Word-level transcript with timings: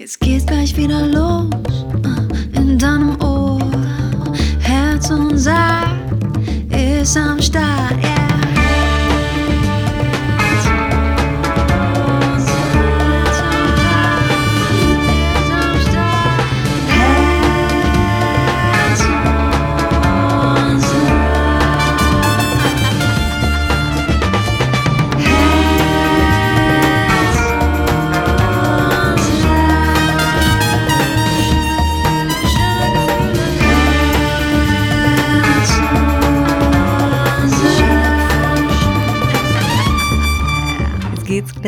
Jetzt 0.00 0.18
geht's 0.20 0.46
gleich 0.46 0.74
wieder 0.78 1.06
los 1.08 1.50
äh, 2.04 2.56
in 2.56 2.78
deinem 2.78 3.20
Ohr. 3.20 3.60
Herz 4.60 5.10
und 5.10 5.36
Sack 5.36 5.94
ist 6.72 7.18
am 7.18 7.38
Start, 7.38 8.02
yeah. 8.02 8.29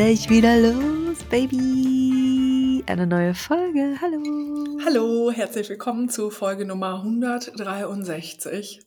Gleich 0.03 0.29
wieder 0.29 0.59
los, 0.59 1.23
Baby. 1.29 2.83
Eine 2.87 3.07
neue 3.07 3.33
Folge. 3.33 3.95
Hallo. 4.01 4.21
Hallo, 4.83 5.31
herzlich 5.31 5.69
willkommen 5.69 6.09
zu 6.09 6.29
Folge 6.29 6.65
Nummer 6.65 6.95
163. 6.95 8.81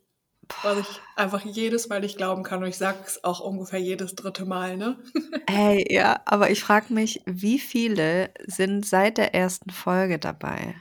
Was 0.62 0.78
ich 0.78 1.00
einfach 1.16 1.42
jedes 1.42 1.88
Mal 1.88 2.00
nicht 2.00 2.18
glauben 2.18 2.42
kann 2.42 2.62
und 2.62 2.68
ich 2.68 2.76
sage 2.76 2.98
es 3.06 3.24
auch 3.24 3.40
ungefähr 3.40 3.78
jedes 3.78 4.14
dritte 4.14 4.44
Mal, 4.44 4.76
ne? 4.76 4.98
Hey, 5.48 5.86
ja, 5.88 6.20
aber 6.26 6.50
ich 6.50 6.60
frage 6.60 6.92
mich, 6.92 7.22
wie 7.24 7.58
viele 7.58 8.28
sind 8.46 8.84
seit 8.84 9.16
der 9.16 9.34
ersten 9.34 9.70
Folge 9.70 10.18
dabei? 10.18 10.74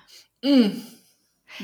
Mm. 0.44 0.82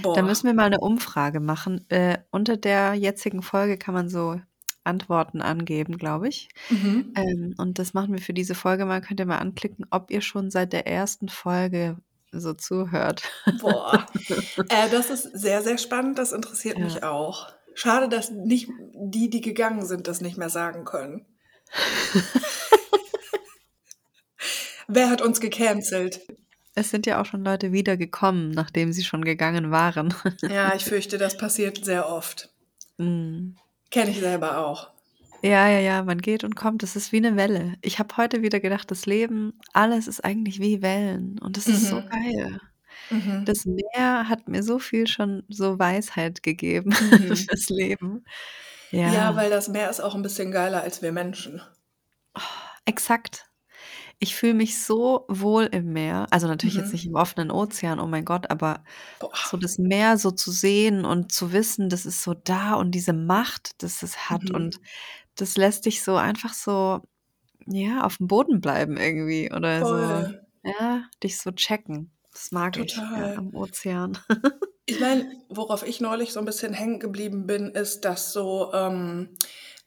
Da 0.02 0.22
müssen 0.22 0.48
wir 0.48 0.54
mal 0.54 0.68
eine 0.68 0.80
Umfrage 0.80 1.42
machen. 1.42 1.86
Äh, 1.90 2.20
unter 2.32 2.56
der 2.56 2.94
jetzigen 2.94 3.42
Folge 3.42 3.78
kann 3.78 3.94
man 3.94 4.08
so 4.08 4.40
Antworten 4.84 5.42
angeben, 5.42 5.98
glaube 5.98 6.28
ich. 6.28 6.50
Mhm. 6.70 7.14
Ähm, 7.16 7.56
und 7.58 7.80
das 7.80 7.94
machen 7.94 8.14
wir 8.14 8.22
für 8.22 8.34
diese 8.34 8.56
Folge 8.56 8.86
mal. 8.86 9.02
Könnt 9.02 9.20
ihr 9.20 9.26
mal 9.26 9.38
anklicken, 9.38 9.86
ob 9.92 10.12
ihr 10.12 10.22
schon 10.22 10.50
seit 10.52 10.74
der 10.74 10.88
ersten 10.88 11.30
Folge 11.30 11.98
so 12.32 12.54
zuhört. 12.54 13.24
Boah. 13.60 14.06
äh, 14.70 14.90
das 14.90 15.10
ist 15.10 15.24
sehr, 15.24 15.62
sehr 15.62 15.78
spannend. 15.78 16.18
Das 16.18 16.32
interessiert 16.32 16.78
Ja. 16.78 16.86
mich 16.86 17.04
auch. 17.04 17.50
Schade, 17.74 18.10
dass 18.10 18.32
nicht 18.32 18.70
die, 18.94 19.30
die 19.30 19.42
gegangen 19.42 19.86
sind, 19.86 20.08
das 20.08 20.22
nicht 20.22 20.38
mehr 20.38 20.50
sagen 20.50 20.84
können. 20.86 21.26
Wer 24.88 25.10
hat 25.10 25.22
uns 25.22 25.40
gecancelt? 25.40 26.20
Es 26.76 26.90
sind 26.90 27.06
ja 27.06 27.22
auch 27.22 27.26
schon 27.26 27.44
Leute 27.44 27.72
wiedergekommen, 27.72 28.52
nachdem 28.52 28.92
sie 28.94 29.04
schon 29.04 29.24
gegangen 29.24 29.72
waren. 29.72 30.14
Ja, 30.42 30.74
ich 30.76 30.84
fürchte, 30.86 31.18
das 31.18 31.38
passiert 31.38 31.84
sehr 31.84 32.10
oft. 32.10 32.50
Mm. 32.98 33.52
Kenne 33.92 34.12
ich 34.12 34.20
selber 34.20 34.58
auch. 34.66 34.90
Ja, 35.44 35.68
ja, 35.68 35.80
ja, 35.80 36.04
man 36.04 36.20
geht 36.20 36.44
und 36.44 36.56
kommt. 36.56 36.84
Das 36.84 36.96
ist 36.96 37.12
wie 37.12 37.18
eine 37.18 37.36
Welle. 37.36 37.74
Ich 37.82 37.98
habe 38.00 38.16
heute 38.18 38.42
wieder 38.44 38.60
gedacht, 38.60 38.92
das 38.92 39.06
Leben, 39.08 39.60
alles 39.74 40.08
ist 40.08 40.24
eigentlich 40.24 40.60
wie 40.60 40.82
Wellen. 40.82 41.40
Und 41.40 41.58
das 41.58 41.68
ist 41.68 41.88
so 41.90 41.98
Mhm. 42.02 42.10
geil. 42.10 42.60
Mhm. 43.10 43.46
Das 43.46 43.66
Meer 43.66 44.30
hat 44.30 44.48
mir 44.48 44.62
so 44.64 44.78
viel 44.80 45.08
schon 45.08 45.44
so 45.50 45.80
Weisheit 45.80 46.44
gegeben 46.44 46.90
Mhm. 47.12 47.36
fürs 47.36 47.70
Leben. 47.70 48.24
Ja, 48.92 49.12
Ja, 49.14 49.36
weil 49.36 49.50
das 49.50 49.68
Meer 49.68 49.90
ist 49.90 50.00
auch 50.00 50.14
ein 50.16 50.22
bisschen 50.22 50.52
geiler 50.52 50.82
als 50.84 51.02
wir 51.02 51.12
Menschen. 51.12 51.62
exakt. 52.86 53.46
Ich 54.24 54.36
fühle 54.36 54.54
mich 54.54 54.80
so 54.84 55.26
wohl 55.30 55.64
im 55.72 55.94
Meer. 55.94 56.28
Also 56.30 56.48
natürlich 56.48 56.76
jetzt 56.76 56.88
Mhm. 56.88 56.92
nicht 56.94 57.08
im 57.08 57.16
offenen 57.16 57.50
Ozean, 57.50 58.00
oh 58.00 58.06
mein 58.06 58.24
Gott, 58.24 58.52
aber 58.52 58.84
Boah. 59.20 59.32
so 59.50 59.58
das 59.58 59.80
Meer 59.80 60.18
so 60.20 60.30
zu 60.30 60.52
sehen 60.52 61.06
und 61.06 61.32
zu 61.32 61.52
wissen, 61.54 61.90
das 61.90 62.06
ist 62.06 62.22
so 62.22 62.36
da 62.36 62.76
und 62.76 62.92
diese 62.92 63.14
Macht, 63.14 63.82
das 63.84 64.04
es 64.04 64.30
hat 64.30 64.50
Mhm. 64.50 64.56
und 64.56 64.80
das 65.36 65.58
lässt 65.58 65.86
dich 65.88 66.04
so 66.04 66.16
einfach 66.18 66.54
so, 66.54 67.02
ja, 67.68 68.04
auf 68.04 68.18
dem 68.18 68.28
Boden 68.28 68.62
bleiben 68.62 68.98
irgendwie 68.98 69.52
oder 69.52 69.86
so, 69.86 69.96
Voll. 69.96 70.48
ja, 70.64 71.04
dich 71.24 71.40
so 71.40 71.52
checken. 71.52 72.12
Das 72.34 72.52
mag 72.52 72.78
ich, 72.78 73.08
ja, 73.16 73.32
Total. 73.32 73.38
am 73.38 73.56
Ozean. 73.56 74.18
Ich 74.86 75.00
meine, 75.00 75.32
worauf 75.50 75.84
ich 75.88 76.02
neulich 76.02 76.34
so 76.34 76.40
ein 76.40 76.46
bisschen 76.46 76.74
hängen 76.74 77.00
geblieben 77.00 77.48
bin, 77.48 77.70
ist, 77.72 78.02
dass 78.06 78.34
so 78.34 78.72
ähm, 78.74 79.38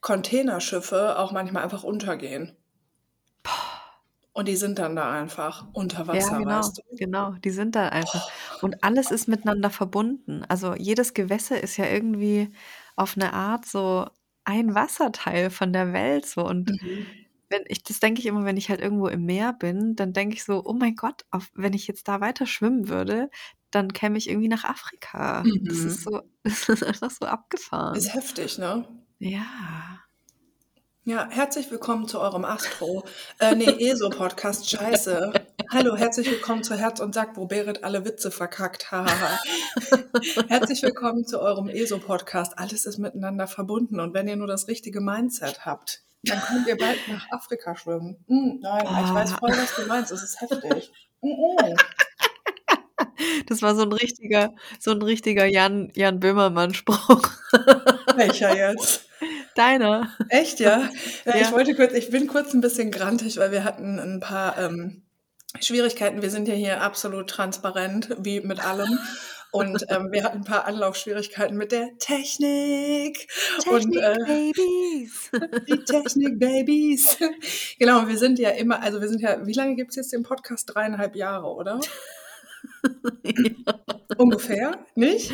Containerschiffe 0.01 1.17
auch 1.19 1.31
manchmal 1.31 1.63
einfach 1.63 1.83
untergehen. 1.83 2.57
Und 4.35 4.47
die 4.47 4.55
sind 4.55 4.77
dann 4.77 4.95
da 4.95 5.11
einfach 5.11 5.67
unter 5.73 6.05
Ja, 6.11 6.29
Wasser, 6.29 6.37
genau, 6.37 6.71
weißt 6.71 6.77
du? 6.77 6.81
genau, 6.91 7.31
die 7.43 7.49
sind 7.51 7.75
da 7.75 7.89
einfach. 7.89 8.21
Und 8.61 8.83
alles 8.83 9.11
ist 9.11 9.27
miteinander 9.27 9.69
verbunden. 9.69 10.43
Also 10.47 10.73
jedes 10.75 11.13
Gewässer 11.13 11.61
ist 11.61 11.77
ja 11.77 11.85
irgendwie 11.87 12.51
auf 12.95 13.17
eine 13.17 13.33
Art 13.33 13.65
so 13.65 14.07
ein 14.45 14.75
Wasserteil 14.75 15.49
von 15.49 15.73
der 15.73 15.91
Welt 15.93 16.25
so. 16.25 16.45
Und 16.47 16.75
Mhm. 16.81 17.25
wenn 17.49 17.63
ich, 17.67 17.83
das 17.83 17.99
denke 17.99 18.21
ich 18.21 18.27
immer, 18.27 18.45
wenn 18.45 18.57
ich 18.57 18.69
halt 18.69 18.81
irgendwo 18.81 19.07
im 19.07 19.25
Meer 19.25 19.53
bin, 19.53 19.95
dann 19.95 20.13
denke 20.13 20.35
ich 20.35 20.43
so, 20.45 20.63
oh 20.65 20.73
mein 20.73 20.95
Gott, 20.95 21.23
auf, 21.31 21.49
wenn 21.55 21.73
ich 21.73 21.87
jetzt 21.87 22.07
da 22.07 22.21
weiter 22.21 22.45
schwimmen 22.47 22.87
würde, 22.89 23.29
dann 23.71 23.91
käme 23.93 24.17
ich 24.17 24.29
irgendwie 24.29 24.47
nach 24.49 24.63
Afrika. 24.65 25.51
Das 25.67 25.85
ist 25.85 26.01
Mhm. 26.01 26.03
so, 26.03 26.21
das 26.43 26.69
ist 26.69 26.83
einfach 26.83 27.11
so 27.11 27.25
Ist 27.99 28.05
abgefahren. 28.05 28.13
heftig, 28.13 28.59
ne? 28.59 28.85
Ja. 29.19 30.04
Ja, 31.07 31.27
herzlich 31.29 31.69
willkommen 31.69 32.07
zu 32.07 32.19
eurem 32.19 32.45
Astro, 32.45 33.03
äh, 33.37 33.53
nee, 33.53 33.65
ESO-Podcast, 33.91 34.67
scheiße. 34.67 35.33
Hallo, 35.69 35.95
herzlich 35.95 36.31
willkommen 36.31 36.63
zu 36.63 36.75
Herz 36.75 36.99
und 36.99 37.13
Sack, 37.13 37.37
wo 37.37 37.45
Berit 37.45 37.83
alle 37.83 38.05
Witze 38.05 38.31
verkackt, 38.31 38.91
hahaha. 38.91 39.39
Herzlich 40.47 40.81
willkommen 40.81 41.23
zu 41.23 41.39
eurem 41.39 41.69
ESO-Podcast. 41.69 42.57
Alles 42.57 42.87
ist 42.87 42.97
miteinander 42.97 43.45
verbunden 43.45 43.99
und 43.99 44.15
wenn 44.15 44.27
ihr 44.27 44.35
nur 44.35 44.47
das 44.47 44.67
richtige 44.67 44.99
Mindset 44.99 45.63
habt, 45.63 46.01
dann 46.23 46.41
könnt 46.41 46.67
ihr 46.67 46.75
bald 46.75 46.97
nach 47.07 47.29
Afrika 47.29 47.75
schwimmen. 47.75 48.25
Hm, 48.27 48.61
nein, 48.63 48.83
ich 48.83 49.13
weiß 49.13 49.33
Oh, 49.33 49.37
voll, 49.37 49.51
was 49.51 49.75
du 49.75 49.85
meinst, 49.85 50.11
es 50.11 50.23
ist 50.23 50.41
heftig. 50.41 50.91
Mhm. 51.21 51.75
das 53.45 53.61
war 53.61 53.75
so 53.75 53.83
ein 53.83 53.93
richtiger, 53.93 54.55
so 54.79 54.89
ein 54.89 55.03
richtiger 55.03 55.45
Jan, 55.45 55.91
Jan 55.93 56.19
Böhmermann-Spruch. 56.19 57.29
Welcher 58.15 58.55
jetzt? 58.57 59.05
Deiner. 59.55 60.09
Echt, 60.29 60.59
ja? 60.59 60.89
ja? 61.25 61.35
Ich 61.35 61.41
Ja. 61.41 61.51
wollte 61.51 61.75
kurz, 61.75 61.93
ich 61.93 62.09
bin 62.09 62.27
kurz 62.27 62.53
ein 62.53 62.61
bisschen 62.61 62.91
grantig, 62.91 63.37
weil 63.37 63.51
wir 63.51 63.63
hatten 63.63 63.99
ein 63.99 64.19
paar 64.19 64.57
ähm, 64.57 65.03
Schwierigkeiten. 65.59 66.21
Wir 66.21 66.29
sind 66.29 66.47
ja 66.47 66.53
hier 66.53 66.81
absolut 66.81 67.29
transparent, 67.29 68.09
wie 68.19 68.41
mit 68.41 68.63
allem. 68.63 68.99
Und 69.51 69.85
ähm, 69.87 70.11
wir 70.11 70.25
hatten 70.25 70.39
ein 70.39 70.43
paar 70.43 70.65
Anlaufschwierigkeiten 70.65 71.55
mit 71.55 71.71
der 71.71 71.97
Technik. 71.97 73.27
Und 73.69 73.93
Technik 73.93 74.03
äh, 74.03 74.17
Babies. 74.53 75.31
die 75.69 75.83
Technik-Babys. 75.85 77.17
genau, 77.79 77.99
und 77.99 78.09
wir 78.09 78.17
sind 78.17 78.37
ja 78.37 78.49
immer, 78.49 78.81
also 78.81 78.99
wir 78.99 79.07
sind 79.07 79.21
ja, 79.21 79.47
wie 79.47 79.53
lange 79.53 79.75
gibt 79.75 79.91
es 79.91 79.95
jetzt 79.95 80.11
den 80.11 80.23
Podcast? 80.23 80.69
Dreieinhalb 80.73 81.15
Jahre, 81.15 81.47
oder? 81.47 81.79
Ungefähr, 84.17 84.85
nicht? 84.95 85.31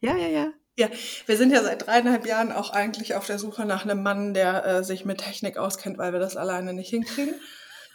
ja, 0.00 0.16
ja, 0.16 0.28
ja. 0.28 0.52
Ja, 0.76 0.88
wir 1.26 1.36
sind 1.36 1.52
ja 1.52 1.62
seit 1.62 1.86
dreieinhalb 1.86 2.26
Jahren 2.26 2.50
auch 2.50 2.70
eigentlich 2.70 3.14
auf 3.14 3.26
der 3.26 3.38
Suche 3.38 3.64
nach 3.64 3.84
einem 3.84 4.02
Mann, 4.02 4.34
der 4.34 4.64
äh, 4.64 4.84
sich 4.84 5.04
mit 5.04 5.18
Technik 5.18 5.56
auskennt, 5.56 5.98
weil 5.98 6.12
wir 6.12 6.20
das 6.20 6.36
alleine 6.36 6.72
nicht 6.72 6.90
hinkriegen. 6.90 7.34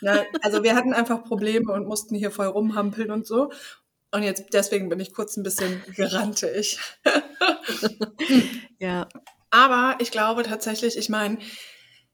Na, 0.02 0.24
also 0.42 0.64
wir 0.64 0.76
hatten 0.76 0.94
einfach 0.94 1.24
Probleme 1.26 1.74
und 1.74 1.86
mussten 1.86 2.16
hier 2.16 2.32
voll 2.32 2.48
rumhampeln 2.48 3.12
und 3.12 3.28
so. 3.28 3.52
Und 4.12 4.24
jetzt 4.24 4.46
deswegen 4.54 4.90
bin 4.90 5.00
ich 5.00 5.14
kurz 5.14 5.38
ein 5.38 5.44
bisschen 5.44 5.84
gerantig. 5.96 6.80
Ja, 8.80 9.08
Aber 9.52 9.98
ich 10.00 10.12
glaube 10.12 10.44
tatsächlich, 10.44 10.98
ich 10.98 11.10
meine, 11.10 11.38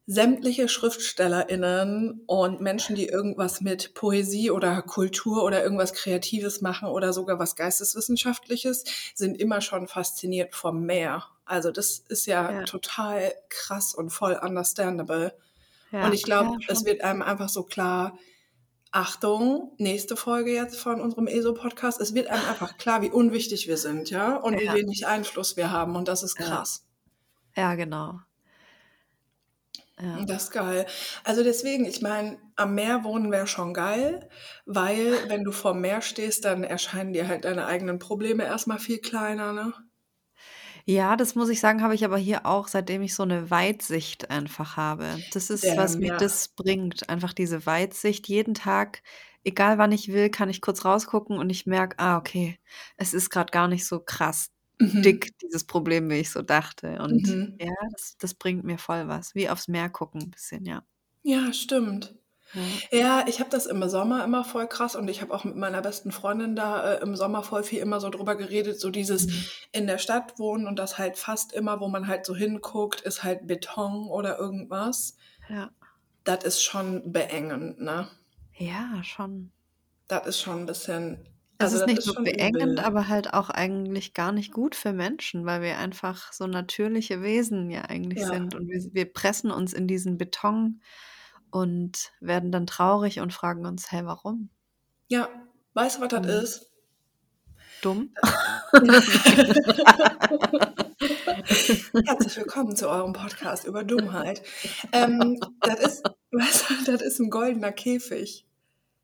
sämtliche 0.07 0.69
SchriftstellerInnen 0.69 2.21
und 2.27 2.61
Menschen, 2.61 2.95
die 2.95 3.07
irgendwas 3.07 3.61
mit 3.61 3.95
Poesie 3.95 4.51
oder 4.51 4.81
Kultur 4.83 5.43
oder 5.43 5.63
irgendwas 5.63 5.93
Kreatives 5.93 6.61
machen 6.61 6.87
oder 6.89 7.11
sogar 7.11 7.39
was 7.39 7.55
Geisteswissenschaftliches, 7.55 8.83
sind 9.15 9.39
immer 9.39 9.61
schon 9.61 9.87
fasziniert 9.87 10.53
vom 10.53 10.85
Meer. 10.85 11.25
Also 11.45 11.71
das 11.71 12.03
ist 12.07 12.27
ja, 12.27 12.51
ja, 12.51 12.63
total 12.63 13.33
krass 13.49 13.95
und 13.95 14.11
voll 14.11 14.39
understandable. 14.39 15.33
Und 15.91 15.99
ja, 15.99 16.13
ich 16.13 16.23
glaube, 16.23 16.57
ja, 16.59 16.67
es 16.67 16.85
wird 16.85 17.01
einem 17.01 17.21
einfach 17.21 17.49
so 17.49 17.63
klar, 17.63 18.17
Achtung, 18.91 19.73
nächste 19.77 20.15
Folge 20.15 20.53
jetzt 20.53 20.79
von 20.79 21.01
unserem 21.01 21.27
ESO-Podcast, 21.27 21.99
es 21.99 22.13
wird 22.13 22.27
einem 22.27 22.45
einfach 22.45 22.77
klar, 22.77 23.01
wie 23.01 23.09
unwichtig 23.09 23.67
wir 23.67 23.77
sind, 23.77 24.09
ja, 24.09 24.37
und 24.37 24.59
wie 24.59 24.71
wenig 24.71 25.05
Einfluss 25.05 25.57
wir 25.57 25.71
haben. 25.71 25.95
Und 25.95 26.07
das 26.07 26.23
ist 26.23 26.35
krass. 26.35 26.85
ja, 27.55 27.75
genau. 27.75 28.19
Ja, 29.99 30.25
Das 30.27 30.43
ist 30.45 30.51
geil. 30.51 30.85
Also 31.25 31.43
deswegen, 31.43 31.85
ich 31.85 32.01
meine, 32.01 32.39
am 32.55 32.73
Meer 32.75 33.03
wohnen 33.03 33.31
wäre 33.31 33.47
schon 33.47 33.73
geil, 33.73 34.29
weil 34.65 35.27
wenn 35.29 35.43
du 35.43 35.51
vorm 35.51 35.81
Meer 35.81 36.01
stehst, 36.01 36.45
dann 36.45 36.63
erscheinen 36.63 37.11
dir 37.13 37.27
halt 37.27 37.43
deine 37.45 37.65
eigenen 37.65 37.99
Probleme 37.99 38.43
erstmal 38.45 38.79
viel 38.79 38.99
kleiner, 38.99 39.51
ne? 39.53 39.73
Ja, 40.85 41.15
das 41.15 41.35
muss 41.35 41.49
ich 41.49 41.59
sagen, 41.59 41.81
habe 41.81 41.95
ich 41.95 42.05
aber 42.05 42.17
hier 42.17 42.45
auch, 42.45 42.67
seitdem 42.67 43.01
ich 43.01 43.15
so 43.15 43.25
'ne 43.25 43.49
Weitsicht 43.49 44.29
einfach 44.29 44.77
habe. 44.77 45.23
Das 45.31 45.49
ist, 45.49 45.77
was 45.77 45.97
Damn, 45.97 45.99
mir 45.99 46.11
ja. 46.11 46.17
das 46.17 46.49
bringt, 46.49 47.09
einfach 47.09 47.33
diese 47.33 47.65
Weitsicht. 47.65 48.27
Jeden 48.27 48.53
Tag, 48.53 49.01
egal 49.43 49.77
wann 49.77 49.91
ich 49.91 50.09
will, 50.11 50.29
kann 50.29 50.49
ich 50.49 50.61
kurz 50.61 50.85
rausgucken 50.85 51.37
und 51.37 51.49
ich 51.49 51.65
merke: 51.65 51.97
„Ah, 51.99 52.17
okay, 52.17 52.59
es 52.97 53.13
ist 53.13 53.29
grad 53.29 53.51
gar 53.51 53.67
nicht 53.67 53.85
so 53.87 53.99
krass 53.99 54.47
Mhm. 54.81 55.25
dick, 55.29 55.37
dieses 55.39 55.65
Problem, 55.65 56.09
wie 56.09 56.15
ich 56.15 56.31
so 56.31 56.41
dachte.“ 56.41 56.99
Und 57.01 57.27
Mhm. 57.27 57.59
ja, 57.59 57.73
das 57.91 58.17
das 58.19 58.33
bringt 58.35 58.63
mir 58.65 58.77
voll 58.79 59.07
was. 59.07 59.35
Wie 59.35 59.49
aufs 59.49 59.67
Meer 59.67 59.89
gucken 59.89 60.29
bisschen, 60.31 60.65
ja. 60.65 60.85
Ja, 61.27 61.51
stimmt. 61.53 62.13
Ja. 62.53 62.81
Ja, 62.91 63.25
ich 63.27 63.39
habe 63.39 63.49
das 63.49 63.65
im 63.67 63.87
Sommer 63.89 64.23
immer 64.25 64.43
voll 64.45 64.67
krass 64.67 64.95
und 64.95 65.07
ich 65.09 65.21
habe 65.21 65.33
auch 65.33 65.43
mit 65.45 65.55
meiner 65.55 65.81
besten 65.81 66.11
Freundin 66.11 66.55
da, 66.55 66.95
äh, 66.95 67.01
im 67.03 67.15
Sommer 67.15 67.43
voll 67.43 67.63
viel 67.63 67.79
immer 67.79 67.99
so 68.01 68.09
drüber 68.09 68.35
geredet, 68.35 68.79
so 68.79 68.91
dieses 68.91 69.27
Mhm. 69.27 69.49
in 69.73 69.87
der 69.87 69.99
Stadt 69.99 70.39
wohnen 70.39 70.67
und 70.67 70.77
das 70.79 70.97
halt 70.97 71.17
fast 71.17 71.53
immer, 71.53 71.79
wo 71.81 71.87
man 71.89 72.07
halt 72.07 72.25
so 72.25 72.35
hinguckt, 72.35 73.01
ist 73.01 73.23
halt 73.23 73.47
Beton 73.47 74.07
oder 74.09 74.39
irgendwas. 74.39 75.15
Ja. 75.49 75.75
Das 76.25 76.43
ist 76.43 76.63
schon 76.63 77.11
beengend, 77.13 77.79
ne? 77.79 78.07
Ja, 78.53 79.03
schon. 79.03 79.51
Das 80.09 80.27
ist 80.27 80.39
schon 80.39 80.61
'n 80.61 80.65
bisschen 80.67 81.34
Es 81.61 81.67
also, 81.67 81.71
ist 81.71 81.85
das 81.85 81.87
nicht 81.87 81.97
ist 81.97 82.05
nur 82.05 82.13
schon 82.13 82.21
beengend, 82.21 82.79
aber 82.81 83.07
halt 83.07 83.33
auch 83.33 83.49
eigentlich 83.49 84.13
gar 84.13 84.33
nicht 84.33 84.51
gut 84.51 84.75
für 84.75 84.91
Menschen, 84.91 85.45
weil 85.45 85.61
wir 85.61 85.77
einfach 85.77 86.33
so 86.33 86.47
natürliche 86.47 87.21
Wesen 87.21 87.71
ja 87.71 87.83
eigentlich 87.83 88.15
Ja. 88.15 88.27
sind 88.27 88.55
und 88.55 88.67
wir 88.67 88.81
wir 88.93 89.05
pressen 89.13 89.51
uns 89.51 89.71
in 89.71 89.87
diesen 89.87 90.17
Beton 90.17 90.81
und 91.51 92.11
werden 92.19 92.51
dann 92.51 92.67
traurig 92.67 93.21
und 93.21 93.31
fragen 93.33 93.65
uns: 93.65 93.89
„Hä, 93.91 94.01
warum?“ 94.03 94.49
Ja, 95.11 95.29
weißt 95.73 95.97
du, 95.97 96.01
was 96.01 96.07
das 96.09 96.21
Mhm. 96.25 96.29
ist? 96.43 96.69
Dumm? 97.83 98.09
Herzlich 102.05 102.37
willkommen 102.37 102.75
zu 102.75 102.89
eurem 102.89 103.13
Podcast 103.13 103.65
über 103.65 103.83
Dummheit. 103.83 104.41
Ähm, 104.91 105.39
das 105.63 105.79
ist 105.81 106.03
weißt 106.31 106.87
du, 106.87 106.91
das 106.93 107.01
ist 107.03 107.19
'n 107.19 107.29
goldener 107.31 107.71
Käfig. 107.73 108.45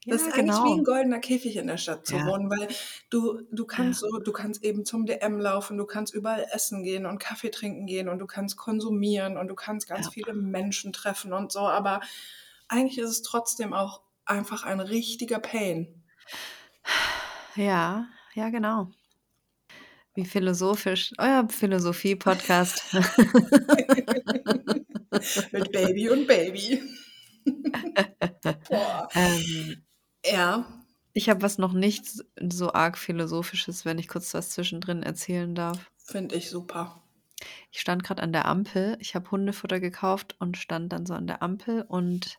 Das 0.09 0.21
Ja, 0.21 0.27
ist 0.27 0.33
eigentlich 0.33 0.63
wie 0.63 0.73
'n 0.73 0.77
genau. 0.77 0.83
goldener 0.83 1.19
Käfig 1.19 1.55
in 1.57 1.67
der 1.67 1.77
Stadt 1.77 2.05
zu 2.07 2.13
Ja. 2.13 2.23
wohnen, 2.23 2.49
weil 2.49 2.67
du 3.09 3.41
du 3.51 3.63
Ja. 3.77 3.85
kannst 3.91 3.99
so 4.01 4.07
du 4.19 4.31
kannst 4.33 4.63
eben 4.63 4.83
zum 4.85 5.05
DM 5.05 5.39
laufen, 5.39 5.77
du 5.77 5.85
kannst 5.85 6.13
überall 6.13 6.45
essen 6.51 6.83
gehen 6.83 7.05
und 7.05 7.19
Kaffee 7.19 7.49
trinken 7.51 7.85
gehen 7.85 8.09
und 8.09 8.19
du 8.19 8.25
kannst 8.27 8.57
konsumieren 8.57 9.37
und 9.37 9.47
du 9.47 9.55
kannst 9.55 9.87
ganz 9.87 10.05
Ja. 10.05 10.09
viele 10.09 10.33
Menschen 10.33 10.91
treffen 10.93 11.33
und 11.33 11.51
so, 11.51 11.59
aber 11.61 12.01
eigentlich 12.67 12.97
ist 12.99 13.09
es 13.09 13.21
trotzdem 13.21 13.73
auch 13.73 14.01
einfach 14.25 14.63
ein 14.65 14.79
richtiger 14.79 15.39
Pain. 15.39 16.03
Ja, 17.55 18.07
ja, 18.35 18.49
genau. 18.49 18.91
Wie 20.15 20.25
philosophisch, 20.25 21.13
euer 21.19 21.47
Philosophie-Podcast. 21.49 22.83
Mit 25.51 25.71
Baby 25.71 26.09
und 26.09 26.27
Baby. 26.27 26.81
Boah. 28.69 29.07
Ähm 29.15 29.83
Ja. 30.23 30.65
Ich 31.15 31.29
habe 31.29 31.41
was 31.41 31.57
noch 31.57 31.73
nicht 31.73 32.05
so 32.39 32.71
arg 32.73 32.97
Philosophisches, 32.97 33.83
wenn 33.83 33.97
ich 33.99 34.07
kurz 34.07 34.33
was 34.33 34.51
zwischendrin 34.51 35.03
erzählen 35.03 35.53
darf. 35.55 35.91
Finde 35.97 36.35
ich 36.35 36.49
super. 36.49 37.01
Ich 37.73 37.79
stand 37.79 38.03
grad 38.03 38.19
an 38.19 38.33
der 38.33 38.45
Ampel. 38.47 38.97
Ich 38.99 39.15
habe 39.15 39.31
Hundefutter 39.31 39.79
gekauft 39.79 40.35
und 40.39 40.57
stand 40.57 40.91
dann 40.91 41.05
so 41.05 41.13
an 41.13 41.25
der 41.25 41.41
Ampel 41.41 41.83
und 41.87 42.37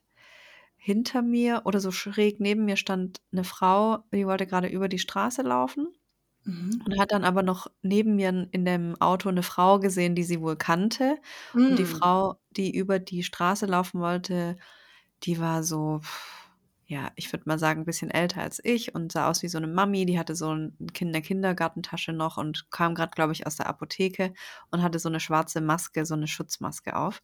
hinter 0.76 1.22
mir 1.22 1.62
oder 1.64 1.80
so 1.80 1.92
schräg 1.92 2.40
neben 2.40 2.64
mir 2.66 2.76
stand 2.76 3.20
'ne 3.32 3.44
Frau, 3.44 4.04
die 4.12 4.26
wollte 4.26 4.46
grade 4.46 4.68
über 4.68 4.88
die 4.88 4.98
Straße 4.98 5.42
laufen 5.42 5.88
Mhm. 6.46 6.82
und 6.86 6.98
hat 7.00 7.12
dann 7.12 7.24
aber 7.24 7.42
noch 7.44 7.68
neben 7.82 8.16
mir 8.16 8.48
in 8.52 8.64
dem 8.66 8.96
Auto 9.00 9.30
'ne 9.30 9.42
Frau 9.44 9.80
gesehen, 9.80 10.14
die 10.16 10.24
sie 10.24 10.40
wohl 10.42 10.56
kannte. 10.56 11.18
Und 11.68 11.78
die 11.78 11.86
Hm. 11.86 12.02
Frau, 12.02 12.40
die 12.52 12.74
über 12.76 12.98
die 13.00 13.22
Straße 13.24 13.66
laufen 13.66 14.00
wollte, 14.00 14.56
die 15.24 15.40
war 15.40 15.64
so, 15.64 16.00
ja, 16.92 17.10
ich 17.16 17.32
würde 17.32 17.44
mal 17.48 17.58
sagen, 17.58 17.84
bisschen 17.86 18.10
älter 18.10 18.42
als 18.42 18.60
ich 18.64 18.94
und 18.94 19.12
sah 19.12 19.30
aus 19.30 19.42
wie 19.42 19.48
so 19.48 19.58
'ne 19.60 19.66
Mami. 19.68 20.04
Die 20.06 20.18
hatte 20.18 20.34
so 20.36 20.50
'n 20.52 20.76
Kin 20.94 21.10
'ne 21.10 21.22
Kindergartentasche 21.22 22.12
noch 22.12 22.36
und 22.38 22.70
kam 22.70 22.94
grad, 22.94 23.14
glaube 23.16 23.32
ich, 23.32 23.46
aus 23.46 23.56
der 23.56 23.66
Apotheke 23.68 24.34
und 24.70 24.82
hatte 24.82 24.98
so 24.98 25.08
'ne 25.08 25.18
schwarze 25.20 25.60
Maske, 25.62 26.04
so 26.06 26.16
'ne 26.16 26.26
Schutzmaske 26.28 26.94
auf. 26.96 27.22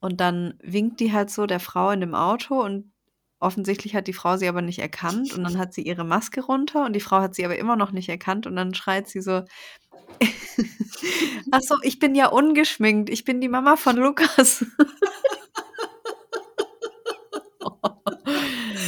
Und 0.00 0.20
dann 0.20 0.54
winkt 0.62 0.98
die 1.00 1.12
halt 1.12 1.30
so 1.30 1.46
der 1.46 1.60
Frau 1.60 1.90
in 1.92 2.00
dem 2.00 2.14
Auto 2.16 2.60
und 2.62 2.92
offensichtlich 3.40 3.94
hat 3.96 4.08
die 4.08 4.12
Frau 4.14 4.36
sie 4.38 4.48
aber 4.48 4.62
nicht 4.62 4.80
erkannt 4.80 5.32
und 5.34 5.44
dann 5.44 5.56
hat 5.58 5.72
sie 5.74 5.82
ihre 5.82 6.04
Maske 6.04 6.40
runter 6.42 6.84
und 6.86 6.94
die 6.94 7.00
Frau 7.00 7.20
hat 7.20 7.34
sie 7.36 7.44
aber 7.46 7.56
immer 7.58 7.76
noch 7.76 7.92
nicht 7.92 8.08
erkannt 8.10 8.46
und 8.46 8.56
dann 8.56 8.74
schreit 8.74 9.08
sie 9.08 9.20
so: 9.22 9.42
„Ach 11.52 11.60
so, 11.62 11.76
ich 11.82 11.98
bin 12.00 12.14
ja 12.16 12.28
ungeschminkt. 12.28 13.10
Ich 13.10 13.24
bin 13.26 13.40
die 13.42 13.48
Mama 13.50 13.76
von 13.76 13.96
Lukas.“ 13.96 14.64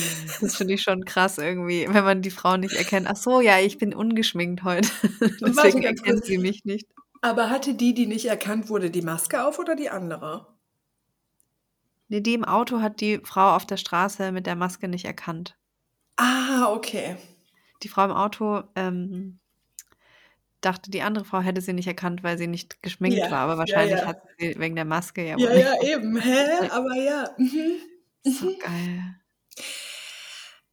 Das 0.40 0.56
finde 0.56 0.74
ich 0.74 0.82
schon 0.82 1.04
krass 1.04 1.38
irgendwie, 1.38 1.86
wenn 1.88 2.04
man 2.04 2.22
die 2.22 2.30
Frau 2.30 2.56
nicht 2.56 2.74
erkennt. 2.76 3.06
„Ach 3.08 3.16
so, 3.16 3.40
ja, 3.40 3.58
ich 3.60 3.78
bin 3.78 3.94
ungeschminkt 3.94 4.64
heute. 4.64 4.88
Deswegen 5.46 5.82
erkennt 5.82 6.24
sie 6.24 6.38
mich 6.38 6.64
nicht.“ 6.64 6.86
Aber 7.22 7.50
hatte 7.50 7.74
die, 7.74 7.94
die 7.94 8.06
nicht 8.06 8.26
erkannt 8.26 8.68
wurde, 8.68 8.90
die 8.90 9.02
Maske 9.02 9.44
auf 9.46 9.58
oder 9.58 9.74
die 9.76 9.90
andere? 9.90 10.46
Ne, 12.08 12.20
die 12.22 12.34
im 12.34 12.44
Auto 12.44 12.80
hat 12.80 13.00
die 13.00 13.18
Frau 13.24 13.56
auf 13.56 13.66
der 13.66 13.76
Straße 13.76 14.30
mit 14.30 14.46
der 14.46 14.54
Maske 14.54 14.86
nicht 14.86 15.04
erkannt. 15.04 15.56
Ah, 16.18 16.70
okay. 16.72 17.16
Die 17.82 17.88
Frau 17.88 18.04
im 18.04 18.12
Auto, 18.12 18.62
ähm, 18.76 19.40
dachte, 20.60 20.90
die 20.90 21.02
andere 21.02 21.24
Frau 21.24 21.40
hätte 21.40 21.60
sie 21.60 21.72
nicht 21.72 21.88
erkannt, 21.88 22.22
weil 22.22 22.38
sie 22.38 22.46
nicht 22.46 22.82
geschminkt 22.82 23.18
Ja, 23.24 23.30
war, 23.30 23.40
aber 23.40 23.58
ja, 23.58 23.58
wahrscheinlich 23.58 24.00
ja. 24.00 24.06
hat 24.06 24.16
sie 24.38 24.54
wegen 24.58 24.76
der 24.76 24.84
Maske 24.84 25.26
ja 25.26 25.36
Ja, 25.36 25.52
ja, 25.52 25.72
eben. 25.82 26.16
Hä? 26.20 26.68
Aber 26.70 26.94
ja. 26.96 27.34
Mhm. 27.38 27.80
So 28.24 28.50
Mhm. 28.50 28.56
geil. 28.58 29.21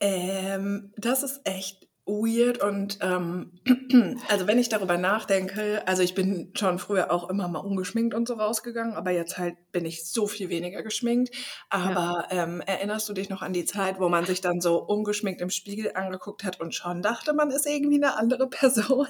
Ähm, 0.01 0.93
das 0.97 1.23
ist 1.23 1.41
echt 1.45 1.87
weird 2.05 2.59
und, 2.63 2.97
ähm, 3.01 3.59
also, 4.29 4.47
wenn 4.47 4.57
ich 4.57 4.69
darüber 4.69 4.97
nachdenke 4.97 5.87
also, 5.87 6.01
ich 6.01 6.15
bin 6.15 6.51
schon 6.55 6.79
früher 6.79 7.11
auch 7.11 7.29
immer 7.29 7.47
mal 7.49 7.59
ungeschminkt 7.59 8.15
und 8.15 8.27
so 8.27 8.33
rausgegangen, 8.35 8.95
aber 8.95 9.11
jetzt 9.11 9.37
halt 9.37 9.55
bin 9.71 9.85
ich 9.85 10.05
so 10.09 10.25
viel 10.25 10.49
weniger 10.49 10.81
geschminkt. 10.83 11.35
Ja. 11.83 11.95
Aber, 11.95 12.27
ähm, 12.31 12.61
erinnerst 12.61 13.07
du 13.09 13.13
dich 13.13 13.29
noch 13.29 13.41
an 13.43 13.53
die 13.53 13.65
Zeit, 13.65 13.99
wo 13.99 14.09
man 14.09 14.25
sich 14.25 14.41
dann 14.41 14.61
so 14.61 14.77
ungeschminkt 14.83 15.41
im 15.41 15.49
Spiegel 15.51 15.91
angeguckt 15.95 16.43
hat 16.43 16.59
und 16.59 16.73
schon 16.73 17.01
dachte, 17.03 17.33
man 17.33 17.51
ist 17.51 17.67
irgendwie 17.67 17.99
'ne 17.99 18.15
andere 18.17 18.47
Person? 18.49 19.07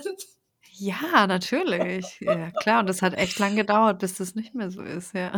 Ja, 0.72 1.28
natürlich. 1.28 2.20
Ja, 2.22 2.52
klar, 2.52 2.82
und 2.82 2.88
das 2.88 3.02
hat 3.02 3.14
echt 3.14 3.40
lang 3.40 3.56
gedauert, 3.56 4.00
bis 4.00 4.16
das 4.16 4.36
nicht 4.36 4.56
mehr 4.56 4.72
so 4.72 4.82
ist, 4.82 5.14
ja. 5.14 5.32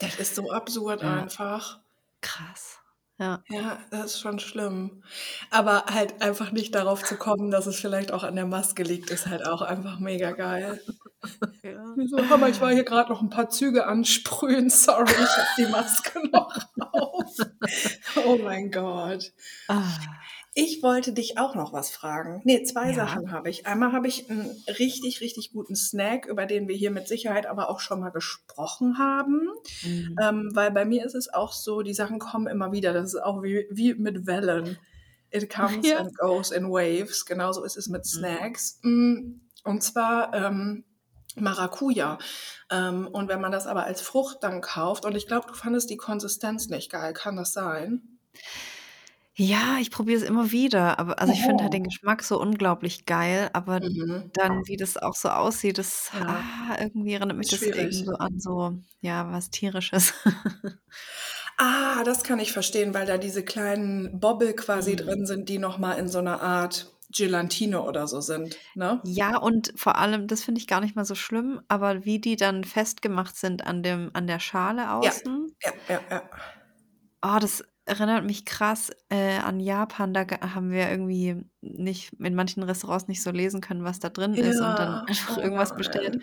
Das 0.00 0.14
ist 0.16 0.34
so 0.36 0.50
absurd 0.52 1.02
Ja. 1.02 1.04
einfach. 1.04 1.84
Krass, 2.22 2.80
ja. 3.24 3.44
Ja, 3.48 3.78
das 3.90 4.06
ist 4.14 4.20
schon 4.20 4.38
schlimm. 4.38 5.02
Aber 5.50 5.84
halt 5.90 6.22
einfach 6.22 6.50
nicht 6.52 6.74
darauf 6.74 7.04
zu 7.04 7.18
kommen, 7.18 7.50
dass 7.50 7.66
es 7.66 7.78
vielleicht 7.80 8.10
auch 8.12 8.22
an 8.24 8.36
der 8.36 8.46
Maske 8.46 8.82
liegt, 8.82 9.10
ist 9.10 9.26
halt 9.26 9.46
auch 9.46 9.62
einfach 9.62 9.98
mega 10.00 10.32
geil. 10.32 10.80
Ja. 11.64 11.98
So: 12.08 12.28
„Hör 12.28 12.38
mal, 12.38 12.50
ich 12.50 12.60
war 12.60 12.72
hier 12.72 12.84
grad 12.84 13.10
noch 13.10 13.22
'n 13.22 13.30
paar 13.30 13.50
Züge 13.50 13.86
ansprühen. 13.86 14.70
Sorry, 14.70 15.24
ich 15.24 15.38
habe 15.38 15.48
die 15.58 15.66
Maske 15.66 16.20
noch 16.30 16.52
auf.“ 16.92 17.36
Oh 18.16 18.38
mein 18.38 18.70
Gott. 18.70 19.32
Ah. 19.68 20.23
Ich 20.56 20.84
wollte 20.84 21.12
dich 21.12 21.36
auch 21.36 21.56
noch 21.56 21.72
was 21.72 21.90
fragen. 21.90 22.40
Ne, 22.44 22.62
2 22.62 22.92
Ja. 22.92 22.92
Sachen 22.92 23.32
habe 23.32 23.50
ich. 23.50 23.66
Einmal 23.66 23.90
habe 23.92 24.06
ich 24.06 24.30
'n 24.30 24.54
richtig, 24.78 25.20
richtig 25.20 25.50
guten 25.52 25.74
Snack, 25.74 26.26
über 26.26 26.46
den 26.46 26.68
wir 26.68 26.76
hier 26.76 26.92
mit 26.92 27.08
Sicherheit 27.08 27.46
aber 27.46 27.68
auch 27.68 27.80
schon 27.80 27.98
mal 27.98 28.10
gesprochen 28.10 28.96
haben. 28.96 29.48
Mhm. 29.82 30.22
Ähm, 30.22 30.50
weil 30.54 30.70
bei 30.70 30.84
mir 30.84 31.04
ist 31.04 31.14
es 31.16 31.28
auch 31.32 31.52
so, 31.52 31.82
die 31.82 31.92
Sachen 31.94 32.20
kommen 32.20 32.46
immer 32.46 32.70
wieder. 32.72 32.92
Das 32.92 33.14
ist 33.14 33.20
auch 33.22 33.42
wie 33.42 33.66
wie 33.70 33.94
mit 33.94 34.26
Wellen. 34.28 34.78
It 35.32 35.50
comes 35.50 35.90
Ja. 35.90 35.98
and 35.98 36.16
goes 36.18 36.52
in 36.52 36.70
waves. 36.70 37.26
Genauso 37.26 37.64
ist 37.64 37.76
es 37.76 37.88
mit 37.88 38.06
Mhm. 38.06 38.06
Snacks. 38.06 38.78
Hm, 38.82 39.40
und 39.64 39.82
zwar, 39.82 40.32
ähm, 40.34 40.84
Maracuja. 41.36 42.18
Ähm, 42.70 43.08
und 43.08 43.28
wenn 43.28 43.40
man 43.40 43.50
das 43.50 43.66
aber 43.66 43.84
als 43.84 44.00
Frucht 44.02 44.38
dann 44.44 44.60
kauft 44.60 45.04
und 45.04 45.16
ich 45.16 45.26
glaube, 45.26 45.48
du 45.48 45.54
fandest 45.54 45.90
die 45.90 45.96
Konsistenz 45.96 46.68
nicht 46.68 46.90
geil. 46.92 47.12
Kann 47.12 47.34
das 47.36 47.52
sein? 47.52 48.18
Ja, 49.36 49.78
ich 49.80 49.90
probiere 49.90 50.18
es 50.18 50.22
immer 50.28 50.52
wieder, 50.52 51.00
aber 51.00 51.18
also, 51.20 51.32
ich 51.32 51.42
finde 51.44 51.64
halt 51.64 51.72
den 51.72 51.82
Geschmack 51.82 52.22
so 52.22 52.40
unglaublich 52.40 53.04
geil, 53.04 53.50
aber 53.52 53.80
Mhm. 53.80 54.30
dann, 54.32 54.64
wie 54.68 54.76
das 54.76 54.96
auch 54.96 55.14
so 55.16 55.28
aussieht, 55.28 55.76
das 55.78 56.12
Ja. 56.12 56.22
ah, 56.28 56.76
irgendwie 56.78 57.14
erinnert 57.14 57.36
mich 57.36 57.48
Ist 57.48 57.52
das 57.52 57.66
eben 57.66 57.90
schwierig. 57.90 58.04
so 58.04 58.12
an 58.12 58.38
so, 58.38 58.78
ja, 59.00 59.32
was 59.32 59.50
Tierisches. 59.50 60.14
Ah, 61.58 62.02
das 62.04 62.24
kann 62.24 62.40
ich 62.40 62.52
verstehen, 62.52 62.94
weil 62.94 63.06
da 63.06 63.16
diese 63.16 63.44
kleinen 63.44 64.18
Bobbel 64.18 64.54
quasi 64.54 64.96
Mhm. 64.96 64.96
drin 64.96 65.24
sind, 65.26 65.48
die 65.48 65.58
noch 65.58 65.78
mal 65.78 65.92
in 65.94 66.08
so 66.08 66.20
'ner 66.20 66.40
Art 66.42 66.92
Gelatine 67.10 67.82
oder 67.82 68.08
so 68.08 68.20
sind, 68.20 68.64
ne? 68.74 69.04
Ja, 69.06 69.36
und 69.36 69.70
vor 69.76 69.96
allem, 69.98 70.28
das 70.28 70.42
finde 70.42 70.60
ich 70.62 70.66
gar 70.66 70.80
nicht 70.80 70.96
mal 70.96 71.04
so 71.04 71.14
schlimm, 71.14 71.60
aber 71.68 72.06
wie 72.06 72.18
die 72.20 72.36
dann 72.36 72.64
festgemacht 72.64 73.36
sind 73.36 73.66
an 73.66 73.82
dem 73.82 74.10
an 74.14 74.26
der 74.26 74.38
Schale 74.40 74.92
Ja. 75.02 75.14
außen 75.14 75.54
Ja, 75.62 75.72
ja, 75.88 76.00
ja. 76.10 76.30
oh, 77.22 77.38
das 77.40 77.62
erinnert 77.86 78.24
mich 78.24 78.44
krass 78.44 78.90
äh, 79.10 79.38
an 79.38 79.60
Japan. 79.60 80.14
Da 80.14 80.24
haben 80.54 80.70
wir 80.70 80.90
irgendwie 80.90 81.44
nicht 81.60 82.12
in 82.18 82.34
manchen 82.34 82.62
Restaurants 82.62 83.08
nicht 83.08 83.22
so 83.22 83.30
lesen 83.30 83.60
können, 83.60 83.84
was 83.84 84.00
da 84.00 84.08
drin 84.08 84.34
ist 84.34 84.60
und 84.60 84.78
dann 84.78 84.92
Ja, 84.92 85.04
einfach 85.06 85.36
oh 85.36 85.40
irgendwas 85.40 85.74
bestellt. 85.76 86.22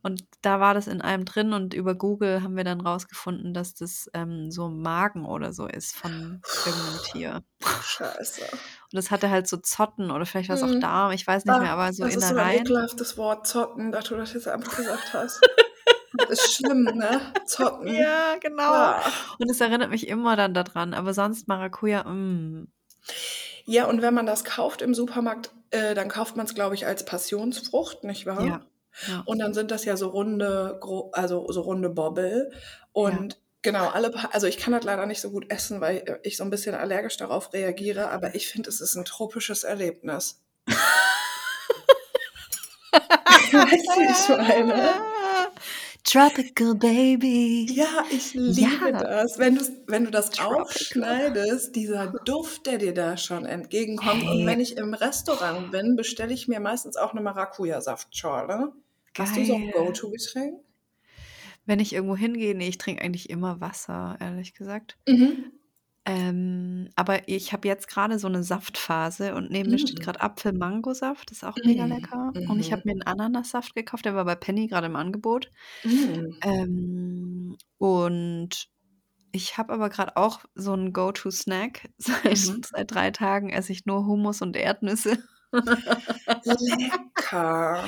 Und 0.00 0.22
da 0.42 0.60
war 0.60 0.74
das 0.74 0.86
in 0.86 1.00
einem 1.00 1.24
drin 1.24 1.52
und 1.52 1.74
über 1.74 1.96
Google 1.96 2.42
haben 2.44 2.56
wir 2.56 2.62
dann 2.62 2.80
rausgefunden, 2.80 3.52
dass 3.52 3.74
das 3.74 4.08
ähm, 4.14 4.50
so 4.52 4.68
Magen 4.68 5.24
oder 5.26 5.52
so 5.52 5.66
ist 5.66 5.96
von 5.96 6.40
irgendeinem 6.64 7.02
Tier. 7.02 7.44
Scheiße. 7.82 8.42
Und 8.52 8.92
das 8.92 9.10
hatte 9.10 9.28
halt 9.28 9.48
so 9.48 9.56
Zotten 9.56 10.12
oder 10.12 10.24
vielleicht 10.24 10.50
was 10.50 10.62
auch 10.62 10.68
Mhm. 10.68 10.80
Darm, 10.80 11.10
ich 11.10 11.26
weiß 11.26 11.44
nicht 11.46 11.58
mehr, 11.58 11.70
Ah, 11.70 11.72
aber 11.72 11.92
so 11.92 12.04
das 12.04 12.14
ist 12.16 12.28
so 12.28 12.36
ein 12.36 12.38
Innereien. 12.38 12.60
ekelhaftes 12.62 13.18
Wort, 13.18 13.46
Zotten, 13.48 13.90
dass 13.90 14.04
du 14.04 14.16
das 14.16 14.32
jetzt 14.34 14.46
einfach 14.48 14.76
gesagt 14.76 15.12
hast. 15.14 15.40
Ist 16.28 16.54
schlimm, 16.54 16.84
ne? 16.84 17.20
Zotten. 17.46 17.88
Ja, 17.88 18.36
genau. 18.40 18.72
Ah. 18.72 19.02
Und 19.38 19.50
es 19.50 19.60
erinnert 19.60 19.90
mich 19.90 20.08
immer 20.08 20.36
dann 20.36 20.54
daran, 20.54 20.94
aber 20.94 21.14
sonst 21.14 21.48
Maracuja, 21.48 22.04
mm. 22.04 22.68
Ja, 23.64 23.84
und 23.84 24.00
wenn 24.00 24.14
man 24.14 24.24
das 24.24 24.44
kauft 24.44 24.80
im 24.80 24.94
Supermarkt, 24.94 25.50
äh, 25.70 25.94
dann 25.94 26.08
kauft 26.08 26.36
man 26.36 26.46
es, 26.46 26.54
glaube 26.54 26.74
ich, 26.74 26.86
als 26.86 27.04
Passionsfrucht, 27.04 28.02
nicht 28.02 28.24
wahr? 28.24 28.44
Ja. 28.44 28.60
ja. 29.06 29.22
Und 29.26 29.40
dann 29.40 29.52
sind 29.52 29.70
das 29.70 29.84
ja 29.84 29.98
so 29.98 30.08
runde, 30.08 30.80
also 31.12 31.46
so 31.50 31.60
runde 31.60 31.90
Bobbel. 31.90 32.50
Und 32.92 33.38
genau, 33.60 33.88
alle, 33.88 34.10
also 34.32 34.46
ich 34.46 34.56
kann 34.56 34.72
das 34.72 34.84
leider 34.84 35.04
nicht 35.04 35.20
so 35.20 35.30
gut 35.30 35.50
essen, 35.50 35.82
weil 35.82 36.18
ich 36.22 36.38
so 36.38 36.44
ein 36.44 36.50
bisschen 36.50 36.74
allergisch 36.74 37.18
darauf 37.18 37.52
reagiere, 37.52 38.10
aber 38.10 38.34
ich 38.34 38.48
finde, 38.48 38.70
es 38.70 38.80
ist 38.80 38.96
ein 38.96 39.04
tropisches 39.04 39.64
Erlebnis. 39.64 40.40
weißt 43.52 44.28
du, 44.28 44.32
ich 44.32 44.48
meine? 44.48 44.92
Tropical 46.04 46.74
Baby. 46.74 47.66
Ja, 47.70 48.04
ich 48.10 48.32
liebe 48.34 48.60
Ja. 48.90 48.92
das. 48.92 49.38
Wenn, 49.38 49.56
du's, 49.56 49.70
wenn 49.86 50.04
du 50.04 50.10
das 50.10 50.30
Tropical. 50.30 50.62
aufschneidest, 50.62 51.76
dieser 51.76 52.06
Duft, 52.24 52.66
der 52.66 52.78
dir 52.78 52.94
da 52.94 53.16
schon 53.16 53.44
entgegenkommt. 53.44 54.22
Und 54.22 54.38
Hey. 54.38 54.46
wenn 54.46 54.60
ich 54.60 54.76
im 54.76 54.94
Restaurant 54.94 55.70
bin, 55.70 55.96
bestelle 55.96 56.32
ich 56.32 56.48
mir 56.48 56.60
meistens 56.60 56.96
auch 56.96 57.12
eine 57.12 57.20
Maracuja-Saftschorle. 57.20 58.72
Hast 59.18 59.36
du 59.36 59.44
so 59.44 59.54
ein. 59.56 59.70
Go-To-Getränk? 59.72 60.60
Wenn 61.66 61.80
ich 61.80 61.92
irgendwo 61.92 62.16
hingehe, 62.16 62.54
nee, 62.54 62.68
ich 62.68 62.78
trinke 62.78 63.02
eigentlich 63.02 63.28
immer 63.28 63.60
Wasser, 63.60 64.16
ehrlich 64.20 64.54
gesagt. 64.54 64.96
Mhm. 65.06 65.52
Ähm, 66.08 66.88
aber 66.96 67.28
ich 67.28 67.52
habe 67.52 67.68
jetzt 67.68 67.86
gerade 67.86 68.18
so 68.18 68.28
eine 68.28 68.42
Saftphase 68.42 69.34
und 69.34 69.50
neben 69.50 69.70
mir 69.70 69.78
steht 69.78 70.00
gerade 70.00 70.22
Apfel-Mango-Saft, 70.22 71.30
ist 71.30 71.44
auch 71.44 71.58
mega 71.64 71.86
Mm, 71.86 71.90
lecker. 71.90 72.32
Und 72.48 72.60
ich 72.60 72.72
habe 72.72 72.80
mhm. 72.84 72.86
mir 72.86 72.92
einen 72.92 73.20
Ananassaft 73.20 73.74
gekauft, 73.74 74.06
der 74.06 74.14
war 74.14 74.24
bei 74.24 74.34
Penny 74.34 74.68
gerade 74.68 74.86
im 74.86 74.96
Angebot. 74.96 75.50
Mm. 75.84 76.30
Ähm, 76.42 77.58
und 77.76 78.68
ich 79.32 79.58
habe 79.58 79.74
aber 79.74 79.90
gerade 79.90 80.16
auch 80.16 80.40
so 80.54 80.72
einen 80.72 80.94
Go-To-Snack. 80.94 81.90
Seit, 81.98 82.38
Mhm. 82.38 82.62
seit 82.64 82.90
drei 82.90 83.10
Tagen 83.10 83.50
esse 83.50 83.72
ich 83.72 83.84
nur 83.84 84.06
Hummus 84.06 84.40
und 84.40 84.56
Erdnüsse. 84.56 85.18
Lecker. 86.44 87.84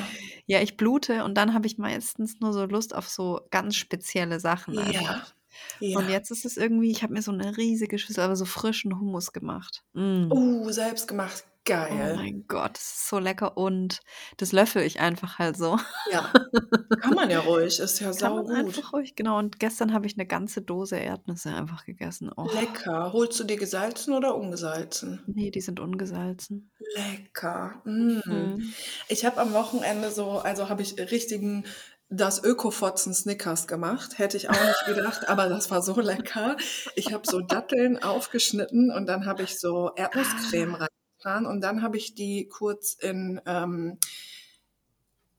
Ja, 0.46 0.60
ich 0.60 0.76
blute 0.76 1.24
und 1.24 1.34
dann 1.36 1.54
habe 1.54 1.66
ich 1.66 1.78
meistens 1.78 2.40
nur 2.40 2.52
so 2.52 2.66
Lust 2.66 2.94
auf 2.94 3.08
so 3.08 3.40
ganz 3.50 3.76
spezielle 3.76 4.40
Sachen 4.40 4.74
Ja. 4.74 4.82
einfach. 4.82 5.34
Ja. 5.80 5.98
Und 5.98 6.08
jetzt 6.08 6.30
ist 6.30 6.44
es 6.44 6.56
irgendwie, 6.56 6.90
ich 6.90 7.02
habe 7.02 7.12
mir 7.12 7.22
so 7.22 7.32
eine 7.32 7.56
riesige 7.56 7.98
Schüssel, 7.98 8.24
aber 8.24 8.36
so 8.36 8.44
frischen 8.44 8.98
Hummus 8.98 9.32
gemacht. 9.32 9.82
Mm. 9.92 10.30
Uh, 10.30 10.70
selbst 10.70 11.08
gemacht. 11.08 11.44
Oh 11.60 11.72
Geil. 11.72 12.16
mein 12.16 12.46
Gott, 12.48 12.74
das 12.74 12.82
ist 12.82 13.08
so 13.08 13.18
lecker 13.18 13.56
und 13.56 14.00
das 14.38 14.50
löffel 14.50 14.82
ich 14.82 14.98
einfach 14.98 15.38
halt 15.38 15.56
so. 15.56 15.78
Ja. 16.10 16.32
Kann 17.00 17.14
man 17.14 17.30
ja 17.30 17.40
ruhig. 17.40 17.78
Ist 17.78 18.00
ja 18.00 18.06
Kann 18.06 18.14
sau 18.14 18.42
man 18.42 18.66
einfach 18.66 18.92
ruhig, 18.92 19.14
genau. 19.14 19.38
Und 19.38 19.60
gestern 19.60 19.92
habe 19.92 20.06
ich 20.06 20.14
eine 20.14 20.26
ganze 20.26 20.62
Dose 20.62 20.96
Erdnüsse 20.96 21.54
einfach 21.54 21.84
gegessen. 21.84 22.30
Oh, 22.34 22.48
Lecker. 22.54 23.12
Holst 23.12 23.38
du 23.38 23.44
dir 23.44 23.56
gesalzen 23.56 24.14
oder 24.14 24.34
ungesalzen? 24.34 25.22
nee, 25.26 25.50
die 25.50 25.60
sind 25.60 25.80
ungesalzen. 25.80 26.72
Lecker. 26.96 27.82
Mm. 27.84 28.20
Mhm. 28.24 28.74
Ich 29.08 29.24
habe 29.24 29.40
am 29.40 29.52
Wochenende 29.52 30.10
so, 30.10 30.38
also 30.38 30.70
habe 30.70 30.82
ich 30.82 30.98
richtigen 30.98 31.66
das 32.10 32.42
Ökofotzen 32.42 33.14
Snickers 33.14 33.66
gemacht. 33.68 34.18
Hätte 34.18 34.36
ich 34.36 34.50
auch 34.50 34.64
nicht 34.64 34.84
gedacht, 34.86 35.28
aber 35.28 35.48
das 35.48 35.70
war 35.70 35.80
so 35.82 35.98
lecker. 36.00 36.56
Ich 36.96 37.12
habe 37.12 37.22
so 37.24 37.40
Datteln 37.40 38.02
aufgeschnitten 38.02 38.90
und 38.90 39.06
dann 39.06 39.26
habe 39.26 39.44
ich 39.44 39.58
so 39.58 39.92
Erdnusscreme 39.94 40.74
reingetan 40.74 41.46
und 41.46 41.60
dann 41.60 41.82
habe 41.82 41.96
ich 41.96 42.14
die 42.14 42.48
kurz 42.48 42.94
in 42.94 43.40
ähm, 43.46 43.98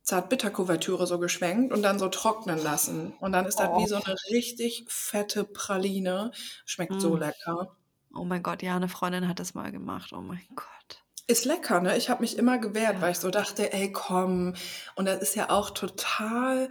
Zartbitterkuvertüre 0.04 1.06
so 1.08 1.20
geschwenkt 1.20 1.74
und 1.74 1.84
dann 1.84 2.00
so 2.00 2.08
trocknen 2.10 2.62
lassen. 2.62 3.13
Und 3.20 3.34
dann 3.34 3.46
ist 3.46 3.60
das 3.60 3.70
wie 3.78 3.88
so 3.88 3.96
eine 3.96 4.16
richtig 4.32 4.86
fette 4.88 5.44
Praline. 5.44 6.32
Schmeckt 6.66 7.00
so 7.01 7.16
Mm. 7.16 7.20
lecker. 7.20 7.75
Oh 8.13 8.24
mein 8.24 8.44
Gott, 8.44 8.62
ja, 8.63 8.75
eine 8.75 8.90
Freundin 8.90 9.28
hat 9.28 9.40
das 9.40 9.54
mal 9.54 9.72
gemacht. 9.72 10.12
Oh 10.13 10.22
mein 10.22 10.46
Gott. 10.56 11.00
Ist 11.28 11.46
lecker, 11.46 11.80
ne? 11.82 11.98
Ich 11.98 12.10
habe 12.10 12.22
mich 12.22 12.38
immer 12.38 12.58
gewehrt, 12.58 12.96
Ja. 12.96 13.01
weil 13.01 13.12
ich 13.12 13.20
so 13.20 13.30
dachte, 13.30 13.72
ey, 13.74 13.92
komm. 13.92 14.54
Und 14.96 15.06
das 15.06 15.22
ist 15.22 15.36
ja 15.36 15.50
auch 15.50 15.70
total 15.70 16.70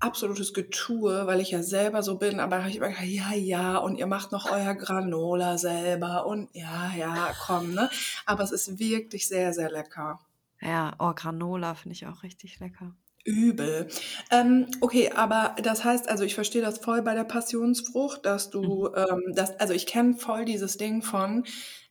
absolutes 0.00 0.52
Getue, 0.52 1.26
weil 1.26 1.40
ich 1.40 1.52
ja 1.52 1.62
selber 1.62 2.02
so 2.02 2.16
bin. 2.18 2.40
Aber 2.40 2.62
hab 2.62 2.68
ich 2.68 2.76
immer 2.76 2.88
gedacht, 2.88 3.04
ja, 3.06 3.32
ja, 3.32 3.76
und 3.78 3.96
ihr 3.96 4.06
macht 4.08 4.32
noch 4.32 4.50
euer 4.50 4.74
Granola 4.74 5.56
selber 5.58 6.26
und 6.26 6.48
ja, 6.52 6.90
ja, 6.96 7.32
komm, 7.46 7.72
ne? 7.74 7.88
Aber 8.26 8.42
es 8.42 8.50
ist 8.52 8.78
wirklich 8.78 9.28
sehr, 9.28 9.52
sehr 9.54 9.70
lecker. 9.70 10.18
Ja, 10.60 10.92
oh, 10.98 11.12
Granola 11.14 11.74
finde 11.74 11.94
ich 11.94 12.06
auch 12.06 12.22
richtig 12.22 12.58
lecker. 12.60 12.94
Übel. 13.24 13.86
Ähm, 14.32 14.66
okay, 14.80 15.12
aber 15.14 15.54
das 15.62 15.84
heißt, 15.84 16.08
also 16.08 16.24
ich 16.24 16.34
verstehe 16.34 16.60
das 16.62 16.78
voll 16.78 17.02
bei 17.02 17.14
der 17.14 17.22
Passionsfrucht, 17.24 18.26
dass 18.26 18.50
du, 18.50 18.88
Mhm. 18.88 18.94
ähm, 18.96 19.22
das, 19.34 19.58
also 19.60 19.72
ich 19.74 19.86
kenne 19.86 20.14
voll 20.14 20.44
dieses 20.44 20.76
Ding 20.76 21.02
von, 21.02 21.44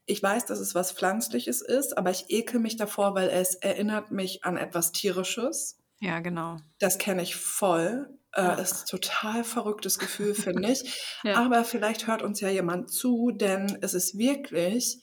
ich 0.06 0.22
weiß, 0.22 0.46
dass 0.46 0.60
es 0.60 0.76
was 0.76 0.92
Pflanzliches 0.92 1.62
ist, 1.62 1.98
aber 1.98 2.12
ich 2.12 2.26
ekel 2.30 2.60
mich 2.60 2.76
davor, 2.78 3.16
weil 3.16 3.30
es 3.30 3.56
erinnert 3.56 4.12
mich 4.12 4.44
an 4.44 4.58
etwas 4.58 4.92
Tierisches. 4.92 5.78
Ja, 6.00 6.20
genau. 6.20 6.58
Das 6.80 6.98
kenne 6.98 7.22
ich 7.22 7.36
voll. 7.36 8.10
Äh, 8.34 8.44
Ja. 8.44 8.54
ist 8.54 8.86
total 8.88 9.44
verrücktes 9.44 10.00
Gefühl, 10.00 10.34
finde 10.34 10.72
ich. 10.72 10.84
Ja. 11.24 11.36
Aber 11.46 11.64
vielleicht 11.66 12.08
hört 12.08 12.22
uns 12.24 12.40
ja 12.40 12.50
jemand 12.50 12.90
zu, 12.92 13.32
denn 13.32 13.78
es 13.82 13.94
ist 13.94 14.18
wirklich, 14.18 15.00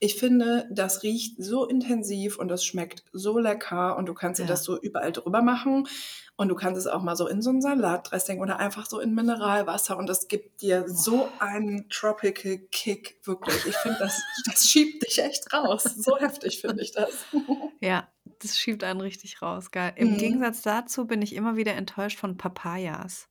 ich 0.00 0.14
finde, 0.16 0.68
das 0.70 1.02
riecht 1.02 1.42
so 1.42 1.66
intensiv 1.66 2.38
und 2.38 2.50
es 2.52 2.64
schmeckt 2.64 3.02
so 3.12 3.38
lecker 3.38 3.96
und 3.96 4.06
du 4.06 4.14
kannst 4.14 4.38
dir 4.38 4.44
Ja. 4.44 4.48
das 4.50 4.64
so 4.64 4.80
überall 4.80 5.10
drüber 5.12 5.42
machen 5.42 5.88
und 6.36 6.48
du 6.48 6.54
kannst 6.54 6.78
es 6.78 6.86
auch 6.86 7.02
mal 7.02 7.16
so 7.16 7.26
in 7.26 7.42
so 7.42 7.50
ein 7.50 7.60
Salatdressing 7.60 8.40
oder 8.40 8.58
einfach 8.60 8.86
so 8.86 9.00
in 9.00 9.12
Mineralwasser 9.14 9.96
und 9.96 10.06
das 10.08 10.28
gibt 10.28 10.62
dir 10.62 10.84
so 10.88 11.28
einen 11.40 11.88
Tropical 11.88 12.58
Kick, 12.70 13.18
wirklich. 13.24 13.66
Ich 13.66 13.76
finde, 13.78 13.98
das, 13.98 14.20
das 14.46 14.64
schiebt 14.68 15.04
dich 15.04 15.18
echt 15.20 15.52
raus. 15.52 15.82
So 15.82 16.16
heftig 16.18 16.60
finde 16.60 16.82
ich 16.82 16.92
das. 16.92 17.10
Ja, 17.80 18.08
das 18.40 18.58
schiebt 18.58 18.82
einen 18.82 19.00
richtig 19.00 19.40
raus, 19.40 19.70
geil. 19.70 19.92
Im 19.96 20.12
Mhm. 20.14 20.18
Gegensatz 20.18 20.62
dazu 20.62 21.06
bin 21.06 21.22
ich 21.22 21.34
immer 21.34 21.56
wieder 21.56 21.74
enttäuscht 21.74 22.18
von 22.18 22.36
Papayas. 22.36 23.28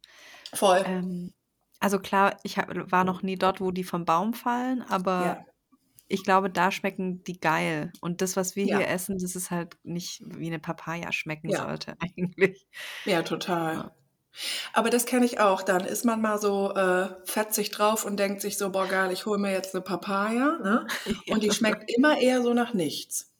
Voll. 0.53 0.81
Ähm, 0.86 1.33
also 1.81 2.00
klar, 2.00 2.38
ich 2.43 2.57
hab, 2.57 2.69
war 2.91 3.03
noch 3.03 3.21
nie 3.24 3.36
dort, 3.36 3.59
wo 3.59 3.71
die 3.71 3.83
vom 3.83 4.05
Baum 4.05 4.33
fallen, 4.33 4.81
aber 4.83 5.25
Ja. 5.25 5.45
Ich 6.07 6.23
glaube, 6.23 6.49
da 6.49 6.71
schmecken 6.71 7.23
die 7.23 7.39
geil. 7.39 7.91
Und 8.01 8.21
das, 8.21 8.35
was 8.35 8.55
wir 8.55 8.65
Ja. 8.65 8.77
hier 8.77 8.87
essen, 8.87 9.17
das 9.17 9.35
ist 9.35 9.51
halt 9.51 9.77
nicht 9.83 10.21
wie 10.25 10.47
eine 10.47 10.59
Papaya 10.59 11.11
schmecken 11.11 11.49
Ja. 11.49 11.63
sollte 11.65 11.95
eigentlich. 11.99 12.65
Ja, 13.05 13.21
total. 13.23 13.73
Ja. 13.75 13.91
Aber 14.73 14.89
das 14.91 15.05
kenne 15.05 15.25
ich 15.25 15.39
auch. 15.39 15.63
Dann 15.63 15.83
ist 15.83 16.05
man 16.05 16.21
mal 16.21 16.39
so 16.39 16.73
äh, 16.75 17.09
fetzig 17.25 17.71
drauf 17.71 18.05
und 18.05 18.17
denkt 18.19 18.39
sich 18.41 18.57
so, 18.57 18.71
boah 18.71 18.87
geil, 18.87 19.11
ich 19.11 19.25
hole 19.25 19.39
mir 19.39 19.51
jetzt 19.51 19.73
eine 19.73 19.81
Papaya. 19.81 20.59
Ne? 20.63 20.85
Und 21.29 21.41
die 21.43 21.51
schmeckt 21.51 21.89
immer 21.91 22.19
eher 22.19 22.41
so 22.43 22.53
nach 22.53 22.73
nichts. 22.75 23.31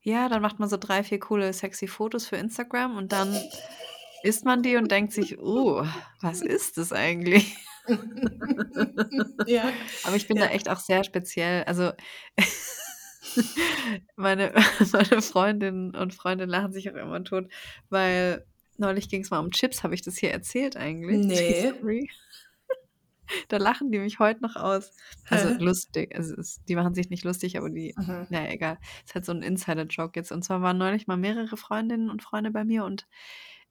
Ja, 0.00 0.28
dann 0.28 0.40
macht 0.40 0.60
man 0.60 0.68
so 0.68 0.76
drei, 0.76 1.02
vier 1.02 1.18
coole, 1.18 1.52
sexy 1.52 1.88
Fotos 1.88 2.26
für 2.26 2.36
Instagram 2.36 2.96
und 2.96 3.10
dann 3.12 3.36
isst 4.22 4.44
man 4.44 4.62
die 4.62 4.76
und 4.76 4.90
denkt 4.92 5.12
sich, 5.12 5.38
oh, 5.40 5.84
was 6.20 6.40
ist 6.40 6.78
das 6.78 6.92
eigentlich? 6.92 7.56
ja. 9.46 9.72
Aber 10.04 10.16
ich 10.16 10.26
bin 10.28 10.36
Ja. 10.36 10.46
da 10.46 10.52
echt 10.52 10.68
auch 10.68 10.78
sehr 10.80 11.04
speziell. 11.04 11.64
Also 11.64 11.92
meine, 14.16 14.52
meine 14.92 15.22
Freundinnen 15.22 15.94
und 15.94 16.14
Freunde 16.14 16.44
lachen 16.44 16.72
sich 16.72 16.90
auch 16.90 16.96
immer 16.96 17.22
tot, 17.24 17.48
weil 17.90 18.44
neulich 18.76 19.08
ging 19.08 19.22
es 19.22 19.30
mal 19.30 19.38
um 19.40 19.50
Chips. 19.50 19.82
Habe 19.82 19.94
ich 19.94 20.02
das 20.02 20.16
hier 20.16 20.30
erzählt 20.30 20.76
eigentlich? 20.76 21.26
Nee. 21.26 21.70
Story? 21.76 22.10
Da 23.48 23.58
lachen 23.58 23.92
die 23.92 23.98
mich 23.98 24.18
heute 24.20 24.40
noch 24.40 24.56
aus. 24.56 24.92
Also 25.28 25.50
Hä? 25.50 25.56
lustig. 25.58 26.16
Also 26.16 26.34
es, 26.36 26.62
die 26.66 26.76
machen 26.76 26.94
sich 26.94 27.10
nicht 27.10 27.24
lustig, 27.24 27.58
aber 27.58 27.68
die, 27.68 27.94
Mhm. 27.98 28.26
naja, 28.30 28.50
egal. 28.50 28.78
Ist 29.04 29.14
halt 29.14 29.26
so 29.26 29.32
ein 29.32 29.42
Insider-Joke 29.42 30.18
jetzt. 30.18 30.32
Und 30.32 30.44
zwar 30.44 30.62
waren 30.62 30.78
neulich 30.78 31.06
mal 31.06 31.18
mehrere 31.18 31.58
Freundinnen 31.58 32.08
und 32.08 32.22
Freunde 32.22 32.50
bei 32.50 32.64
mir 32.64 32.84
und 32.84 33.06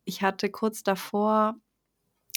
ich 0.05 0.21
hatte 0.21 0.49
kurz 0.51 0.83
davor 0.83 1.55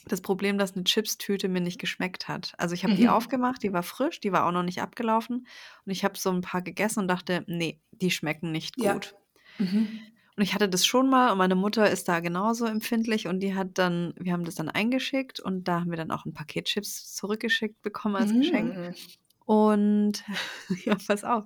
das 0.06 0.20
Problem, 0.22 0.58
dass 0.58 0.74
eine 0.74 0.84
Chipstüte 0.84 1.48
mir 1.48 1.60
nicht 1.60 1.78
geschmeckt 1.80 2.28
hat. 2.28 2.54
Also 2.58 2.74
ich 2.74 2.84
habe 2.84 2.94
die 2.94 3.08
Mhm. 3.08 3.10
aufgemacht, 3.10 3.62
die 3.62 3.72
war 3.72 3.82
frisch, 3.82 4.20
die 4.20 4.32
war 4.32 4.46
auch 4.46 4.52
noch 4.52 4.62
nicht 4.62 4.80
abgelaufen 4.82 5.46
und 5.86 5.92
ich 5.92 6.04
habe 6.04 6.18
so 6.18 6.30
ein 6.30 6.40
paar 6.42 6.62
gegessen 6.62 7.00
und 7.00 7.08
dachte, 7.08 7.44
nee, 7.46 7.80
die 7.92 8.10
schmecken 8.10 8.52
nicht 8.52 8.78
Ja. 8.78 9.00
gut. 9.00 9.14
Mhm. 9.58 10.12
Und 10.36 10.42
ich 10.44 10.54
hatte 10.54 10.68
das 10.68 10.86
schon 10.86 11.10
mal 11.10 11.32
und 11.32 11.38
meine 11.38 11.54
Mutter 11.56 11.90
ist 11.90 12.08
da 12.08 12.20
genauso 12.20 12.66
empfindlich 12.66 13.26
und 13.26 13.40
die 13.40 13.54
hat 13.54 13.78
dann, 13.78 14.14
wir 14.18 14.32
haben 14.32 14.44
das 14.44 14.54
dann 14.54 14.68
eingeschickt 14.68 15.40
und 15.40 15.64
da 15.68 15.80
haben 15.80 15.90
wir 15.90 15.96
dann 15.96 16.10
auch 16.10 16.24
ein 16.24 16.32
Paket 16.34 16.66
Chips 16.66 17.12
zurückgeschickt 17.14 17.82
bekommen 17.82 18.16
als 18.16 18.34
Geschenk. 18.36 18.78
Mhm. 18.78 18.94
Und 19.46 20.24
ja, 20.86 20.96
pass 21.06 21.24
auf. 21.24 21.44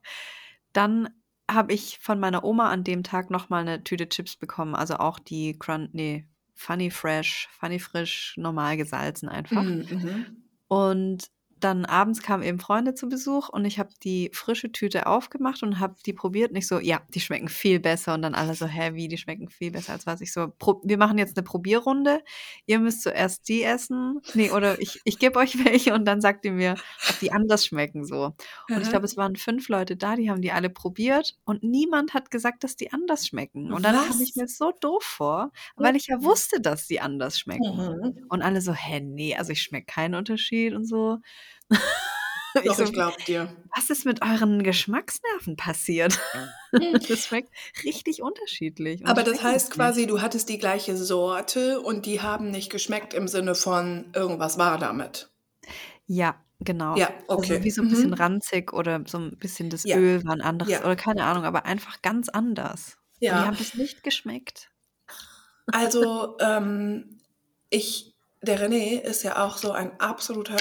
Dann 0.73 1.11
habe 1.51 1.75
ich 1.75 1.99
von 2.01 2.21
meiner 2.21 2.45
Oma 2.45 2.71
an 2.71 2.85
dem 2.85 3.03
Tag 3.05 3.31
noch 3.31 3.49
mal 3.51 3.65
'ne 3.65 3.85
Tüte 3.85 4.09
Chips 4.09 4.37
bekommen, 4.37 4.75
also 4.77 4.97
auch 4.97 5.19
die 5.21 5.59
Crun 5.59 5.91
ne, 5.93 6.29
Funny 6.55 6.91
Fresh 6.91 7.49
Funny 7.53 7.79
Frisch, 7.79 8.35
normal 8.37 8.77
gesalzen 8.77 9.29
einfach. 9.29 9.63
Mhm, 9.63 9.87
mhm. 9.91 10.27
Und 10.69 11.31
dann 11.65 11.85
abends 11.87 12.23
kamen 12.23 12.43
eben 12.45 12.61
Freunde 12.61 12.95
zu 12.95 13.09
Besuch 13.09 13.49
und 13.49 13.65
ich 13.65 13.79
habe 13.79 13.91
die 14.05 14.31
frische 14.35 14.71
Tüte 14.73 15.07
aufgemacht 15.07 15.63
und 15.63 15.81
habe 15.81 15.97
die 16.07 16.13
probiert 16.13 16.51
und 16.53 16.57
ich 16.57 16.69
so: 16.69 16.79
„Ja, 16.81 17.03
die 17.09 17.21
schmecken 17.21 17.49
viel 17.49 17.81
besser.“ 17.81 18.15
Und 18.15 18.23
dann 18.23 18.35
alle 18.35 18.55
so: 18.55 18.67
„Hä, 18.67 18.95
wie, 18.95 19.09
die 19.09 19.19
schmecken 19.19 19.49
viel 19.51 19.71
besser 19.73 19.93
als 19.95 20.07
was?“ 20.07 20.21
Ich 20.21 20.33
so: 20.33 20.53
„Pro 20.59 20.81
wir 20.85 20.99
machen 20.99 21.19
jetzt 21.19 21.37
'ne 21.37 21.43
Probierrunde. 21.43 22.21
Ihr 22.67 22.79
müsst 22.81 23.03
zuerst 23.03 23.49
die 23.49 23.63
essen. 23.65 24.21
Ne, 24.35 24.51
oder 24.53 24.81
ich 24.81 25.01
ich 25.05 25.19
gebe 25.19 25.39
euch 25.39 25.65
welche 25.65 25.95
und 25.95 26.05
dann 26.05 26.21
sagt 26.21 26.45
ihr 26.45 26.53
mir, 26.53 26.79
ob 27.07 27.19
die 27.19 27.33
anders 27.33 27.67
schmecken 27.67 28.05
so.“ 28.05 28.35
Und 28.75 28.83
ich 28.83 28.89
Aha. 28.89 28.91
glaube, 28.91 29.07
es 29.07 29.17
waren 29.17 29.37
5 29.37 29.69
Leute 29.69 29.97
da, 29.97 30.17
die 30.17 30.31
haben 30.31 30.43
die 30.43 30.53
alle 30.53 30.71
probiert 30.71 31.37
und 31.45 31.63
niemand 31.63 32.15
hat 32.15 32.31
gesagt, 32.31 32.65
dass 32.65 32.77
die 32.77 32.93
anders 32.93 33.27
schmecken. 33.27 33.73
Und 33.73 33.83
dann 33.85 34.01
kam 34.01 34.21
ich 34.21 34.35
mir 34.37 34.49
so 34.49 34.73
doof 34.81 35.03
vor, 35.05 35.53
weil 35.79 35.97
ich 35.97 36.07
ja 36.09 36.23
wusste, 36.23 36.61
dass 36.61 36.87
die 36.87 37.01
anders 37.01 37.39
schmecken. 37.39 37.89
Mhm. 37.93 38.29
Und 38.29 38.43
alle 38.43 38.61
so: 38.61 38.73
„Hä, 38.75 39.01
ne, 39.01 39.37
also 39.37 39.53
ich 39.53 39.63
schmecke 39.63 39.87
keinen 39.87 40.15
Unterschied“ 40.15 40.75
und 40.75 40.85
so. 40.87 41.19
Ich 42.63 42.77
Doch, 42.77 42.79
so: 42.79 42.85
ich 42.85 42.93
glaube 42.93 43.23
dir. 43.25 43.65
„Was 43.77 43.91
ist 43.91 44.05
mit 44.07 44.23
euren 44.23 44.63
Geschmacksnerven 44.63 45.57
passiert?“ 45.57 46.19
Hm. 46.35 46.55
Das 47.09 47.27
schmeckt 47.27 47.51
richtig 47.85 48.23
unterschiedlich 48.23 49.05
Aber 49.07 49.23
ich 49.23 49.23
das 49.23 49.43
heißt 49.43 49.71
quasi, 49.71 50.07
du 50.07 50.23
hattest 50.23 50.49
die 50.49 50.57
gleiche 50.59 50.97
Sorte 50.97 51.81
und 51.83 52.07
die 52.07 52.23
haben 52.23 52.51
nicht 52.51 52.71
geschmeckt 52.71 53.13
im 53.13 53.29
Sinne 53.29 53.55
von 53.55 54.11
irgendwas 54.15 54.57
war 54.57 54.79
damit? 54.79 55.29
Ja, 56.09 56.45
genau. 56.61 57.01
Ja, 57.01 57.13
Also, 57.37 57.55
okay. 57.55 57.63
wie 57.63 57.71
so 57.71 57.81
'n 57.83 57.89
bisschen 57.89 58.13
Mhm. 58.13 58.15
ranzig 58.15 58.73
oder 58.73 59.03
so 59.07 59.19
'n 59.19 59.39
bisschen 59.39 59.71
das 59.71 59.85
Ja. 59.85 59.95
Öl 59.95 60.23
war 60.25 60.35
'n 60.35 60.43
anderes 60.43 60.81
Ja. 60.81 60.83
oder 60.83 60.97
keine 60.97 61.25
Ahnung, 61.25 61.45
aber 61.45 61.65
einfach 61.65 62.03
ganz 62.03 62.29
anders. 62.29 62.99
Und 63.27 63.37
die 63.39 63.47
Ja. 63.47 63.47
haben 63.47 63.57
das 63.57 63.73
nicht 63.75 64.03
geschmeckt. 64.03 64.71
Also, 65.73 66.37
ähm, 66.41 67.21
ich 67.71 68.15
der 68.43 68.61
René 68.61 69.01
ist 69.01 69.23
ja 69.23 69.43
auch 69.45 69.57
so 69.57 69.73
ein 69.73 69.99
absoluter 70.01 70.57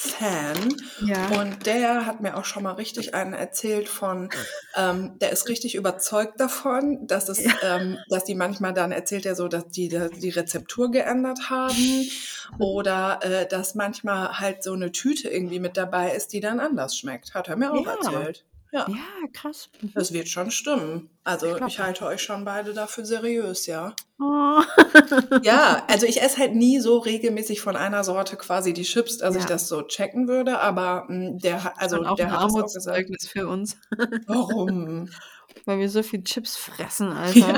Chips-Fan 0.00 0.90
Ja. 0.98 1.28
und 1.28 1.66
der 1.66 2.06
hat 2.06 2.20
mir 2.20 2.36
auch 2.36 2.44
schon 2.44 2.62
mal 2.64 2.72
richtig 2.72 3.14
einen 3.14 3.34
erzählt 3.34 3.88
von 3.88 4.32
ähm, 4.74 5.18
der 5.20 5.30
ist 5.32 5.48
richtig 5.48 5.74
überzeugt 5.74 6.40
davon, 6.40 7.06
dass 7.06 7.28
es 7.28 7.44
Ja. 7.44 7.52
ähm, 7.60 8.04
dass 8.08 8.24
die 8.24 8.34
manchmal 8.34 8.72
dann 8.74 8.92
erzählt 8.92 9.26
er 9.26 9.34
so, 9.36 9.48
dass 9.48 9.68
die 9.68 9.88
die 9.88 10.30
Rezeptur 10.30 10.90
geändert 10.90 11.50
haben 11.50 12.10
oder, 12.58 13.20
äh, 13.22 13.46
dass 13.48 13.74
manchmal 13.74 14.38
halt 14.40 14.62
so 14.62 14.74
'ne 14.76 14.92
Tüte 14.92 15.28
irgendwie 15.28 15.60
mit 15.60 15.76
dabei 15.76 16.12
ist, 16.14 16.32
die 16.32 16.40
dann 16.40 16.60
anders 16.60 16.96
schmeckt. 16.96 17.34
Hat 17.34 17.48
er 17.48 17.56
mir 17.56 17.72
auch 17.74 17.86
Ja. 17.86 17.86
erzählt. 17.86 18.44
Ja. 18.72 18.86
Ja, 18.88 18.96
krass. 19.32 19.68
Mhm. 19.80 19.92
Das 19.94 20.12
wird 20.12 20.28
schon 20.28 20.50
stimmen. 20.50 21.10
Ich 21.12 21.26
Also, 21.26 21.56
ich 21.66 21.80
auch. 21.80 21.84
halte 21.84 22.06
euch 22.06 22.22
schon 22.22 22.44
beide 22.44 22.72
da 22.72 22.86
für 22.86 23.04
seriös, 23.04 23.66
ja. 23.66 23.94
Oh. 24.20 24.62
Ja, 25.42 25.84
also 25.88 26.06
ich 26.06 26.22
esse 26.22 26.38
halt 26.38 26.54
nie 26.54 26.78
so 26.80 26.98
regelmäßig 26.98 27.60
von 27.60 27.76
einer 27.76 28.04
Sorte 28.04 28.36
quasi 28.36 28.72
die 28.72 28.82
Chips, 28.84 29.18
dass 29.18 29.34
ich 29.36 29.42
Ja. 29.42 29.48
das 29.48 29.68
so 29.68 29.82
checken 29.82 30.28
würde, 30.28 30.60
aber, 30.60 31.06
hm, 31.08 31.38
der 31.38 31.78
also 31.80 31.96
auch 32.04 32.16
'n 32.16 32.16
der 32.16 32.30
hat 32.30 32.42
auch 32.44 32.64
gesagt. 32.70 32.96
Armutszeugnis 32.96 33.28
für 33.28 33.48
uns. 33.48 33.76
Warum? 34.26 35.08
Weil 35.66 35.78
wir 35.80 35.88
so 35.90 36.02
viel 36.02 36.22
Chips 36.24 36.56
fressen, 36.56 37.12
Alter. 37.12 37.38
ja, 37.48 37.56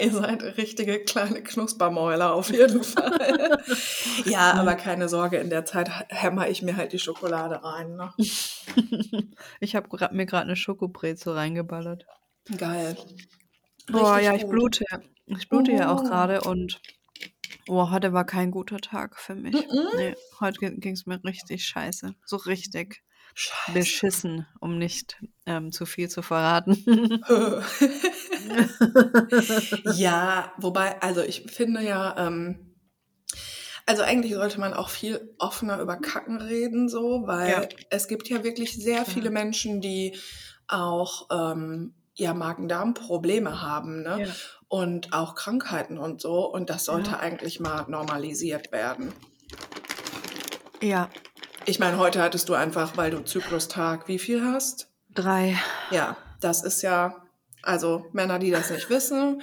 ihr 0.00 0.10
seid 0.12 0.42
richtige 0.58 1.00
kleine 1.04 1.42
Knuspermäuler 1.42 2.32
auf 2.34 2.50
jeden 2.50 2.82
Fall. 2.84 3.58
Ja, 4.24 4.52
aber 4.54 4.72
Ja. 4.72 4.76
keine 4.76 5.08
Sorge, 5.08 5.36
in 5.38 5.50
der 5.50 5.64
Zeit 5.64 5.90
hämmer 6.08 6.48
ich 6.48 6.62
mir 6.62 6.76
halt 6.76 6.92
die 6.92 6.98
Schokolade 6.98 7.62
rein, 7.62 7.96
ne? 7.96 8.12
Ich 9.60 9.76
habe 9.76 9.88
mir 10.14 10.26
grad 10.26 10.46
'ne 10.46 10.56
Schokobrezel 10.56 11.32
reingeballert. 11.34 12.06
Geil. 12.56 12.96
Boah, 13.90 14.18
ja, 14.18 14.34
ich 14.34 14.42
gut. 14.42 14.50
blute. 14.50 14.84
Ich 15.26 15.48
blute 15.48 15.72
ja 15.72 15.92
auch 15.94 16.02
Oh. 16.02 16.08
grade 16.08 16.40
und 16.42 16.80
oh, 17.68 17.90
heute 17.90 18.12
war 18.12 18.24
kein 18.26 18.50
guter 18.50 18.78
Tag 18.78 19.18
für 19.18 19.34
mich. 19.34 19.54
Mhm. 19.54 19.86
Ne, 19.96 20.14
heute 20.40 20.58
gi 20.60 20.76
ging's 20.80 21.06
mir 21.06 21.22
richtig 21.24 21.64
scheiße. 21.66 22.14
So 22.24 22.36
richtig 22.36 23.02
Scheiße. 23.38 23.72
beschissen, 23.78 24.46
um 24.60 24.78
nicht, 24.78 25.18
ähm, 25.44 25.70
zu 25.70 25.84
viel 25.84 26.08
zu 26.08 26.22
verraten. 26.22 27.22
Ja, 29.94 30.52
wobei 30.58 31.00
also 31.02 31.20
ich 31.22 31.42
finde 31.50 31.82
ja, 31.82 32.14
ähm 32.18 32.62
also 33.88 34.02
eigentlich 34.02 34.32
sollte 34.34 34.58
man 34.58 34.74
auch 34.74 34.88
viel 34.88 35.32
offener 35.38 35.78
über 35.80 35.96
Kacken 35.96 36.40
reden 36.40 36.88
so, 36.88 37.20
Ja. 37.22 37.26
weil 37.28 37.68
es 37.90 38.08
gibt 38.08 38.28
ja 38.28 38.42
wirklich 38.42 38.72
sehr 38.74 39.04
viele 39.04 39.30
Menschen, 39.30 39.80
die 39.80 40.16
auch, 40.66 41.28
ähm, 41.30 41.94
ja, 42.16 42.34
Magen-Darm-Probleme 42.34 43.62
haben, 43.62 44.02
ne? 44.02 44.24
Ja. 44.26 44.34
Und 44.68 45.12
auch 45.12 45.36
Krankheiten 45.36 45.98
und 45.98 46.20
so 46.20 46.50
und 46.50 46.68
das 46.70 46.86
sollte 46.86 47.10
Ja. 47.12 47.18
eigentlich 47.20 47.60
mal 47.60 47.84
normalisiert 47.88 48.72
werden. 48.72 49.12
Ja. 50.82 51.08
Ich 51.68 51.78
meine, 51.80 51.98
heute 51.98 52.22
hattest 52.22 52.48
du 52.48 52.54
einfach, 52.54 52.96
weil 52.96 53.10
du 53.10 53.24
Zyklustag 53.24 54.06
wie 54.08 54.18
viel 54.18 54.44
hast? 54.44 54.88
3. 55.14 55.58
Ja, 55.90 56.16
das 56.40 56.62
ist 56.62 56.82
ja 56.82 57.16
also 57.62 58.06
Männer, 58.12 58.38
die 58.38 58.52
das 58.52 58.70
nicht 58.70 58.88
wissen, 58.88 59.42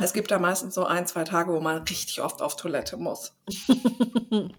es 0.00 0.12
gibt 0.12 0.30
da 0.30 0.38
meistens 0.38 0.74
so 0.74 0.84
1, 0.84 1.10
2 1.10 1.24
Tage, 1.24 1.52
wo 1.52 1.60
man 1.60 1.82
richtig 1.82 2.20
oft 2.20 2.42
auf 2.42 2.56
Toilette 2.56 2.96
muss. 2.98 3.32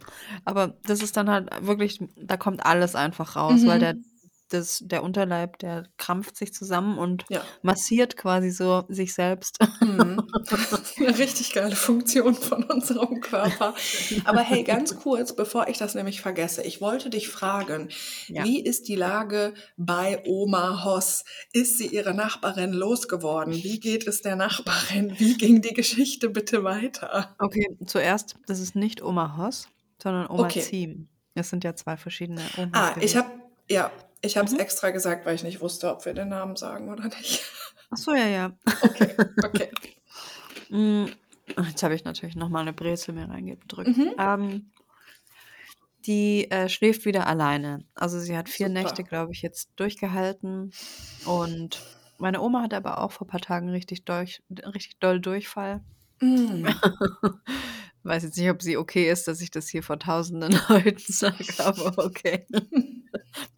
Aber 0.45 0.73
das 0.83 1.01
ist 1.01 1.15
dann 1.15 1.29
halt 1.29 1.49
wirklich 1.65 1.99
da 2.17 2.35
kommt 2.35 2.65
alles 2.65 2.95
einfach 2.95 3.35
raus, 3.35 3.65
weil 3.65 3.79
der 3.79 3.93
Mhm. 3.93 4.05
Das 4.53 4.79
der 4.85 5.03
Unterleib, 5.03 5.57
der 5.59 5.83
krampft 5.97 6.37
sich 6.37 6.53
zusammen 6.53 6.97
und 6.97 7.25
Ja. 7.29 7.47
massiert 7.61 8.15
quasi 8.17 8.51
so 8.51 8.83
sich 8.89 9.13
selbst. 9.13 9.57
Mhm. 9.81 10.33
'Ne 10.97 11.17
richtig 11.17 11.53
geile 11.53 11.75
Funktion 11.75 12.35
von 12.35 12.63
unserem 12.65 13.19
Körper. 13.21 13.73
Aber 14.25 14.41
hey, 14.41 14.63
ganz 14.63 14.95
kurz, 14.95 15.35
bevor 15.35 15.67
ich 15.67 15.77
das 15.77 15.95
nämlich 15.95 16.21
vergesse. 16.21 16.63
Ich 16.63 16.81
wollte 16.81 17.09
dich 17.09 17.29
fragen, 17.29 17.89
Ja. 18.27 18.43
wie 18.43 18.61
ist 18.63 18.87
die 18.87 18.95
Lage 18.95 19.53
bei 19.77 20.21
Oma 20.25 20.83
Hoss? 20.85 21.23
Ist 21.53 21.77
sie 21.77 21.87
ihre 21.87 22.13
Nachbarin 22.13 22.73
losgeworden? 22.73 23.63
Wie 23.63 23.79
geht 23.79 24.07
es 24.07 24.21
der 24.21 24.35
Nachbarin? 24.35 25.19
Wie 25.19 25.37
ging 25.37 25.61
die 25.61 25.73
Geschichte 25.73 26.29
bitte 26.29 26.63
weiter? 26.63 27.35
Okay, 27.39 27.65
zuerst, 27.85 28.35
das 28.45 28.59
ist 28.59 28.75
nicht 28.75 29.01
Oma 29.01 29.37
Hoss, 29.37 29.67
sondern 30.01 30.27
Oma 30.27 30.47
Okay. 30.47 30.59
Ziem. 30.59 31.09
Es 31.35 31.49
sind 31.49 31.63
ja 31.63 31.75
2 31.75 31.97
verschiedene 31.97 32.51
Omas 32.53 32.71
Ah, 32.75 32.95
ich 32.99 33.13
gewesen. 33.13 33.17
habe 33.17 33.31
ja, 33.69 33.91
ich 34.23 34.37
habe 34.37 34.47
es 34.47 34.53
Mhm. 34.53 34.59
extra 34.59 34.91
gesagt, 34.91 35.25
weil 35.25 35.35
ich 35.35 35.43
nicht 35.43 35.61
wusste, 35.61 35.91
ob 35.91 36.05
wir 36.05 36.13
den 36.13 36.29
Namen 36.29 36.55
sagen 36.55 36.89
oder 36.91 37.05
nicht. 37.05 37.43
Ach 37.91 37.97
so, 37.97 38.13
ja, 38.13 38.27
ja. 38.27 38.57
Okay, 38.81 39.21
okay. 39.43 39.71
Hm, 40.69 41.11
jetzt 41.67 41.83
habe 41.83 41.95
ich 41.95 42.03
natürlich 42.05 42.35
noch 42.35 42.49
mal 42.49 42.63
'ne 42.65 42.73
Brezel 42.73 43.13
mir 43.15 43.29
reingedrückt. 43.29 43.95
Mhm. 43.95 44.13
Ähm 44.17 44.71
die, 46.05 46.49
äh, 46.51 46.67
schläft 46.69 47.05
wieder 47.05 47.27
alleine. 47.27 47.85
Also, 47.95 48.19
sie 48.19 48.35
hat 48.37 48.49
4 48.49 48.69
Nächte, 48.69 49.03
Super. 49.03 49.05
glaube 49.05 49.31
ich, 49.31 49.41
jetzt 49.41 49.71
durchgehalten 49.77 50.77
und 51.23 51.85
meine 52.17 52.41
Oma 52.41 52.61
hatte 52.63 52.77
aber 52.77 52.99
auch 52.99 53.11
vor 53.11 53.27
paar 53.27 53.39
Tagen 53.41 53.69
richtig 53.69 54.05
dolch 54.05 54.43
richtig 54.49 54.99
doll 54.99 55.19
Durchfall. 55.21 55.83
Hm. 56.21 56.65
Weiß 58.03 58.23
jetzt 58.23 58.37
nicht, 58.37 58.49
ob 58.49 58.61
sie 58.61 58.75
okay 58.77 59.09
ist, 59.09 59.27
dass 59.27 59.39
ich 59.39 59.49
das 59.49 59.69
hier 59.69 59.81
vor 59.81 59.97
tausenden 59.97 60.51
Leuten 60.69 60.99
sage, 60.99 61.45
aber 61.59 62.05
okay. 62.05 62.45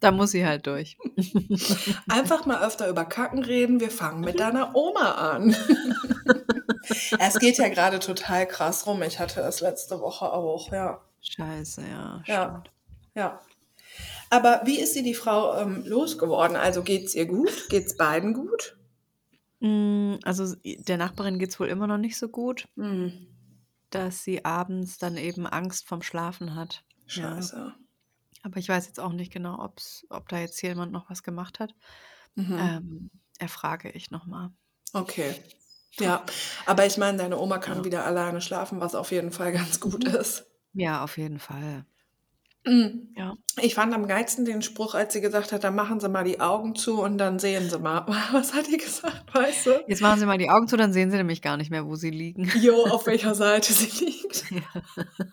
Da 0.00 0.10
muss 0.10 0.30
sie 0.30 0.46
halt 0.46 0.66
durch. 0.66 0.96
Einfach 2.08 2.46
mal 2.46 2.64
öfter 2.64 2.88
über 2.88 3.04
Kacken 3.04 3.42
reden. 3.42 3.80
Wir 3.80 3.90
fangen 3.90 4.20
mit 4.20 4.40
deiner 4.40 4.74
Oma 4.74 5.12
an. 5.12 5.54
Es 7.18 7.38
geht 7.38 7.58
ja 7.58 7.68
grade 7.68 7.98
total 7.98 8.46
krass 8.46 8.86
rum. 8.86 9.02
Ich 9.02 9.18
hatte 9.18 9.40
es 9.40 9.60
letzte 9.60 10.00
Woche 10.00 10.32
auch, 10.32 10.72
ja. 10.72 11.00
Scheiße, 11.20 11.82
ja, 11.82 12.22
Ja, 12.26 12.64
ja. 13.14 13.40
Aber 14.30 14.62
wie 14.64 14.80
ist 14.80 14.94
sie 14.94 15.02
die 15.02 15.14
Frau, 15.14 15.58
ähm, 15.58 15.82
losgeworden? 15.86 16.56
Also, 16.56 16.82
geht's 16.82 17.14
ihr 17.14 17.26
gut? 17.26 17.68
Geht's 17.68 17.96
beiden 17.96 18.34
gut? 18.34 18.76
Hm, 19.60 20.18
also, 20.22 20.54
der 20.64 20.96
Nachbarin 20.96 21.38
geht's 21.38 21.58
wohl 21.60 21.68
immer 21.68 21.86
noch 21.86 21.98
nicht 21.98 22.18
so 22.18 22.28
gut, 22.28 22.68
Mhm. 22.76 23.26
Dass 23.90 24.24
sie 24.24 24.44
abends 24.44 24.98
dann 24.98 25.16
eben 25.16 25.46
Angst 25.46 25.86
vorm 25.88 26.02
Schlafen 26.02 26.54
hat. 26.54 26.84
Ja. 27.14 27.50
Scheiße. 27.50 27.74
Aber 28.42 28.58
ich 28.58 28.68
weiß 28.68 28.86
jetzt 28.86 29.00
auch 29.00 29.12
nicht 29.12 29.32
genau, 29.32 29.62
ob's 29.62 30.06
ob 30.10 30.28
da 30.28 30.38
jetzt 30.40 30.62
jemand 30.62 30.92
noch 30.92 31.10
was 31.10 31.22
gemacht 31.22 31.60
hat. 31.60 31.74
Mhm. 32.36 32.56
Ähm, 32.58 33.10
erfrage 33.38 33.90
ich 33.92 34.10
noch 34.10 34.26
mal. 34.26 34.54
Okay. 34.94 35.34
Ja, 35.98 36.24
aber 36.66 36.86
ich 36.86 36.96
meine, 36.98 37.18
deine 37.18 37.38
Oma 37.38 37.58
kann 37.58 37.78
Ja. 37.78 37.84
wieder 37.84 38.04
alleine 38.04 38.40
schlafen, 38.40 38.80
was 38.80 38.94
auf 38.94 39.10
jeden 39.12 39.32
Fall 39.32 39.52
ganz 39.52 39.80
gut 39.80 40.04
Mhm. 40.04 40.08
ist. 40.08 40.46
Ja, 40.74 41.02
auf 41.04 41.18
jeden 41.18 41.38
Fall. 41.40 41.86
Hm. 42.66 43.14
Ja. 43.16 43.34
Ich 43.62 43.76
fand 43.76 43.94
am 43.94 44.08
geilsten 44.08 44.44
den 44.44 44.60
Spruch, 44.60 44.94
als 44.94 45.12
sie 45.12 45.20
gesagt 45.20 45.52
hat: 45.52 45.62
„Dann 45.62 45.76
machen 45.76 46.00
Sie 46.00 46.08
mal 46.08 46.24
die 46.24 46.40
Augen 46.40 46.74
zu 46.74 47.00
und 47.00 47.16
dann 47.16 47.38
sehen 47.38 47.70
Sie 47.70 47.78
mal.“ 47.78 48.04
Was 48.32 48.54
hat 48.54 48.66
die 48.66 48.76
gesagt, 48.76 49.32
weißt 49.32 49.66
du? 49.66 49.84
Jetzt 49.86 50.02
machen 50.02 50.18
Sie 50.18 50.26
mal 50.26 50.36
die 50.36 50.50
Augen 50.50 50.66
zu, 50.66 50.76
dann 50.76 50.92
sehen 50.92 51.10
Sie 51.10 51.16
nämlich 51.16 51.42
gar 51.42 51.56
nicht 51.56 51.70
mehr, 51.70 51.86
wo 51.86 51.94
Sie 51.94 52.10
liegen. 52.10 52.50
Jo, 52.60 52.84
auf 52.86 53.06
welcher 53.06 53.34
Seite 53.34 53.72
sie 53.72 54.04
liegt. 54.04 54.50
Ja. 54.50 54.60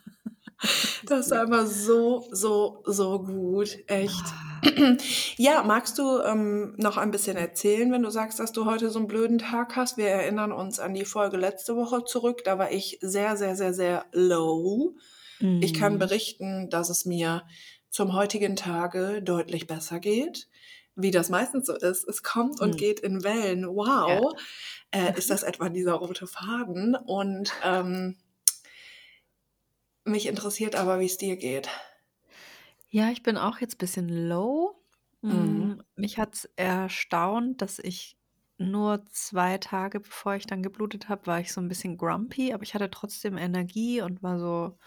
Das 1.06 1.26
ist 1.26 1.34
einfach 1.34 1.66
so, 1.66 2.26
so, 2.32 2.84
so 2.86 3.20
gut. 3.20 3.78
Echt. 3.88 4.24
Ah. 4.64 4.96
Ja, 5.36 5.62
magst 5.64 5.98
du 5.98 6.20
ähm, 6.22 6.74
noch 6.78 6.96
ein 6.96 7.12
bisschen 7.12 7.36
erzählen, 7.36 7.92
wenn 7.92 8.02
du 8.04 8.10
sagst, 8.10 8.40
dass 8.40 8.54
du 8.54 8.64
heute 8.64 8.90
so 8.90 9.00
einen 9.00 9.10
blöden 9.10 9.40
Tag 9.40 9.76
hast? 9.76 9.98
Wir 9.98 10.08
erinnern 10.08 10.54
uns 10.54 10.80
an 10.80 10.94
die 10.94 11.04
Folge 11.04 11.36
letzte 11.36 11.76
Woche 11.76 12.06
zurück. 12.06 12.44
Da 12.46 12.58
war 12.60 12.72
ich 12.72 12.98
sehr, 13.02 13.36
sehr, 13.36 13.58
sehr, 13.58 13.74
sehr 13.74 14.06
low. 14.14 14.96
Ich 15.60 15.74
kann 15.74 15.98
Mhm. 15.98 16.00
berichten, 16.00 16.70
dass 16.70 16.90
es 16.90 17.06
mir 17.06 17.46
zum 17.90 18.14
heutigen 18.14 18.56
Tage 18.56 19.22
deutlich 19.24 19.68
besser 19.68 20.00
geht. 20.00 20.50
Wie 20.96 21.12
das 21.12 21.30
meistens 21.30 21.68
so 21.68 21.76
ist, 21.76 22.08
es 22.08 22.22
kommt 22.24 22.60
und 22.62 22.78
Mhm. 22.78 22.78
geht 22.78 23.00
in 23.00 23.24
Wellen. 23.24 23.68
Ja. 24.06 24.20
Wow. 24.22 24.34
Äh, 24.92 25.18
ist 25.18 25.30
das 25.32 25.44
etwa 25.44 25.70
dieser 25.70 25.94
rote 25.94 26.28
Faden? 26.28 26.96
Und 26.96 27.52
ähm, 27.64 28.18
mich 30.06 30.28
interessiert 30.28 30.76
aber, 30.76 31.02
wie 31.02 31.06
es 31.08 31.18
dir 31.18 31.36
geht. 31.36 31.68
Ja, 32.90 33.10
ich 33.12 33.24
bin 33.24 33.38
auch 33.38 33.60
jetzt 33.60 33.76
ein 33.76 33.78
bisschen 33.80 34.10
low. 34.10 34.76
Mhm. 35.24 35.74
Hm, 35.74 35.82
mich 35.96 36.18
hat's 36.20 36.46
erstaunt, 36.56 37.62
dass 37.62 37.80
ich 37.80 38.18
nur 38.58 39.04
2 39.12 39.58
Tage, 39.58 40.00
bevor 40.00 40.36
ich 40.36 40.46
dann 40.46 40.62
geblutet 40.64 41.10
habe, 41.10 41.26
war 41.28 41.40
ich 41.40 41.52
so 41.54 41.60
ein 41.62 41.68
bisschen 41.68 41.98
grumpy, 41.98 42.54
aber 42.54 42.64
ich 42.64 42.74
hatte 42.76 42.90
trotzdem 42.92 43.38
Energie 43.38 44.02
und 44.02 44.22
war 44.22 44.38
so 44.40 44.78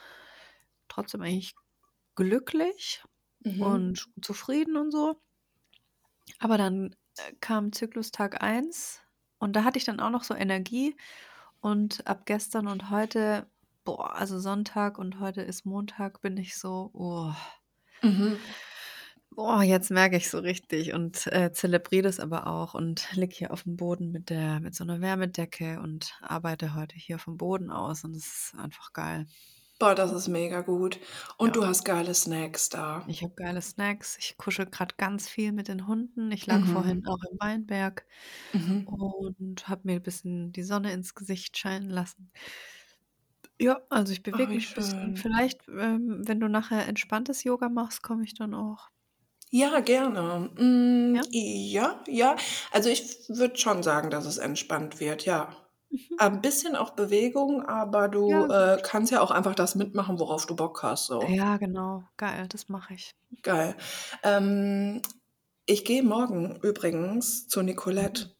trotzdem 0.88 1.22
eigentlich 1.22 1.54
glücklich 2.16 3.04
Mhm. 3.44 3.86
und 3.86 4.06
zufrieden 4.22 4.76
und 4.76 4.92
so. 4.92 5.20
Aber 6.40 6.58
dann, 6.58 6.94
äh, 7.18 7.32
kam 7.40 7.72
Zyklustag 7.72 8.42
1 8.42 9.00
und 9.38 9.54
da 9.56 9.64
hatte 9.64 9.78
ich 9.78 9.84
dann 9.84 10.00
auch 10.00 10.10
noch 10.10 10.24
so 10.24 10.34
Energie 10.34 10.96
und 11.60 12.06
ab 12.06 12.26
gestern 12.26 12.68
und 12.68 12.90
heute 12.90 13.50
boah, 13.84 14.14
also 14.16 14.38
Sonntag 14.40 14.98
und 14.98 15.20
heute 15.20 15.42
ist 15.42 15.64
Montag, 15.66 16.20
bin 16.22 16.36
ich 16.38 16.56
so: 16.58 16.90
„Oh“ 16.94 17.32
Mhm. 18.02 18.56
Boah, 19.32 19.62
jetzt 19.62 19.90
merke 19.90 20.16
ich 20.16 20.30
so 20.30 20.38
richtig 20.38 20.92
und, 20.94 21.26
äh, 21.26 21.52
zelebriere 21.52 22.04
das 22.04 22.20
aber 22.20 22.46
auch 22.46 22.74
und 22.74 23.08
liege 23.12 23.34
hier 23.34 23.52
auf 23.52 23.64
dem 23.64 23.76
Boden 23.76 24.10
mit 24.12 24.30
der 24.30 24.60
mit 24.60 24.74
so 24.74 24.84
'ner 24.84 25.00
Wärmedecke 25.00 25.80
und 25.80 26.14
arbeite 26.22 26.74
heute 26.74 26.96
hier 26.96 27.18
vom 27.18 27.36
Boden 27.36 27.70
aus 27.70 28.04
und 28.04 28.16
es 28.16 28.26
ist 28.52 28.54
einfach 28.58 28.92
geil. 28.92 29.26
Boah, 29.80 29.94
das 29.94 30.10
ist 30.12 30.28
mega 30.28 30.62
gut. 30.62 30.98
Und 31.36 31.54
Ja. 31.54 31.56
du 31.56 31.66
hast 31.66 31.84
geile 31.84 32.14
Snacks 32.14 32.70
da. 32.70 33.04
Ich 33.08 33.22
habe 33.22 33.34
geile 33.36 33.62
Snacks. 33.62 34.18
Ich 34.18 34.36
kuschel 34.36 34.66
grad 34.66 34.98
ganz 34.98 35.28
viel 35.28 35.52
mit 35.52 35.68
den 35.68 35.86
Hunden. 35.86 36.32
Ich 36.32 36.44
lag 36.46 36.66
Mhm. 36.66 36.66
vorhin 36.66 37.06
auch 37.06 37.18
im 37.30 37.38
Weinberg 37.38 38.04
Mhm. 38.54 38.96
und 39.38 39.68
habe 39.68 39.82
mir 39.84 39.96
'n 39.98 40.02
bisschen 40.02 40.52
die 40.52 40.62
Sonne 40.64 40.92
ins 40.92 41.14
Gesicht 41.14 41.56
scheinen 41.58 41.90
lassen. 41.90 42.30
Ja, 43.60 43.80
also 43.88 44.12
ich 44.12 44.22
bewege 44.22 44.52
wie 44.52 44.56
mich 44.56 44.66
'n 44.68 44.72
bisschen. 44.74 45.14
schön. 45.14 45.16
Vielleicht, 45.16 45.66
ähm, 45.68 46.22
wenn 46.28 46.40
du 46.40 46.48
nachher 46.48 46.86
entspanntes 46.86 47.42
Yoga 47.44 47.68
machst, 47.70 48.02
komme 48.02 48.24
ich 48.24 48.34
dann 48.34 48.52
auch. 48.54 48.90
Ja, 49.52 49.78
gerne. 49.80 50.50
Hm, 50.56 51.14
Ja? 51.14 51.26
ja, 51.30 52.02
ja. 52.08 52.36
Also, 52.72 52.88
ich 52.90 53.28
würde 53.28 53.56
schon 53.56 53.82
sagen, 53.82 54.10
dass 54.10 54.26
es 54.26 54.38
entspannt 54.38 54.98
wird, 55.00 55.24
ja. 55.24 55.65
Mhm. 55.96 56.18
Ein 56.18 56.40
bisschen 56.42 56.76
auch 56.76 56.90
Bewegung, 56.90 57.62
aber 57.64 58.08
Ja, 58.26 58.40
du, 58.40 58.46
äh, 58.48 58.78
gut. 58.78 58.82
kannst 58.82 59.12
ja 59.12 59.20
auch 59.22 59.30
einfach 59.30 59.54
das 59.54 59.74
mitmachen, 59.74 60.18
worauf 60.18 60.46
du 60.46 60.56
Bock 60.56 60.82
hast, 60.82 61.06
so. 61.06 61.36
Ja, 61.36 61.56
genau. 61.58 62.08
Geil, 62.16 62.48
das 62.48 62.68
mache 62.70 62.94
ich. 62.94 63.10
Geil. 63.42 63.76
Ähm, 64.22 65.00
ich 65.66 65.84
gehe 65.86 66.02
morgen 66.02 66.56
übrigens 66.62 67.48
zu 67.48 67.62
Mhm. 67.98 68.02
Nicolette. 68.02 68.36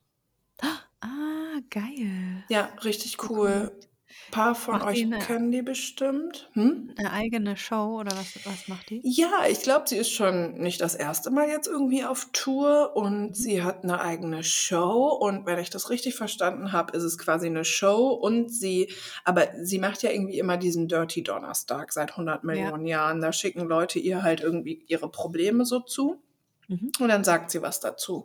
Ah, 1.01 1.61
geil. 1.71 2.45
Ja, 2.49 2.67
richtig 2.85 3.19
Wie 3.21 3.29
cool. 3.29 3.69
cool. 3.69 3.86
Paar 4.33 4.55
von 4.57 4.81
Macht 4.81 4.93
die 4.93 5.05
euch 5.05 5.07
'ne 5.07 5.21
kennen 5.21 5.53
die 5.53 5.63
bestimmt. 5.63 6.51
Hm? 6.55 6.91
'ne 6.99 7.13
eigene 7.13 7.57
Show 7.57 7.99
oder 8.01 8.17
was 8.17 8.39
was 8.45 8.67
macht 8.69 8.89
die? 8.91 9.05
Ja, 9.05 9.45
ich 9.49 9.61
glaube, 9.63 9.87
sie 9.89 9.97
ist 9.99 10.11
schon 10.11 10.55
nicht 10.55 10.81
das 10.81 10.95
erste 10.95 11.31
Mal 11.31 11.49
jetzt 11.49 11.67
irgendwie 11.69 12.05
auf 12.05 12.29
Tour 12.33 12.97
und 12.97 13.37
Mhm. 13.37 13.37
sie 13.37 13.63
hat 13.63 13.85
'ne 13.85 14.01
eigene 14.01 14.43
Show 14.43 15.09
und 15.21 15.45
wenn 15.47 15.59
ich 15.59 15.69
das 15.71 15.91
richtig 15.91 16.15
verstanden 16.17 16.73
habe, 16.73 16.97
ist 16.97 17.03
es 17.05 17.19
quasi 17.19 17.51
'ne 17.51 17.65
Show 17.65 18.09
und 18.09 18.51
sie 18.53 18.91
aber 19.25 19.49
sie 19.63 19.79
macht 19.79 20.03
ja 20.03 20.11
irgendwie 20.11 20.39
immer 20.39 20.57
diesen 20.57 20.89
Dirty 20.89 21.23
Donnerstag 21.23 21.93
seit 21.93 22.17
100 22.17 22.43
Ja. 22.49 22.71
Millionen 22.71 22.87
Jahren. 22.87 23.21
Da 23.21 23.33
schicken 23.33 23.67
Leute 23.69 23.99
ihr 23.99 24.23
halt 24.23 24.41
irgendwie 24.41 24.83
ihre 24.89 25.11
Probleme 25.11 25.65
so 25.67 25.81
zu 25.81 26.23
Mhm. 26.69 26.97
und 27.01 27.09
dann 27.09 27.25
sagt 27.25 27.51
sie 27.53 27.63
was 27.63 27.81
dazu. 27.81 28.25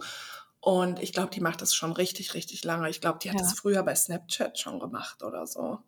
Und 0.62 1.00
ich 1.02 1.14
glaube, 1.14 1.32
die 1.32 1.42
macht 1.42 1.62
das 1.62 1.74
schon 1.76 1.92
richtig, 1.92 2.34
richtig 2.36 2.64
lange. 2.64 2.90
Ich 2.90 3.02
glaube, 3.02 3.20
die 3.20 3.30
hat 3.32 3.40
das 3.42 3.52
Ja. 3.52 3.56
früher 3.56 3.84
bei 3.84 3.96
Snapchat 3.96 4.60
schon 4.60 4.80
gemacht 4.80 5.24
oder 5.24 5.46
so. 5.48 5.80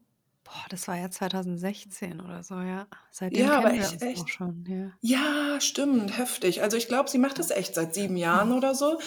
Boah, 0.54 0.66
das 0.70 0.88
war 0.88 0.96
ja 0.98 1.10
2016 1.12 2.22
oder 2.22 2.44
so, 2.44 2.62
ja. 2.62 2.88
Seitdem 3.12 3.50
Ja, 3.50 3.58
aber 3.58 3.72
kennen 3.72 3.76
wir 3.76 3.90
echt, 3.90 3.92
uns 3.92 4.14
auch 4.14 4.28
echt. 4.28 4.30
schon, 4.30 4.66
ja. 4.66 4.98
Ja, 5.02 5.62
stimmt, 5.62 6.18
heftig. 6.18 6.62
Also, 6.64 6.78
ich 6.78 6.88
glaube, 6.88 7.10
sie 7.10 7.20
macht 7.20 7.40
das 7.40 7.52
echt 7.52 7.76
seit 7.76 7.94
7 7.94 8.18
Jahren 8.18 8.52
oder 8.54 8.76
so. 8.76 9.00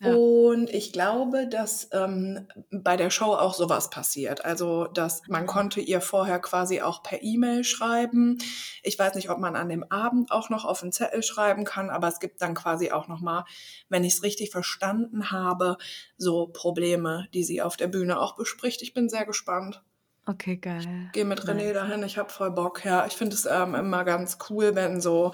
Ja. 0.00 0.18
Und 0.18 0.70
ich 0.70 0.92
glaube, 0.92 1.48
dass, 1.48 1.88
ähm, 1.92 2.48
bei 2.72 2.96
der 2.96 3.10
Show 3.10 3.34
auch 3.34 3.54
so 3.54 3.68
was 3.70 3.90
passiert. 3.90 4.44
Also, 4.44 4.86
dass 4.86 5.22
man 5.28 5.46
Mhm. 5.46 5.46
konnte 5.46 5.80
ihr 5.80 6.00
vorher 6.02 6.40
quasi 6.40 6.82
auch 6.82 7.02
per 7.02 7.22
E-Mail 7.22 7.64
schreiben. 7.64 8.38
Ich 8.82 8.98
weiß 8.98 9.14
nicht, 9.16 9.30
ob 9.30 9.38
man 9.40 9.56
an 9.56 9.68
dem 9.70 9.84
Abend 9.90 10.32
auch 10.32 10.50
noch 10.50 10.64
auf 10.66 10.82
'n 10.82 10.92
Zettel 10.92 11.22
schreiben 11.22 11.64
kann, 11.64 11.90
aber 11.90 12.08
es 12.08 12.20
gibt 12.20 12.42
dann 12.42 12.54
quasi 12.54 12.90
auch 12.92 13.08
noch 13.08 13.20
mal, 13.20 13.44
wenn 13.88 14.04
ich's 14.04 14.22
richtig 14.24 14.50
verstanden 14.50 15.30
habe, 15.30 15.78
so 16.18 16.48
Probleme, 16.48 17.28
die 17.34 17.44
sie 17.44 17.62
auf 17.62 17.76
der 17.76 17.88
Bühne 17.88 18.20
auch 18.20 18.36
bespricht. 18.36 18.82
Ich 18.82 18.94
bin 18.94 19.08
sehr 19.08 19.26
gespannt. 19.26 19.82
Okay, 20.26 20.56
geil. 20.56 21.10
Gehe 21.12 21.24
mit 21.24 21.42
René 21.42 21.64
Nice. 21.66 21.74
dahin, 21.74 22.02
ich 22.02 22.16
habe 22.18 22.30
voll 22.30 22.50
Bock. 22.50 22.84
Ja, 22.84 23.06
ich 23.06 23.12
finde 23.12 23.34
es, 23.36 23.44
ähm, 23.46 23.74
immer 23.74 24.04
ganz 24.04 24.38
cool, 24.48 24.74
wenn 24.74 25.00
so 25.00 25.32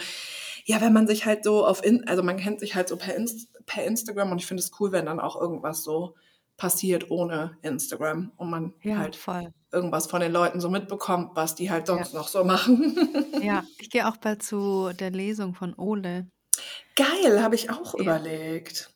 ja, 0.67 0.81
wenn 0.81 0.93
man 0.93 1.07
sich 1.07 1.25
halt 1.27 1.45
so 1.45 1.67
auf 1.67 1.85
In 1.85 2.07
also, 2.09 2.23
man 2.23 2.37
kennt 2.37 2.61
sich 2.61 2.75
halt 2.75 2.89
so 2.89 2.97
per 2.97 3.15
Inst 3.17 3.49
per 3.67 3.85
Instagram 3.85 4.33
und 4.33 4.39
ich 4.39 4.47
finde 4.47 4.63
es 4.63 4.71
cool, 4.81 4.93
wenn 4.93 5.07
dann 5.07 5.21
auch 5.21 5.41
irgendwas 5.41 5.83
so 5.85 6.17
passiert 6.57 7.11
ohne 7.11 7.57
Instagram 7.63 8.33
und 8.37 8.51
man 8.51 8.75
Ja, 8.83 8.97
halt 8.99 9.17
voll. 9.17 9.53
irgendwas 9.73 10.07
von 10.09 10.21
den 10.21 10.33
Leuten 10.33 10.61
so 10.61 10.69
mitbekommt, 10.69 11.31
was 11.35 11.55
die 11.55 11.71
halt 11.71 11.89
Ja. 11.89 11.95
sonst 11.95 12.13
noch 12.15 12.29
so 12.29 12.45
machen. 12.45 12.97
Ja, 13.43 13.65
ich 13.79 13.89
gehe 13.91 14.07
auch 14.09 14.19
bald 14.19 14.43
zu 14.43 14.93
der 14.93 15.11
Lesung 15.11 15.55
von 15.55 15.75
Ole. 15.79 16.29
Geil, 16.97 17.43
habe 17.43 17.55
ich 17.55 17.71
auch 17.71 17.95
Ja. 17.95 18.01
überlegt. 18.03 18.93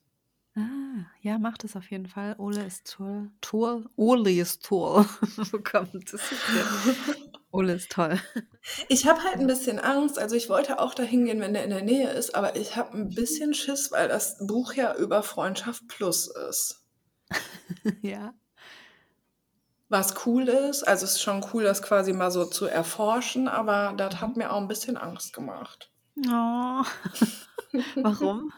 Ah, 0.56 1.06
ja, 1.20 1.38
mach 1.38 1.58
das 1.58 1.74
auf 1.76 1.90
jeden 1.90 2.06
Fall. 2.06 2.36
Ole 2.38 2.64
ist 2.64 2.86
toll. 2.92 3.30
Toll? 3.42 3.84
Ole 3.96 4.30
ist 4.40 4.64
toll. 4.64 5.04
Wo 5.52 5.58
kommt 5.62 6.12
das 6.12 6.30
her? 6.30 6.66
Ole 7.52 7.74
ist 7.74 7.90
toll. 7.92 8.20
Ich 8.88 9.06
habe 9.06 9.22
halt 9.22 9.38
'n 9.40 9.46
Ja. 9.46 9.48
bisschen 9.48 9.78
Angst. 9.78 10.18
Also, 10.18 10.36
ich 10.36 10.48
wollte 10.48 10.78
auch 10.78 10.94
dahin 10.94 11.24
gehen, 11.24 11.40
wenn 11.40 11.54
der 11.54 11.64
in 11.64 11.70
der 11.70 11.82
Nähe 11.82 12.10
ist, 12.10 12.34
aber 12.34 12.56
ich 12.56 12.76
habe 12.76 12.96
'n 12.96 13.14
Mhm. 13.14 13.14
bisschen 13.14 13.54
Schiss, 13.54 13.90
weil 13.92 14.08
das 14.08 14.36
Buch 14.46 14.74
ja 14.74 14.94
über 14.96 15.22
Freundschaft 15.22 15.86
Plus 15.88 16.26
ist. 16.28 16.82
Ja. 18.02 18.34
Was 19.90 20.14
cool 20.26 20.48
ist. 20.48 20.82
Also, 20.82 21.04
es 21.04 21.12
ist 21.12 21.22
schon 21.22 21.44
cool, 21.52 21.62
das 21.64 21.82
quasi 21.82 22.12
mal 22.14 22.30
so 22.30 22.46
zu 22.46 22.64
erforschen, 22.66 23.48
aber 23.48 23.92
das 23.96 24.20
Mhm. 24.20 24.20
hat 24.20 24.36
mir 24.36 24.50
auch 24.52 24.60
'n 24.60 24.68
bisschen 24.68 24.96
Angst 24.96 25.34
gemacht. 25.34 25.90
Oh. 26.22 26.84
Warum? 28.02 28.52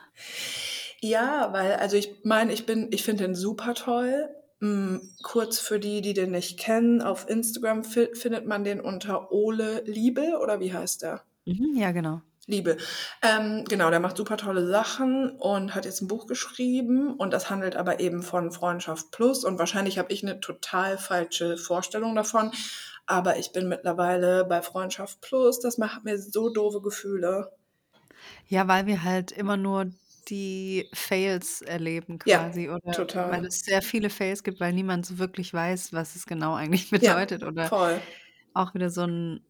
Ja, 1.02 1.52
weil 1.52 1.74
also, 1.74 1.96
ich 1.96 2.20
meine, 2.24 2.52
ich 2.52 2.64
bin 2.66 2.88
ich 2.92 3.02
finde 3.02 3.24
den 3.24 3.34
super 3.34 3.74
toll. 3.74 4.28
Hm, 4.60 5.02
kurz 5.22 5.58
für 5.58 5.78
die, 5.78 6.00
die 6.00 6.14
den 6.14 6.30
nicht 6.30 6.58
kennen, 6.58 7.02
auf 7.02 7.28
Instagram 7.28 7.84
fi 7.84 8.08
findet 8.14 8.46
man 8.46 8.64
den 8.64 8.80
unter 8.80 9.30
Ole 9.30 9.82
Liebe 9.84 10.38
oder 10.42 10.60
wie 10.60 10.72
heißt 10.72 11.02
der? 11.02 11.26
Mhm, 11.46 11.76
ja, 11.78 11.92
genau. 11.92 12.20
Liebe. 12.48 12.76
Ähm, 13.22 13.64
genau, 13.68 13.90
der 13.90 13.98
macht 13.98 14.16
super 14.16 14.36
tolle 14.36 14.68
Sachen 14.68 15.30
und 15.30 15.74
hat 15.74 15.84
jetzt 15.84 16.00
'n 16.00 16.06
Buch 16.06 16.28
geschrieben 16.28 17.14
und 17.14 17.32
das 17.32 17.50
handelt 17.50 17.74
aber 17.74 17.98
eben 17.98 18.22
von 18.22 18.52
Freundschaft 18.52 19.10
Plus 19.10 19.44
und 19.44 19.58
wahrscheinlich 19.58 19.98
habe 19.98 20.12
ich 20.12 20.22
'ne 20.22 20.38
total 20.40 20.96
falsche 20.96 21.56
Vorstellung 21.56 22.14
davon, 22.14 22.52
aber 23.06 23.36
ich 23.38 23.50
bin 23.52 23.68
mittlerweile 23.68 24.44
bei 24.44 24.62
Freundschaft 24.62 25.20
Plus. 25.22 25.58
Das 25.60 25.76
macht 25.78 26.04
mir 26.04 26.18
so 26.20 26.48
doofe 26.50 26.80
Gefühle. 26.80 27.50
Ja, 28.48 28.68
weil 28.68 28.86
wir 28.86 29.02
halt 29.02 29.32
immer 29.32 29.56
nur 29.56 29.90
die 30.28 30.88
Fails 30.94 31.62
erleben 31.62 32.18
Ja, 32.24 32.44
quasi 32.46 32.68
oder 32.70 32.98
weil 33.24 33.44
total. 33.44 33.46
es 33.46 33.60
sehr 33.60 33.82
viele 33.82 34.10
Fails 34.10 34.42
gibt, 34.44 34.60
weil 34.60 34.72
niemand 34.72 35.06
so 35.06 35.18
wirklich 35.18 35.52
weiß, 35.54 35.92
was 35.92 36.16
es 36.16 36.26
genau 36.26 36.54
eigentlich 36.56 36.90
Ja, 37.00 37.20
bedeutet 37.20 37.44
oder 37.44 37.70
voll. 37.70 38.06
auch 38.54 38.74
wieder 38.74 38.90
so 38.90 39.02
'n 39.04 39.46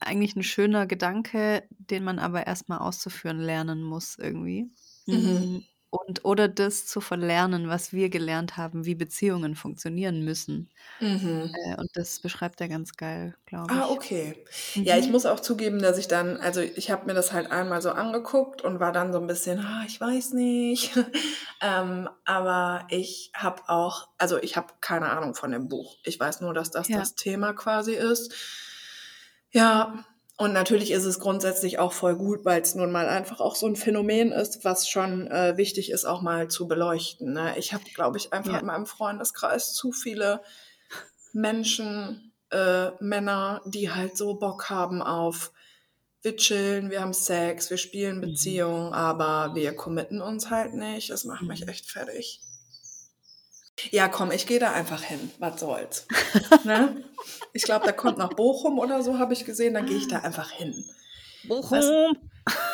eigentlich 0.00 0.36
'n 0.36 0.42
schöner 0.42 0.86
Gedanke, 0.86 1.64
den 1.78 2.04
man 2.04 2.18
aber 2.18 2.46
erst 2.46 2.68
mal 2.68 2.78
auszuführen 2.78 3.40
lernen 3.40 3.82
muss 3.84 4.16
irgendwie. 4.18 4.70
Mhm. 5.06 5.50
Hm, 5.50 5.66
und 5.90 6.24
oder 6.24 6.48
das 6.48 6.86
zu 6.86 7.00
verlernen, 7.00 7.68
was 7.68 7.92
wir 7.92 8.10
gelernt 8.10 8.56
haben, 8.56 8.84
wie 8.86 8.94
Beziehungen 8.94 9.54
funktionieren 9.56 10.24
müssen. 10.24 10.70
Mhm. 11.00 11.66
Äh, 11.66 11.76
und 11.78 11.90
das 11.94 12.20
beschreibt 12.20 12.60
er 12.62 12.68
ganz 12.68 12.94
geil, 12.96 13.36
glaube 13.46 13.78
Ah, 13.78 13.86
ich. 13.86 13.90
okay. 13.90 14.44
Ja, 14.82 14.96
ich 14.96 15.08
Mhm. 15.08 15.10
muss 15.10 15.26
auch 15.26 15.38
zugeben, 15.40 15.80
dass 15.80 15.96
ich 15.98 16.08
dann 16.08 16.38
also, 16.38 16.60
ich 16.60 16.90
habe 16.90 17.06
mir 17.06 17.14
das 17.14 17.32
halt 17.32 17.52
einmal 17.52 17.80
so 17.82 17.90
angeguckt 17.92 18.62
und 18.62 18.80
war 18.80 18.90
dann 18.92 19.12
so 19.12 19.18
'n 19.20 19.26
bisschen: 19.26 19.60
„Ah, 19.60 19.84
ich 19.86 20.00
weiß 20.00 20.32
nicht.“ 20.32 20.92
Ähm, 21.62 22.08
aber 22.24 22.86
ich 22.88 23.32
habe 23.36 23.62
auch 23.68 24.08
also, 24.16 24.38
ich 24.38 24.56
habe 24.56 24.68
keine 24.80 25.10
Ahnung 25.10 25.34
von 25.34 25.50
dem 25.52 25.68
Buch. 25.68 25.98
Ich 26.04 26.18
weiß 26.18 26.40
nur, 26.40 26.54
dass 26.54 26.70
das 26.70 26.88
Ja. 26.88 27.10
das 27.10 27.14
Thema 27.14 27.52
quasi 27.52 27.92
ist. 27.92 28.32
Ja, 29.52 30.04
Und 30.40 30.54
natürlich 30.54 30.90
ist 30.90 31.04
es 31.04 31.18
grundsätzlich 31.18 31.78
auch 31.78 31.92
voll 31.92 32.16
gut, 32.16 32.46
weil 32.46 32.62
es 32.62 32.74
nun 32.74 32.90
mal 32.90 33.06
einfach 33.10 33.40
auch 33.40 33.54
so 33.54 33.66
ein 33.66 33.76
Phänomen 33.76 34.32
ist, 34.32 34.64
was 34.64 34.88
schon 34.88 35.30
äh, 35.30 35.58
wichtig 35.58 35.90
ist, 35.90 36.06
auch 36.06 36.22
mal 36.22 36.48
zu 36.48 36.66
beleuchten. 36.66 37.34
Ne? 37.34 37.58
Ich 37.58 37.74
habe, 37.74 37.84
glaube 37.94 38.16
ich, 38.16 38.32
einfach 38.32 38.54
Ja. 38.54 38.58
in 38.60 38.64
meinem 38.64 38.86
Freundeskreis 38.86 39.74
zu 39.74 39.92
viele 39.92 40.40
Menschen, 41.34 42.32
äh, 42.50 42.90
Männer, 43.00 43.60
die 43.66 43.90
halt 43.90 44.16
so 44.16 44.32
Bock 44.34 44.70
haben 44.70 45.02
auf, 45.02 45.52
wir 46.22 46.36
chillen, 46.36 46.90
wir 46.90 47.02
haben 47.02 47.12
Sex, 47.12 47.68
wir 47.68 47.76
spielen 47.76 48.16
Mhm. 48.16 48.20
Beziehungen, 48.22 48.94
aber 48.94 49.54
wir 49.54 49.74
committen 49.76 50.22
uns 50.22 50.48
halt 50.48 50.72
nicht. 50.72 51.10
Das 51.10 51.24
macht 51.24 51.42
mich 51.42 51.60
Mhm. 51.62 51.68
echt 51.68 51.90
fertig. 51.90 52.40
Ja, 53.90 54.08
komm, 54.08 54.30
ich 54.30 54.46
gehe 54.46 54.58
da 54.58 54.72
einfach 54.72 55.02
hin. 55.02 55.30
Was 55.38 55.60
soll's? 55.60 56.06
ne? 56.64 57.04
Ich 57.52 57.62
glaube, 57.62 57.86
da 57.86 57.92
kommt 57.92 58.18
nach 58.18 58.34
Bochum 58.34 58.78
oder 58.78 59.02
so, 59.02 59.18
habe 59.18 59.32
ich 59.32 59.44
gesehen. 59.44 59.74
Dann 59.74 59.86
gehe 59.86 59.96
ich 59.96 60.08
da 60.08 60.20
einfach 60.20 60.50
hin. 60.50 60.84
Bochum! 61.44 62.16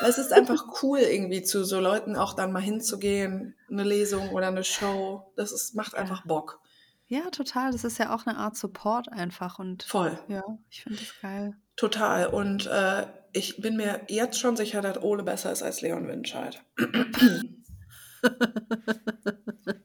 Es 0.03 0.19
ist 0.19 0.33
einfach 0.33 0.83
cool, 0.83 1.01
irgendwie 1.01 1.43
zu 1.43 1.65
so 1.65 1.81
Leuten 1.81 2.17
auch 2.17 2.35
dann 2.35 2.53
mal 2.53 2.63
hinzugehen, 2.63 3.55
eine 3.71 3.85
Lesung 3.85 4.31
oder 4.31 4.49
eine 4.49 4.65
Show. 4.65 5.33
Das 5.37 5.53
ist, 5.53 5.75
macht 5.75 5.95
einfach 5.95 6.25
Bock. 6.25 6.61
Ja, 7.09 7.31
total. 7.31 7.73
Das 7.73 7.85
ist 7.85 7.99
ja 7.99 8.15
auch 8.15 8.27
eine 8.27 8.37
Art 8.37 8.57
Support 8.57 9.11
einfach 9.11 9.59
und 9.59 9.85
Voll. 9.85 10.19
ja, 10.29 10.43
ich 10.71 10.83
finde 10.83 10.99
das 10.99 11.15
geil. 11.21 11.57
Total. 11.77 12.27
Und 12.27 12.67
äh, 12.67 13.07
ich 13.33 13.61
bin 13.61 13.77
mir 13.77 14.01
jetzt 14.09 14.41
schon 14.41 14.57
sicher, 14.57 14.81
dass 14.81 15.03
Ole 15.03 15.23
besser 15.23 15.53
ist 15.53 15.63
als 15.63 15.83
Leon 15.83 16.09
Winscheid. 16.09 16.63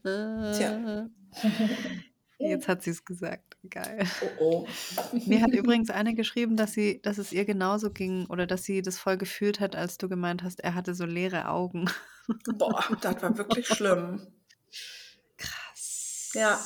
Tja. 0.04 1.10
Jetzt 2.39 2.67
hat 2.67 2.82
sie 2.82 2.89
es 2.89 3.06
gesagt. 3.06 3.58
Geil. 3.70 4.04
Oh 4.39 4.39
oh. 4.39 4.67
Mir 5.28 5.41
hat 5.41 5.52
übrigens 5.52 5.91
eine 5.91 6.15
geschrieben, 6.15 6.58
dass 6.58 6.74
sie, 6.74 7.00
dass 7.02 7.20
es 7.20 7.32
ihr 7.32 7.46
genauso 7.46 7.91
ging 7.91 8.26
oder 8.26 8.48
dass 8.48 8.63
sie 8.63 8.82
das 8.82 8.98
voll 8.98 9.17
gefühlt 9.17 9.60
hat, 9.60 9.76
als 9.76 10.00
du 10.00 10.10
gemeint 10.10 10.41
hast, 10.41 10.60
er 10.60 10.74
hatte 10.74 10.96
so 10.96 11.06
leere 11.06 11.48
Augen. 11.48 11.86
Boah, 12.58 12.84
das 13.02 13.22
war 13.22 13.38
wirklich 13.38 13.67
schlimm. 13.67 14.26
Krass. 15.38 16.32
Ja, 16.34 16.60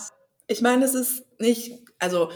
ich 0.47 0.61
meine, 0.61 0.85
es 0.85 0.93
ist 0.95 1.25
nicht, 1.39 1.83
also 1.99 2.31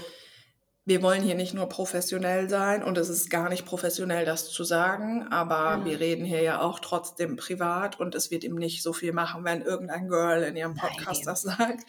wir 0.85 1.01
wollen 1.03 1.21
hier 1.23 1.35
nicht 1.35 1.53
nur 1.53 1.69
professionell 1.69 2.49
sein 2.49 2.83
und 2.83 2.97
es 2.97 3.09
ist 3.09 3.29
gar 3.29 3.49
nicht 3.49 3.65
professionell, 3.65 4.25
das 4.25 4.49
zu 4.51 4.63
sagen, 4.63 5.27
aber 5.29 5.83
Ja. 5.83 5.85
wir 5.85 5.99
reden 5.99 6.25
hier 6.25 6.41
ja 6.41 6.61
auch 6.61 6.79
trotzdem 6.79 7.35
privat 7.35 7.99
und 7.99 8.15
es 8.15 8.31
wird 8.31 8.43
ihm 8.43 8.55
nicht 8.55 8.81
so 8.83 8.93
viel 8.93 9.13
machen, 9.13 9.43
wenn 9.45 9.61
irgendein 9.61 10.07
Girl 10.07 10.43
in 10.43 10.55
ihrem 10.55 10.75
Podcast 10.75 11.25
Nein. 11.25 11.27
das 11.27 11.41
sagt. 11.43 11.85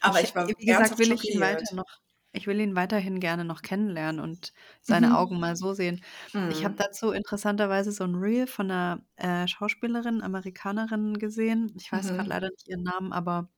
Aber 0.00 0.20
ich, 0.22 0.34
war 0.34 0.54
wie 0.58 0.66
gesagt, 0.66 0.98
will 0.98 1.12
ich 1.12 1.24
ihn 1.24 1.40
weiter 1.40 1.74
noch, 1.74 1.84
ich 2.32 2.46
will 2.46 2.60
ihn 2.60 2.76
weiterhin 2.76 3.20
gerne 3.20 3.44
noch 3.44 3.62
kennenlernen 3.62 4.20
und 4.20 4.52
seine 4.82 5.14
Mhm. 5.14 5.16
Augen 5.16 5.38
mal 5.40 5.56
so 5.56 5.72
sehen. 5.74 6.02
Ich 6.46 6.64
habe 6.64 6.74
Mhm. 6.74 6.78
dazu 6.78 7.12
interessanterweise 7.12 7.92
so 7.92 8.04
ein 8.04 8.16
Reel 8.16 8.46
von 8.48 8.70
einer 8.70 9.02
äh, 9.16 9.46
Schauspielerin, 9.48 10.22
Amerikanerin 10.22 11.18
gesehen. 11.18 11.72
Ich 11.78 11.92
weiß 11.92 12.12
gerade 12.12 12.28
Mhm. 12.28 12.30
leider 12.30 12.50
nicht 12.50 12.68
ihren 12.68 12.82
Namen, 12.84 13.12
aber 13.12 13.50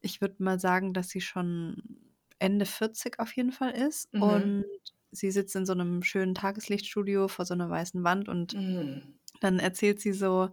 ich 0.00 0.20
würde 0.20 0.42
mal 0.42 0.58
sagen, 0.60 0.94
dass 0.94 1.08
sie 1.08 1.20
schon 1.20 2.07
Ende 2.38 2.66
40 2.66 3.18
auf 3.20 3.34
jeden 3.36 3.52
Fall 3.52 3.72
ist. 3.72 4.08
Mhm. 4.12 4.18
Und 4.18 4.64
sie 5.10 5.30
sitzt 5.30 5.56
in 5.56 5.66
so 5.66 5.72
einem 5.72 6.02
schönen 6.02 6.34
Tageslichtstudio 6.34 7.28
vor 7.28 7.44
so 7.46 7.54
einer 7.54 7.70
weißen 7.70 8.04
Wand 8.04 8.28
und 8.28 8.54
Mhm. 8.54 9.18
dann 9.40 9.58
erzählt 9.60 10.00
sie 10.00 10.12
so, 10.12 10.50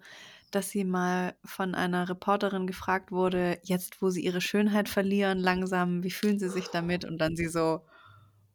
dass 0.51 0.69
sie 0.69 0.83
mal 0.85 1.35
von 1.45 1.75
einer 1.75 2.07
Reporterin 2.09 2.67
gefragt 2.67 3.11
wurde, 3.11 3.59
jetzt 3.63 4.01
wo 4.01 4.09
sie 4.11 4.23
ihre 4.25 4.41
Schönheit 4.41 4.89
verlieren, 4.89 5.39
langsam, 5.39 6.03
wie 6.03 6.11
fühlen 6.11 6.39
sie 6.39 6.49
sich 6.49 6.69
damit? 6.71 7.03
Und 7.05 7.17
dann 7.19 7.35
sie 7.35 7.47
so, 7.49 7.81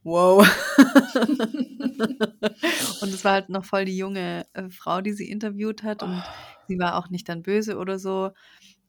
wow. 0.05 0.47
und 3.01 3.15
es 3.15 3.25
war 3.25 3.33
halt 3.33 3.49
noch 3.49 3.65
voll 3.65 3.85
die 3.85 3.97
junge 3.97 4.47
äh, 4.55 4.69
Frau, 4.71 5.01
die 5.01 5.13
sie 5.13 5.31
interviewt 5.31 5.83
hat 5.83 6.03
und 6.03 6.29
Oh. 6.29 6.33
sie 6.67 6.79
war 6.79 6.97
auch 6.97 7.09
nicht 7.11 7.29
dann 7.29 7.43
böse 7.43 7.77
oder 7.79 7.99
so. 7.99 8.31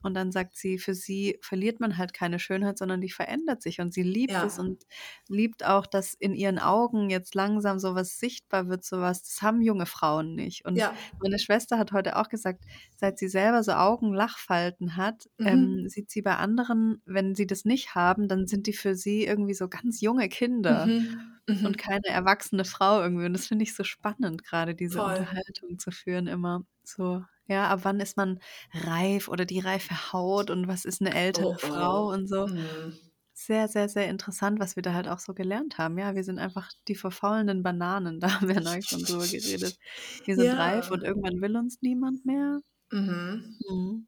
Und 0.01 0.13
dann 0.15 0.31
sagt 0.31 0.55
sie, 0.57 0.77
für 0.79 0.93
sie 0.93 1.37
verliert 1.41 1.79
man 1.79 1.97
halt 1.97 2.13
keine 2.13 2.39
Schönheit, 2.39 2.77
sondern 2.77 3.01
die 3.01 3.09
verändert 3.11 3.61
sich 3.61 3.79
und 3.81 3.93
sie 3.93 4.03
liebt 4.03 4.43
es 4.43 4.57
Ja. 4.57 4.59
und 4.59 4.83
liebt 5.27 5.65
auch, 5.65 5.85
dass 5.87 6.13
in 6.13 6.33
ihren 6.33 6.59
Augen 6.59 7.09
jetzt 7.09 7.35
langsam 7.35 7.79
sowas 7.79 8.17
sichtbar 8.19 8.67
wird, 8.69 8.83
sowas, 8.85 9.23
das 9.23 9.41
haben 9.41 9.61
junge 9.61 9.85
Frauen 9.85 10.35
nicht. 10.35 10.65
Und 10.65 10.83
Ja. 10.83 11.01
meine 11.19 11.39
Schwester 11.39 11.77
hat 11.77 11.91
heute 11.91 12.17
auch 12.17 12.29
gesagt, 12.29 12.65
seit 12.95 13.17
sie 13.19 13.27
selber 13.27 13.63
so 13.63 13.73
Augenlachfalten 13.73 14.95
hat, 14.97 15.29
Mhm. 15.39 15.81
ähm, 15.83 15.87
sieht 15.87 16.09
sie 16.11 16.21
bei 16.21 16.35
anderen, 16.37 17.01
wenn 17.05 17.35
sie 17.35 17.47
das 17.47 17.65
nicht 17.65 17.95
haben, 17.95 18.27
dann 18.27 18.47
sind 18.47 18.67
die 18.67 18.73
für 18.73 18.95
sie 18.95 19.25
irgendwie 19.25 19.53
so 19.53 19.67
ganz 19.69 20.01
junge 20.01 20.29
Kinder 20.29 20.91
Mhm. 20.93 21.41
und 21.63 21.77
Mhm. 21.77 21.77
keine 21.77 22.07
erwachsene 22.07 22.65
Frau 22.65 23.01
irgendwie. 23.01 23.25
Und 23.25 23.33
das 23.33 23.47
finde 23.47 23.63
ich 23.63 23.75
so 23.75 23.83
spannend, 23.83 24.43
gerade 24.43 24.75
diese 24.75 25.03
Voll. 25.03 25.25
Unterhaltung 25.43 25.77
zu 25.79 25.91
führen 25.91 26.27
immer. 26.27 26.65
So, 26.83 27.23
ja, 27.51 27.67
ab 27.69 27.81
wann 27.83 27.99
ist 27.99 28.17
man 28.17 28.39
reif 28.73 29.27
oder 29.27 29.45
die 29.45 29.59
reife 29.59 30.13
Haut 30.13 30.49
und 30.49 30.67
was 30.67 30.85
ist 30.85 31.01
eine 31.01 31.13
ältere 31.13 31.49
Oh 31.49 31.57
Frau 31.57 32.07
oh. 32.07 32.13
und 32.13 32.27
so. 32.27 32.47
Mhm. 32.47 32.97
Sehr, 33.33 33.67
sehr, 33.67 33.89
sehr 33.89 34.07
interessant, 34.09 34.59
was 34.59 34.75
wir 34.75 34.83
da 34.83 34.93
halt 34.93 35.07
auch 35.07 35.19
so 35.19 35.33
gelernt 35.33 35.77
haben. 35.79 35.97
Ja, 35.97 36.15
wir 36.15 36.23
sind 36.23 36.37
einfach 36.39 36.71
die 36.87 36.95
verfaulenden 36.95 37.63
Bananen. 37.63 38.19
Da 38.21 38.39
haben 38.39 38.47
wir 38.49 38.61
neulich 38.61 38.87
schon 38.87 39.03
drüber 39.03 39.25
geredet. 39.27 39.77
Wir 40.25 40.35
sind 40.37 40.57
reif 40.57 40.87
Ja. 40.87 40.91
und 40.93 41.03
irgendwann 41.03 41.41
will 41.41 41.55
uns 41.57 41.81
niemand 41.81 42.25
mehr. 42.25 42.59
Mhm. 42.91 43.57
Mhm. 43.69 44.07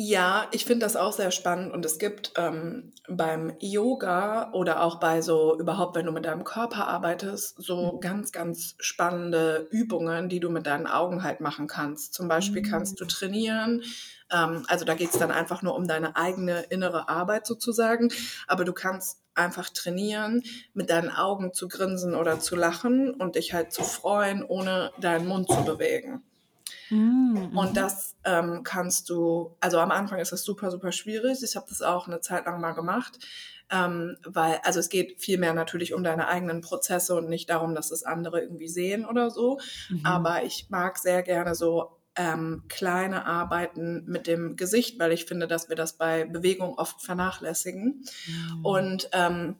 Ja, 0.00 0.46
ich 0.52 0.64
finde 0.64 0.86
das 0.86 0.94
auch 0.94 1.12
sehr 1.12 1.32
spannend 1.32 1.72
und 1.72 1.84
es 1.84 1.98
gibt 1.98 2.32
ähm, 2.36 2.92
beim 3.08 3.56
Yoga 3.58 4.52
oder 4.52 4.82
auch 4.84 5.00
bei 5.00 5.22
so 5.22 5.58
überhaupt, 5.58 5.96
wenn 5.96 6.06
du 6.06 6.12
mit 6.12 6.24
deinem 6.24 6.44
Körper 6.44 6.86
arbeitest, 6.86 7.60
so 7.60 7.94
Mhm. 7.94 8.00
ganz, 8.00 8.30
ganz 8.30 8.76
spannende 8.78 9.66
Übungen, 9.72 10.28
die 10.28 10.38
du 10.38 10.50
mit 10.50 10.66
deinen 10.66 10.86
Augen 10.86 11.24
halt 11.24 11.40
machen 11.40 11.66
kannst. 11.66 12.14
Zum 12.14 12.28
Beispiel 12.28 12.62
kannst 12.62 13.00
du 13.00 13.04
Mhm. 13.04 13.08
trainieren, 13.08 13.82
ähm, 14.30 14.64
also 14.68 14.84
da 14.84 14.94
geht 14.94 15.10
es 15.10 15.18
dann 15.18 15.32
einfach 15.32 15.62
nur 15.62 15.74
um 15.74 15.88
deine 15.88 16.14
eigene 16.14 16.60
innere 16.70 17.08
Arbeit 17.08 17.44
sozusagen, 17.46 18.10
aber 18.46 18.64
du 18.64 18.72
kannst 18.72 19.24
einfach 19.34 19.68
trainieren, 19.70 20.42
mit 20.74 20.90
deinen 20.90 21.10
Augen 21.10 21.52
zu 21.54 21.66
grinsen 21.66 22.14
oder 22.14 22.38
zu 22.38 22.54
lachen 22.54 23.14
und 23.14 23.34
dich 23.34 23.52
halt 23.52 23.72
zu 23.72 23.82
freuen, 23.82 24.44
ohne 24.44 24.92
deinen 25.00 25.26
Mund 25.26 25.50
zu 25.50 25.64
bewegen. 25.64 26.22
Mhm. 26.90 27.56
Und 27.56 27.76
das 27.76 28.16
ähm, 28.24 28.62
kannst 28.64 29.10
du, 29.10 29.56
also 29.60 29.78
am 29.78 29.90
Anfang 29.90 30.18
ist 30.18 30.32
das 30.32 30.44
super, 30.44 30.70
super 30.70 30.92
schwierig. 30.92 31.42
Ich 31.42 31.56
habe 31.56 31.66
das 31.68 31.82
auch 31.82 32.06
eine 32.06 32.20
Zeit 32.20 32.46
lang 32.46 32.60
mal 32.60 32.72
gemacht, 32.72 33.18
ähm, 33.70 34.16
weil, 34.24 34.60
also 34.64 34.80
es 34.80 34.88
geht 34.88 35.20
vielmehr 35.20 35.54
natürlich 35.54 35.94
um 35.94 36.02
deine 36.02 36.28
eigenen 36.28 36.60
Prozesse 36.60 37.14
und 37.14 37.28
nicht 37.28 37.50
darum, 37.50 37.74
dass 37.74 37.90
das 37.90 38.02
andere 38.02 38.40
irgendwie 38.40 38.68
sehen 38.68 39.04
oder 39.04 39.30
so. 39.30 39.58
Mhm. 39.90 40.04
Aber 40.04 40.42
ich 40.44 40.66
mag 40.70 40.98
sehr 40.98 41.22
gerne 41.22 41.54
so 41.54 41.98
ähm, 42.16 42.64
kleine 42.68 43.26
Arbeiten 43.26 44.04
mit 44.06 44.26
dem 44.26 44.56
Gesicht, 44.56 44.98
weil 44.98 45.12
ich 45.12 45.26
finde, 45.26 45.46
dass 45.46 45.68
wir 45.68 45.76
das 45.76 45.96
bei 45.96 46.24
Bewegung 46.24 46.74
oft 46.74 47.00
vernachlässigen. 47.00 48.04
Mhm. 48.26 48.64
Und 48.64 49.10
ähm, 49.12 49.56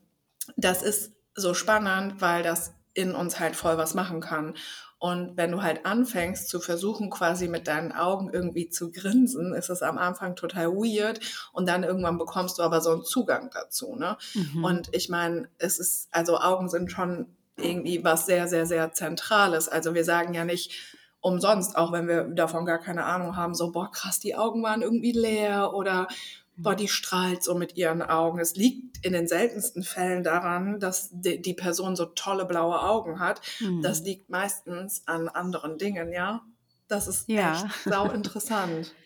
das 0.57 0.83
ist 0.83 1.13
so 1.35 1.55
spannend, 1.55 2.21
weil 2.21 2.43
das 2.43 2.75
in 2.99 3.15
uns 3.15 3.39
halt 3.39 3.55
voll 3.55 3.79
was 3.79 3.95
machen 3.95 4.21
kann. 4.21 4.55
Und 4.99 5.37
wenn 5.37 5.53
du 5.53 5.63
halt 5.63 5.87
anfängst 5.87 6.49
zu 6.49 6.59
versuchen, 6.59 7.09
quasi 7.09 7.47
mit 7.47 7.69
deinen 7.69 7.93
Augen 7.93 8.31
irgendwie 8.33 8.69
zu 8.69 8.91
grinsen, 8.91 9.55
ist 9.55 9.71
es 9.71 9.83
am 9.83 9.97
Anfang 9.97 10.35
total 10.35 10.73
weird 10.73 11.21
und 11.53 11.69
dann 11.69 11.85
irgendwann 11.85 12.19
bekommst 12.19 12.59
du 12.59 12.65
aber 12.65 12.81
so 12.81 12.91
einen 12.91 13.05
Zugang 13.05 13.51
dazu. 13.55 13.95
Ne? 13.95 14.17
Mhm. 14.35 14.65
Und 14.65 14.89
ich 14.93 15.09
meine, 15.09 15.49
es 15.59 15.79
ist, 15.79 16.09
also 16.11 16.39
Augen 16.39 16.69
sind 16.69 16.91
schon 16.91 17.27
irgendwie 17.57 18.03
was 18.03 18.27
sehr, 18.27 18.49
sehr, 18.49 18.67
sehr 18.67 18.93
Zentrales. 18.93 19.69
Also 19.69 19.95
wir 19.95 20.05
sagen 20.05 20.35
ja 20.35 20.45
nicht 20.45 20.97
umsonst, 21.21 21.77
auch 21.77 21.93
wenn 21.93 22.09
wir 22.09 22.25
davon 22.25 22.67
gar 22.67 22.79
keine 22.79 23.05
Ahnung 23.05 23.37
haben, 23.37 23.55
so, 23.55 23.71
boah, 23.71 23.93
krass, 23.93 24.19
die 24.19 24.35
Augen 24.35 24.65
waren 24.65 24.83
irgendwie 24.83 25.13
leer 25.13 25.75
oder 25.75 26.09
boah, 26.63 26.75
die 26.77 26.89
strahlt 26.89 27.43
so 27.43 27.55
mit 27.55 27.77
ihren 27.77 28.03
Augen. 28.03 28.39
Es 28.41 28.57
liegt 28.57 29.05
in 29.05 29.13
den 29.13 29.29
seltensten 29.29 29.83
Fällen 29.83 30.23
daran, 30.25 30.81
dass 30.81 31.09
die, 31.13 31.41
die 31.43 31.55
Person 31.55 31.97
so 31.97 32.07
tolle 32.07 32.45
blaue 32.47 32.81
Augen 32.83 33.21
hat. 33.21 33.41
Das 33.81 34.01
Mhm. 34.01 34.05
liegt 34.05 34.29
meistens 34.31 35.03
an 35.07 35.29
anderen 35.29 35.79
Dingen, 35.79 36.13
ja. 36.13 36.45
Das 36.89 37.09
ist 37.09 37.29
Ja. 37.29 37.69
echt 37.69 37.69
sau 37.87 38.11
interessant. 38.11 38.97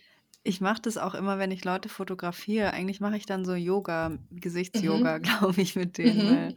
Ich 0.44 0.60
mache 0.60 0.82
das 0.82 0.98
auch 0.98 1.14
immer, 1.14 1.38
wenn 1.38 1.50
ich 1.52 1.64
Leute 1.64 1.88
fotografiere. 1.88 2.72
Eigentlich 2.72 3.00
mache 3.00 3.16
ich 3.16 3.26
dann 3.26 3.44
so 3.44 3.54
Yoga, 3.54 4.18
Gesichtsyoga, 4.30 5.18
Mhm. 5.18 5.18
glaube 5.18 5.60
ich, 5.60 5.76
mit 5.76 5.98
denen, 5.98 6.26
weil 6.26 6.54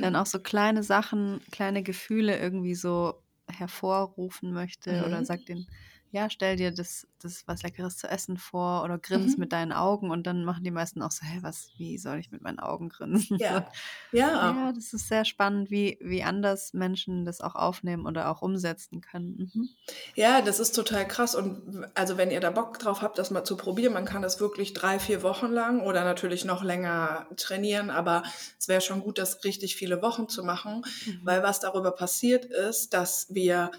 dann 0.00 0.16
Mhm. 0.16 0.16
auch 0.16 0.26
so 0.26 0.40
kleine 0.40 0.82
Sachen, 0.82 1.40
kleine 1.52 1.82
Gefühle 1.82 2.38
irgendwie 2.38 2.74
so 2.74 3.24
hervorrufen 3.50 4.52
möchte 4.52 5.04
oder 5.04 5.24
Mhm. 5.24 5.26
sagt 5.26 5.48
denen, 5.50 5.66
ja, 6.10 6.28
stell 6.30 6.56
dir 6.56 6.72
das, 6.72 7.06
das 7.20 7.46
was 7.46 7.62
Leckeres 7.62 7.96
zu 7.98 8.08
essen 8.08 8.36
vor 8.36 8.82
oder 8.84 8.98
grins 8.98 9.36
Mhm. 9.36 9.38
mit 9.38 9.52
deinen 9.52 9.72
Augen 9.72 10.10
und 10.10 10.26
dann 10.26 10.44
machen 10.44 10.64
die 10.64 10.70
meisten 10.70 11.02
auch 11.02 11.10
so, 11.12 11.24
hä, 11.26 11.38
was, 11.42 11.72
wie 11.76 11.98
soll 11.98 12.18
ich 12.18 12.30
mit 12.30 12.42
meinen 12.42 12.58
Augen 12.60 12.88
grinsen? 12.88 13.38
So. 13.46 13.62
Ja. 13.62 13.72
Ja. 14.12 14.56
Ja, 14.56 14.72
das 14.72 14.92
ist 14.92 15.08
sehr 15.08 15.24
spannend, 15.24 15.70
wie, 15.70 15.98
wie 16.02 16.22
anders 16.22 16.72
Menschen 16.74 17.24
das 17.24 17.40
auch 17.40 17.54
aufnehmen 17.56 18.06
oder 18.06 18.30
auch 18.30 18.42
umsetzen 18.42 19.00
können. 19.00 19.50
Mhm. 19.54 19.76
Ja, 20.14 20.40
das 20.42 20.60
ist 20.60 20.72
total 20.72 21.06
krass. 21.06 21.34
Und 21.34 21.86
also 21.94 22.16
wenn 22.16 22.30
ihr 22.30 22.40
da 22.40 22.50
Bock 22.50 22.78
drauf 22.78 23.02
habt, 23.02 23.18
das 23.18 23.30
mal 23.30 23.44
zu 23.44 23.56
probieren, 23.56 23.92
man 23.92 24.04
kann 24.04 24.22
das 24.22 24.40
wirklich 24.40 24.72
drei, 24.72 24.98
vier 24.98 25.22
Wochen 25.22 25.46
lang 25.48 25.80
oder 25.82 26.04
natürlich 26.04 26.44
noch 26.44 26.62
länger 26.62 27.26
trainieren, 27.36 27.90
aber 27.90 28.22
es 28.58 28.68
wäre 28.68 28.80
schon 28.80 29.00
gut, 29.00 29.18
das 29.18 29.42
richtig 29.44 29.76
viele 29.76 30.02
Wochen 30.02 30.28
zu 30.28 30.44
machen, 30.44 30.82
Mhm. 31.04 31.20
weil 31.22 31.42
was 31.42 31.60
darüber 31.60 31.92
passiert 31.92 32.44
ist, 32.44 32.92
dass 32.94 33.26
wir 33.30 33.70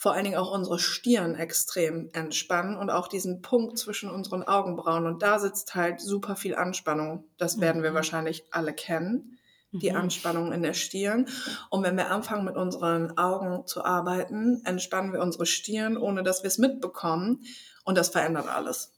vor 0.00 0.12
allen 0.14 0.22
Dingen 0.24 0.36
auch 0.38 0.52
unsere 0.52 0.78
Stirn 0.78 1.34
extrem 1.34 2.08
entspannen 2.12 2.76
und 2.76 2.88
auch 2.88 3.08
diesen 3.08 3.42
Punkt 3.42 3.76
zwischen 3.78 4.08
unseren 4.10 4.44
Augenbrauen. 4.44 5.06
Und 5.06 5.22
da 5.22 5.40
sitzt 5.40 5.74
halt 5.74 6.00
super 6.00 6.36
viel 6.36 6.54
Anspannung. 6.54 7.24
Das 7.36 7.60
werden 7.60 7.82
wir 7.82 7.90
Mhm. 7.90 7.96
wahrscheinlich 7.96 8.44
alle 8.52 8.72
kennen 8.72 9.34
die 9.72 9.90
Mhm. 9.90 9.96
Anspannung 9.96 10.52
in 10.52 10.62
der 10.62 10.72
Stirn. 10.72 11.28
Und 11.68 11.82
wenn 11.82 11.96
wir 11.96 12.10
anfangen, 12.12 12.44
mit 12.44 12.56
unseren 12.56 13.18
Augen 13.18 13.66
zu 13.66 13.84
arbeiten, 13.84 14.62
entspannen 14.64 15.12
wir 15.12 15.20
unsere 15.20 15.46
Stirn, 15.46 15.96
ohne 15.96 16.22
dass 16.22 16.42
wir 16.44 16.48
es 16.48 16.58
mitbekommen. 16.58 17.42
Und 17.84 17.98
das 17.98 18.08
verändert 18.10 18.46
alles. 18.48 18.92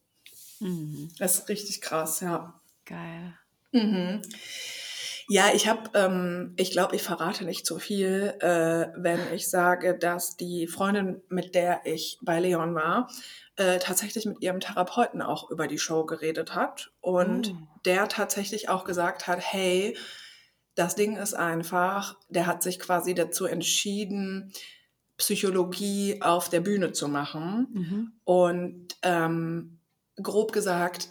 Mhm. 0.60 1.08
Das 1.18 1.38
ist 1.38 1.48
richtig 1.48 1.80
krass, 1.80 2.20
ja. 2.20 2.60
Geil. 2.84 3.34
Mhm. 3.72 4.20
Ja, 5.30 5.50
ich 5.54 5.68
habe, 5.68 5.90
ähm, 5.94 6.54
ich 6.56 6.72
glaube, 6.72 6.96
ich 6.96 7.04
verrate 7.04 7.44
nicht 7.44 7.64
zu 7.64 7.78
viel, 7.78 8.34
äh, 8.40 8.88
wenn 8.96 9.20
ich 9.32 9.48
sage, 9.48 9.96
dass 9.96 10.36
die 10.36 10.66
Freundin, 10.66 11.22
mit 11.28 11.54
der 11.54 11.82
ich 11.84 12.18
bei 12.20 12.40
Leon 12.40 12.74
war, 12.74 13.08
äh, 13.54 13.78
tatsächlich 13.78 14.26
mit 14.26 14.42
ihrem 14.42 14.58
Therapeuten 14.58 15.22
auch 15.22 15.48
über 15.48 15.68
die 15.68 15.78
Show 15.78 16.04
geredet 16.04 16.56
hat 16.56 16.90
und 17.00 17.52
Oh. 17.52 17.56
der 17.84 18.08
tatsächlich 18.08 18.68
auch 18.68 18.82
gesagt 18.82 19.28
hat, 19.28 19.38
hey, 19.40 19.96
das 20.74 20.96
Ding 20.96 21.16
ist 21.16 21.34
einfach, 21.34 22.16
der 22.28 22.46
hat 22.46 22.64
sich 22.64 22.80
quasi 22.80 23.14
dazu 23.14 23.44
entschieden, 23.46 24.52
Psychologie 25.16 26.22
auf 26.22 26.48
der 26.48 26.60
Bühne 26.60 26.90
zu 26.90 27.06
machen. 27.06 27.68
Mhm. 27.72 28.12
Und 28.24 28.88
ähm, 29.02 29.78
grob 30.20 30.50
gesagt, 30.52 31.10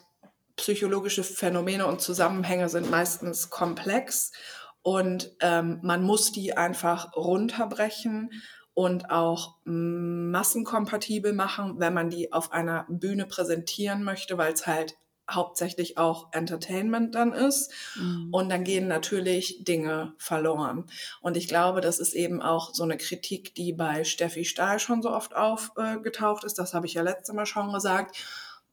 psychologische 0.60 1.24
Phänomene 1.24 1.88
und 1.88 2.02
Zusammenhänge 2.02 2.68
sind 2.68 2.92
meistens 2.92 3.50
komplex 3.50 4.34
und 4.82 5.32
ähm, 5.40 5.80
man 5.84 6.04
muss 6.04 6.34
die 6.34 6.58
einfach 6.58 7.16
runterbrechen 7.16 8.30
und 8.74 9.10
auch 9.10 9.56
massenkompatibel 9.64 11.32
machen, 11.32 11.76
wenn 11.80 11.94
man 11.94 12.10
die 12.10 12.34
auf 12.34 12.52
einer 12.52 12.86
Bühne 12.90 13.26
präsentieren 13.26 14.04
möchte, 14.04 14.38
weil 14.38 14.52
es 14.52 14.68
halt 14.68 14.98
hauptsächlich 15.30 15.98
auch 15.98 16.30
Entertainment 16.34 17.16
dann 17.16 17.32
ist. 17.32 17.72
Mhm. 17.96 18.30
Und 18.32 18.50
dann 18.50 18.64
gehen 18.64 18.88
natürlich 18.88 19.64
Dinge 19.64 20.14
verloren. 20.18 20.86
Und 21.22 21.38
ich 21.38 21.48
glaube, 21.48 21.82
das 21.82 22.00
ist 22.00 22.14
eben 22.14 22.42
auch 22.42 22.74
so 22.74 22.84
eine 22.84 22.98
Kritik, 22.98 23.56
die 23.56 23.72
bei 23.72 24.04
Steffi 24.04 24.44
Stahl 24.44 24.80
schon 24.80 25.02
so 25.02 25.12
oft 25.12 25.36
aufgetaucht 25.36 26.44
ist. 26.44 26.60
Das 26.60 26.74
habe 26.74 26.86
ich 26.86 26.96
ja 26.96 27.02
letztes 27.02 27.34
Mal 27.34 27.46
schon 27.46 27.72
gesagt, 27.72 28.18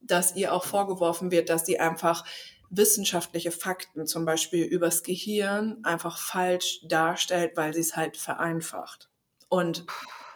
dass 0.00 0.37
ihr 0.37 0.52
auch 0.52 0.64
vorgeworfen 0.64 1.30
wird, 1.30 1.48
dass 1.50 1.66
sie 1.66 1.80
einfach 1.80 2.24
wissenschaftliche 2.70 3.52
Fakten, 3.52 4.06
zum 4.06 4.24
Beispiel 4.24 4.64
übers 4.64 5.02
Gehirn, 5.02 5.78
einfach 5.85 6.18
falsch 6.18 6.80
darstellt, 6.88 7.56
weil 7.56 7.72
sie 7.74 7.80
es 7.80 7.96
halt 7.96 8.16
vereinfacht. 8.16 9.09
Und 9.48 9.87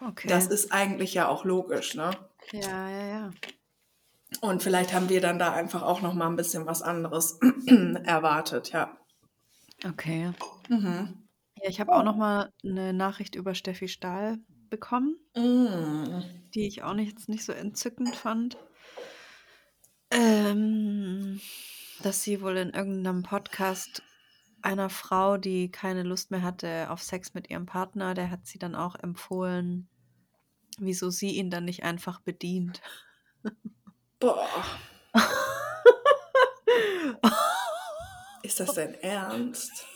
Okay. 0.01 0.29
das 0.29 0.47
ist 0.47 0.73
eigentlich 0.73 1.13
ja 1.15 1.29
auch 1.29 1.45
logisch, 1.45 1.95
ne? 1.95 2.11
ja, 2.53 2.89
ja, 2.89 3.07
ja. 3.07 3.31
Und 4.41 4.63
vielleicht 4.63 4.93
haben 4.95 5.09
wir 5.09 5.21
dann 5.21 5.39
da 5.39 5.53
einfach 5.53 5.83
auch 5.83 6.01
noch 6.03 6.15
mal 6.15 6.29
ein 6.29 6.37
bisschen 6.37 6.65
was 6.67 6.83
anderes 6.83 7.39
erwartet, 8.05 8.71
ja. 8.73 8.97
Okay. 9.85 10.33
Mhm. 10.69 11.27
Ja, 11.57 11.69
ich 11.69 11.81
habe 11.81 11.93
auch 11.93 12.03
noch 12.05 12.17
mal 12.17 12.53
eine 12.65 12.93
Nachricht 12.93 13.35
über 13.35 13.55
Steffi 13.55 13.89
Stahl 13.89 14.39
bekommen, 14.71 15.17
Mm. 15.37 16.21
die 16.55 16.67
ich 16.67 16.83
auch 16.83 16.95
nicht, 16.95 17.11
jetzt 17.11 17.29
nicht 17.29 17.45
so 17.45 17.53
entzückend 17.53 18.15
fand. 18.15 18.57
Ähm, 20.11 21.41
dass 22.03 22.23
sie 22.23 22.41
wohl 22.41 22.57
in 22.57 22.71
irgendeinem 22.71 23.23
Podcast 23.23 24.03
einer 24.63 24.91
Frau, 24.91 25.37
die 25.39 25.71
keine 25.71 26.03
Lust 26.03 26.31
mehr 26.31 26.43
hatte 26.43 26.91
auf 26.91 27.03
Sex 27.03 27.35
mit 27.35 27.49
ihrem 27.49 27.67
Partner, 27.67 28.15
der 28.15 28.31
hat 28.31 28.47
sie 28.47 28.59
dann 28.59 28.75
auch 28.75 28.97
empfohlen, 28.97 29.89
wieso 30.79 31.11
sie 31.11 31.31
ihn 31.37 31.51
dann 31.51 31.65
nicht 31.65 31.83
einfach 31.85 32.21
bedient. 32.21 32.81
Boah. 34.19 34.49
Ist 38.43 38.61
das 38.61 38.75
dein 38.75 38.95
Ernst? 38.95 39.87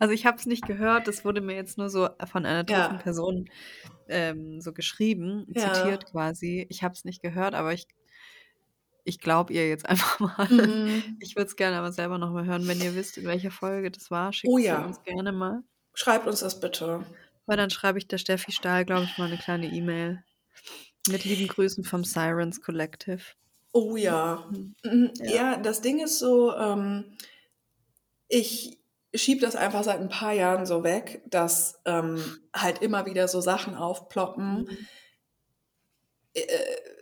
Also 0.00 0.12
ich 0.12 0.26
habe 0.26 0.36
es 0.36 0.46
nicht 0.46 0.66
gehört, 0.66 1.06
das 1.06 1.24
wurde 1.24 1.40
mir 1.40 1.54
jetzt 1.54 1.78
nur 1.78 1.90
so 1.90 2.08
von 2.26 2.44
einer 2.44 2.64
Ja. 2.68 2.88
dritten 2.88 2.98
Person 3.02 3.48
ähm, 4.08 4.60
so 4.60 4.72
geschrieben, 4.72 5.46
Ja. 5.54 5.72
zitiert 5.72 6.06
quasi. 6.10 6.66
Ich 6.70 6.82
habe 6.82 6.94
es 6.94 7.04
nicht 7.04 7.22
gehört, 7.22 7.54
aber 7.54 7.72
ich, 7.72 7.86
ich 9.10 9.20
glaube 9.20 9.52
ihr 9.52 9.68
jetzt 9.68 9.86
einfach 9.88 10.20
mal. 10.20 10.48
Mhm. 10.48 11.16
Ich 11.20 11.36
würde 11.36 11.48
es 11.48 11.56
gerne 11.56 11.76
aber 11.76 11.92
selber 11.92 12.18
nochmal 12.18 12.46
hören. 12.46 12.66
Wenn 12.66 12.80
ihr 12.80 12.94
wisst, 12.94 13.18
in 13.18 13.26
welcher 13.26 13.50
Folge 13.50 13.90
das 13.90 14.10
war, 14.10 14.32
schickt 14.32 14.52
Oh 14.52 14.58
ja. 14.58 14.84
uns 14.84 15.02
gerne 15.02 15.32
mal. 15.32 15.62
Schreibt 15.94 16.26
uns 16.26 16.40
das 16.40 16.60
bitte. 16.60 17.04
Weil 17.46 17.56
dann 17.56 17.70
schreibe 17.70 17.98
ich 17.98 18.06
der 18.06 18.18
Steffi 18.18 18.52
Stahl, 18.52 18.84
glaube 18.84 19.04
ich, 19.04 19.18
mal 19.18 19.26
eine 19.26 19.38
kleine 19.38 19.66
E-Mail. 19.66 20.24
Mit 21.08 21.24
lieben 21.24 21.48
Grüßen 21.48 21.84
vom 21.84 22.04
Sirens 22.04 22.60
Collective. 22.60 23.22
Oh 23.72 23.96
ja. 23.96 24.48
Mhm. 24.50 24.74
Mhm. 24.84 25.12
Ja. 25.16 25.30
Ja, 25.30 25.56
das 25.56 25.80
Ding 25.80 25.98
ist 26.00 26.18
so, 26.18 26.54
ähm, 26.54 27.16
ich 28.28 28.78
schiebe 29.14 29.40
das 29.40 29.56
einfach 29.56 29.82
seit 29.82 30.00
ein 30.00 30.08
paar 30.08 30.32
Jahren 30.32 30.66
so 30.66 30.84
weg, 30.84 31.22
dass 31.26 31.80
ähm, 31.84 32.22
halt 32.54 32.80
immer 32.82 33.06
wieder 33.06 33.26
so 33.28 33.40
Sachen 33.40 33.74
aufploppen. 33.74 34.64
Mhm. 34.64 34.88
äh, 36.34 36.42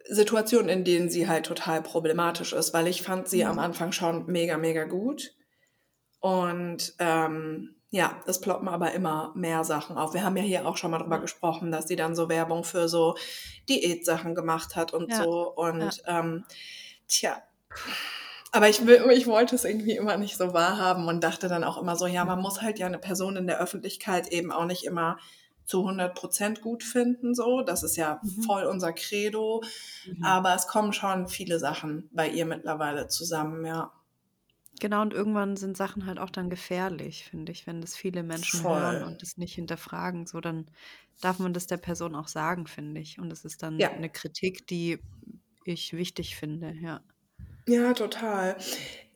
Situationen, 0.08 0.68
in 0.68 0.84
denen 0.84 1.10
sie 1.10 1.28
halt 1.28 1.46
total 1.46 1.82
problematisch 1.82 2.52
ist, 2.52 2.72
weil 2.74 2.86
ich 2.88 3.02
fand 3.02 3.28
sie 3.28 3.44
am 3.44 3.54
Mhm. 3.54 3.58
Anfang 3.60 3.92
schon 3.92 4.26
mega, 4.26 4.56
mega 4.56 4.84
gut. 4.84 5.34
Und 6.20 6.94
ähm, 6.98 7.74
ja, 7.90 8.20
es 8.26 8.40
ploppen 8.40 8.68
aber 8.68 8.92
immer 8.92 9.32
mehr 9.34 9.64
Sachen 9.64 9.96
auf. 9.96 10.12
Wir 10.14 10.24
haben 10.24 10.36
ja 10.36 10.42
hier 10.42 10.66
auch 10.66 10.76
schon 10.76 10.90
mal 10.90 10.98
drüber 10.98 11.16
Ja. 11.16 11.22
gesprochen, 11.22 11.70
dass 11.70 11.88
sie 11.88 11.96
dann 11.96 12.14
so 12.16 12.28
Werbung 12.28 12.64
für 12.64 12.88
so 12.88 13.16
Diätsachen 13.68 14.34
gemacht 14.34 14.76
hat 14.76 14.92
und 14.92 15.10
Ja, 15.10 15.22
so. 15.22 15.52
Und 15.54 16.02
ähm, 16.06 16.44
tja, 17.06 17.42
aber 18.50 18.68
ich, 18.68 18.86
will, 18.86 19.04
ich 19.12 19.26
wollte 19.26 19.54
es 19.54 19.64
irgendwie 19.64 19.96
immer 19.96 20.16
nicht 20.16 20.36
so 20.36 20.54
wahrhaben 20.54 21.06
und 21.06 21.22
dachte 21.22 21.48
dann 21.48 21.64
auch 21.64 21.76
immer 21.80 21.96
so, 21.96 22.06
ja, 22.06 22.24
man 22.24 22.40
muss 22.40 22.62
halt 22.62 22.78
ja 22.78 22.86
eine 22.86 22.98
Person 22.98 23.36
in 23.36 23.46
der 23.46 23.60
Öffentlichkeit 23.60 24.28
eben 24.28 24.50
auch 24.52 24.64
nicht 24.64 24.84
immer 24.84 25.18
zu 25.68 25.84
100% 25.84 26.62
gut 26.62 26.82
finden, 26.84 27.34
so. 27.36 27.62
Das 27.62 27.84
ist 27.84 27.96
ja 27.96 28.20
Mhm. 28.24 28.42
voll 28.42 28.64
unser 28.64 28.92
Credo. 28.94 29.62
Mhm. 30.06 30.22
Aber 30.24 30.54
es 30.56 30.66
kommen 30.68 30.92
schon 30.94 31.28
viele 31.28 31.60
Sachen 31.60 32.08
bei 32.12 32.28
ihr 32.28 32.46
mittlerweile 32.46 33.08
zusammen, 33.08 33.64
ja. 33.66 33.92
Genau, 34.80 35.02
und 35.02 35.12
irgendwann 35.12 35.56
sind 35.56 35.76
Sachen 35.76 36.06
halt 36.06 36.18
auch 36.18 36.30
dann 36.30 36.50
gefährlich, 36.50 37.24
finde 37.24 37.50
ich, 37.52 37.66
wenn 37.66 37.80
das 37.80 37.96
viele 37.96 38.22
Menschen 38.22 38.68
hören 38.68 39.02
Voll. 39.02 39.02
und 39.02 39.22
das 39.22 39.36
nicht 39.36 39.54
hinterfragen. 39.54 40.26
So, 40.26 40.40
dann 40.40 40.70
darf 41.20 41.38
man 41.40 41.52
das 41.52 41.66
der 41.66 41.78
Person 41.78 42.14
auch 42.14 42.28
sagen, 42.28 42.66
finde 42.66 43.00
ich. 43.00 43.18
Und 43.18 43.32
es 43.32 43.44
ist 43.44 43.62
dann 43.62 43.78
Ja. 43.78 43.90
eine 43.90 44.10
Kritik, 44.10 44.66
die 44.68 45.00
ich 45.64 45.92
wichtig 45.94 46.36
finde, 46.36 46.72
ja. 46.80 47.02
Ja, 47.68 47.92
total. 47.92 48.56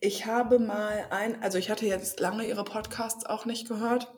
Ich 0.00 0.26
habe 0.26 0.58
mal 0.58 1.06
ein, 1.10 1.42
also 1.42 1.58
ich 1.58 1.70
hatte 1.70 1.86
jetzt 1.86 2.20
lange 2.20 2.46
ihre 2.46 2.64
Podcasts 2.64 3.24
auch 3.24 3.46
nicht 3.46 3.66
gehört. 3.68 4.12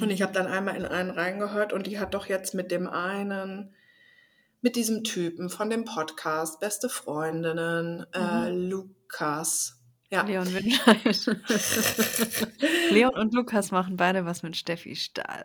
Und 0.00 0.10
ich 0.10 0.22
habe 0.22 0.32
dann 0.32 0.46
einmal 0.46 0.76
in 0.76 0.84
einen 0.84 1.10
reingehört 1.10 1.72
und 1.72 1.86
die 1.86 1.98
hat 1.98 2.14
doch 2.14 2.26
jetzt 2.26 2.54
mit 2.54 2.70
dem 2.70 2.88
einen, 2.88 3.74
mit 4.60 4.76
diesem 4.76 5.04
Typen 5.04 5.50
von 5.50 5.70
dem 5.70 5.84
Podcast, 5.84 6.58
Beste 6.60 6.88
Freundinnen, 6.88 8.06
äh, 8.12 8.50
Lukas. 8.50 9.80
Ja, 10.10 10.22
Leon 10.22 10.52
Winscheid. 10.52 11.40
Leon 12.90 13.14
und 13.14 13.34
Lukas 13.34 13.70
machen 13.70 13.96
beide 13.96 14.24
was 14.24 14.42
mit 14.42 14.56
Steffi 14.56 14.94
Stahl. 14.94 15.44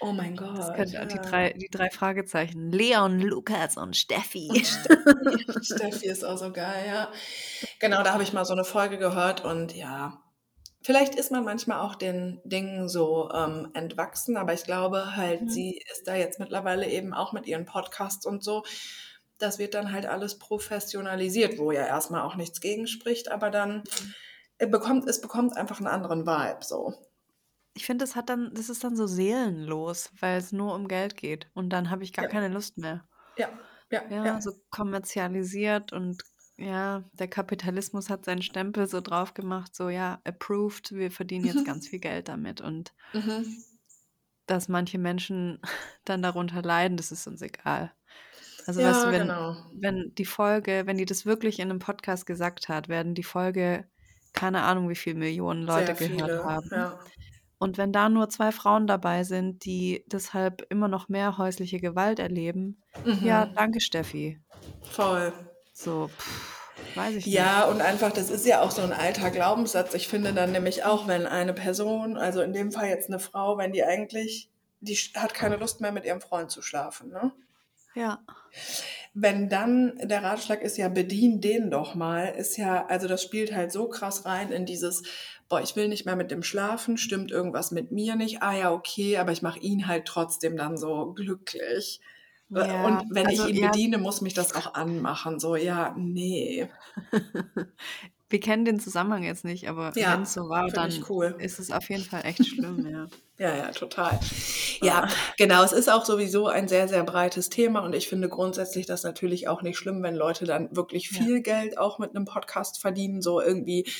oh 0.00 0.12
mein 0.12 0.34
Das 0.36 0.66
Gott. 0.66 0.74
könnte 0.74 1.06
die 1.06 1.16
ja. 1.16 1.22
drei, 1.22 1.52
die 1.52 1.68
drei 1.70 1.90
Fragezeichen. 1.90 2.72
Leon, 2.72 3.20
Lukas 3.20 3.76
und 3.76 3.96
Steffi. 3.96 4.48
Und 4.48 4.66
Steffi, 4.66 5.62
Steffi 5.64 6.06
ist 6.06 6.24
auch 6.24 6.38
so 6.38 6.50
geil, 6.52 6.86
ja. 6.88 7.12
Genau, 7.78 8.02
da 8.02 8.12
habe 8.12 8.22
ich 8.22 8.32
mal 8.32 8.44
so 8.44 8.52
eine 8.52 8.64
Folge 8.64 8.98
gehört 8.98 9.44
und 9.44 9.76
ja, 9.76 10.20
vielleicht 10.82 11.14
ist 11.14 11.30
man 11.30 11.44
manchmal 11.44 11.80
auch 11.80 11.94
den 11.94 12.40
Dingen 12.44 12.88
so 12.88 13.30
ähm, 13.32 13.70
entwachsen, 13.74 14.36
aber 14.36 14.52
ich 14.54 14.64
glaube 14.64 15.16
halt, 15.16 15.42
Mhm. 15.42 15.48
sie 15.48 15.82
ist 15.92 16.06
da 16.06 16.14
jetzt 16.14 16.38
mittlerweile 16.38 16.88
eben 16.88 17.14
auch 17.14 17.32
mit 17.32 17.46
ihren 17.46 17.66
Podcasts 17.66 18.26
und 18.26 18.42
so. 18.44 18.62
Das 19.38 19.58
wird 19.58 19.74
dann 19.74 19.92
halt 19.92 20.06
alles 20.06 20.38
professionalisiert, 20.38 21.58
wo 21.58 21.72
ja 21.72 21.86
erstmal 21.86 22.22
auch 22.22 22.36
nichts 22.36 22.60
gegen 22.60 22.86
spricht, 22.86 23.30
aber 23.30 23.50
dann 23.50 23.84
äh, 24.58 24.66
bekommt 24.66 25.08
es 25.08 25.20
bekommt 25.20 25.56
einfach 25.56 25.78
einen 25.78 25.86
anderen 25.88 26.26
Vibe 26.26 26.64
so. 26.64 26.94
Ich 27.74 27.86
finde, 27.86 28.04
das 28.04 28.16
hat 28.16 28.28
dann, 28.28 28.52
das 28.54 28.68
ist 28.68 28.82
dann 28.84 28.96
so 28.96 29.06
seelenlos, 29.06 30.10
weil 30.20 30.38
es 30.38 30.52
nur 30.52 30.74
um 30.74 30.88
Geld 30.88 31.16
geht. 31.16 31.48
Und 31.54 31.70
dann 31.70 31.90
habe 31.90 32.02
ich 32.04 32.12
gar 32.12 32.24
Ja. 32.24 32.30
keine 32.30 32.48
Lust 32.48 32.78
mehr. 32.78 33.06
Ja. 33.36 33.48
Ja, 33.90 34.02
ja, 34.08 34.24
ja. 34.24 34.40
so 34.40 34.52
kommerzialisiert 34.70 35.92
und 35.92 36.22
ja, 36.60 37.02
der 37.14 37.28
Kapitalismus 37.28 38.10
hat 38.10 38.24
seinen 38.24 38.42
Stempel 38.42 38.86
so 38.86 39.00
drauf 39.00 39.34
gemacht, 39.34 39.74
so 39.74 39.88
ja, 39.88 40.20
approved, 40.24 40.92
wir 40.92 41.10
verdienen 41.10 41.46
jetzt 41.46 41.64
ganz 41.66 41.88
viel 41.88 41.98
Geld 42.00 42.28
damit 42.28 42.60
und 42.60 42.92
Mhm. 43.14 43.64
dass 44.46 44.68
manche 44.68 44.98
Menschen 44.98 45.60
dann 46.04 46.22
darunter 46.22 46.62
leiden, 46.62 46.96
das 46.96 47.12
ist 47.12 47.26
uns 47.26 47.42
egal. 47.42 47.92
Also 48.66 48.82
weißt 48.82 49.04
Ja, 49.04 49.10
du, 49.10 49.12
wenn, 49.12 49.22
genau. 49.28 49.56
wenn 49.72 50.14
die 50.16 50.24
Folge, 50.24 50.82
wenn 50.86 50.98
die 50.98 51.06
das 51.06 51.24
wirklich 51.26 51.58
in 51.58 51.70
einem 51.70 51.78
Podcast 51.78 52.26
gesagt 52.26 52.68
hat, 52.68 52.88
werden 52.88 53.14
die 53.14 53.22
Folge 53.24 53.88
keine 54.32 54.62
Ahnung, 54.62 54.88
wie 54.88 54.94
viele 54.94 55.16
Millionen 55.18 55.62
Leute 55.62 55.94
Sehr 55.96 56.08
gehört 56.08 56.30
viele. 56.30 56.44
haben. 56.44 56.68
Ja. 56.70 57.00
Und 57.58 57.78
wenn 57.78 57.92
da 57.92 58.08
nur 58.08 58.28
zwei 58.28 58.52
Frauen 58.52 58.86
dabei 58.86 59.24
sind, 59.24 59.64
die 59.64 60.04
deshalb 60.06 60.62
immer 60.70 60.88
noch 60.88 61.08
mehr 61.08 61.36
häusliche 61.36 61.78
Gewalt 61.80 62.18
erleben, 62.20 62.80
ja, 63.22 63.46
Mhm. 63.46 63.54
danke 63.54 63.80
Steffi. 63.80 64.40
Voll. 64.82 65.32
So, 65.82 66.08
pff, 66.08 66.96
weiß 66.96 67.16
ich 67.16 67.26
Ja, 67.26 67.64
und 67.64 67.80
einfach, 67.80 68.12
das 68.12 68.28
ist 68.28 68.44
ja 68.44 68.60
auch 68.60 68.70
so 68.70 68.82
ein 68.82 68.92
alter 68.92 69.30
Glaubenssatz. 69.30 69.94
Ich 69.94 70.08
finde 70.08 70.34
dann 70.34 70.52
nämlich 70.52 70.84
auch, 70.84 71.08
wenn 71.08 71.26
eine 71.26 71.54
Person, 71.54 72.18
also 72.18 72.42
in 72.42 72.52
dem 72.52 72.70
Fall 72.70 72.88
jetzt 72.88 73.08
eine 73.08 73.18
Frau, 73.18 73.56
wenn 73.56 73.72
die 73.72 73.82
eigentlich, 73.82 74.50
die 74.80 74.94
hat 75.14 75.32
keine 75.32 75.56
Lust 75.56 75.80
mehr 75.80 75.90
mit 75.90 76.04
ihrem 76.04 76.20
Freund 76.20 76.50
zu 76.50 76.60
schlafen, 76.60 77.08
ne? 77.08 77.32
nicht. 77.94 77.96
Ja, 77.96 78.22
Wenn 79.14 79.48
dann 79.48 79.96
der 80.02 80.22
Ratschlag 80.22 80.60
ist 80.60 80.76
ja, 80.76 80.88
bedien 80.88 81.40
den 81.40 81.70
doch 81.70 81.94
mal, 81.94 82.26
ist 82.26 82.58
ja, 82.58 82.86
also 82.86 83.08
das 83.08 83.22
spielt 83.22 83.54
halt 83.54 83.72
so 83.72 83.88
krass 83.88 84.26
rein 84.26 84.52
in 84.52 84.66
dieses, 84.66 85.02
boah, 85.48 85.62
ich 85.62 85.76
will 85.76 85.88
nicht 85.88 86.04
mehr 86.04 86.14
mit 86.14 86.30
dem 86.30 86.42
schlafen, 86.42 86.98
stimmt 86.98 87.30
irgendwas 87.30 87.70
mit 87.70 87.90
mir 87.90 88.16
nicht, 88.16 88.42
ah 88.42 88.54
ja, 88.54 88.70
okay, 88.70 89.16
aber 89.16 89.32
ich 89.32 89.40
mache 89.40 89.60
ihn 89.60 89.88
halt 89.88 90.04
trotzdem 90.04 90.58
dann 90.58 90.76
so 90.76 91.14
glücklich. 91.14 92.00
Ja, 92.50 92.84
Und 92.84 93.14
wenn 93.14 93.26
also, 93.26 93.44
ich 93.46 93.54
ihn 93.54 93.62
ja. 93.62 93.70
bediene, 93.70 93.98
muss 93.98 94.20
mich 94.20 94.34
das 94.34 94.54
auch 94.54 94.74
anmachen. 94.74 95.38
So, 95.38 95.56
ja, 95.56 95.94
nee. 95.96 96.68
wir 98.28 98.40
kennen 98.40 98.64
den 98.64 98.80
Zusammenhang 98.80 99.22
jetzt 99.22 99.44
nicht, 99.44 99.68
aber 99.68 99.92
Ja, 99.96 100.14
wenn 100.14 100.22
es 100.22 100.32
so 100.32 100.48
war, 100.48 100.68
dann 100.68 100.92
cool. 101.08 101.36
ist 101.38 101.58
es 101.58 101.70
auf 101.70 101.88
jeden 101.88 102.04
Fall 102.04 102.24
echt 102.24 102.46
schlimm, 102.46 102.88
ja. 102.90 103.06
Ja, 103.38 103.56
ja, 103.56 103.70
total. 103.70 104.20
Ja, 104.82 105.08
genau. 105.38 105.64
Es 105.64 105.72
ist 105.72 105.90
auch 105.90 106.04
sowieso 106.04 106.48
ein 106.48 106.68
sehr, 106.68 106.88
sehr 106.88 107.02
breites 107.04 107.48
Thema 107.48 107.80
und 107.80 107.94
ich 107.94 108.06
finde 108.06 108.28
grundsätzlich 108.28 108.84
das 108.84 109.02
natürlich 109.02 109.48
auch 109.48 109.62
nicht 109.62 109.78
schlimm, 109.78 110.02
wenn 110.02 110.14
Leute 110.14 110.44
dann 110.44 110.76
wirklich 110.76 111.08
viel 111.08 111.40
Geld 111.40 111.78
auch 111.78 111.98
mit 111.98 112.14
einem 112.14 112.26
Podcast 112.26 112.82
verdienen. 112.82 113.22
So 113.22 113.40
irgendwie, 113.40 113.90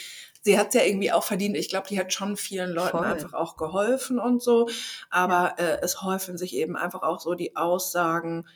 sie 0.43 0.59
hat 0.59 0.69
es 0.69 0.75
ja 0.75 0.83
irgendwie 0.83 1.13
auch 1.13 1.25
verdient. 1.25 1.57
Ich 1.57 1.69
glaube, 1.69 1.89
die 1.89 1.99
hat 1.99 2.13
schon 2.13 2.37
vielen 2.37 2.71
Leuten 2.71 2.99
Voll. 2.99 3.07
einfach 3.07 3.35
auch 3.35 3.57
geholfen 3.57 4.19
und 4.19 4.43
so. 4.43 4.69
Aber 5.11 5.55
äh, 5.59 5.79
es 5.83 6.03
häufen 6.03 6.39
sich 6.39 6.55
eben 6.55 6.77
einfach 6.77 7.03
auch 7.03 7.21
so 7.21 7.35
die 7.35 7.57
Aussagen, 7.57 8.47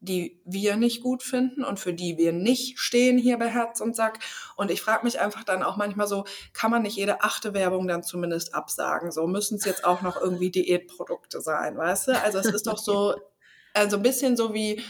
die 0.00 0.40
wir 0.44 0.76
nicht 0.76 1.02
gut 1.02 1.22
finden 1.22 1.64
und 1.64 1.80
für 1.80 1.92
die 1.92 2.18
wir 2.18 2.32
nicht 2.32 2.78
stehen 2.78 3.18
hier 3.18 3.36
bei 3.36 3.48
Herz 3.48 3.80
und 3.80 3.96
Sack. 3.96 4.20
Und 4.56 4.70
ich 4.70 4.80
frage 4.80 5.04
mich 5.04 5.18
einfach 5.18 5.42
dann 5.42 5.62
auch 5.62 5.76
manchmal 5.76 6.06
so, 6.06 6.24
kann 6.52 6.70
man 6.70 6.82
nicht 6.82 6.96
jede 6.96 7.22
achte 7.22 7.52
Werbung 7.52 7.88
dann 7.88 8.04
zumindest 8.04 8.54
absagen? 8.54 9.10
So 9.10 9.26
müssen 9.26 9.56
es 9.56 9.64
jetzt 9.64 9.84
auch 9.84 10.02
noch 10.02 10.20
irgendwie 10.20 10.50
Diätprodukte 10.52 11.40
sein, 11.40 11.76
weißt 11.76 12.08
du? 12.08 12.22
Also 12.22 12.38
es 12.38 12.46
ist 12.46 12.66
doch 12.66 12.78
so, 12.78 13.16
also 13.74 13.96
ein 13.96 14.02
bisschen 14.02 14.36
so 14.36 14.54
wie, 14.54 14.76
Ja. 14.76 14.82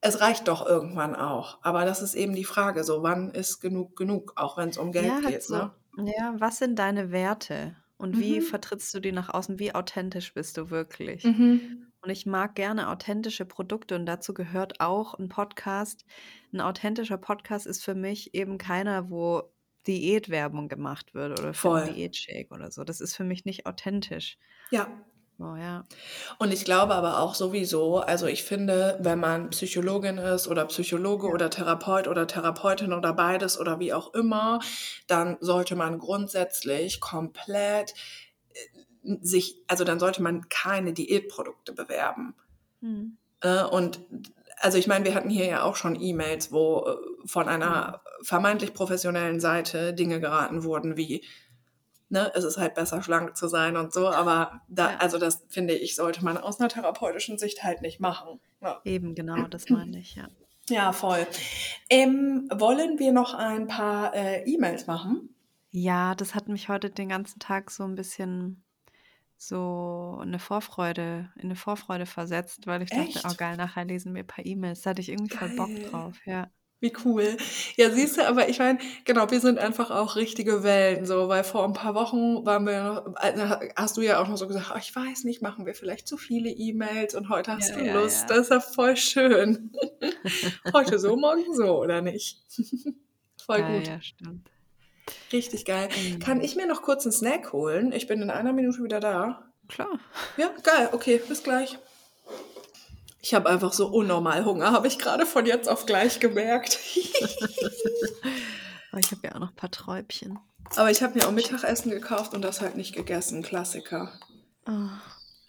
Es 0.00 0.20
reicht 0.20 0.48
doch 0.48 0.66
irgendwann 0.66 1.14
auch. 1.16 1.58
Aber 1.62 1.84
das 1.84 2.02
ist 2.02 2.14
eben 2.14 2.34
die 2.34 2.44
Frage, 2.44 2.84
so 2.84 3.02
wann 3.02 3.30
ist 3.30 3.60
genug 3.60 3.96
genug, 3.96 4.32
auch 4.36 4.56
wenn 4.56 4.68
es 4.68 4.78
um 4.78 4.92
Geld 4.92 5.06
ja, 5.06 5.20
geht, 5.20 5.42
so. 5.42 5.56
ne? 5.56 5.70
Ja, 6.16 6.34
was 6.38 6.58
sind 6.58 6.78
deine 6.78 7.10
Werte? 7.10 7.76
Und 7.96 8.20
wie 8.20 8.38
Mhm. 8.38 8.44
vertrittst 8.44 8.94
du 8.94 9.00
die 9.00 9.10
nach 9.10 9.28
außen? 9.28 9.58
Wie 9.58 9.74
authentisch 9.74 10.32
bist 10.32 10.56
du 10.56 10.70
wirklich? 10.70 11.24
Mhm. 11.24 11.86
Und 12.00 12.10
ich 12.10 12.26
mag 12.26 12.54
gerne 12.54 12.90
authentische 12.90 13.44
Produkte 13.44 13.96
und 13.96 14.06
dazu 14.06 14.32
gehört 14.34 14.80
auch 14.80 15.14
ein 15.14 15.28
Podcast. 15.28 16.04
Ein 16.52 16.60
authentischer 16.60 17.18
Podcast 17.18 17.66
ist 17.66 17.82
für 17.84 17.96
mich 17.96 18.34
eben 18.34 18.56
keiner, 18.56 19.10
wo 19.10 19.42
Diätwerbung 19.88 20.68
gemacht 20.68 21.14
wird 21.14 21.40
oder 21.40 21.52
für 21.54 21.70
Voll. 21.70 21.92
Diätshake 21.92 22.52
oder 22.54 22.70
so. 22.70 22.84
Das 22.84 23.00
ist 23.00 23.16
für 23.16 23.24
mich 23.24 23.44
nicht 23.44 23.66
authentisch. 23.66 24.38
Ja, 24.70 24.86
Oh 25.40 25.54
ja. 25.54 25.84
Und 26.38 26.52
ich 26.52 26.64
glaube 26.64 26.94
aber 26.96 27.20
auch 27.20 27.34
sowieso, 27.34 27.98
also 27.98 28.26
ich 28.26 28.42
finde, 28.42 28.98
wenn 29.00 29.20
man 29.20 29.50
Psychologin 29.50 30.18
ist 30.18 30.48
oder 30.48 30.64
Psychologe 30.64 31.28
Ja. 31.28 31.32
oder 31.32 31.48
Therapeut 31.48 32.08
oder 32.08 32.26
Therapeutin 32.26 32.92
oder 32.92 33.12
beides 33.12 33.58
oder 33.58 33.78
wie 33.78 33.92
auch 33.92 34.14
immer, 34.14 34.58
dann 35.06 35.36
sollte 35.40 35.76
man 35.76 35.98
grundsätzlich 36.00 37.00
komplett 37.00 37.94
äh, 39.04 39.16
sich, 39.20 39.62
also 39.68 39.84
dann 39.84 40.00
sollte 40.00 40.22
man 40.22 40.48
keine 40.48 40.92
Diätprodukte 40.92 41.72
bewerben. 41.72 42.34
Hm. 42.80 43.16
Äh, 43.40 43.62
Und 43.62 44.00
also 44.60 44.76
ich 44.76 44.88
meine, 44.88 45.04
wir 45.04 45.14
hatten 45.14 45.30
hier 45.30 45.46
ja 45.46 45.62
auch 45.62 45.76
schon 45.76 46.00
E-Mails, 46.00 46.50
wo 46.50 46.84
äh, 46.88 46.96
von 47.26 47.48
einer 47.48 48.02
vermeintlich 48.22 48.74
professionellen 48.74 49.38
Seite 49.38 49.94
Dinge 49.94 50.18
geraten 50.18 50.64
wurden 50.64 50.96
wie, 50.96 51.24
ne, 52.08 52.32
es 52.34 52.44
ist 52.44 52.56
halt 52.58 52.74
besser 52.74 53.02
schlank 53.02 53.36
zu 53.36 53.48
sein 53.48 53.76
und 53.76 53.92
so, 53.92 54.08
aber 54.08 54.62
da, 54.68 54.92
Ja. 54.92 54.96
also 54.98 55.18
das 55.18 55.44
finde 55.48 55.74
ich, 55.74 55.94
sollte 55.96 56.24
man 56.24 56.36
aus 56.38 56.60
einer 56.60 56.68
therapeutischen 56.68 57.38
Sicht 57.38 57.62
halt 57.64 57.82
nicht 57.82 58.00
machen. 58.00 58.40
Ja, 58.60 58.80
Eben, 58.84 59.14
genau, 59.14 59.46
das 59.48 59.68
meine 59.70 59.98
ich, 59.98 60.16
ja. 60.16 60.28
ja 60.68 60.92
voll. 60.92 61.26
Ähm, 61.90 62.48
wollen 62.52 62.98
wir 62.98 63.12
noch 63.12 63.34
ein 63.34 63.68
paar 63.68 64.14
äh, 64.14 64.42
E-Mails 64.44 64.86
machen? 64.86 65.34
Ja, 65.70 66.14
das 66.14 66.34
hat 66.34 66.48
mich 66.48 66.68
heute 66.68 66.90
den 66.90 67.10
ganzen 67.10 67.38
Tag 67.40 67.70
so 67.70 67.84
ein 67.84 67.94
bisschen 67.94 68.64
so 69.36 70.18
eine 70.20 70.40
Vorfreude, 70.40 71.30
in 71.36 71.42
eine 71.44 71.54
Vorfreude 71.56 72.06
versetzt, 72.06 72.66
weil 72.66 72.82
ich 72.82 72.90
dachte, 72.90 73.20
oh 73.24 73.28
Echt? 73.28 73.38
geil, 73.38 73.56
nachher 73.56 73.84
lesen 73.84 74.12
wir 74.14 74.24
ein 74.24 74.26
paar 74.26 74.44
E-Mails. 74.44 74.82
Da 74.82 74.90
hatte 74.90 75.00
ich 75.00 75.10
irgendwie 75.10 75.36
voll 75.36 75.50
Bock 75.50 75.68
Geil. 75.68 75.88
drauf, 75.90 76.16
ja. 76.26 76.50
Wie 76.80 76.92
cool. 77.04 77.36
Ja, 77.76 77.90
siehst 77.90 78.18
du, 78.18 78.26
aber 78.26 78.48
ich 78.48 78.60
meine, 78.60 78.78
genau, 79.04 79.28
wir 79.30 79.40
sind 79.40 79.58
einfach 79.58 79.90
auch 79.90 80.14
richtige 80.14 80.62
Wellen, 80.62 81.06
so, 81.06 81.28
weil 81.28 81.42
vor 81.42 81.64
ein 81.64 81.72
paar 81.72 81.94
Wochen 81.96 82.46
waren 82.46 82.64
wir 82.66 82.84
noch, 82.84 83.16
also 83.16 83.42
hast 83.74 83.96
du 83.96 84.02
ja 84.02 84.22
auch 84.22 84.28
noch 84.28 84.36
so 84.36 84.46
gesagt, 84.46 84.70
oh, 84.72 84.78
ich 84.78 84.94
weiß 84.94 85.24
nicht, 85.24 85.42
machen 85.42 85.66
wir 85.66 85.74
vielleicht 85.74 86.06
zu 86.06 86.16
viele 86.16 86.50
E-Mails 86.50 87.16
und 87.16 87.28
heute 87.30 87.56
hast 87.56 87.70
Ja, 87.70 87.76
du 87.78 87.84
ja, 87.84 88.00
Lust. 88.00 88.30
ja. 88.30 88.36
Das 88.36 88.38
ist 88.42 88.50
ja 88.50 88.60
voll 88.60 88.96
schön. 88.96 89.72
heute 90.72 91.00
so, 91.00 91.16
morgen 91.16 91.52
so, 91.52 91.80
oder 91.82 92.00
nicht? 92.00 92.38
voll 93.44 93.62
gut. 93.62 93.88
ja, 93.88 94.00
stimmt. 94.00 94.48
Richtig 95.32 95.64
geil. 95.64 95.88
Ähm, 95.96 96.20
Kann 96.20 96.40
ich 96.40 96.54
mir 96.54 96.66
noch 96.66 96.82
kurz 96.82 97.04
einen 97.04 97.12
Snack 97.12 97.52
holen? 97.52 97.90
Ich 97.92 98.06
bin 98.06 98.22
in 98.22 98.30
einer 98.30 98.52
Minute 98.52 98.84
wieder 98.84 99.00
da. 99.00 99.50
Klar. 99.68 99.98
Ja, 100.36 100.50
geil. 100.62 100.90
Okay, 100.92 101.20
bis 101.28 101.42
gleich. 101.42 101.78
Ich 103.20 103.34
habe 103.34 103.48
einfach 103.48 103.72
so 103.72 103.88
unnormal 103.88 104.44
Hunger, 104.44 104.70
habe 104.72 104.86
ich 104.86 104.98
gerade 104.98 105.26
von 105.26 105.44
jetzt 105.44 105.68
auf 105.68 105.86
gleich 105.86 106.20
gemerkt. 106.20 106.78
Aber 108.90 109.00
ich 109.00 109.10
habe 109.10 109.20
ja 109.26 109.34
auch 109.34 109.40
noch 109.40 109.50
ein 109.50 109.56
paar 109.56 109.70
Träubchen. 109.70 110.38
Aber 110.76 110.90
ich 110.90 111.02
habe 111.02 111.18
mir 111.18 111.26
auch 111.26 111.32
Mittagessen 111.32 111.90
gekauft 111.90 112.34
und 112.34 112.42
das 112.42 112.60
halt 112.60 112.76
nicht 112.76 112.94
gegessen. 112.94 113.42
Klassiker. 113.42 114.12
Oh, 114.66 114.72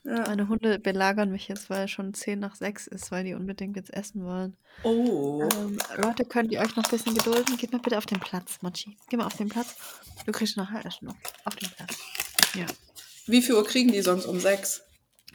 Ja. 0.03 0.22
meine 0.28 0.47
Hunde 0.47 0.80
belagern 0.80 1.30
mich 1.32 1.47
jetzt, 1.47 1.70
weil 1.70 1.86
es 1.86 1.91
schon 1.91 2.13
10 2.13 2.39
nach 2.39 2.55
6 2.55 2.88
ist, 2.88 3.11
weil 3.11 3.24
die 3.26 3.34
unbedingt 3.34 3.76
jetzt 3.76 3.93
essen 3.93 4.26
wollen. 4.26 4.55
Oh. 4.84 5.47
Ähm, 5.53 5.78
Leute, 5.97 6.26
könnt 6.26 6.51
ihr 6.51 6.61
euch 6.61 6.76
noch 6.76 6.86
ein 6.86 6.89
bisschen 6.89 7.15
gedulden? 7.15 7.57
Geht 7.57 7.72
mal 7.74 7.80
bitte 7.82 7.97
auf 7.97 8.05
den 8.05 8.20
Platz, 8.20 8.57
Machi. 8.61 8.97
Geh 9.09 9.17
mal 9.17 9.26
auf 9.28 9.36
den 9.36 9.49
Platz. 9.49 9.76
Du 10.26 10.32
kriegst 10.32 10.57
nachher 10.57 10.86
Essen 10.86 11.05
noch. 11.07 11.15
Auf 11.45 11.55
den 11.55 11.70
Platz. 11.70 11.97
Ja. 12.55 12.65
Wie 13.28 13.41
viel 13.41 13.55
Uhr 13.55 13.65
kriegen 13.65 13.91
die 13.91 14.01
sonst 14.01 14.26
um 14.26 14.39
sechs? 14.39 14.82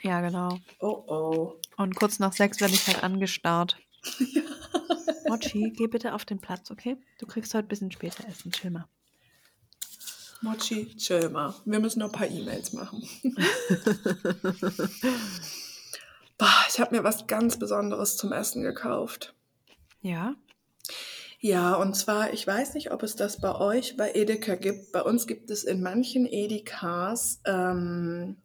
Ja, 0.04 0.20
genau. 0.20 0.58
Oh 0.80 1.02
oh. 1.06 1.60
Und 1.78 1.96
kurz 1.96 2.18
nach 2.18 2.34
sechs 2.34 2.60
werde 2.60 2.74
ich 2.74 2.86
halt 2.86 3.02
angestarrt. 3.02 3.78
Mochi, 5.28 5.72
geh 5.74 5.86
bitte 5.86 6.12
auf 6.14 6.26
den 6.26 6.38
Platz, 6.40 6.70
okay? 6.70 6.98
Du 7.18 7.26
kriegst 7.26 7.54
heute 7.54 7.66
ein 7.66 7.68
bisschen 7.68 7.90
später 7.90 8.28
Essen. 8.28 8.52
Chill 8.52 8.70
mal. 8.70 8.86
Mochi, 10.42 10.94
chill 10.96 11.30
mal. 11.30 11.54
Wir 11.64 11.80
müssen 11.80 12.00
noch 12.00 12.08
ein 12.08 12.12
paar 12.12 12.28
E-Mails 12.28 12.74
machen. 12.74 13.02
Bah, 16.36 16.64
ich 16.68 16.80
habe 16.80 16.96
mir 16.96 17.04
was 17.04 17.28
ganz 17.28 17.58
Besonderes 17.58 18.16
zum 18.16 18.32
Essen 18.32 18.62
gekauft. 18.62 19.34
Ja? 20.02 20.34
Ja, 21.38 21.74
und 21.74 21.94
zwar, 21.94 22.32
ich 22.32 22.46
weiß 22.46 22.74
nicht, 22.74 22.90
ob 22.90 23.02
es 23.02 23.16
das 23.16 23.40
bei 23.40 23.54
euch 23.54 23.96
bei 23.96 24.12
Edeka 24.14 24.56
gibt. 24.56 24.90
Bei 24.92 25.02
uns 25.02 25.26
gibt 25.26 25.50
es 25.50 25.62
in 25.62 25.80
manchen 25.80 26.26
Edekas 26.26 27.40
ähm, 27.44 28.42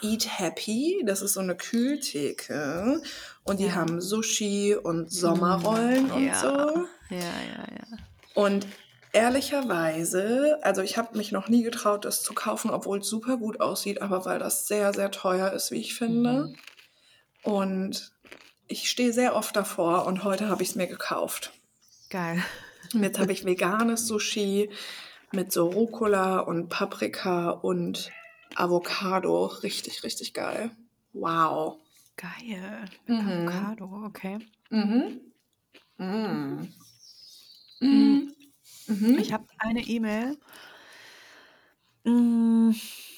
Eat 0.00 0.38
Happy. 0.38 1.02
Das 1.04 1.22
ist 1.22 1.34
so 1.34 1.40
eine 1.40 1.56
Kühltheke. 1.56 3.02
Und 3.44 3.60
die 3.60 3.66
Ja. 3.66 3.74
haben 3.74 4.00
Sushi 4.00 4.74
und 4.74 5.10
Sommerrollen 5.12 6.10
und 6.10 6.26
ja. 6.26 6.34
so. 6.40 6.48
Ja, 7.10 7.18
ja, 7.18 7.66
ja. 7.70 7.98
Und 8.34 8.66
ehrlicherweise, 9.12 10.58
also 10.62 10.82
ich 10.82 10.96
habe 10.96 11.16
mich 11.16 11.32
noch 11.32 11.48
nie 11.48 11.62
getraut, 11.62 12.04
das 12.04 12.22
zu 12.22 12.32
kaufen, 12.32 12.70
obwohl 12.70 13.00
es 13.00 13.08
super 13.08 13.36
gut 13.36 13.60
aussieht, 13.60 14.00
aber 14.00 14.24
weil 14.24 14.38
das 14.38 14.66
sehr, 14.66 14.92
sehr 14.94 15.10
teuer 15.10 15.52
ist, 15.52 15.70
wie 15.70 15.80
ich 15.80 15.94
finde. 15.94 16.32
Mhm. 16.46 16.56
Und 17.42 18.12
ich 18.68 18.88
stehe 18.88 19.12
sehr 19.12 19.36
oft 19.36 19.54
davor 19.56 20.06
und 20.06 20.24
heute 20.24 20.48
habe 20.48 20.62
ich 20.62 20.70
es 20.70 20.74
mir 20.76 20.86
gekauft. 20.86 21.52
Geil. 22.08 22.42
Und 22.94 23.02
jetzt 23.02 23.18
habe 23.18 23.32
ich 23.32 23.44
veganes 23.44 24.06
Sushi 24.06 24.70
mit 25.32 25.52
so 25.52 25.68
Rucola 25.68 26.40
und 26.40 26.68
Paprika 26.68 27.50
und 27.50 28.10
Avocado. 28.56 29.46
Richtig, 29.46 30.02
richtig 30.04 30.34
geil. 30.34 30.70
Wow. 31.12 31.78
Geil. 32.16 32.88
Mit 33.06 33.22
Mhm. 33.22 33.26
Avocado, 33.26 34.04
okay. 34.06 34.38
Mhm. 34.70 35.32
Mm. 35.98 36.68
Mhm. 37.80 38.32
Mhm. 38.88 39.18
Ich 39.18 39.32
habe 39.32 39.46
eine 39.58 39.82
E-Mail, 39.86 40.38
mm, 42.04 42.72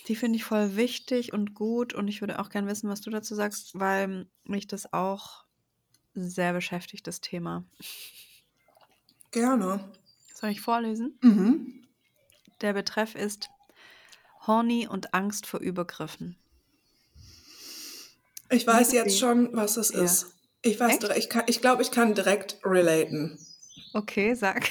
die 0.08 0.16
finde 0.16 0.36
ich 0.36 0.44
voll 0.44 0.76
wichtig 0.76 1.32
und 1.32 1.54
gut 1.54 1.94
und 1.94 2.08
ich 2.08 2.20
würde 2.20 2.38
auch 2.38 2.48
gern 2.50 2.66
wissen, 2.66 2.88
was 2.90 3.00
du 3.00 3.10
dazu 3.10 3.34
sagst, 3.34 3.78
weil 3.78 4.28
mich 4.44 4.66
das 4.66 4.92
auch 4.92 5.44
sehr 6.14 6.52
beschäftigt, 6.52 7.06
das 7.06 7.20
Thema. 7.20 7.66
Gerne. 9.32 9.80
Soll 10.34 10.50
ich 10.50 10.60
vorlesen? 10.60 11.18
Mhm. 11.22 11.88
Der 12.60 12.72
Betreff 12.72 13.14
ist 13.14 13.48
Horny 14.46 14.86
und 14.88 15.14
Angst 15.14 15.46
vor 15.46 15.60
Übergriffen. 15.60 16.36
Ich 18.50 18.66
weiß 18.66 18.92
Liebe 18.92 19.04
jetzt 19.04 19.18
schon, 19.18 19.50
was 19.52 19.76
es 19.76 19.90
Ja. 19.90 20.02
ist. 20.02 20.26
Ich 20.62 20.80
weiß 20.80 20.98
direkt, 20.98 21.18
ich, 21.18 21.28
kann, 21.28 21.44
ich 21.46 21.60
glaube, 21.60 21.82
ich 21.82 21.90
kann 21.90 22.14
direkt 22.14 22.58
relaten. 22.64 23.38
Okay, 23.92 24.34
sag. 24.34 24.70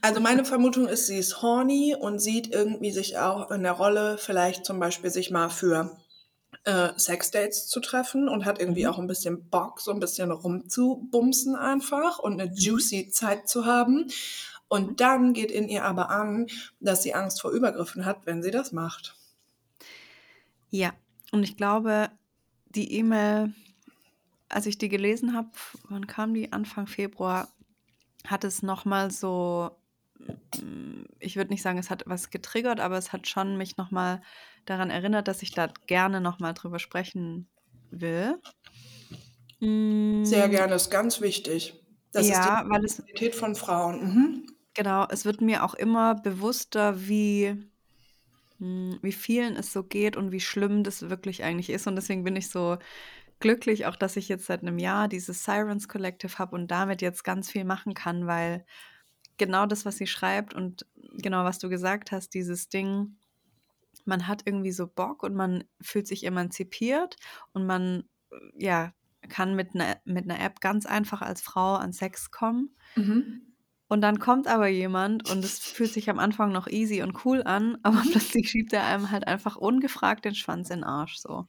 Also 0.00 0.20
meine 0.20 0.44
Vermutung 0.44 0.88
ist, 0.88 1.06
sie 1.06 1.18
ist 1.18 1.42
horny 1.42 1.94
und 1.98 2.18
sieht 2.18 2.52
irgendwie 2.52 2.90
sich 2.90 3.18
auch 3.18 3.50
in 3.50 3.62
der 3.62 3.72
Rolle, 3.72 4.18
vielleicht 4.18 4.64
zum 4.64 4.80
Beispiel 4.80 5.10
sich 5.10 5.30
mal 5.30 5.48
für 5.50 5.96
äh, 6.64 6.88
Sexdates 6.98 7.66
zu 7.68 7.80
treffen 7.80 8.28
und 8.28 8.44
hat 8.44 8.58
irgendwie 8.58 8.84
Mhm. 8.84 8.90
auch 8.90 8.98
ein 8.98 9.06
bisschen 9.06 9.48
Bock, 9.48 9.80
so 9.80 9.90
ein 9.90 10.00
bisschen 10.00 10.30
rumzubumsen 10.30 11.56
einfach 11.56 12.18
und 12.18 12.40
eine 12.40 12.52
juicy 12.54 13.10
Zeit 13.10 13.48
zu 13.48 13.64
haben. 13.66 14.10
Und 14.72 15.00
dann 15.00 15.34
geht 15.34 15.50
in 15.52 15.68
ihr 15.68 15.84
aber 15.84 16.08
an, 16.10 16.46
dass 16.80 17.02
sie 17.02 17.14
Angst 17.14 17.42
vor 17.42 17.50
Übergriffen 17.52 18.06
hat, 18.06 18.26
wenn 18.26 18.42
sie 18.42 18.50
das 18.50 18.72
macht. 18.72 19.16
Ja, 20.70 20.92
und 21.32 21.42
ich 21.42 21.56
glaube, 21.56 22.10
die 22.66 22.92
E-Mail, 22.94 23.54
als 24.48 24.66
ich 24.66 24.78
die 24.78 24.88
gelesen 24.88 25.34
habe, 25.34 25.50
wann 25.88 26.06
kam 26.06 26.34
die? 26.34 26.52
Anfang 26.52 26.86
Februar, 26.86 27.48
hat 28.26 28.44
es 28.44 28.62
nochmal 28.62 29.10
so, 29.10 29.78
mm, 30.56 31.04
ich 31.20 31.36
würde 31.36 31.50
nicht 31.52 31.62
sagen, 31.62 31.78
es 31.78 31.90
hat 31.90 32.04
was 32.06 32.30
getriggert, 32.30 32.80
aber 32.80 32.98
es 32.98 33.12
hat 33.12 33.28
schon 33.28 33.58
mich 33.58 33.76
nochmal 33.78 34.22
daran 34.66 34.90
erinnert, 34.90 35.28
dass 35.28 35.42
ich 35.42 35.52
da 35.52 35.68
gerne 35.88 36.20
nochmal 36.20 36.54
drüber 36.54 36.78
sprechen 36.80 37.48
will. 37.90 38.38
Sehr 40.22 40.48
Mm, 40.48 40.48
gerne, 40.48 40.74
ist 40.74 40.90
ganz 40.90 41.20
wichtig. 41.20 41.74
Das 42.12 42.28
Ja, 42.28 42.30
ist 42.30 42.44
die 42.44 42.50
Identität 42.70 43.34
von 43.34 43.54
Frauen. 43.54 44.00
Mhm. 44.14 44.46
Genau, 44.74 45.06
es 45.10 45.24
wird 45.24 45.40
mir 45.40 45.64
auch 45.64 45.74
immer 45.74 46.14
bewusster, 46.14 47.08
wie, 47.08 47.56
mm, 48.58 48.94
wie 49.02 49.12
vielen 49.12 49.56
es 49.56 49.72
so 49.72 49.82
geht 49.84 50.16
und 50.16 50.32
wie 50.32 50.40
schlimm 50.40 50.84
das 50.84 51.08
wirklich 51.10 51.44
eigentlich 51.44 51.70
ist. 51.70 51.86
Und 51.86 51.96
deswegen 51.96 52.24
bin 52.24 52.36
ich 52.36 52.50
so 52.50 52.78
glücklich, 53.40 53.86
auch 53.86 53.96
dass 53.96 54.16
ich 54.16 54.28
jetzt 54.28 54.46
seit 54.46 54.62
einem 54.62 54.78
Jahr 54.78 55.08
dieses 55.08 55.44
Sirens 55.44 55.88
Collective 55.88 56.38
habe 56.38 56.54
und 56.56 56.70
damit 56.70 57.02
jetzt 57.02 57.24
ganz 57.24 57.50
viel 57.50 57.64
machen 57.64 57.94
kann, 57.94 58.26
weil 58.26 58.64
genau 59.36 59.66
das, 59.66 59.84
was 59.84 59.96
sie 59.98 60.06
schreibt 60.06 60.54
und 60.54 60.86
genau 61.14 61.44
was 61.44 61.58
du 61.58 61.68
gesagt 61.68 62.12
hast, 62.12 62.34
dieses 62.34 62.68
Ding, 62.68 63.16
man 64.04 64.28
hat 64.28 64.42
irgendwie 64.46 64.72
so 64.72 64.86
Bock 64.86 65.22
und 65.22 65.34
man 65.34 65.64
fühlt 65.80 66.06
sich 66.06 66.24
emanzipiert 66.24 67.16
und 67.52 67.66
man 67.66 68.04
ja 68.56 68.92
kann 69.28 69.54
mit 69.54 69.74
einer 69.74 69.96
mit 70.04 70.24
einer 70.24 70.40
App 70.40 70.60
ganz 70.60 70.86
einfach 70.86 71.22
als 71.22 71.42
Frau 71.42 71.74
an 71.74 71.92
Sex 71.92 72.30
kommen. 72.30 72.74
Mhm. 72.96 73.51
Und 73.92 74.00
dann 74.00 74.18
kommt 74.18 74.46
aber 74.46 74.68
jemand 74.68 75.30
und 75.30 75.44
es 75.44 75.58
fühlt 75.58 75.92
sich 75.92 76.08
am 76.08 76.18
Anfang 76.18 76.50
noch 76.50 76.66
easy 76.66 77.02
und 77.02 77.26
cool 77.26 77.42
an, 77.42 77.76
aber 77.82 78.02
plötzlich 78.10 78.48
schiebt 78.48 78.72
er 78.72 78.86
einem 78.86 79.10
halt 79.10 79.26
einfach 79.26 79.56
ungefragt 79.56 80.24
den 80.24 80.34
Schwanz 80.34 80.70
in 80.70 80.78
den 80.78 80.84
Arsch 80.84 81.18
so. 81.18 81.46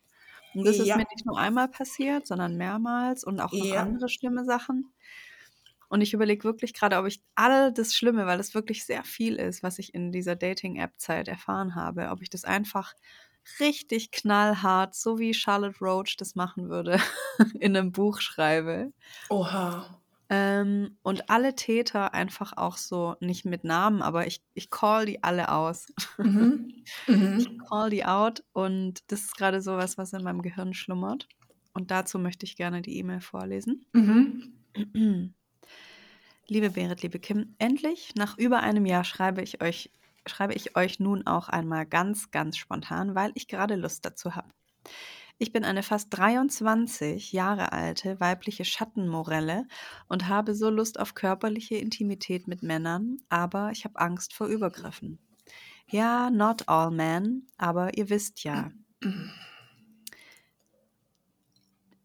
Und 0.54 0.66
das 0.66 0.78
ist 0.78 0.88
Ja, 0.88 0.98
mir 0.98 1.06
nicht 1.10 1.26
nur 1.26 1.40
einmal 1.40 1.70
passiert, 1.70 2.28
sondern 2.28 2.58
mehrmals 2.58 3.24
und 3.24 3.40
auch 3.40 3.54
noch 3.54 3.64
ja. 3.64 3.80
andere 3.80 4.10
schlimme 4.10 4.44
Sachen. 4.44 4.94
Und 5.88 6.02
ich 6.02 6.14
überlege 6.14 6.44
wirklich 6.44 6.74
gerade, 6.74 6.98
ob 6.98 7.06
ich 7.06 7.24
all 7.36 7.72
das 7.72 7.96
Schlimme, 7.96 8.26
weil 8.26 8.42
es 8.42 8.54
wirklich 8.54 8.84
sehr 8.84 9.06
viel 9.06 9.38
ist, 9.38 9.64
was 9.64 9.80
ich 9.80 9.94
in 9.94 10.12
dieser 10.12 10.36
Dating-App-Zeit 10.36 11.30
erfahren 11.30 11.76
habe, 11.76 12.10
ob 12.10 12.22
ich 12.22 12.30
das 12.30 12.44
einfach 12.44 12.94
richtig 13.62 14.12
knallhart, 14.12 14.96
so 14.96 15.18
wie 15.18 15.34
Charlotte 15.34 15.80
Roach 15.80 16.18
das 16.18 16.36
machen 16.36 16.68
würde, 16.68 17.00
in 17.62 17.78
einem 17.78 17.94
Buch 17.94 18.20
schreibe. 18.20 18.92
Oha. 19.30 20.03
Ähm, 20.36 20.98
und 21.04 21.30
alle 21.30 21.54
Täter 21.54 22.16
einfach 22.16 22.58
auch 22.58 22.78
so, 22.78 23.16
nicht 23.20 23.46
mit 23.46 23.64
Namen, 23.64 24.02
aber 24.02 24.26
ich, 24.26 24.42
ich 24.56 24.72
call 24.72 25.06
die 25.06 25.24
alle 25.24 25.52
aus. 25.52 25.94
Mhm. 26.18 26.70
Ich 27.06 27.48
Mhm. 27.48 27.58
call 27.70 27.90
die 27.90 28.06
out 28.06 28.44
und 28.54 29.04
das 29.12 29.22
ist 29.22 29.38
gerade 29.38 29.62
sowas, 29.62 29.98
was 29.98 30.14
in 30.14 30.24
meinem 30.24 30.42
Gehirn 30.42 30.74
schlummert. 30.74 31.28
Und 31.74 31.92
dazu 31.92 32.20
möchte 32.20 32.46
ich 32.46 32.56
gerne 32.56 32.82
die 32.82 32.98
E-Mail 32.98 33.22
vorlesen. 33.22 33.86
Mhm. 33.94 34.54
Liebe 36.48 36.70
Berit, 36.72 37.02
liebe 37.04 37.20
Kim, 37.20 37.56
endlich 37.58 38.16
nach 38.16 38.38
über 38.38 38.62
einem 38.62 38.86
Jahr 38.86 39.04
schreibe 39.04 39.42
ich 39.42 39.62
euch, 39.62 39.92
schreibe 40.26 40.54
ich 40.54 40.76
euch 40.76 41.00
nun 41.00 41.26
auch 41.26 41.48
einmal 41.50 41.86
ganz, 41.86 42.32
ganz 42.32 42.58
spontan, 42.58 43.16
weil 43.16 43.32
ich 43.36 43.48
gerade 43.48 43.76
Lust 43.76 44.06
dazu 44.06 44.36
habe. 44.36 44.50
Ich 45.40 45.52
bin 45.52 45.66
eine 45.66 45.84
fast 45.84 46.08
23 46.12 47.34
Jahre 47.34 47.72
alte 47.74 48.20
weibliche 48.20 48.66
Schattenmorelle 48.66 49.66
und 50.08 50.28
habe 50.28 50.56
so 50.56 50.70
Lust 50.70 51.00
auf 51.00 51.16
körperliche 51.16 51.76
Intimität 51.76 52.48
mit 52.48 52.64
Männern, 52.64 53.18
aber 53.30 53.72
ich 53.72 53.84
habe 53.84 54.00
Angst 54.00 54.34
vor 54.34 54.48
Übergriffen. 54.48 55.20
Ja, 55.90 56.30
not 56.30 56.68
all 56.70 56.92
men, 56.92 57.48
aber 57.58 57.98
ihr 57.98 58.10
wisst 58.10 58.44
ja. 58.44 58.72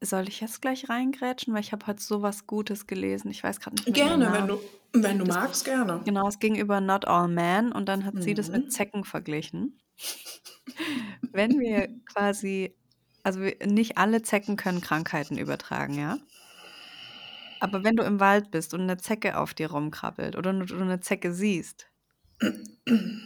Soll 0.00 0.28
ich 0.28 0.40
jetzt 0.40 0.60
gleich 0.62 0.88
reingrätschen, 0.88 1.52
weil 1.54 1.60
ich 1.60 1.72
habe 1.72 1.86
heute 1.86 2.02
sowas 2.02 2.46
Gutes 2.46 2.86
gelesen. 2.86 3.30
Ich 3.30 3.42
weiß 3.44 3.60
gerade 3.60 3.76
nicht 3.76 3.86
mehr 3.86 3.94
Gerne, 3.94 4.26
wenn 4.32 4.46
Namen. 4.46 4.60
du, 4.92 5.00
wenn 5.00 5.18
du 5.18 5.24
Das, 5.24 5.36
magst, 5.36 5.64
gerne. 5.64 6.00
genau, 6.04 6.26
es 6.28 6.38
ging 6.38 6.56
über 6.56 6.80
Not 6.80 7.06
All 7.06 7.28
Men 7.28 7.72
und 7.72 7.86
dann 7.88 8.04
hat 8.04 8.20
sie 8.22 8.34
das 8.34 8.48
mit 8.48 8.66
Mhm. 8.66 8.70
Zecken 8.70 9.04
verglichen. 9.04 9.80
Wenn 11.32 11.58
wir 11.58 11.88
quasi, 12.06 12.76
also 13.28 13.40
nicht 13.66 13.98
alle 13.98 14.22
Zecken 14.22 14.56
können 14.56 14.80
Krankheiten 14.80 15.36
übertragen, 15.36 15.98
ja? 15.98 16.16
Aber 17.60 17.84
wenn 17.84 17.96
du 17.96 18.02
im 18.04 18.20
Wald 18.20 18.50
bist 18.50 18.72
und 18.72 18.80
eine 18.82 18.96
Zecke 18.96 19.36
auf 19.36 19.52
dir 19.52 19.70
rumkrabbelt 19.70 20.34
oder 20.34 20.54
du 20.54 20.64
du 20.64 20.80
eine 20.80 21.00
Zecke 21.00 21.34
siehst, 21.34 21.90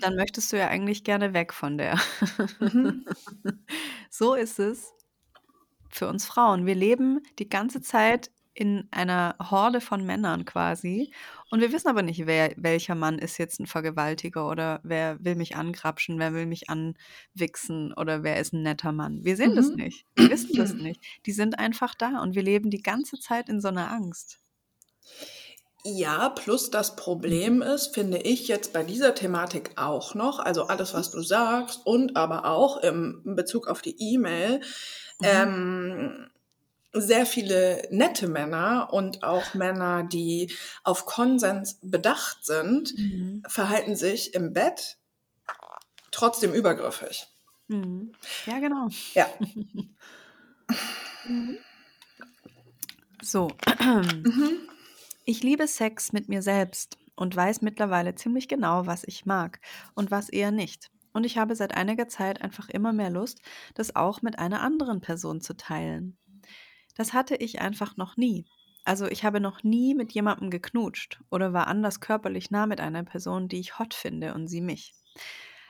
dann 0.01 0.17
möchtest 0.17 0.53
du 0.53 0.59
ja 0.59 0.67
eigentlich 0.67 1.05
gerne 1.05 1.35
weg 1.35 1.53
von 1.53 1.79
der. 1.79 2.01
Mhm. 2.59 3.05
So 4.11 4.35
ist 4.35 4.59
es 4.59 4.93
für 5.89 6.07
uns 6.07 6.27
Frauen. 6.27 6.67
Wir 6.67 6.75
leben 6.75 7.23
die 7.39 7.49
ganze 7.49 7.81
Zeit 7.81 8.31
in 8.55 8.89
einer 8.91 9.37
Horde 9.41 9.81
von 9.81 10.05
Männern 10.05 10.45
quasi 10.45 11.13
und 11.51 11.61
wir 11.61 11.73
wissen 11.73 11.89
aber 11.89 12.03
nicht, 12.03 12.27
wer, 12.27 12.53
welcher 12.57 12.95
Mann 12.95 13.19
ist 13.19 13.39
jetzt 13.39 13.61
ein 13.61 13.67
Vergewaltiger 13.67 14.49
oder 14.49 14.81
wer 14.83 15.23
will 15.25 15.37
mich 15.37 15.57
angrapschen, 15.57 16.19
wer 16.19 16.35
will 16.35 16.47
mich 16.47 16.69
anwichsen 16.71 17.93
oder 17.95 18.23
wer 18.23 18.39
ist 18.41 18.53
ein 18.53 18.63
netter 18.63 18.93
Mann. 18.93 19.25
Wir 19.25 19.37
sehen 19.37 19.55
das 19.55 19.73
Mhm. 19.73 19.77
nicht. 19.77 20.07
Wir 20.17 20.29
wissen 20.31 20.55
das 20.57 20.79
nicht. 20.79 21.03
Die 21.27 21.33
sind 21.33 21.59
einfach 21.59 21.95
da 21.95 22.21
und 22.23 22.35
wir 22.35 22.43
leben 22.43 22.71
die 22.71 22.83
ganze 22.83 23.19
Zeit 23.19 23.49
in 23.49 23.61
so 23.61 23.69
einer 23.69 23.91
Angst. 23.91 24.41
Ja, 25.85 26.29
plus 26.29 26.71
das 26.71 26.95
Problem 26.95 27.61
ist, 27.61 27.93
finde 27.95 28.19
ich 28.19 28.47
jetzt 28.47 28.73
bei 28.73 28.85
dieser 28.85 29.17
Thematik 29.17 29.73
auch 29.77 30.15
noch, 30.15 30.39
also 30.39 30.69
alles, 30.69 30.95
was 30.95 31.11
du 31.11 31.23
sagst 31.23 31.81
und 31.85 32.17
aber 32.17 32.45
auch 32.47 32.77
im 32.79 33.21
Bezug 33.25 33.67
auf 33.67 33.83
die 33.83 33.97
E-Mail, 34.15 34.61
Mhm. 35.21 35.29
ähm, 35.29 36.31
sehr 36.93 37.27
viele 37.27 37.87
nette 37.91 38.29
Männer 38.29 38.89
und 38.93 39.23
auch 39.23 39.55
Männer, 39.55 40.03
die 40.05 40.53
auf 40.85 41.07
Konsens 41.07 41.79
bedacht 41.83 42.45
sind, 42.45 42.97
Mhm. 42.99 43.43
verhalten 43.49 43.97
sich 43.97 44.35
im 44.35 44.53
Bett 44.53 44.99
trotzdem 46.11 46.53
übergriffig. 46.53 47.27
Mhm. 47.69 48.13
Ja, 48.47 48.59
genau. 48.59 48.89
Ja. 49.15 49.27
Mhm. 51.25 51.59
So. 53.23 53.49
Mhm. 54.25 54.69
Ich 55.25 55.43
liebe 55.43 55.69
Sex 55.69 56.13
mit 56.13 56.29
mir 56.29 56.43
selbst 56.43 56.97
und 57.15 57.37
weiß 57.37 57.63
mittlerweile 57.63 58.15
ziemlich 58.17 58.49
genau, 58.49 58.87
was 58.87 59.05
ich 59.05 59.25
mag 59.27 59.61
und 59.95 60.11
was 60.11 60.29
eher 60.29 60.51
nicht. 60.51 60.91
Und 61.13 61.25
ich 61.25 61.39
habe 61.39 61.55
seit 61.55 61.75
einiger 61.77 62.09
Zeit 62.09 62.41
einfach 62.43 62.69
immer 62.69 62.93
mehr 62.93 63.11
Lust, 63.11 63.41
das 63.75 63.95
auch 63.95 64.23
mit 64.23 64.39
einer 64.39 64.63
anderen 64.63 65.01
Person 65.01 65.41
zu 65.41 65.55
teilen. 65.57 66.17
Das 66.95 67.13
hatte 67.13 67.37
ich 67.37 67.61
einfach 67.61 67.97
noch 67.97 68.17
nie. 68.17 68.47
Also 68.85 69.07
ich 69.07 69.25
habe 69.25 69.41
noch 69.41 69.63
nie 69.63 69.95
mit 69.95 70.13
jemandem 70.13 70.51
geknutscht 70.51 71.21
oder 71.31 71.53
war 71.53 71.67
anders 71.69 72.01
körperlich 72.01 72.51
nah 72.51 72.67
mit 72.67 72.81
einer 72.81 73.05
Person, 73.05 73.49
die 73.49 73.61
ich 73.61 73.79
hot 73.79 73.95
finde 73.95 74.35
und 74.35 74.49
sie 74.49 74.61
mich. 74.61 74.97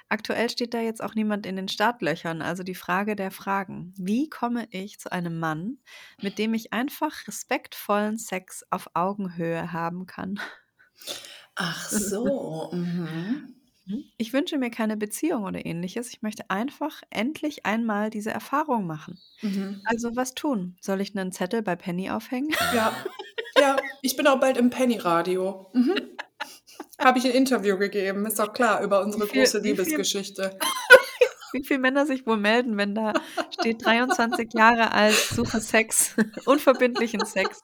Aktuell 0.08 0.50
steht 0.50 0.74
da 0.74 0.80
jetzt 0.80 1.02
auch 1.02 1.14
niemand 1.14 1.46
in 1.46 1.56
den 1.56 1.68
Startlöchern, 1.68 2.42
also 2.42 2.62
die 2.62 2.74
Frage 2.74 3.16
der 3.16 3.30
Fragen. 3.30 3.94
Wie 3.96 4.28
komme 4.28 4.66
ich 4.70 5.00
zu 5.00 5.10
einem 5.10 5.38
Mann, 5.38 5.78
mit 6.20 6.38
dem 6.38 6.52
ich 6.54 6.72
einfach 6.72 7.26
respektvollen 7.26 8.18
Sex 8.18 8.64
auf 8.70 8.90
Augenhöhe 8.94 9.72
haben 9.72 10.06
kann? 10.06 10.38
Ach 11.56 11.88
so. 11.90 12.70
Mhm. 12.72 13.61
Mhm. 13.86 14.04
Ich 14.16 14.32
wünsche 14.32 14.58
mir 14.58 14.70
keine 14.70 14.96
Beziehung 14.96 15.44
oder 15.44 15.64
ähnliches. 15.66 16.08
Ich 16.10 16.22
möchte 16.22 16.48
einfach 16.50 17.02
endlich 17.10 17.66
einmal 17.66 18.10
diese 18.10 18.30
Erfahrung 18.30 18.86
machen. 18.86 19.18
Mhm. 19.40 19.80
Also 19.84 20.14
was 20.16 20.34
tun? 20.34 20.76
Soll 20.80 21.00
ich 21.00 21.16
einen 21.16 21.32
Zettel 21.32 21.62
bei 21.62 21.76
Penny 21.76 22.10
aufhängen? 22.10 22.50
Ja. 22.74 22.92
Ja, 23.58 23.76
ich 24.00 24.16
bin 24.16 24.26
auch 24.26 24.40
bald 24.40 24.56
im 24.56 24.70
Penny-Radio. 24.70 25.70
Mhm. 25.74 25.94
Habe 26.98 27.18
ich 27.18 27.24
ein 27.24 27.32
Interview 27.32 27.76
gegeben, 27.78 28.24
ist 28.26 28.38
doch 28.38 28.52
klar, 28.52 28.82
über 28.82 29.02
unsere 29.02 29.26
viel- 29.26 29.42
große 29.42 29.58
Liebesgeschichte. 29.58 30.58
Wie 31.52 31.62
viele 31.64 31.80
Männer 31.80 32.06
sich 32.06 32.26
wohl 32.26 32.38
melden, 32.38 32.78
wenn 32.78 32.94
da 32.94 33.12
steht 33.50 33.84
23 33.84 34.54
Jahre 34.54 34.92
alt, 34.92 35.14
suche 35.14 35.60
Sex, 35.60 36.14
unverbindlichen 36.46 37.26
Sex. 37.26 37.62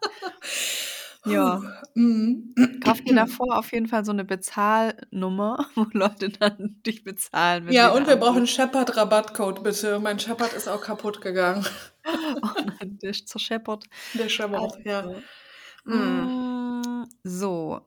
Ja, 1.32 1.60
Mhm. 1.94 2.54
kauf 2.82 3.00
dir 3.00 3.14
davor 3.14 3.58
auf 3.58 3.72
jeden 3.72 3.86
Fall 3.88 4.04
so 4.04 4.12
eine 4.12 4.24
Bezahlnummer, 4.24 5.66
wo 5.74 5.86
Leute 5.92 6.28
dann 6.30 6.80
dich 6.86 7.04
bezahlen. 7.04 7.66
wenn 7.66 7.74
Ja, 7.74 7.92
und 7.92 8.06
wir 8.06 8.16
brauchen. 8.16 8.46
Shepard-Rabattcode, 8.46 9.62
bitte. 9.62 9.98
Mein 10.00 10.18
Shepard 10.18 10.52
ist 10.54 10.68
auch 10.68 10.80
kaputt 10.82 11.20
gegangen. 11.20 11.64
Oh 12.42 12.48
nein, 12.64 12.98
der 13.02 13.10
ist 13.10 13.28
zerscheppert. 13.28 13.84
Der 14.14 14.28
Shepard, 14.30 14.72
ja. 14.84 15.00
Also, 15.00 15.20
Mhm. 15.84 16.30
mm, 17.02 17.04
So. 17.24 17.80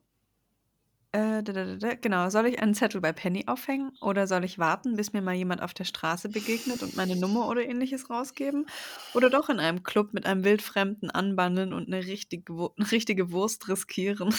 Äh, 1.13 1.43
da, 1.43 1.51
da, 1.51 1.75
da, 1.75 1.93
genau. 1.95 2.29
Soll 2.29 2.45
ich 2.45 2.61
einen 2.61 2.73
Zettel 2.73 3.01
bei 3.01 3.11
Penny 3.11 3.43
aufhängen 3.47 3.91
oder 3.99 4.27
soll 4.27 4.45
ich 4.45 4.59
warten, 4.59 4.95
bis 4.95 5.11
mir 5.11 5.21
mal 5.21 5.35
jemand 5.35 5.61
auf 5.61 5.73
der 5.73 5.83
Straße 5.83 6.29
begegnet 6.29 6.81
und 6.83 6.95
meine 6.95 7.17
Nummer 7.17 7.49
oder 7.49 7.65
ähnliches 7.67 8.09
rausgeben? 8.09 8.65
Oder 9.13 9.29
doch 9.29 9.49
in 9.49 9.59
einem 9.59 9.83
Club 9.83 10.13
mit 10.13 10.25
einem 10.25 10.45
Wildfremden 10.45 11.11
anbandeln 11.11 11.73
und 11.73 11.87
eine 11.87 12.05
richtige, 12.05 12.53
Wu- 12.53 12.69
eine 12.77 12.89
richtige 12.91 13.31
Wurst 13.31 13.67
riskieren? 13.67 14.33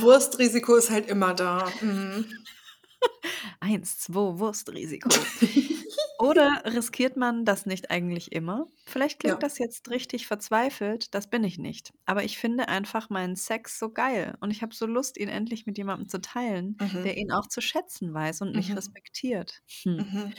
Wurstrisiko 0.00 0.76
ist 0.76 0.90
halt 0.90 1.08
immer 1.08 1.34
da. 1.34 1.66
Mhm. 1.80 2.24
Eins, 3.60 3.98
zwei, 3.98 4.38
Wurstrisiko. 4.38 5.10
Oder 6.18 6.62
riskiert 6.66 7.16
man 7.16 7.44
das 7.44 7.66
nicht 7.66 7.90
eigentlich 7.90 8.32
immer? 8.32 8.68
Vielleicht 8.86 9.18
klingt 9.20 9.42
Ja. 9.42 9.42
das 9.42 9.58
jetzt 9.58 9.90
richtig 9.90 10.26
verzweifelt, 10.26 11.14
das 11.14 11.28
bin 11.30 11.42
ich 11.44 11.58
nicht. 11.58 11.92
Aber 12.04 12.22
ich 12.24 12.38
finde 12.38 12.68
einfach 12.68 13.10
meinen 13.10 13.36
Sex 13.36 13.78
so 13.78 13.90
geil 13.92 14.36
und 14.40 14.50
ich 14.50 14.62
habe 14.62 14.74
so 14.74 14.86
Lust, 14.86 15.18
ihn 15.18 15.28
endlich 15.28 15.66
mit 15.66 15.78
jemandem 15.78 16.08
zu 16.08 16.20
teilen, 16.20 16.76
Mhm. 16.80 17.02
der 17.02 17.16
ihn 17.16 17.32
auch 17.32 17.48
zu 17.48 17.60
schätzen 17.60 18.14
weiß 18.14 18.42
und 18.42 18.54
mich 18.54 18.68
Mhm. 18.70 18.74
respektiert. 18.74 19.62
Hm. 19.84 19.96
Mhm. 19.96 20.34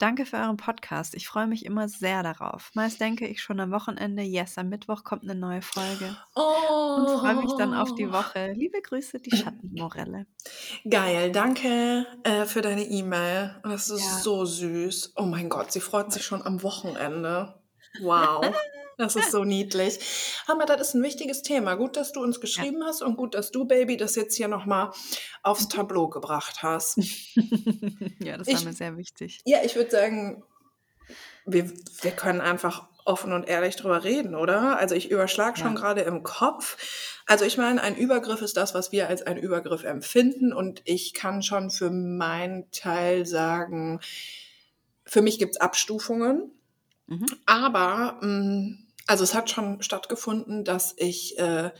Danke 0.00 0.24
für 0.24 0.38
euren 0.38 0.56
Podcast. 0.56 1.14
Ich 1.14 1.28
freue 1.28 1.46
mich 1.46 1.66
immer 1.66 1.86
sehr 1.86 2.22
darauf. 2.22 2.70
Meist 2.72 3.02
denke 3.02 3.26
ich 3.26 3.42
schon 3.42 3.60
am 3.60 3.70
Wochenende, 3.70 4.22
yes, 4.22 4.56
am 4.56 4.70
Mittwoch 4.70 5.04
kommt 5.04 5.24
eine 5.24 5.34
neue 5.34 5.60
Folge. 5.60 6.16
Und 6.34 7.18
freue 7.20 7.34
mich 7.34 7.52
dann 7.58 7.74
auf 7.74 7.94
die 7.96 8.06
Oh. 8.08 8.12
Woche. 8.12 8.52
Liebe 8.52 8.80
Grüße, 8.80 9.20
die 9.20 9.36
Schattenmorelle. 9.36 10.24
Geil, 10.88 11.30
danke 11.32 12.06
äh, 12.24 12.46
für 12.46 12.62
deine 12.62 12.84
E-Mail. 12.84 13.60
Das 13.62 13.90
ist 13.90 14.02
Ja. 14.02 14.18
so 14.22 14.46
süß. 14.46 15.12
Oh 15.16 15.24
mein 15.24 15.50
Gott, 15.50 15.70
sie 15.70 15.80
freut 15.80 16.10
sich 16.12 16.24
schon 16.24 16.40
am 16.46 16.62
Wochenende. 16.62 17.60
Wow, 18.00 18.40
das 19.00 19.16
ist 19.16 19.30
so 19.30 19.44
niedlich. 19.44 19.98
Hammer, 20.46 20.66
das 20.66 20.80
ist 20.80 20.94
ein 20.94 21.02
wichtiges 21.02 21.42
Thema. 21.42 21.74
Gut, 21.74 21.96
dass 21.96 22.12
du 22.12 22.22
uns 22.22 22.40
geschrieben 22.40 22.84
hast 22.84 23.02
und 23.02 23.16
gut, 23.16 23.34
dass 23.34 23.50
du, 23.50 23.64
Baby, 23.64 23.96
das 23.96 24.14
jetzt 24.14 24.36
hier 24.36 24.48
nochmal 24.48 24.90
aufs 25.42 25.68
Tableau 25.68 26.08
gebracht 26.08 26.62
hast. 26.62 26.96
ja, 28.20 28.36
das 28.36 28.46
war 28.48 28.62
mir 28.62 28.72
sehr 28.72 28.96
wichtig. 28.96 29.40
Ja, 29.44 29.58
ich 29.64 29.76
würde 29.76 29.90
sagen, 29.90 30.44
wir, 31.44 31.70
wir 32.02 32.10
können 32.12 32.40
einfach 32.40 32.88
offen 33.04 33.32
und 33.32 33.48
ehrlich 33.48 33.76
drüber 33.76 34.04
reden, 34.04 34.34
oder? 34.34 34.78
Also 34.78 34.94
ich 34.94 35.10
überschlag 35.10 35.58
schon 35.58 35.74
Ja. 35.74 35.80
gerade 35.80 36.02
im 36.02 36.22
Kopf. 36.22 36.76
Also 37.26 37.44
ich 37.44 37.56
meine, 37.56 37.82
ein 37.82 37.96
Übergriff 37.96 38.42
ist 38.42 38.56
das, 38.56 38.74
was 38.74 38.92
wir 38.92 39.08
als 39.08 39.22
ein 39.22 39.36
Übergriff 39.36 39.84
empfinden. 39.84 40.52
Und 40.52 40.82
ich 40.84 41.14
kann 41.14 41.42
schon 41.42 41.70
für 41.70 41.90
meinen 41.90 42.70
Teil 42.70 43.26
sagen, 43.26 44.00
für 45.04 45.22
mich 45.22 45.38
gibt's 45.38 45.56
Abstufungen. 45.56 46.52
Mhm. 47.06 47.26
Aber, 47.46 48.18
mh, 48.20 48.76
also 49.10 49.24
es 49.24 49.34
hat 49.34 49.50
schon 49.50 49.82
stattgefunden, 49.82 50.64
dass 50.64 50.94
ich 50.96 51.36
äh, 51.36 51.72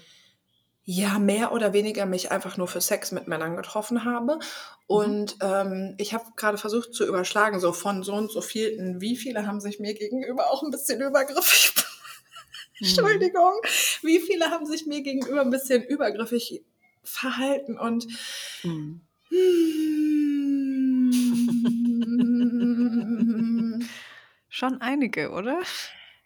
ja 0.84 1.20
mehr 1.20 1.52
oder 1.52 1.72
weniger 1.72 2.04
mich 2.04 2.32
einfach 2.32 2.56
nur 2.56 2.66
für 2.66 2.80
Sex 2.80 3.12
mit 3.12 3.28
Männern 3.28 3.56
getroffen 3.56 4.04
habe. 4.04 4.40
Und 4.88 5.36
ähm, 5.40 5.94
ich 5.98 6.12
habe 6.12 6.24
gerade 6.34 6.58
versucht 6.58 6.92
zu 6.92 7.06
überschlagen, 7.06 7.60
so 7.60 7.72
von 7.72 8.02
so 8.02 8.14
und 8.14 8.32
so 8.32 8.40
vielen, 8.40 9.00
wie 9.00 9.16
viele 9.16 9.46
haben 9.46 9.60
sich 9.60 9.78
mir 9.78 9.94
gegenüber 9.94 10.50
auch 10.50 10.64
ein 10.64 10.72
bisschen 10.72 11.00
übergriffig, 11.00 11.72
Entschuldigung, 12.80 13.52
wie 14.02 14.18
viele 14.18 14.50
haben 14.50 14.66
sich 14.66 14.86
mir 14.86 15.02
gegenüber 15.02 15.42
ein 15.42 15.50
bisschen 15.50 15.84
übergriffig 15.84 16.64
verhalten 17.04 17.78
und 17.78 18.08
Mhm. 18.64 19.02
hm, 19.28 19.70
Schon 24.48 24.80
einige, 24.80 25.30
oder? 25.30 25.62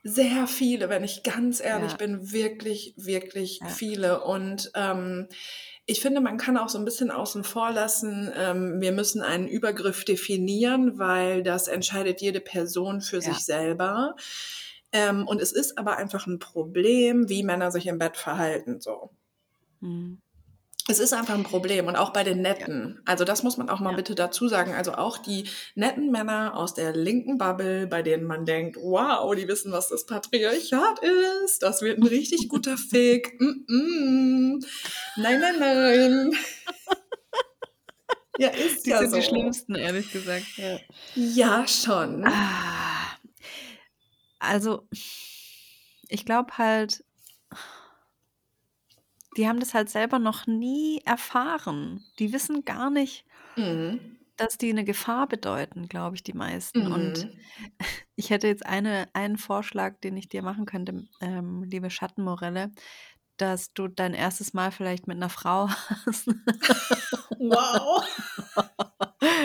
Sehr 0.06 0.46
viele, 0.46 0.90
wenn 0.90 1.02
ich 1.02 1.22
ganz 1.22 1.60
ehrlich 1.60 1.92
Ja. 1.92 1.96
bin, 1.96 2.30
wirklich, 2.30 2.92
wirklich 2.98 3.60
Ja. 3.62 3.68
viele. 3.68 4.22
Und 4.22 4.70
ähm, 4.74 5.28
ich 5.86 6.00
finde, 6.02 6.20
man 6.20 6.36
kann 6.36 6.58
auch 6.58 6.68
so 6.68 6.76
ein 6.78 6.84
bisschen 6.84 7.10
außen 7.10 7.42
vor 7.42 7.70
lassen, 7.72 8.30
ähm, 8.36 8.80
wir 8.82 8.92
müssen 8.92 9.22
einen 9.22 9.48
Übergriff 9.48 10.04
definieren, 10.04 10.98
weil 10.98 11.42
das 11.42 11.68
entscheidet 11.68 12.20
jede 12.20 12.40
Person 12.40 13.00
für 13.00 13.22
Ja. 13.22 13.22
sich 13.22 13.46
selber. 13.46 14.14
Ähm, 14.92 15.26
und 15.26 15.40
es 15.40 15.52
ist 15.52 15.78
aber 15.78 15.96
einfach 15.96 16.26
ein 16.26 16.38
Problem, 16.38 17.30
wie 17.30 17.42
Männer 17.42 17.70
sich 17.70 17.86
im 17.86 17.98
Bett 17.98 18.18
verhalten. 18.18 18.80
So. 18.82 19.10
Mhm. 19.82 20.18
Es 20.86 20.98
ist 20.98 21.14
einfach 21.14 21.32
ein 21.34 21.44
Problem 21.44 21.86
und 21.86 21.96
auch 21.96 22.10
bei 22.12 22.24
den 22.24 22.42
Netten. 22.42 23.00
Also 23.06 23.24
das 23.24 23.42
muss 23.42 23.56
man 23.56 23.70
auch 23.70 23.80
mal 23.80 23.92
Ja. 23.92 23.96
bitte 23.96 24.14
dazu 24.14 24.48
sagen. 24.48 24.74
Also 24.74 24.92
auch 24.94 25.16
die 25.16 25.48
netten 25.74 26.10
Männer 26.10 26.54
aus 26.56 26.74
der 26.74 26.94
linken 26.94 27.38
Bubble, 27.38 27.86
bei 27.86 28.02
denen 28.02 28.24
man 28.24 28.44
denkt, 28.44 28.76
wow, 28.76 29.34
die 29.34 29.48
wissen, 29.48 29.72
was 29.72 29.88
das 29.88 30.04
Patriarchat 30.04 31.00
ist. 31.44 31.62
Das 31.62 31.80
wird 31.80 31.98
ein 31.98 32.06
richtig 32.06 32.48
guter 32.50 32.76
Fick. 32.90 33.40
Mm 33.40 33.64
-mm. 33.66 34.66
Nein, 35.16 35.40
nein, 35.40 35.58
nein. 35.58 36.32
Ja, 38.36 38.48
ist 38.48 38.84
Die 38.84 38.90
ja 38.90 38.98
sind 38.98 39.10
so. 39.10 39.16
die 39.18 39.22
schlimmsten, 39.22 39.74
ehrlich 39.76 40.10
gesagt. 40.10 40.44
Ja. 40.56 40.78
Ja, 41.14 41.68
schon. 41.68 42.24
Ah, 42.26 43.16
also, 44.40 44.88
ich 46.08 46.24
glaube 46.26 46.58
halt, 46.58 47.03
die 49.36 49.48
haben 49.48 49.60
das 49.60 49.74
halt 49.74 49.90
selber 49.90 50.18
noch 50.18 50.46
nie 50.46 51.00
erfahren. 51.04 52.04
Die 52.18 52.32
wissen 52.32 52.64
gar 52.64 52.90
nicht, 52.90 53.26
Mhm. 53.56 54.16
dass 54.36 54.58
die 54.58 54.70
eine 54.70 54.84
Gefahr 54.84 55.28
bedeuten, 55.28 55.88
glaube 55.88 56.16
ich, 56.16 56.22
die 56.24 56.32
meisten. 56.32 56.86
Und 56.86 57.28
Mhm. 57.28 57.40
ich 58.16 58.30
hätte 58.30 58.48
jetzt 58.48 58.66
eine, 58.66 59.08
einen 59.14 59.38
Vorschlag, 59.38 60.00
den 60.00 60.16
ich 60.16 60.28
dir 60.28 60.42
machen 60.42 60.66
könnte, 60.66 61.06
ähm, 61.20 61.62
liebe 61.64 61.90
Schattenmorelle, 61.90 62.72
dass 63.38 63.72
du 63.74 63.88
dein 63.88 64.14
erstes 64.14 64.54
Mal 64.54 64.72
vielleicht 64.72 65.06
mit 65.08 65.16
einer 65.18 65.30
Frau 65.30 65.68
hast. 66.06 66.28
Wow. 67.38 68.04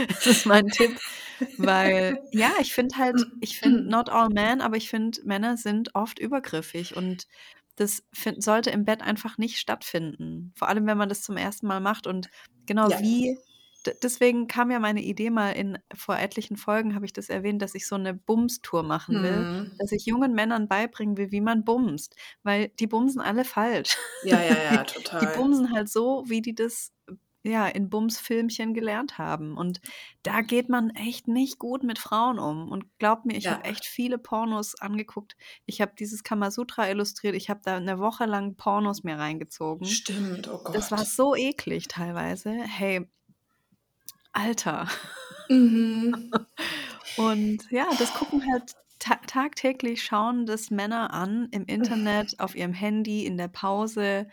Das 0.08 0.26
ist 0.28 0.46
mein 0.46 0.68
Tipp, 0.70 1.00
weil 1.58 2.20
ja, 2.32 2.52
ich 2.60 2.74
finde 2.74 2.98
halt, 2.98 3.28
ich 3.40 3.60
finde 3.60 3.90
not 3.90 4.10
all 4.10 4.30
men, 4.30 4.62
aber 4.62 4.78
ich 4.78 4.90
finde 4.90 5.20
Männer 5.26 5.58
sind 5.58 5.96
oft 5.96 6.20
übergriffig 6.20 6.96
und 6.96 7.28
das 7.80 8.04
find, 8.14 8.44
sollte 8.44 8.70
im 8.72 8.86
Bett 8.86 9.02
einfach 9.02 9.38
nicht 9.38 9.58
stattfinden. 9.60 10.54
Vor 10.58 10.68
allem, 10.70 10.86
wenn 10.88 10.98
man 10.98 11.10
das 11.10 11.22
zum 11.22 11.38
ersten 11.38 11.68
Mal 11.68 11.80
macht 11.82 12.08
und 12.08 12.30
genau 12.66 12.90
Ja. 12.90 13.00
wie. 13.00 13.38
Deswegen 14.04 14.48
kam 14.48 14.72
ja 14.72 14.80
meine 14.80 15.02
Idee 15.02 15.30
mal 15.30 15.52
in 15.52 15.78
vor 15.96 16.18
etlichen 16.20 16.58
Folgen 16.58 16.96
habe 16.96 17.06
ich 17.06 17.14
das 17.14 17.30
erwähnt, 17.30 17.62
dass 17.62 17.76
ich 17.76 17.88
so 17.88 17.96
eine 17.96 18.14
Bums-Tour 18.14 18.84
machen 18.84 19.22
will, 19.22 19.48
Mhm. 19.48 19.80
dass 19.80 19.92
ich 19.94 20.06
jungen 20.06 20.34
Männern 20.34 20.68
beibringen 20.68 21.18
will, 21.18 21.32
wie 21.32 21.42
man 21.42 21.64
bumst, 21.64 22.16
weil 22.44 22.70
die 22.80 22.88
bumsen 22.88 23.22
alle 23.22 23.46
falsch. 23.46 23.98
Ja, 24.22 24.42
ja, 24.42 24.58
ja, 24.62 24.84
Die 25.22 25.28
total. 25.28 25.28
bumsen 25.28 25.72
halt 25.74 25.90
so, 25.90 26.24
wie 26.28 26.42
die 26.42 26.56
das 26.56 26.92
ja 27.44 27.68
in 27.68 27.90
Bums-Filmchen 27.90 28.74
gelernt 28.74 29.18
haben. 29.18 29.58
Und 29.58 29.82
da 30.24 30.42
geht 30.42 30.70
man 30.70 30.90
echt 30.92 31.28
nicht 31.28 31.58
gut 31.60 31.84
mit 31.84 32.00
Frauen 32.00 32.40
um. 32.40 32.70
Und 32.70 32.86
glaubt 33.00 33.26
mir, 33.26 33.38
ich 33.38 33.46
Ja. 33.46 33.54
habe 33.54 33.64
echt 33.66 33.86
viele 33.86 34.18
Pornos 34.18 34.76
angeguckt. 34.80 35.36
Ich 35.66 35.82
habe 35.82 35.94
dieses 35.98 36.24
Kamasutra 36.24 36.90
illustriert. 36.90 37.36
Ich 37.36 37.50
habe 37.50 37.62
da 37.64 37.78
eine 37.78 38.00
Woche 38.00 38.26
lang 38.26 38.56
Pornos 38.56 39.04
mir 39.04 39.18
reingezogen. 39.18 39.86
Stimmt, 39.86 40.48
oh 40.48 40.60
Gott. 40.64 40.76
Das 40.76 40.92
war 40.92 41.06
so 41.06 41.36
eklig 41.36 41.88
teilweise. 41.88 42.52
Hey, 42.52 43.08
Alter. 44.34 44.88
Mhm. 45.50 46.32
Und 47.18 47.70
ja, 47.72 47.88
das 47.98 48.14
gucken 48.14 48.44
halt 48.52 48.76
ta 49.00 49.16
tagtäglich 49.28 50.04
schauen 50.04 50.46
das 50.46 50.72
Männer 50.72 51.14
an 51.14 51.48
im 51.52 51.66
Internet, 51.66 52.40
auf 52.40 52.56
ihrem 52.56 52.74
Handy, 52.74 53.26
in 53.26 53.38
der 53.38 53.48
Pause. 53.48 54.28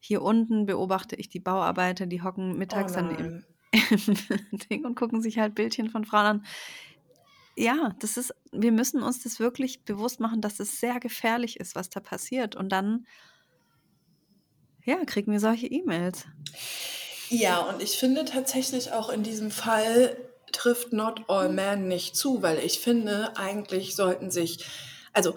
Hier 0.00 0.22
unten 0.22 0.66
beobachte 0.66 1.14
ich 1.14 1.28
die 1.28 1.40
Bauarbeiter, 1.40 2.06
die 2.06 2.22
hocken 2.22 2.52
Oh 2.52 2.56
mittags 2.56 2.94
dann 2.94 3.14
im, 3.16 3.44
nein. 3.72 4.16
im 4.50 4.58
Ding 4.58 4.84
und 4.84 4.94
gucken 4.96 5.20
sich 5.20 5.38
halt 5.38 5.54
Bildchen 5.54 5.90
von 5.90 6.04
Frauen 6.04 6.26
an. 6.26 6.46
Ja, 7.56 7.94
das 8.00 8.16
ist, 8.16 8.34
wir 8.52 8.72
müssen 8.72 9.02
uns 9.02 9.22
das 9.22 9.38
wirklich 9.38 9.84
bewusst 9.84 10.18
machen, 10.18 10.40
dass 10.40 10.60
es 10.60 10.80
sehr 10.80 10.98
gefährlich 11.00 11.60
ist, 11.60 11.74
was 11.74 11.90
da 11.90 12.00
passiert. 12.00 12.56
Und 12.56 12.70
dann, 12.70 13.06
ja, 14.84 15.04
kriegen 15.04 15.30
wir 15.30 15.40
solche 15.40 15.66
E-Mails. 15.66 16.26
Ja, 17.28 17.60
und 17.60 17.82
ich 17.82 17.98
finde 17.98 18.24
tatsächlich 18.24 18.92
auch 18.92 19.10
in 19.10 19.22
diesem 19.22 19.50
Fall 19.50 20.16
trifft 20.52 20.92
Not 20.92 21.24
All 21.28 21.48
Men 21.48 21.86
nicht 21.86 22.16
zu, 22.16 22.42
weil 22.42 22.58
ich 22.58 22.80
finde, 22.80 23.36
eigentlich 23.36 23.94
sollten 23.94 24.30
sich, 24.30 24.66
also 25.12 25.36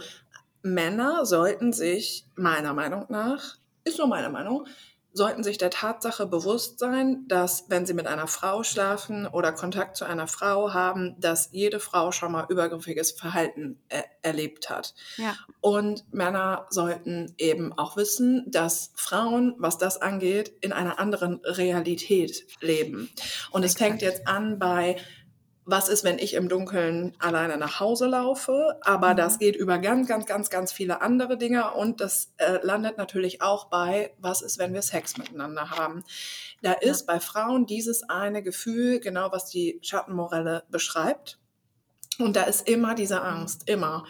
Männer 0.61 1.26
sollten 1.26 1.74
sich 1.74 2.26
meiner 2.36 2.74
Meinung 2.74 3.05
nach, 3.09 3.57
ist 3.84 3.97
nur 3.97 4.07
meine 4.07 4.29
Meinung, 4.29 4.67
sollten 5.13 5.43
sich 5.43 5.59
der 5.59 5.69
Tatsache 5.69 6.25
bewusst 6.25 6.79
sein, 6.79 7.25
dass 7.27 7.65
wenn 7.69 7.86
sie 7.86 7.93
mit 7.93 8.07
einer 8.07 8.27
Frau 8.27 8.63
schlafen 8.63 9.27
oder 9.27 9.51
Kontakt 9.51 9.95
zu 9.95 10.05
einer 10.05 10.27
Frau 10.27 10.73
haben, 10.73 11.15
dass 11.19 11.49
jede 11.51 11.79
Frau 11.79 12.11
schon 12.11 12.31
mal 12.31 12.47
übergriffiges 12.49 13.11
Verhalten 13.11 13.79
er 13.89 14.05
erlebt 14.23 14.69
hat. 14.71 14.95
Ja. 15.17 15.36
Und 15.61 16.11
Männer 16.11 16.65
sollten 16.71 17.34
eben 17.38 17.73
auch 17.73 17.95
wissen, 17.95 18.45
dass 18.47 18.91
Frauen, 18.95 19.53
was 19.59 19.77
das 19.77 20.01
angeht, 20.01 20.51
in 20.61 20.73
einer 20.73 20.99
anderen 20.99 21.41
Realität 21.43 22.47
leben. 22.59 23.09
Und 23.51 23.63
es 23.63 23.75
fängt 23.75 24.01
jetzt 24.01 24.27
an 24.27 24.57
bei 24.57 24.97
was 25.66 25.88
ist, 25.89 26.03
wenn 26.03 26.20
ich 26.20 26.34
im 26.34 26.49
Dunkeln 26.49 27.16
alleine 27.20 27.57
nach 27.57 27.80
Hause 27.80 28.07
laufe. 28.07 28.78
Aber 28.82 29.14
Mhm. 29.14 29.18
das 29.18 29.39
geht 29.39 29.55
über 29.55 29.80
ganz, 29.80 30.07
ganz, 30.07 30.26
ganz, 30.26 30.49
ganz 30.49 30.72
viele 30.74 31.01
andere 31.01 31.38
Dinge 31.38 31.72
und 31.74 32.01
das 32.01 32.34
äh, 32.38 32.59
landet 32.64 32.97
natürlich 32.97 33.41
auch 33.41 33.66
bei, 33.66 34.14
was 34.20 34.41
ist, 34.41 34.57
wenn 34.59 34.74
wir 34.74 34.82
Sex 34.82 35.18
miteinander 35.18 35.70
haben. 35.72 36.03
Da 36.61 36.72
Ja. 36.72 36.78
ist 36.91 37.05
bei 37.05 37.20
Frauen 37.20 37.66
dieses 37.66 38.03
eine 38.09 38.43
Gefühl, 38.43 38.99
genau 38.99 39.32
was 39.32 39.49
die 39.49 39.80
Schattenmorelle 39.82 40.64
beschreibt. 40.70 41.39
Und 42.20 42.36
da 42.36 42.43
ist 42.43 42.68
immer 42.68 42.93
diese 42.95 43.22
Angst, 43.22 43.70
immer. 43.70 44.05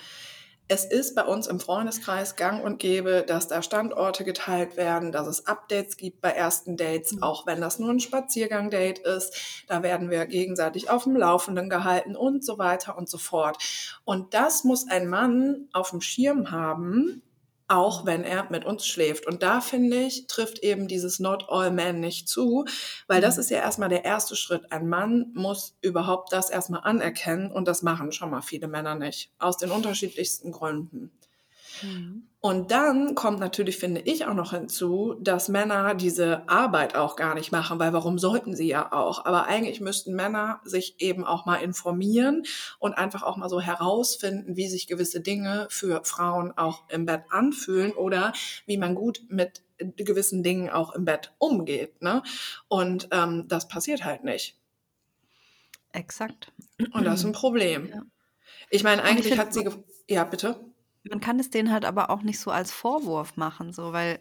Es 0.70 0.86
ist 0.86 1.14
bei 1.14 1.24
uns 1.24 1.48
im 1.48 1.60
Freundeskreis 1.60 2.36
gang 2.38 2.64
und 2.64 2.80
gäbe, 2.80 3.24
dass 3.28 3.48
da 3.48 3.62
Standorte 3.62 4.24
geteilt 4.24 4.78
werden, 4.78 5.12
dass 5.12 5.28
es 5.28 5.46
Updates 5.46 5.98
gibt 5.98 6.22
bei 6.22 6.30
ersten 6.32 6.78
Dates, 6.78 7.12
Mhm. 7.12 7.24
auch 7.24 7.46
wenn 7.46 7.60
das 7.62 7.80
nur 7.80 7.90
ein 7.90 8.00
Spaziergang-Date 8.00 9.00
ist. 9.00 9.66
Da 9.68 9.84
werden 9.84 10.10
wir 10.10 10.26
gegenseitig 10.26 10.90
auf 10.90 11.04
dem 11.04 11.16
Laufenden 11.18 11.70
gehalten 11.70 12.16
und 12.16 12.46
so 12.46 12.58
weiter 12.58 12.98
und 12.98 13.10
so 13.10 13.18
fort. 13.18 13.58
Und 14.06 14.34
das 14.34 14.64
muss 14.64 14.88
ein 14.88 15.08
Mann 15.08 15.68
auf 15.74 15.90
dem 15.92 16.02
Schirm 16.02 16.50
haben, 16.50 17.22
auch 17.74 18.06
wenn 18.06 18.24
er 18.24 18.48
mit 18.52 18.66
uns 18.66 18.86
schläft. 18.86 19.26
Und 19.26 19.42
da 19.44 19.60
finde 19.62 19.98
ich, 19.98 20.28
trifft 20.28 20.60
eben 20.60 20.88
dieses 20.88 21.20
Not 21.20 21.46
All 21.50 21.72
Men 21.72 22.00
nicht 22.00 22.30
zu, 22.30 22.66
weil 23.08 23.20
das 23.22 23.36
Mhm. 23.36 23.42
ist 23.42 23.50
ja 23.50 23.58
erstmal 23.60 23.90
der 23.90 24.06
erste 24.06 24.36
Schritt. 24.36 24.72
Ein 24.72 24.88
Mann 24.88 25.32
muss 25.34 25.76
überhaupt 25.82 26.32
das 26.34 26.50
erstmal 26.52 26.82
anerkennen 26.82 27.52
und 27.52 27.68
das 27.68 27.82
machen 27.82 28.12
schon 28.12 28.30
mal 28.30 28.42
viele 28.44 28.68
Männer 28.68 28.96
nicht. 28.96 29.32
Aus 29.40 29.58
den 29.58 29.72
unterschiedlichsten 29.72 30.52
Gründen. 30.52 31.12
Mhm. 31.82 32.28
Und 32.40 32.72
dann 32.72 33.16
kommt 33.16 33.40
natürlich, 33.40 33.78
finde 33.78 34.02
ich, 34.02 34.26
auch 34.26 34.34
noch 34.34 34.52
hinzu, 34.52 35.16
dass 35.22 35.48
Männer 35.48 35.96
diese 35.96 36.48
Arbeit 36.50 36.94
auch 36.96 37.16
gar 37.16 37.36
nicht 37.36 37.54
machen, 37.54 37.80
weil 37.80 37.94
warum 37.94 38.20
sollten 38.20 38.54
sie 38.54 38.68
ja 38.68 38.92
auch? 38.92 39.26
Aber 39.26 39.46
eigentlich 39.48 39.80
müssten 39.80 40.14
Männer 40.14 40.60
sich 40.66 40.96
eben 41.00 41.24
auch 41.24 41.46
mal 41.46 41.58
informieren 41.58 42.44
und 42.80 42.94
einfach 42.96 43.24
auch 43.24 43.38
mal 43.38 43.48
so 43.48 43.62
herausfinden, 43.62 44.58
wie 44.58 44.68
sich 44.68 44.88
gewisse 44.88 45.22
Dinge 45.22 45.68
für 45.70 46.04
Frauen 46.04 46.52
auch 46.58 46.84
im 46.90 47.06
Bett 47.06 47.24
anfühlen 47.30 47.94
oder 47.94 48.34
wie 48.66 48.78
man 48.78 48.94
gut 48.94 49.22
mit 49.30 49.64
gewissen 49.78 50.44
Dingen 50.44 50.70
auch 50.70 50.94
im 50.94 51.06
Bett 51.06 51.34
umgeht. 51.38 52.02
Ne? 52.02 52.24
Und 52.68 53.08
ähm, 53.12 53.48
das 53.48 53.70
passiert 53.70 54.04
halt 54.04 54.26
nicht. 54.26 54.58
Exakt. 55.94 56.52
Und 56.92 57.06
das 57.06 57.22
ist 57.22 57.26
ein 57.26 57.32
Problem. 57.32 57.88
Ja. 57.88 58.02
Ich 58.70 58.84
meine, 58.84 59.04
eigentlich 59.04 59.38
hat 59.38 59.54
sie... 59.54 59.70
Ja, 60.10 60.26
bitte? 60.26 60.60
Man 61.10 61.20
kann 61.20 61.40
es 61.40 61.50
denen 61.50 61.72
halt 61.72 61.86
aber 61.86 62.10
auch 62.10 62.22
nicht 62.22 62.40
so 62.40 62.52
als 62.52 62.72
Vorwurf 62.72 63.36
machen, 63.38 63.74
so, 63.74 63.92
weil, 63.94 64.20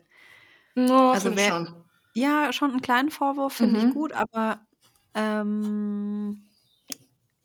No, 0.74 1.10
Also 1.10 1.36
wer- 1.36 1.48
schon. 1.50 1.84
ja, 2.14 2.52
schon 2.52 2.70
einen 2.70 2.80
kleinen 2.82 3.10
Vorwurf 3.10 3.52
finde 3.54 3.80
Mhm. 3.80 3.88
ich 3.88 3.94
gut, 3.94 4.12
aber 4.12 4.66
ähm, 5.14 6.48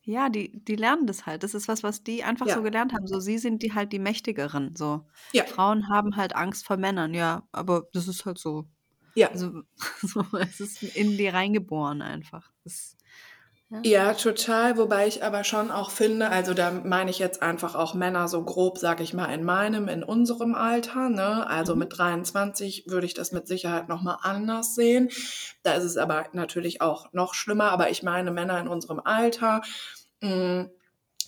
ja, 0.03 0.29
die, 0.29 0.63
die 0.63 0.75
lernen 0.77 1.05
das 1.07 1.25
halt. 1.25 1.43
Das 1.43 1.53
ist 1.53 1.67
was, 1.67 1.83
was 1.83 2.03
die 2.03 2.23
einfach 2.23 2.47
Ja. 2.47 2.55
so 2.55 2.63
gelernt 2.63 2.93
haben. 2.93 3.07
So, 3.07 3.19
sie 3.19 3.37
sind 3.37 3.61
die 3.63 3.73
halt 3.73 3.91
die 3.91 3.99
Mächtigeren. 3.99 4.75
So. 4.75 5.05
Ja. 5.33 5.43
Frauen 5.45 5.89
haben 5.89 6.15
halt 6.15 6.35
Angst 6.35 6.65
vor 6.65 6.77
Männern, 6.77 7.13
ja, 7.13 7.43
aber 7.51 7.87
das 7.93 8.07
ist 8.07 8.25
halt 8.25 8.37
so. 8.39 8.69
Ja. 9.15 9.29
Also, 9.31 9.63
so, 10.01 10.25
es 10.39 10.59
ist 10.61 10.81
in 10.83 11.17
die 11.17 11.27
reingeboren 11.27 12.01
einfach. 12.01 12.51
Das, 12.63 12.95
Ja, 13.83 14.13
total. 14.13 14.77
Wobei 14.77 15.07
ich 15.07 15.23
aber 15.25 15.43
schon 15.43 15.71
auch 15.71 15.91
finde, 15.91 16.29
also 16.29 16.53
da 16.53 16.71
meine 16.71 17.09
ich 17.11 17.19
jetzt 17.19 17.41
einfach 17.41 17.75
auch 17.75 17.93
Männer 17.93 18.29
so 18.29 18.41
grob, 18.43 18.77
sag 18.77 19.01
ich 19.01 19.13
mal, 19.13 19.25
in 19.33 19.43
meinem, 19.43 19.89
in 19.89 20.03
unserem 20.03 20.55
Alter. 20.55 21.09
Ne? 21.09 21.45
Also 21.47 21.73
Mhm. 21.73 21.79
mit 21.79 21.97
23 21.97 22.85
würde 22.87 23.05
ich 23.05 23.13
das 23.13 23.33
mit 23.33 23.45
Sicherheit 23.47 23.89
nochmal 23.89 24.17
anders 24.21 24.73
sehen. 24.73 25.09
Da 25.63 25.73
ist 25.73 25.83
es 25.83 25.97
aber 25.97 26.27
natürlich 26.31 26.81
auch 26.81 27.11
noch 27.11 27.33
schlimmer. 27.33 27.71
Aber 27.71 27.89
ich 27.89 28.03
meine, 28.03 28.31
Männer 28.31 28.57
in 28.61 28.69
unserem 28.69 29.01
Alter 29.03 29.61
mh, 30.21 30.69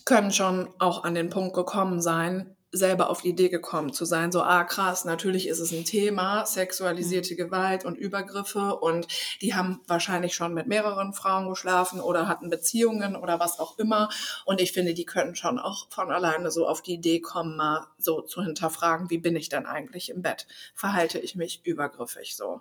können 0.06 0.32
schon 0.32 0.68
auch 0.78 1.04
an 1.04 1.14
den 1.14 1.30
Punkt 1.30 1.54
gekommen 1.54 2.00
sein, 2.00 2.56
selber 2.72 3.10
auf 3.10 3.22
die 3.22 3.30
Idee 3.30 3.48
gekommen 3.48 3.92
zu 3.92 4.04
sein, 4.04 4.32
so, 4.32 4.42
ah 4.42 4.64
krass, 4.64 5.04
natürlich 5.04 5.48
ist 5.48 5.58
es 5.58 5.72
ein 5.72 5.84
Thema, 5.84 6.46
sexualisierte 6.46 7.36
Gewalt 7.36 7.84
und 7.84 7.96
Übergriffe 7.96 8.76
und 8.76 9.08
die 9.40 9.54
haben 9.54 9.80
wahrscheinlich 9.86 10.34
schon 10.34 10.54
mit 10.54 10.66
mehreren 10.66 11.12
Frauen 11.12 11.48
geschlafen 11.48 12.00
oder 12.00 12.28
hatten 12.28 12.50
Beziehungen 12.50 13.16
oder 13.16 13.40
was 13.40 13.58
auch 13.58 13.78
immer 13.78 14.08
und 14.44 14.60
ich 14.60 14.72
finde, 14.72 14.94
die 14.94 15.06
können 15.06 15.34
schon 15.34 15.58
auch 15.58 15.88
von 15.90 16.10
alleine 16.10 16.50
so 16.50 16.66
auf 16.66 16.82
die 16.82 16.94
Idee 16.94 17.20
kommen, 17.20 17.56
mal 17.56 17.86
so 17.98 18.20
zu 18.20 18.42
hinterfragen, 18.42 19.10
wie 19.10 19.18
bin 19.18 19.36
ich 19.36 19.48
denn 19.48 19.66
eigentlich 19.66 20.10
im 20.10 20.22
Bett? 20.22 20.46
Verhalte 20.74 21.18
ich 21.18 21.34
mich 21.34 21.64
übergriffig 21.64 22.36
so? 22.36 22.60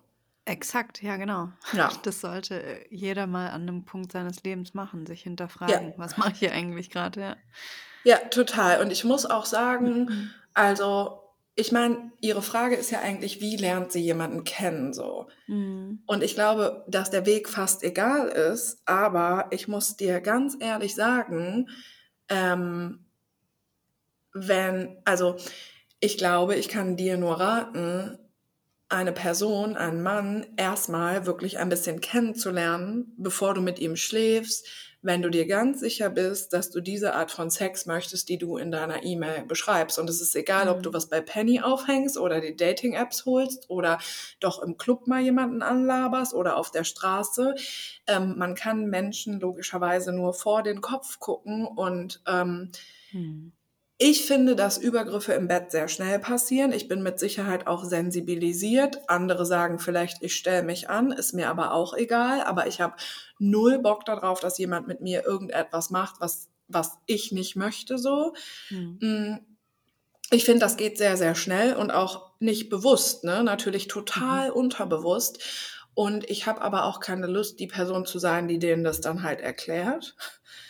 exakt, 0.50 1.02
ja, 1.02 1.18
genau. 1.18 1.50
Ja. 1.74 1.90
Das 2.04 2.22
sollte 2.22 2.62
äh, 2.62 2.86
jeder 2.90 3.28
mal 3.28 3.50
an 3.50 3.64
einem 3.64 3.86
Punkt 3.86 4.12
seines 4.12 4.44
Lebens 4.44 4.74
machen, 4.74 5.06
sich 5.06 5.22
hinterfragen, 5.22 5.94
was 5.98 6.18
mache 6.18 6.32
ich 6.32 6.40
hier 6.40 6.54
eigentlich 6.54 6.90
gerade, 6.90 7.22
ja. 7.22 7.36
Ja, 8.04 8.18
total. 8.18 8.82
Und 8.82 8.92
ich 8.92 9.04
muss 9.04 9.26
auch 9.26 9.46
sagen, 9.46 10.06
Mhm. 10.06 10.30
also, 10.54 11.22
ich 11.56 11.72
meine, 11.72 12.12
Ihre 12.22 12.42
Frage 12.42 12.76
ist 12.76 12.92
ja 12.92 13.00
eigentlich, 13.02 13.42
wie 13.42 13.58
lernt 13.58 13.92
sie 13.92 14.02
jemanden 14.02 14.44
kennen 14.46 14.94
so? 14.94 15.28
Mhm. 15.48 16.02
Und 16.06 16.24
ich 16.24 16.36
glaube, 16.36 16.86
dass 16.88 17.12
der 17.12 17.26
Weg 17.26 17.50
fast 17.50 17.84
egal 17.84 18.28
ist, 18.30 18.82
aber 18.86 19.48
ich 19.52 19.68
muss 19.68 19.98
dir 19.98 20.22
ganz 20.22 20.56
ehrlich 20.60 20.96
sagen, 20.96 21.70
ähm, 22.30 23.06
wenn, 24.34 24.98
also 25.06 25.36
ich 26.00 26.18
glaube, 26.18 26.56
ich 26.56 26.70
kann 26.70 26.96
dir 26.96 27.18
nur 27.18 27.40
raten, 27.40 28.18
eine 28.88 29.12
Person, 29.12 29.78
einen 29.78 30.02
Mann 30.02 30.48
erstmal 30.58 31.26
wirklich 31.26 31.60
ein 31.60 31.70
bisschen 31.70 32.02
kennenzulernen, 32.02 33.14
bevor 33.18 33.54
du 33.54 33.62
mit 33.62 33.80
ihm 33.80 33.96
schläfst, 33.96 34.66
wenn 35.02 35.22
du 35.22 35.30
dir 35.30 35.48
ganz 35.48 35.80
sicher 35.80 36.10
bist, 36.10 36.52
dass 36.54 36.70
du 36.72 36.82
diese 36.82 37.14
Art 37.16 37.32
von 37.32 37.50
Sex 37.50 37.86
möchtest, 37.86 38.28
die 38.30 38.38
du 38.38 38.58
in 38.58 38.72
deiner 38.72 39.04
E-Mail 39.04 39.46
beschreibst. 39.46 39.98
Und 40.00 40.10
es 40.10 40.22
ist 40.22 40.36
egal, 40.36 40.68
ob 40.70 40.82
Mhm. 40.82 40.84
du 40.84 40.94
was 40.94 41.08
bei 41.10 41.22
Penny 41.22 41.62
aufhängst 41.62 42.18
oder 42.18 42.42
die 42.42 42.56
Dating-Apps 42.56 43.26
holst 43.26 43.70
oder 43.70 44.00
doch 44.40 44.62
im 44.62 44.78
Club 44.78 45.08
mal 45.08 45.22
jemanden 45.22 45.62
anlaberst 45.62 46.34
oder 46.34 46.58
auf 46.58 46.72
der 46.72 46.84
Straße. 46.84 47.56
Ähm, 48.08 48.36
man 48.38 48.56
kann 48.56 48.88
Menschen 48.88 49.40
logischerweise 49.40 50.12
nur 50.14 50.34
vor 50.34 50.64
den 50.64 50.82
Kopf 50.82 51.20
gucken 51.20 51.66
und 51.66 52.22
ähm, 52.28 52.72
Mhm. 53.12 53.52
Ich 54.02 54.26
finde, 54.26 54.56
dass 54.56 54.78
Übergriffe 54.78 55.34
im 55.34 55.50
Bett 55.50 55.72
sehr 55.72 55.90
schnell 55.90 56.20
passieren. 56.20 56.72
Ich 56.72 56.88
bin 56.88 57.04
mit 57.04 57.20
Sicherheit 57.20 57.68
auch 57.68 57.84
sensibilisiert. 57.84 59.02
Andere 59.10 59.46
sagen 59.46 59.78
vielleicht, 59.78 60.24
ich 60.24 60.36
stelle 60.36 60.64
mich 60.64 60.90
an, 60.90 61.12
ist 61.12 61.34
mir 61.34 61.50
aber 61.50 61.74
auch 61.74 61.94
egal. 61.94 62.42
Aber 62.44 62.66
ich 62.66 62.80
habe 62.80 62.96
null 63.40 63.78
Bock 63.80 64.06
darauf, 64.06 64.40
dass 64.40 64.58
jemand 64.58 64.88
mit 64.88 65.02
mir 65.02 65.26
irgendetwas 65.26 65.90
macht, 65.90 66.22
was, 66.22 66.48
was 66.70 66.98
ich 67.08 67.34
nicht 67.34 67.58
möchte 67.58 67.98
so. 67.98 68.34
Mhm. 68.70 69.42
Ich 70.32 70.46
finde, 70.46 70.62
das 70.62 70.78
geht 70.78 70.98
sehr, 70.98 71.18
sehr 71.18 71.36
schnell 71.36 71.76
und 71.76 71.92
auch 71.92 72.32
nicht 72.40 72.70
bewusst, 72.70 73.26
ne? 73.26 73.44
Natürlich 73.44 73.90
total 73.90 74.52
unterbewusst. 74.52 75.44
Und 75.94 76.30
ich 76.30 76.48
habe 76.48 76.62
aber 76.62 76.86
auch 76.86 77.02
keine 77.02 77.28
Lust, 77.28 77.60
die 77.60 77.68
Person 77.68 78.06
zu 78.06 78.18
sein, 78.18 78.48
die 78.48 78.60
denen 78.60 78.86
das 78.86 79.02
dann 79.02 79.24
halt 79.24 79.42
erklärt. 79.42 80.16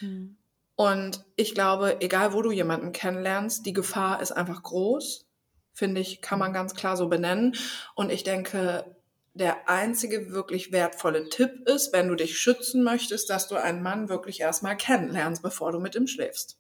Mhm. 0.02 0.39
Und 0.80 1.26
ich 1.36 1.54
glaube, 1.54 2.00
egal 2.00 2.32
wo 2.32 2.42
du 2.42 2.52
jemanden 2.52 2.94
kennenlernst, 2.94 3.66
die 3.66 3.74
Gefahr 3.74 4.22
ist 4.22 4.32
einfach 4.32 4.64
groß. 4.64 5.26
Finde 5.74 6.00
ich, 6.00 6.22
kann 6.22 6.40
man 6.40 6.54
ganz 6.54 6.74
klar 6.74 6.96
so 6.96 7.10
benennen. 7.10 7.54
Und 7.96 8.10
ich 8.14 8.24
denke, 8.24 8.96
der 9.34 9.68
einzige 9.68 10.32
wirklich 10.32 10.72
wertvolle 10.72 11.28
Tipp 11.28 11.68
ist, 11.68 11.92
wenn 11.92 12.08
du 12.08 12.16
dich 12.16 12.40
schützen 12.40 12.82
möchtest, 12.82 13.30
dass 13.30 13.50
du 13.50 13.58
einen 13.58 13.84
Mann 13.84 14.08
wirklich 14.08 14.40
erstmal 14.40 14.78
kennenlernst, 14.78 15.42
bevor 15.42 15.74
du 15.74 15.82
mit 15.82 15.96
ihm 15.96 16.08
schläfst. 16.08 16.58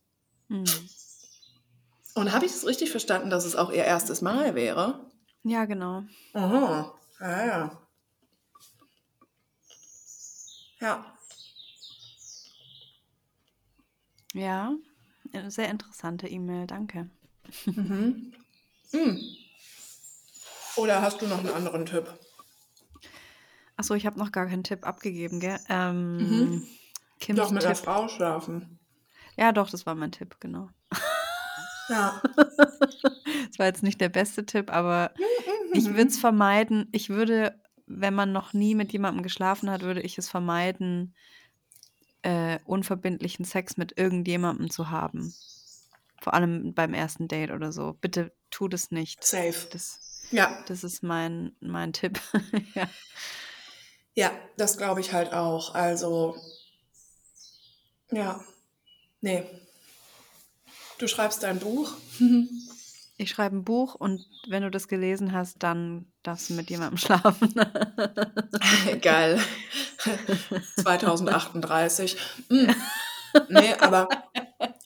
Mhm. 0.50 0.66
Und 2.16 2.34
habe 2.34 2.46
ich 2.46 2.52
es 2.52 2.68
richtig 2.68 2.92
verstanden, 2.92 3.30
dass 3.30 3.46
es 3.46 3.56
auch 3.56 3.72
ihr 3.72 3.86
erstes 3.86 4.20
Mal 4.20 4.54
wäre? 4.54 5.10
Ja, 5.44 5.64
genau. 5.64 6.04
Aha. 6.34 6.94
Ja, 7.22 7.46
ja. 7.48 7.82
Ja. 10.82 11.16
Ja, 14.34 14.74
äh, 15.32 15.50
sehr 15.50 15.70
interessante 15.70 16.28
E-Mail, 16.28 16.68
danke. 16.68 17.10
Mhm. 17.66 18.34
Hm. 18.92 19.20
Oder 20.76 21.02
hast 21.02 21.22
du 21.22 21.28
noch 21.28 21.40
einen 21.40 21.50
anderen 21.50 21.86
Tipp? 21.86 22.06
Achso, 23.76 23.94
ich 23.96 24.06
habe 24.06 24.20
noch 24.20 24.32
gar 24.32 24.48
keinen 24.48 24.64
Tipp 24.64 24.86
abgegeben, 24.86 25.40
gell? 25.40 25.60
Ähm, 25.70 26.18
Mhm. 26.18 26.68
Kims 27.20 27.40
Doch 27.40 27.52
mit 27.52 27.64
Tipp. 27.64 27.78
Frau 27.78 28.08
schlafen. 28.08 28.80
Ja, 29.38 29.52
doch, 29.52 29.70
das 29.70 29.86
war 29.86 29.96
mein 29.96 30.12
Tipp, 30.12 30.38
genau. 30.40 30.70
Ja. 31.90 32.22
Das 33.50 33.58
war 33.60 33.66
jetzt 33.68 33.84
nicht 33.84 34.00
der 34.02 34.10
beste 34.10 34.46
Tipp, 34.46 34.72
aber 34.72 35.12
ich 35.74 35.86
würde 35.86 36.08
es 36.08 36.20
vermeiden. 36.20 36.88
Ich 36.92 37.10
würde, 37.10 37.60
wenn 37.88 38.14
man 38.14 38.32
noch 38.32 38.54
nie 38.54 38.76
mit 38.76 38.92
jemandem 38.92 39.24
geschlafen 39.24 39.70
hat, 39.70 39.82
würde 39.82 40.02
ich 40.02 40.18
es 40.18 40.30
vermeiden, 40.30 41.16
äh, 42.22 42.60
unverbindlichen 42.66 43.46
Sex 43.46 43.78
mit 43.78 43.98
irgendjemandem 43.98 44.70
zu 44.70 44.90
haben. 44.90 45.34
Vor 46.22 46.34
allem 46.34 46.74
beim 46.74 46.94
ersten 46.94 47.28
Date 47.28 47.52
oder 47.52 47.72
so. 47.72 47.94
Bitte 48.02 48.32
tu 48.52 48.68
das 48.68 48.92
nicht. 48.92 49.24
Safe. 49.24 49.68
Das, 49.72 50.28
Ja. 50.32 50.64
das 50.68 50.84
ist 50.84 51.02
mein, 51.04 51.56
mein 51.60 51.94
Tipp. 51.94 52.20
ja. 52.76 52.90
Ja, 54.16 54.32
das 54.58 54.78
glaube 54.78 55.00
ich 55.00 55.14
halt 55.14 55.32
auch. 55.34 55.76
Also, 55.76 56.36
ja. 58.12 58.44
Nee. 59.22 59.44
Du 60.98 61.08
schreibst 61.08 61.44
dein 61.44 61.60
Buch. 61.60 61.94
Ich 63.22 63.32
schreibe 63.32 63.58
ein 63.58 63.66
Buch 63.66 63.96
und 63.96 64.26
wenn 64.48 64.64
du 64.64 64.72
das 64.72 64.88
gelesen 64.88 65.34
hast, 65.34 65.62
dann 65.62 66.10
darfst 66.30 66.50
du 66.50 66.54
mit 66.54 66.70
jemandem 66.70 66.98
schlafen. 67.06 67.54
Geil. 69.02 69.40
2038. 70.82 72.18
Mm. 72.50 72.68
Nee, 73.50 73.74
aber. 73.80 74.10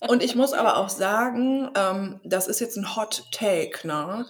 Und 0.08 0.22
ich 0.24 0.36
muss 0.36 0.54
aber 0.54 0.78
auch 0.78 0.89
sagen, 0.89 1.70
ähm, 1.76 2.20
das 2.24 2.48
ist 2.48 2.60
jetzt 2.60 2.78
ein 2.78 2.96
Hot 2.96 3.24
Take, 3.32 3.88
ne? 3.88 4.26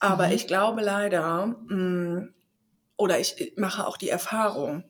Aber 0.00 0.26
Mhm. 0.26 0.32
ich 0.32 0.46
glaube 0.46 0.80
leider, 0.82 1.46
mm, 1.46 2.34
oder 2.96 3.18
ich 3.20 3.52
mache 3.56 3.86
auch 3.86 3.96
die 3.96 4.08
Erfahrung, 4.08 4.84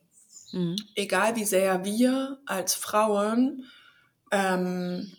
Mhm. 0.52 0.76
egal 0.96 1.36
wie 1.36 1.44
sehr 1.44 1.84
wir 1.84 2.38
als 2.46 2.74
Frauen 2.74 3.64
ähm, 4.30 5.12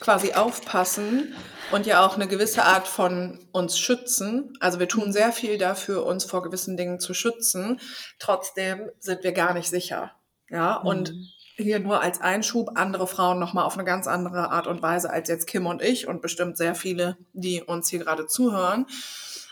quasi 0.00 0.32
aufpassen 0.32 1.34
und 1.72 1.86
ja 1.86 2.04
auch 2.06 2.14
eine 2.14 2.28
gewisse 2.28 2.64
Art 2.64 2.86
von 2.88 3.38
uns 3.52 3.78
schützen. 3.78 4.52
Also 4.60 4.78
wir 4.78 4.88
tun 4.88 5.12
sehr 5.12 5.32
viel 5.32 5.58
dafür, 5.58 6.04
uns 6.06 6.24
vor 6.24 6.42
gewissen 6.42 6.76
Dingen 6.76 7.00
zu 7.00 7.14
schützen. 7.14 7.80
Trotzdem 8.18 8.90
sind 8.98 9.24
wir 9.24 9.32
gar 9.32 9.54
nicht 9.54 9.68
sicher. 9.70 10.12
Ja, 10.48 10.76
und 10.76 11.12
Mhm. 11.12 11.26
hier 11.56 11.80
nur 11.80 12.00
als 12.02 12.20
Einschub 12.20 12.72
andere 12.74 13.06
Frauen 13.06 13.38
nochmal 13.38 13.64
auf 13.64 13.74
eine 13.74 13.84
ganz 13.84 14.06
andere 14.06 14.50
Art 14.50 14.66
und 14.66 14.82
Weise 14.82 15.10
als 15.10 15.28
jetzt 15.28 15.46
Kim 15.46 15.66
und 15.66 15.82
ich 15.82 16.06
und 16.08 16.22
bestimmt 16.22 16.56
sehr 16.56 16.74
viele, 16.74 17.16
die 17.32 17.62
uns 17.62 17.88
hier 17.88 18.00
gerade 18.00 18.26
zuhören. 18.26 18.86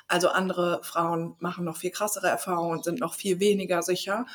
Also 0.08 0.28
andere 0.28 0.80
Frauen 0.82 1.36
machen 1.38 1.64
noch 1.64 1.76
viel 1.76 1.90
krassere 1.90 2.28
Erfahrungen 2.28 2.72
und 2.78 2.84
sind 2.84 3.00
noch 3.00 3.14
viel 3.14 3.38
weniger 3.40 3.82
sicher. 3.82 4.26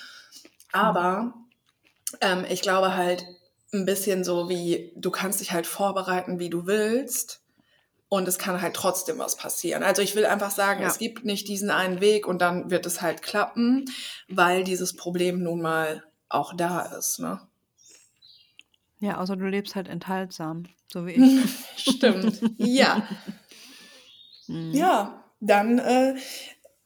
Aber 0.71 1.33
ähm, 2.21 2.45
ich 2.49 2.61
glaube 2.61 2.95
halt 2.95 3.25
ein 3.73 3.85
bisschen 3.85 4.23
so 4.23 4.47
wie, 4.49 4.93
du 4.95 5.11
kannst 5.11 5.39
dich 5.41 5.51
halt 5.51 5.67
vorbereiten, 5.67 6.39
wie 6.39 6.49
du 6.49 6.65
willst. 6.65 7.41
Und 8.15 8.29
es 8.29 8.37
kann 8.37 8.61
halt 8.61 8.73
trotzdem 8.75 9.17
was 9.19 9.35
passieren. 9.35 9.83
Also 9.83 10.01
ich 10.01 10.15
will 10.15 10.25
einfach 10.25 10.51
sagen, 10.51 10.81
Ja. 10.81 10.87
es 10.87 10.97
gibt 10.99 11.25
nicht 11.25 11.49
diesen 11.49 11.69
einen 11.69 11.99
Weg 11.99 12.27
und 12.27 12.41
dann 12.41 12.71
wird 12.71 12.85
es 12.85 13.01
halt 13.01 13.21
klappen, 13.21 13.83
weil 14.29 14.63
dieses 14.63 14.95
Problem 14.95 15.43
nun 15.43 15.61
mal 15.61 16.01
auch 16.29 16.53
da 16.55 16.79
ist. 16.97 17.19
Ne? 17.19 17.41
Ja, 18.99 19.17
außer 19.17 19.35
du 19.35 19.45
lebst 19.47 19.75
halt 19.75 19.89
enthaltsam, 19.89 20.63
so 20.91 21.05
wie 21.05 21.11
ich. 21.11 21.49
Stimmt. 21.95 22.39
Ja. 22.57 23.05
Mhm. 24.47 24.71
Ja, 24.71 25.23
dann 25.41 25.79
äh, 25.79 26.15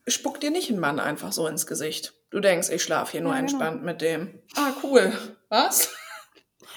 spuck 0.08 0.40
dir 0.40 0.50
nicht 0.50 0.72
ein 0.72 0.80
Mann 0.80 1.00
einfach 1.00 1.32
so 1.32 1.46
ins 1.48 1.68
Gesicht. 1.68 2.14
Du 2.32 2.40
denkst, 2.40 2.70
ich 2.70 2.82
schlafe 2.82 3.12
hier 3.12 3.22
nur 3.22 3.34
Ja, 3.36 3.42
genau. 3.42 3.52
entspannt 3.52 3.84
mit 3.84 4.02
dem. 4.02 4.40
Ah, 4.56 4.72
cool. 4.84 5.14
Was? 5.50 5.90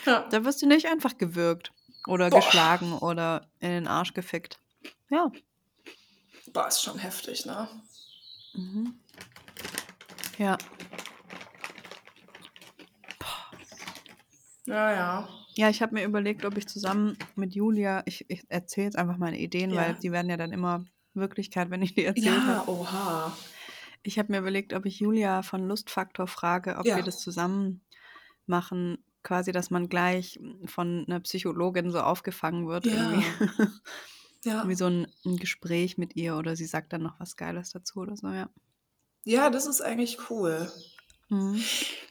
Ja. 0.05 0.27
Da 0.31 0.45
wirst 0.45 0.61
du 0.61 0.67
nicht 0.67 0.87
einfach 0.89 1.17
gewürgt 1.17 1.72
oder 2.07 2.31
Boah. 2.31 2.41
geschlagen 2.41 2.93
oder 2.99 3.47
in 3.61 3.71
den 3.71 3.87
Arsch 3.89 4.15
gefickt. 4.15 4.59
Ja. 5.11 5.31
Boah, 6.53 6.69
ist 6.69 6.83
schon 6.83 6.99
heftig, 6.99 7.47
ne? 7.47 7.69
Mhm. 8.55 8.95
Ja. 10.39 10.57
Ja, 14.67 14.93
ja. 14.93 15.29
Ja, 15.55 15.69
ich 15.69 15.83
habe 15.83 15.95
mir 15.95 16.05
überlegt, 16.05 16.45
ob 16.45 16.57
ich 16.57 16.67
zusammen 16.69 17.17
mit 17.35 17.55
Julia, 17.55 18.03
ich, 18.07 18.25
ich 18.31 18.45
erzähle 18.49 18.87
jetzt 18.87 18.97
einfach 18.97 19.19
meine 19.19 19.39
Ideen, 19.39 19.71
Ja. 19.71 19.77
weil 19.77 19.95
die 19.95 20.13
werden 20.13 20.31
ja 20.31 20.37
dann 20.37 20.53
immer 20.53 20.85
Wirklichkeit, 21.15 21.71
wenn 21.71 21.83
ich 21.83 21.95
die 21.95 22.05
erzählt 22.05 22.43
Ja, 22.47 22.65
oha. 22.67 23.37
Ich 24.03 24.19
habe 24.19 24.33
mir 24.33 24.39
überlegt, 24.39 24.73
ob 24.73 24.87
ich 24.87 24.99
Julia 25.01 25.43
von 25.43 25.69
Lustfaktor 25.69 26.27
frage, 26.27 26.77
ob 26.79 26.87
Ja. 26.87 26.97
wir 26.97 27.03
das 27.03 27.19
zusammen 27.21 27.83
machen, 28.47 29.05
quasi, 29.23 29.53
dass 29.53 29.71
man 29.71 29.89
gleich 29.89 30.39
von 30.67 31.05
einer 31.07 31.21
Psychologin 31.21 31.91
so 31.91 32.01
aufgefangen 32.01 32.67
wird, 32.69 32.87
Ja. 32.87 32.93
irgendwie. 33.13 33.25
Ja. 34.45 34.67
Wie 34.69 34.75
so 34.75 34.87
ein, 34.87 35.07
ein 35.25 35.37
Gespräch 35.37 35.99
mit 35.99 36.17
ihr 36.17 36.37
oder 36.37 36.57
sie 36.57 36.65
sagt 36.67 36.93
dann 36.93 37.03
noch 37.03 37.21
was 37.21 37.37
Geiles 37.37 37.71
dazu 37.71 38.01
oder 38.01 38.17
so, 38.17 38.29
ja. 38.29 38.49
ja, 39.25 39.51
das 39.51 39.67
ist 39.67 39.81
eigentlich 39.81 40.31
cool. 40.31 40.71
Mhm. 41.29 41.63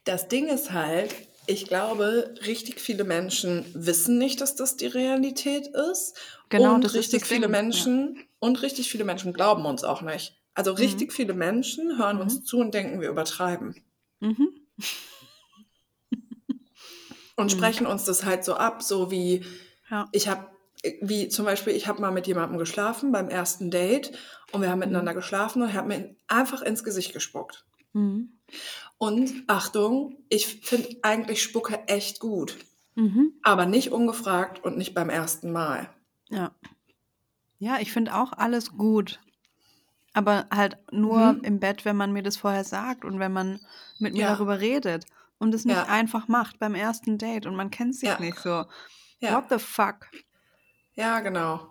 Das 0.06 0.30
Ding 0.30 0.48
ist 0.48 0.72
halt, 0.72 1.14
ich 1.46 1.66
glaube, 1.68 2.34
richtig 2.46 2.80
viele 2.80 3.04
Menschen 3.04 3.66
wissen 3.74 4.18
nicht, 4.18 4.40
dass 4.40 4.56
das 4.56 4.78
die 4.78 4.88
Realität 4.88 5.68
ist. 5.68 6.18
Genau, 6.50 6.76
und 6.76 6.84
das 6.86 6.94
ist 6.94 7.00
richtig 7.00 7.20
das 7.22 7.28
viele 7.30 7.48
Ding, 7.48 7.54
ja. 7.56 7.62
Menschen 7.62 8.26
und 8.40 8.62
richtig 8.62 8.90
viele 8.90 9.04
Menschen 9.04 9.34
glauben 9.34 9.66
uns 9.66 9.84
auch 9.84 10.02
nicht. 10.02 10.38
Also 10.54 10.72
richtig 10.72 11.12
viele 11.12 11.34
Menschen 11.34 11.98
hören 11.98 12.16
Mhm. 12.16 12.22
uns 12.24 12.44
zu 12.46 12.60
und 12.60 12.74
denken, 12.74 13.02
wir 13.02 13.10
übertreiben. 13.10 13.76
Mhm. 14.22 14.50
Und 17.42 17.48
Mhm. 17.48 17.58
sprechen 17.58 17.88
uns 17.88 18.06
das 18.06 18.24
halt 18.24 18.44
so 18.46 18.54
ab, 18.56 18.84
so 18.84 19.10
wie 19.12 19.44
Ja. 19.90 20.08
ich 20.12 20.28
habe, 20.30 20.48
wie 21.02 21.28
zum 21.28 21.46
Beispiel, 21.46 21.74
ich 21.74 21.88
habe 21.88 22.00
mal 22.02 22.12
mit 22.12 22.28
jemandem 22.28 22.58
geschlafen 22.60 23.12
beim 23.12 23.30
ersten 23.30 23.72
Date 23.72 24.12
und 24.52 24.62
wir 24.62 24.70
haben 24.70 24.80
miteinander 24.80 25.14
geschlafen 25.14 25.62
und 25.62 25.70
er 25.70 25.74
hat 25.74 25.88
mir 25.88 26.16
einfach 26.28 26.62
ins 26.62 26.84
Gesicht 26.84 27.14
gespuckt. 27.14 27.66
Mhm. 27.94 28.34
Und 28.98 29.32
Achtung, 29.48 30.18
ich 30.30 30.46
finde 30.62 30.90
eigentlich 31.02 31.42
Spucke 31.42 31.80
echt 31.88 32.20
gut, 32.20 32.58
Mhm. 32.96 33.34
aber 33.42 33.66
nicht 33.66 33.92
ungefragt 33.92 34.64
und 34.64 34.78
nicht 34.78 34.94
beim 34.94 35.10
ersten 35.10 35.52
Mal. 35.52 35.90
Ja. 36.30 36.52
Ja, 37.60 37.78
ich 37.80 37.92
finde 37.92 38.16
auch 38.16 38.34
alles 38.34 38.72
gut. 38.78 39.20
Aber 40.14 40.46
halt 40.54 40.78
nur 40.92 41.34
Mhm. 41.34 41.44
im 41.44 41.60
Bett, 41.60 41.86
wenn 41.86 41.96
man 41.96 42.12
mir 42.12 42.22
das 42.24 42.38
vorher 42.38 42.64
sagt 42.66 43.06
und 43.06 43.20
wenn 43.20 43.32
man 43.34 43.60
mit 44.00 44.14
mir 44.14 44.22
Ja. 44.22 44.34
darüber 44.36 44.60
redet 44.60 45.06
und 45.42 45.54
es 45.54 45.66
nicht 45.66 45.76
Ja. 45.76 45.84
einfach 45.88 46.28
macht 46.28 46.60
beim 46.60 46.76
ersten 46.76 47.18
Date 47.18 47.46
und 47.48 47.56
man 47.56 47.70
kennt 47.72 47.96
sich 47.96 48.10
Ja. 48.10 48.20
nicht 48.20 48.38
so. 48.40 48.66
Ja, 49.20 49.36
What 49.36 49.46
the 49.50 49.60
fuck? 49.60 50.08
ja 50.94 51.20
genau. 51.20 51.68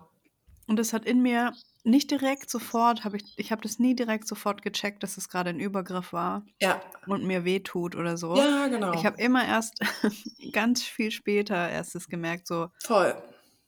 Und 0.66 0.76
das 0.76 0.92
hat 0.92 1.04
in 1.04 1.20
mir 1.22 1.52
nicht 1.82 2.10
direkt 2.10 2.50
sofort, 2.50 3.04
habe 3.04 3.16
ich, 3.16 3.24
ich 3.38 3.50
habe 3.52 3.62
das 3.62 3.78
nie 3.78 3.94
direkt 3.96 4.28
sofort 4.28 4.62
gecheckt, 4.62 5.02
dass 5.02 5.16
es 5.16 5.28
gerade 5.28 5.50
ein 5.50 5.58
Übergriff 5.60 6.12
war 6.12 6.44
Ja, 6.60 6.80
und 7.06 7.24
mir 7.24 7.44
wehtut 7.44 7.96
oder 7.96 8.16
so. 8.16 8.36
ja 8.36 8.66
genau. 8.68 8.92
Ich 8.94 9.06
habe 9.06 9.20
immer 9.20 9.44
erst 9.46 9.80
ganz 10.52 10.82
viel 10.82 11.10
später 11.10 11.68
erst 11.70 11.94
es 11.96 12.08
gemerkt, 12.08 12.46
so, 12.46 12.68
Voll. 12.84 13.14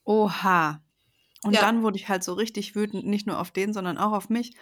oha. 0.05 0.81
Und 1.45 1.55
Ja. 1.55 1.61
dann 1.61 1.83
wurde 1.83 1.97
ich 1.97 2.09
halt 2.09 2.23
so 2.23 2.35
richtig 2.35 2.75
wütend, 2.77 3.05
nicht 3.07 3.27
nur 3.27 3.39
auf 3.41 3.51
den, 3.51 3.73
sondern 3.73 3.99
auch 3.99 4.13
auf 4.13 4.29
mich. 4.29 4.55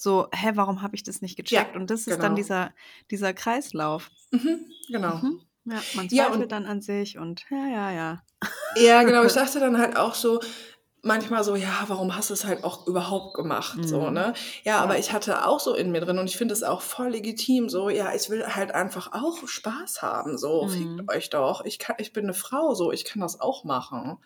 So, 0.00 0.28
hä, 0.32 0.52
warum 0.54 0.80
habe 0.82 0.94
ich 0.94 1.02
das 1.02 1.22
nicht 1.22 1.36
gecheckt? 1.36 1.74
Und 1.74 1.90
das 1.90 2.00
ist 2.00 2.06
genau. 2.06 2.22
dann 2.22 2.36
dieser, 2.36 2.72
dieser 3.10 3.34
Kreislauf. 3.34 4.10
Mhm, 4.30 4.66
genau. 4.88 5.16
Mhm. 5.16 5.40
Ja, 5.64 5.80
man 5.94 6.06
Ja, 6.08 6.24
zweifelt 6.26 6.42
und- 6.44 6.52
dann 6.52 6.66
an 6.66 6.80
sich 6.80 7.18
und 7.18 7.44
ja, 7.50 7.66
ja, 7.66 7.90
ja. 7.90 8.22
Ja, 8.76 9.02
genau. 9.02 9.24
Ich 9.24 9.32
dachte 9.34 9.58
dann 9.58 9.76
halt 9.76 9.96
auch 9.96 10.14
so, 10.14 10.40
manchmal 11.02 11.42
so, 11.42 11.56
ja, 11.56 11.84
warum 11.88 12.14
hast 12.16 12.30
du 12.30 12.34
es 12.34 12.44
halt 12.44 12.62
auch 12.62 12.86
überhaupt 12.86 13.34
gemacht? 13.34 13.78
So, 13.84 14.02
Mhm. 14.02 14.12
ne? 14.14 14.34
Ja, 14.62 14.78
aber 14.80 14.94
Ja. 14.94 15.00
ich 15.00 15.12
hatte 15.12 15.44
auch 15.46 15.58
so 15.58 15.74
in 15.74 15.90
mir 15.90 16.00
drin 16.00 16.18
und 16.18 16.26
ich 16.28 16.36
finde 16.36 16.54
es 16.54 16.62
auch 16.62 16.80
voll 16.80 17.08
legitim, 17.08 17.68
so, 17.68 17.88
ja, 17.90 18.14
ich 18.14 18.30
will 18.30 18.46
halt 18.46 18.72
einfach 18.72 19.12
auch 19.12 19.46
Spaß 19.48 20.00
haben, 20.02 20.38
so, 20.38 20.64
Mhm. 20.66 20.68
fickt 20.70 21.10
euch 21.10 21.30
doch. 21.30 21.64
Ich, 21.64 21.80
kann, 21.80 21.96
ich 21.98 22.12
bin 22.12 22.24
eine 22.24 22.34
Frau, 22.34 22.74
so, 22.74 22.92
ich 22.92 23.04
kann 23.04 23.20
das 23.20 23.40
auch 23.40 23.64
machen. 23.64 24.18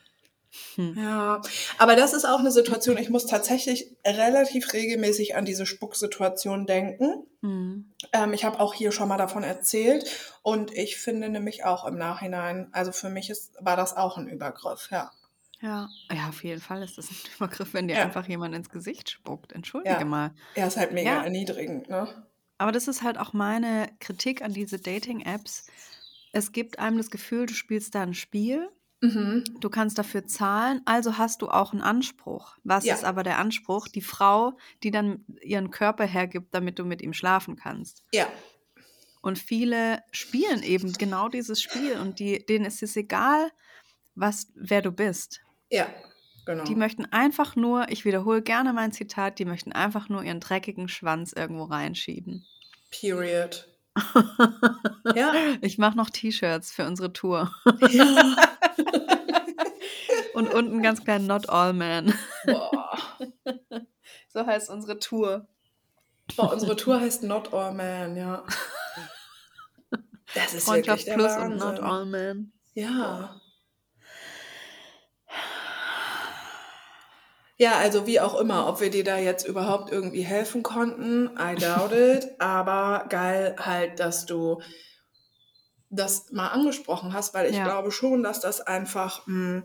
Hm. 0.74 0.94
Ja, 0.98 1.40
aber 1.78 1.96
das 1.96 2.12
ist 2.12 2.24
auch 2.26 2.38
eine 2.40 2.50
Situation, 2.50 2.98
ich 2.98 3.08
muss 3.10 3.26
tatsächlich 3.26 3.96
relativ 4.06 4.72
regelmäßig 4.72 5.34
an 5.34 5.44
diese 5.44 5.64
Spucksituation 5.66 6.66
denken. 6.66 7.26
Mhm. 7.40 7.92
Ähm, 8.12 8.32
ich 8.34 8.44
habe 8.44 8.60
auch 8.60 8.74
hier 8.74 8.92
schon 8.92 9.08
mal 9.08 9.16
davon 9.16 9.42
erzählt 9.44 10.04
und 10.42 10.72
ich 10.72 10.96
finde 10.98 11.28
nämlich 11.30 11.64
auch 11.64 11.86
im 11.86 11.96
Nachhinein, 11.96 12.68
also 12.72 12.92
für 12.92 13.08
mich 13.08 13.30
ist, 13.30 13.52
war 13.60 13.76
das 13.76 13.96
auch 13.96 14.18
ein 14.18 14.28
Übergriff, 14.28 14.88
ja. 14.90 15.10
Ja. 15.60 15.88
ja, 16.12 16.28
auf 16.28 16.42
jeden 16.42 16.60
Fall 16.60 16.82
ist 16.82 16.98
das 16.98 17.08
ein 17.10 17.16
Übergriff, 17.36 17.72
wenn 17.72 17.88
dir 17.88 17.96
Ja. 17.96 18.02
einfach 18.04 18.26
jemand 18.28 18.54
ins 18.54 18.68
Gesicht 18.68 19.08
spuckt. 19.10 19.52
Entschuldige 19.52 19.94
Ja. 20.00 20.04
mal. 20.04 20.34
Er 20.54 20.66
ist 20.66 20.76
halt 20.76 20.92
mega 20.92 21.10
Ja. 21.18 21.22
erniedrigend, 21.22 21.88
ne? 21.88 22.26
Aber 22.58 22.72
das 22.72 22.88
ist 22.88 23.02
halt 23.02 23.16
auch 23.18 23.32
meine 23.32 23.88
Kritik 24.00 24.42
an 24.42 24.52
diese 24.52 24.78
Dating-Apps. 24.78 25.66
Es 26.32 26.52
gibt 26.52 26.78
einem 26.78 26.98
das 26.98 27.10
Gefühl, 27.10 27.46
du 27.46 27.54
spielst 27.54 27.94
da 27.94 28.02
ein 28.02 28.14
Spiel, 28.14 28.68
Mhm. 29.02 29.42
du 29.60 29.68
kannst 29.68 29.98
dafür 29.98 30.26
zahlen, 30.26 30.80
also 30.84 31.18
hast 31.18 31.42
du 31.42 31.48
auch 31.48 31.72
einen 31.72 31.82
Anspruch. 31.82 32.56
Was 32.64 32.84
Ja. 32.84 32.94
ist 32.94 33.04
aber 33.04 33.22
der 33.24 33.38
Anspruch? 33.38 33.88
Die 33.88 34.00
Frau, 34.00 34.56
die 34.82 34.90
dann 34.92 35.24
ihren 35.42 35.70
Körper 35.70 36.04
hergibt, 36.06 36.54
damit 36.54 36.78
du 36.78 36.84
mit 36.84 37.02
ihm 37.02 37.12
schlafen 37.12 37.56
kannst. 37.56 38.04
Ja, 38.12 38.28
Und 39.20 39.38
viele 39.38 40.02
spielen 40.12 40.62
eben 40.62 40.92
genau 40.92 41.28
dieses 41.28 41.60
Spiel 41.60 41.98
und 41.98 42.18
die, 42.20 42.46
denen 42.46 42.64
ist 42.64 42.82
es 42.82 42.96
egal, 42.96 43.50
was, 44.14 44.48
wer 44.54 44.82
du 44.82 44.92
bist. 44.92 45.40
ja, 45.70 45.86
Genau. 46.44 46.64
Die 46.64 46.74
möchten 46.74 47.04
einfach 47.06 47.54
nur, 47.54 47.88
ich 47.88 48.04
wiederhole 48.04 48.42
gerne 48.42 48.72
mein 48.72 48.90
Zitat, 48.90 49.38
die 49.38 49.44
möchten 49.44 49.70
einfach 49.70 50.08
nur 50.08 50.24
ihren 50.24 50.40
dreckigen 50.40 50.88
Schwanz 50.88 51.32
irgendwo 51.32 51.64
reinschieben. 51.64 52.44
Period. 52.90 53.68
Ja. 55.14 55.32
Ich 55.60 55.78
mache 55.78 55.96
noch 55.96 56.10
T-Shirts 56.10 56.72
für 56.72 56.86
unsere 56.86 57.12
Tour. 57.12 57.52
Ja. 57.90 58.36
Und 60.34 60.52
unten 60.52 60.82
ganz 60.82 61.04
klein 61.04 61.26
Not 61.26 61.48
All 61.48 61.72
Men. 61.72 62.12
Boah. 62.46 62.98
So 64.28 64.46
heißt 64.46 64.70
unsere 64.70 64.98
Tour. 64.98 65.46
Boah, 66.36 66.52
unsere 66.52 66.76
Tour 66.76 67.00
heißt 67.00 67.22
Not 67.22 67.52
All 67.52 67.72
Man, 67.74 68.16
ja. 68.16 68.44
Das 70.34 70.54
ist 70.54 70.66
wirklich 70.66 70.84
Freundschaft 70.86 71.06
der 71.06 71.14
Plus 71.14 71.36
und 71.36 71.56
Not 71.56 71.60
Wahnsinn. 71.82 71.84
All 71.84 72.06
Men. 72.06 72.52
Ja. 72.74 73.40
Ja, 77.58 77.76
also 77.76 78.06
wie 78.06 78.18
auch 78.18 78.40
immer, 78.40 78.66
ob 78.66 78.80
wir 78.80 78.90
dir 78.90 79.04
da 79.04 79.18
jetzt 79.18 79.46
überhaupt 79.46 79.92
irgendwie 79.92 80.22
helfen 80.22 80.62
konnten, 80.62 81.30
I 81.38 81.54
doubt 81.54 81.92
it, 81.92 82.40
aber 82.40 83.04
geil 83.08 83.54
halt, 83.60 84.00
dass 84.00 84.26
du 84.26 84.60
das 85.90 86.32
mal 86.32 86.48
angesprochen 86.48 87.12
hast, 87.12 87.34
weil 87.34 87.50
ich 87.50 87.56
Ja. 87.56 87.64
glaube 87.64 87.92
schon, 87.92 88.22
dass 88.22 88.40
das 88.40 88.62
einfach, 88.62 89.26
mh, 89.26 89.62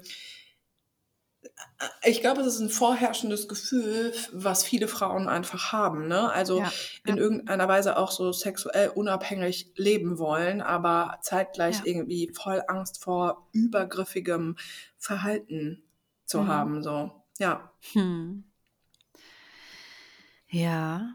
ich 2.04 2.22
glaube, 2.22 2.42
es 2.42 2.48
ist 2.56 2.60
ein 2.60 2.70
vorherrschendes 2.70 3.48
Gefühl, 3.48 4.14
was 4.32 4.64
viele 4.64 4.88
Frauen 4.88 5.28
einfach 5.28 5.72
haben, 5.72 6.08
ne? 6.08 6.32
Also 6.32 6.60
Ja, 6.60 6.72
in 7.06 7.18
ja. 7.18 7.22
irgendeiner 7.22 7.68
Weise 7.68 7.98
auch 7.98 8.12
so 8.12 8.32
sexuell 8.32 8.90
unabhängig 8.90 9.72
leben 9.76 10.18
wollen, 10.18 10.62
aber 10.62 11.20
zeitgleich 11.22 11.78
Ja. 11.80 11.86
irgendwie 11.86 12.32
voll 12.34 12.64
Angst 12.68 13.04
vor 13.04 13.48
übergriffigem 13.52 14.56
Verhalten 14.98 15.84
zu 16.26 16.40
Mhm. 16.42 16.48
haben, 16.48 16.84
so. 16.84 17.12
Ja. 17.40 17.72
Hm. 17.94 18.44
Ja. 20.50 21.14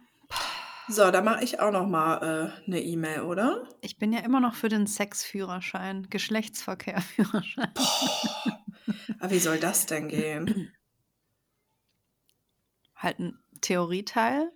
So, 0.89 1.11
da 1.11 1.22
mache 1.22 1.45
ich 1.45 1.61
auch 1.61 1.70
noch 1.70 1.87
mal 1.87 2.53
äh, 2.66 2.66
eine 2.66 2.80
E-Mail, 2.80 3.22
oder? 3.22 3.62
Ich 3.80 3.99
bin 3.99 4.12
ja 4.12 4.20
immer 4.20 4.41
noch 4.41 4.55
für 4.55 4.68
den 4.68 4.87
Sexführerschein, 4.87 6.09
Geschlechtsverkehrführerschein. 6.11 7.72
Aber 9.20 9.30
wie 9.30 9.39
soll 9.39 9.59
das 9.59 9.87
denn 9.87 10.09
gehen? 10.09 10.72
Halt 12.97 13.20
ein 13.20 13.39
Theorieteil. 13.61 14.51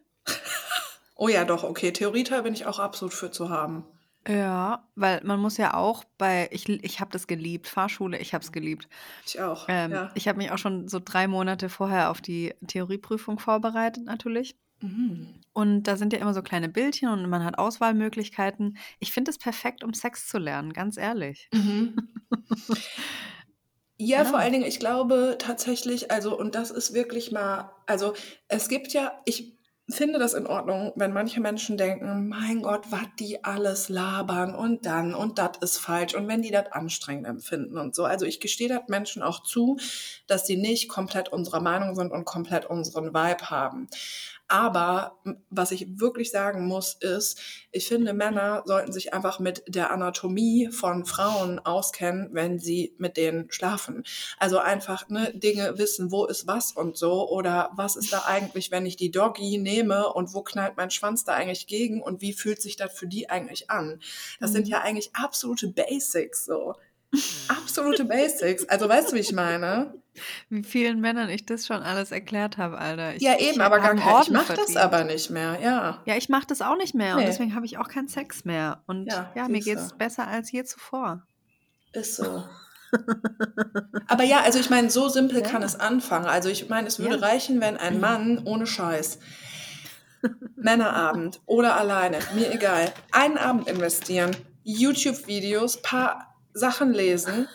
Oh 1.15 1.29
ja, 1.29 1.45
doch, 1.45 1.65
okay. 1.65 1.93
Theorieteil 1.93 2.43
bin 2.43 2.55
ich 2.55 2.67
auch 2.67 2.79
absolut 2.79 3.15
für 3.15 3.31
zu 3.31 3.49
haben. 3.49 3.85
Ja, 4.29 4.89
weil 4.97 5.23
man 5.23 5.39
muss 5.39 5.57
ja 5.57 5.75
auch 5.75 6.03
bei, 6.19 6.49
ich, 6.51 6.69
ich 6.69 7.01
habe 7.01 7.13
das 7.13 7.29
geliebt, 7.29 7.69
Fahrschule, 7.69 8.19
ich 8.19 8.35
habe 8.35 8.43
es 8.43 8.51
geliebt. 8.51 8.89
Ich 9.25 9.41
auch. 9.41 9.67
Ähm, 9.69 9.93
ja. 9.93 10.11
Ich 10.15 10.27
habe 10.27 10.39
mich 10.39 10.51
auch 10.51 10.59
schon 10.59 10.89
so 10.89 11.01
drei 11.03 11.29
Monate 11.29 11.69
vorher 11.69 12.11
auf 12.11 12.21
die 12.21 12.53
Theorieprüfung 12.67 13.39
vorbereitet, 13.39 14.05
natürlich. 14.05 14.57
Mhm. 14.87 15.41
Und 15.53 15.85
da 15.85 15.97
sind 15.97 16.13
ja 16.13 16.19
immer 16.19 16.35
so 16.35 16.43
kleine 16.43 16.69
Bildchen 16.69 17.09
und 17.09 17.29
man 17.31 17.45
hat 17.45 17.59
Auswahlmöglichkeiten. 17.59 18.77
Ich 18.99 19.13
finde 19.13 19.31
es 19.31 19.39
perfekt, 19.39 19.83
um 19.85 19.95
Sex 19.95 20.29
zu 20.29 20.39
lernen, 20.39 20.73
ganz 20.75 20.97
ehrlich. 20.99 21.49
Mhm. 21.53 21.97
Ja, 23.99 24.19
Ja. 24.19 24.25
vor 24.25 24.39
allen 24.39 24.53
Dingen, 24.53 24.67
ich 24.67 24.79
glaube 24.79 25.37
tatsächlich, 25.39 26.11
also, 26.11 26.39
und 26.39 26.55
das 26.55 26.71
ist 26.71 26.93
wirklich 26.93 27.33
mal, 27.33 27.71
also, 27.87 28.13
es 28.49 28.69
gibt 28.69 28.93
ja, 28.93 29.13
ich 29.25 29.55
finde 29.89 30.19
das 30.19 30.35
in 30.35 30.47
Ordnung, 30.47 30.93
wenn 30.97 31.13
manche 31.13 31.41
Menschen 31.41 31.79
denken, 31.79 32.29
mein 32.29 32.61
Gott, 32.61 32.91
was 32.91 33.07
die 33.21 33.45
alles 33.45 33.89
labern 33.89 34.55
und 34.55 34.85
dann 34.85 35.15
und 35.15 35.39
das 35.39 35.53
ist 35.61 35.79
falsch 35.79 36.15
und 36.15 36.27
wenn 36.29 36.43
die 36.43 36.51
das 36.51 36.73
anstrengend 36.73 37.27
empfinden 37.27 37.79
und 37.79 37.95
so. 37.95 38.05
Also, 38.05 38.27
ich 38.27 38.41
gestehe 38.41 38.69
das 38.69 38.83
Menschen 38.89 39.23
auch 39.23 39.43
zu, 39.45 39.79
dass 40.27 40.47
sie 40.47 40.57
nicht 40.57 40.89
komplett 40.89 41.31
unserer 41.31 41.61
Meinung 41.61 41.95
sind 41.95 42.13
und 42.13 42.25
komplett 42.27 42.67
unseren 42.67 43.15
Vibe 43.15 43.49
haben. 43.51 43.89
Aber 44.49 45.19
was 45.51 45.73
ich 45.73 45.99
wirklich 46.01 46.31
sagen 46.31 46.67
muss, 46.67 46.95
ist, 46.95 47.41
ich 47.73 47.89
finde, 47.89 48.13
Männer 48.13 48.63
sollten 48.65 48.93
sich 48.93 49.13
einfach 49.13 49.41
mit 49.41 49.65
der 49.67 49.91
Anatomie 49.91 50.69
von 50.71 51.05
Frauen 51.05 51.59
auskennen, 51.59 52.29
wenn 52.33 52.59
sie 52.59 52.95
mit 52.99 53.17
denen 53.17 53.51
schlafen. 53.51 54.05
Also 54.39 54.59
einfach 54.59 55.09
ne, 55.09 55.33
Dinge 55.35 55.79
wissen, 55.79 56.13
wo 56.13 56.27
ist 56.27 56.47
was 56.47 56.73
und 56.73 56.97
so. 56.97 57.29
Oder 57.29 57.71
was 57.75 57.97
ist 57.97 58.13
da 58.13 58.25
eigentlich, 58.27 58.71
wenn 58.71 58.87
ich 58.87 58.97
die 58.97 59.11
Doggy 59.11 59.59
nehme 59.59 60.13
und 60.13 60.33
wo 60.35 60.43
knallt 60.43 60.77
mein 60.77 60.91
Schwanz 60.91 61.25
da 61.25 61.33
eigentlich 61.35 61.67
gegen 61.67 62.01
und 62.03 62.21
wie 62.21 62.33
fühlt 62.33 62.63
sich 62.63 62.77
das 62.77 62.93
für 62.97 63.07
die 63.09 63.29
eigentlich 63.31 63.71
an? 63.71 64.01
Das 64.41 64.53
sind 64.53 64.67
Mhm. 64.67 64.71
ja 64.71 64.81
eigentlich 64.83 65.11
absolute 65.15 65.69
Basics 65.69 66.45
so. 66.45 66.75
Absolute 67.49 68.05
Basics. 68.05 68.69
Also 68.69 68.89
weißt 68.89 69.13
du, 69.13 69.17
wie 69.17 69.21
ich 69.21 69.33
meine? 69.33 69.95
Wie 70.49 70.63
vielen 70.65 71.01
Männern 71.01 71.29
ich 71.29 71.45
das 71.47 71.67
schon 71.67 71.83
alles 71.83 72.11
erklärt 72.11 72.57
habe, 72.59 72.79
Alter. 72.79 73.15
Ich, 73.15 73.23
Ja, 73.23 73.39
eben, 73.39 73.61
aber 73.61 73.79
gar 73.81 73.95
kein. 73.95 74.23
Ich 74.23 74.31
mache 74.31 74.55
das 74.55 74.77
aber 74.77 75.05
nicht 75.05 75.31
mehr, 75.31 75.59
ja. 75.63 76.03
Ja, 76.07 76.17
ich 76.17 76.29
mache 76.29 76.47
das 76.47 76.63
auch 76.63 76.77
nicht 76.77 76.95
mehr 76.95 77.15
und 77.15 77.21
Nee. 77.21 77.27
deswegen 77.27 77.55
habe 77.55 77.67
ich 77.67 77.79
auch 77.79 77.89
keinen 77.89 78.09
Sex 78.09 78.45
mehr. 78.45 78.83
Und 78.87 79.07
Ja, 79.07 79.31
ja, 79.35 79.49
mir 79.49 79.63
siehste. 79.63 79.71
geht's 79.81 79.93
besser 79.99 80.27
als 80.27 80.51
je 80.53 80.65
zuvor. 80.65 81.23
Ist 81.93 82.17
so. 82.17 82.45
Aber 84.09 84.25
ja, 84.25 84.41
also 84.43 84.59
ich 84.59 84.71
meine, 84.71 84.91
so 84.91 85.09
simpel 85.09 85.43
kann 85.43 85.61
Ja. 85.63 85.67
es 85.67 85.79
anfangen. 85.79 86.27
Also 86.27 86.49
ich 86.49 86.69
meine, 86.69 86.89
es 86.89 86.99
würde 86.99 87.17
Ja. 87.17 87.27
reichen, 87.27 87.61
wenn 87.61 87.77
ein 87.77 88.01
Mann 88.01 88.41
ohne 88.45 88.67
Scheiß 88.67 89.19
Männerabend 90.57 91.41
oder 91.47 91.77
alleine, 91.77 92.19
mir 92.35 92.53
egal, 92.53 92.93
einen 93.13 93.39
Abend 93.39 93.69
investieren, 93.69 94.35
YouTube-Videos, 94.65 95.83
paar 95.83 96.36
Sachen 96.57 96.93
lesen. 96.93 97.49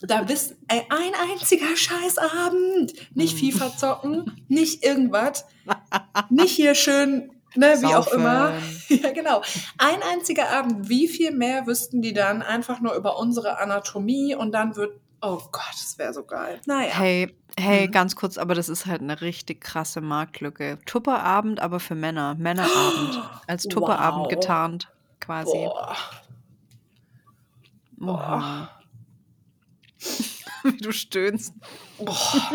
Da 0.00 0.28
wissen, 0.28 0.56
ey, 0.68 0.82
ein 0.90 1.12
einziger 1.30 1.76
Scheißabend. 1.76 2.92
Nicht 3.14 3.40
Mhm. 3.42 3.52
FIFA 3.52 3.76
zocken, 3.76 4.44
nicht 4.48 4.84
irgendwas, 4.84 5.44
nicht 6.30 6.50
hier 6.52 6.74
schön, 6.74 7.30
ne, 7.54 7.76
wie 7.80 7.94
auch 7.94 8.08
immer. 8.08 8.52
Ja, 8.88 9.10
genau. 9.12 9.40
Ein 9.78 10.02
einziger 10.12 10.50
Abend, 10.50 10.88
wie 10.88 11.08
viel 11.08 11.30
mehr 11.30 11.66
wüssten 11.66 12.02
die 12.02 12.12
dann 12.12 12.42
einfach 12.42 12.80
nur 12.80 12.94
über 12.94 13.18
unsere 13.18 13.58
Anatomie 13.58 14.34
und 14.34 14.52
dann 14.52 14.74
wird, 14.76 15.00
oh 15.22 15.38
Gott, 15.52 15.62
das 15.72 15.96
wäre 15.96 16.12
so 16.12 16.24
geil. 16.24 16.60
Naja. 16.66 16.90
Hey, 16.92 17.34
hey, 17.58 17.86
Mhm. 17.86 17.92
ganz 17.92 18.16
kurz, 18.16 18.36
aber 18.38 18.54
das 18.54 18.68
ist 18.68 18.86
halt 18.86 19.00
eine 19.00 19.20
richtig 19.20 19.60
krasse 19.62 20.00
Marktlücke. 20.00 20.78
Tupperabend, 20.86 21.60
aber 21.60 21.78
für 21.80 21.94
Männer. 21.94 22.34
Männerabend. 22.34 23.22
Als 23.46 23.62
Tupperabend 23.68 24.24
Wow. 24.24 24.28
getarnt, 24.28 24.88
quasi. 25.20 25.52
Boah. 25.52 25.96
Oha. 28.02 28.70
Wie 30.64 30.76
du 30.76 30.92
stöhnst. 30.92 31.54
Boah. 31.98 32.52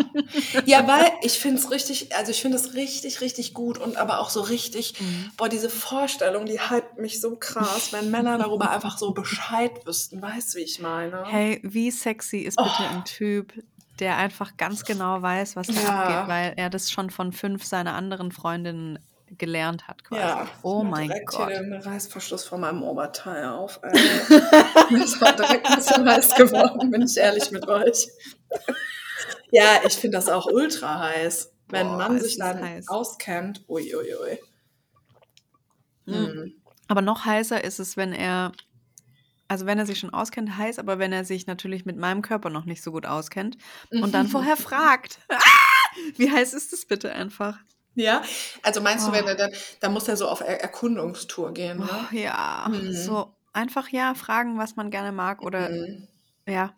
Ja, 0.65 0.87
weil 0.87 1.11
ich 1.21 1.33
finde 1.39 1.59
es 1.59 1.71
richtig, 1.71 2.15
also 2.15 2.31
ich 2.31 2.41
finde 2.41 2.57
es 2.57 2.73
richtig, 2.73 3.19
richtig 3.21 3.53
gut 3.53 3.77
und 3.77 3.97
aber 3.97 4.19
auch 4.19 4.29
so 4.29 4.41
richtig, 4.41 4.93
boah, 5.37 5.49
diese 5.49 5.69
Vorstellung, 5.69 6.45
die 6.45 6.59
hypt 6.59 6.97
mich 6.99 7.19
so 7.21 7.35
krass, 7.35 7.91
wenn 7.93 8.09
Männer 8.11 8.37
darüber 8.37 8.71
einfach 8.71 8.97
so 8.97 9.11
Bescheid 9.11 9.85
wüssten. 9.85 10.21
Weißt 10.21 10.53
du, 10.53 10.59
wie 10.59 10.63
ich 10.63 10.79
meine? 10.79 11.25
Hey, 11.27 11.59
wie 11.63 11.91
sexy 11.91 12.39
ist 12.39 12.57
bitte 12.57 12.69
Oh. 12.79 12.95
ein 12.95 13.03
Typ, 13.05 13.53
der 13.99 14.17
einfach 14.17 14.55
ganz 14.57 14.85
genau 14.85 15.21
weiß, 15.21 15.55
was 15.55 15.67
da 15.67 15.73
Ja. 15.73 15.89
abgeht, 15.89 16.27
weil 16.29 16.53
er 16.57 16.69
das 16.69 16.89
schon 16.91 17.09
von 17.09 17.31
fünf 17.33 17.63
seiner 17.65 17.93
anderen 17.93 18.31
Freundinnen 18.31 18.99
gelernt 19.38 19.88
hat, 19.88 20.03
quasi. 20.03 20.21
Ja, 20.21 20.47
oh 20.63 20.84
mein 20.84 21.07
direkt 21.07 21.30
Gott. 21.30 21.47
hier 21.49 21.59
den 21.59 21.73
Reißverschluss 21.73 22.45
von 22.45 22.61
meinem 22.61 22.84
Oberteil 22.84 23.45
auf. 23.45 23.84
Alter. 23.84 23.99
das 24.91 25.19
war 25.21 25.36
direkt 25.36 25.67
ein 25.67 25.75
bisschen 25.75 26.09
heiß 26.09 26.36
geworden, 26.36 26.91
bin 26.91 27.01
ich 27.01 27.17
ehrlich 27.17 27.51
mit 27.51 27.67
euch. 27.67 28.07
ja, 29.51 29.82
ich 29.86 29.93
finde 29.93 30.17
das 30.17 30.30
auch 30.30 30.45
ultra 30.45 30.99
heiß. 30.99 31.53
Wenn 31.69 31.88
Boah, 31.88 31.97
man 31.97 32.19
sich 32.19 32.38
dann 32.38 32.61
heiß. 32.61 32.88
auskennt, 32.88 33.65
uiuiui. 33.67 34.39
Mhm. 36.05 36.15
Mhm. 36.15 36.53
Aber 36.88 37.01
noch 37.01 37.25
heißer 37.25 37.61
ist 37.63 37.80
es, 37.80 37.97
wenn 37.97 38.13
er, 38.13 38.53
also 39.49 39.65
wenn 39.65 39.78
er 39.78 39.86
sich 39.86 39.99
schon 39.99 40.13
auskennt, 40.13 40.57
heiß, 40.57 40.80
aber 40.80 40.99
wenn 40.99 41.11
er 41.11 41.25
sich 41.25 41.47
natürlich 41.47 41.86
mit 41.86 41.97
meinem 41.97 42.21
Körper 42.21 42.49
noch 42.49 42.63
nicht 42.63 42.82
so 42.82 42.93
gut 42.93 43.05
auskennt 43.05 43.57
und 43.91 44.13
dann 44.13 44.28
vorher 44.30 44.55
fragt. 44.57 45.19
Ah, 45.28 45.38
wie 46.15 46.32
heiß 46.32 46.53
ist 46.53 46.71
es 46.71 46.86
bitte 46.86 47.11
einfach? 47.11 47.59
Ja, 47.99 48.21
also 48.61 48.79
meinst 48.81 49.07
du, 49.07 49.11
wenn 49.11 49.25
Oh. 49.25 49.27
er 49.29 49.35
dann, 49.35 49.51
da 49.79 49.89
muss 49.89 50.07
er 50.07 50.17
so 50.17 50.27
auf 50.27 50.41
Er 50.41 50.61
Erkundungstour 50.61 51.51
gehen, 51.53 51.79
ne? 51.79 51.89
Oh, 51.91 52.15
ja, 52.15 52.67
Mhm. 52.69 52.91
so 52.93 53.35
einfach 53.53 53.89
ja 53.89 54.13
fragen, 54.13 54.57
was 54.59 54.75
man 54.75 54.91
gerne 54.91 55.11
mag 55.11 55.41
oder 55.41 55.69
Mhm. 55.69 56.07
ja, 56.47 56.73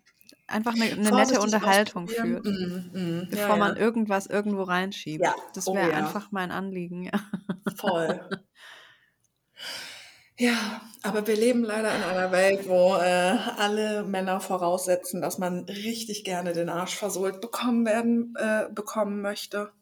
einfach 0.47 0.74
eine, 0.76 0.86
eine 0.86 0.95
nette 0.95 1.09
Vorsichtig 1.09 1.43
Unterhaltung 1.43 2.05
ausprobieren. 2.05 2.43
führt. 2.43 2.45
Mhm, 2.45 2.91
mhm. 2.93 3.28
Bevor 3.30 3.49
Ja, 3.49 3.55
man 3.57 3.76
ja. 3.76 3.82
irgendwas 3.82 4.28
irgendwo 4.28 4.63
reinschiebt. 4.63 5.24
Ja, 5.26 5.36
Das 5.53 5.67
oh 5.67 5.76
wäre 5.76 5.91
ja. 5.91 5.97
einfach 5.97 6.32
mein 6.32 6.51
Anliegen. 6.51 7.03
Ja. 7.03 7.11
Voll. 7.76 8.22
Ja, 10.38 10.80
aber 11.03 11.28
wir 11.28 11.36
leben 11.36 11.65
leider 11.65 11.93
in 11.93 12.01
einer 12.01 12.32
Welt, 12.32 12.65
wo 12.70 12.95
äh, 12.95 13.38
alle 13.57 14.03
Männer 14.05 14.39
voraussetzen, 14.39 15.20
dass 15.22 15.38
man 15.38 15.65
richtig 15.65 16.24
gerne 16.24 16.53
den 16.53 16.70
Arsch 16.70 16.95
versohlt 16.95 17.41
bekommen 17.41 17.86
werden, 17.86 18.34
äh, 18.38 18.67
bekommen 18.72 19.22
möchte. 19.22 19.74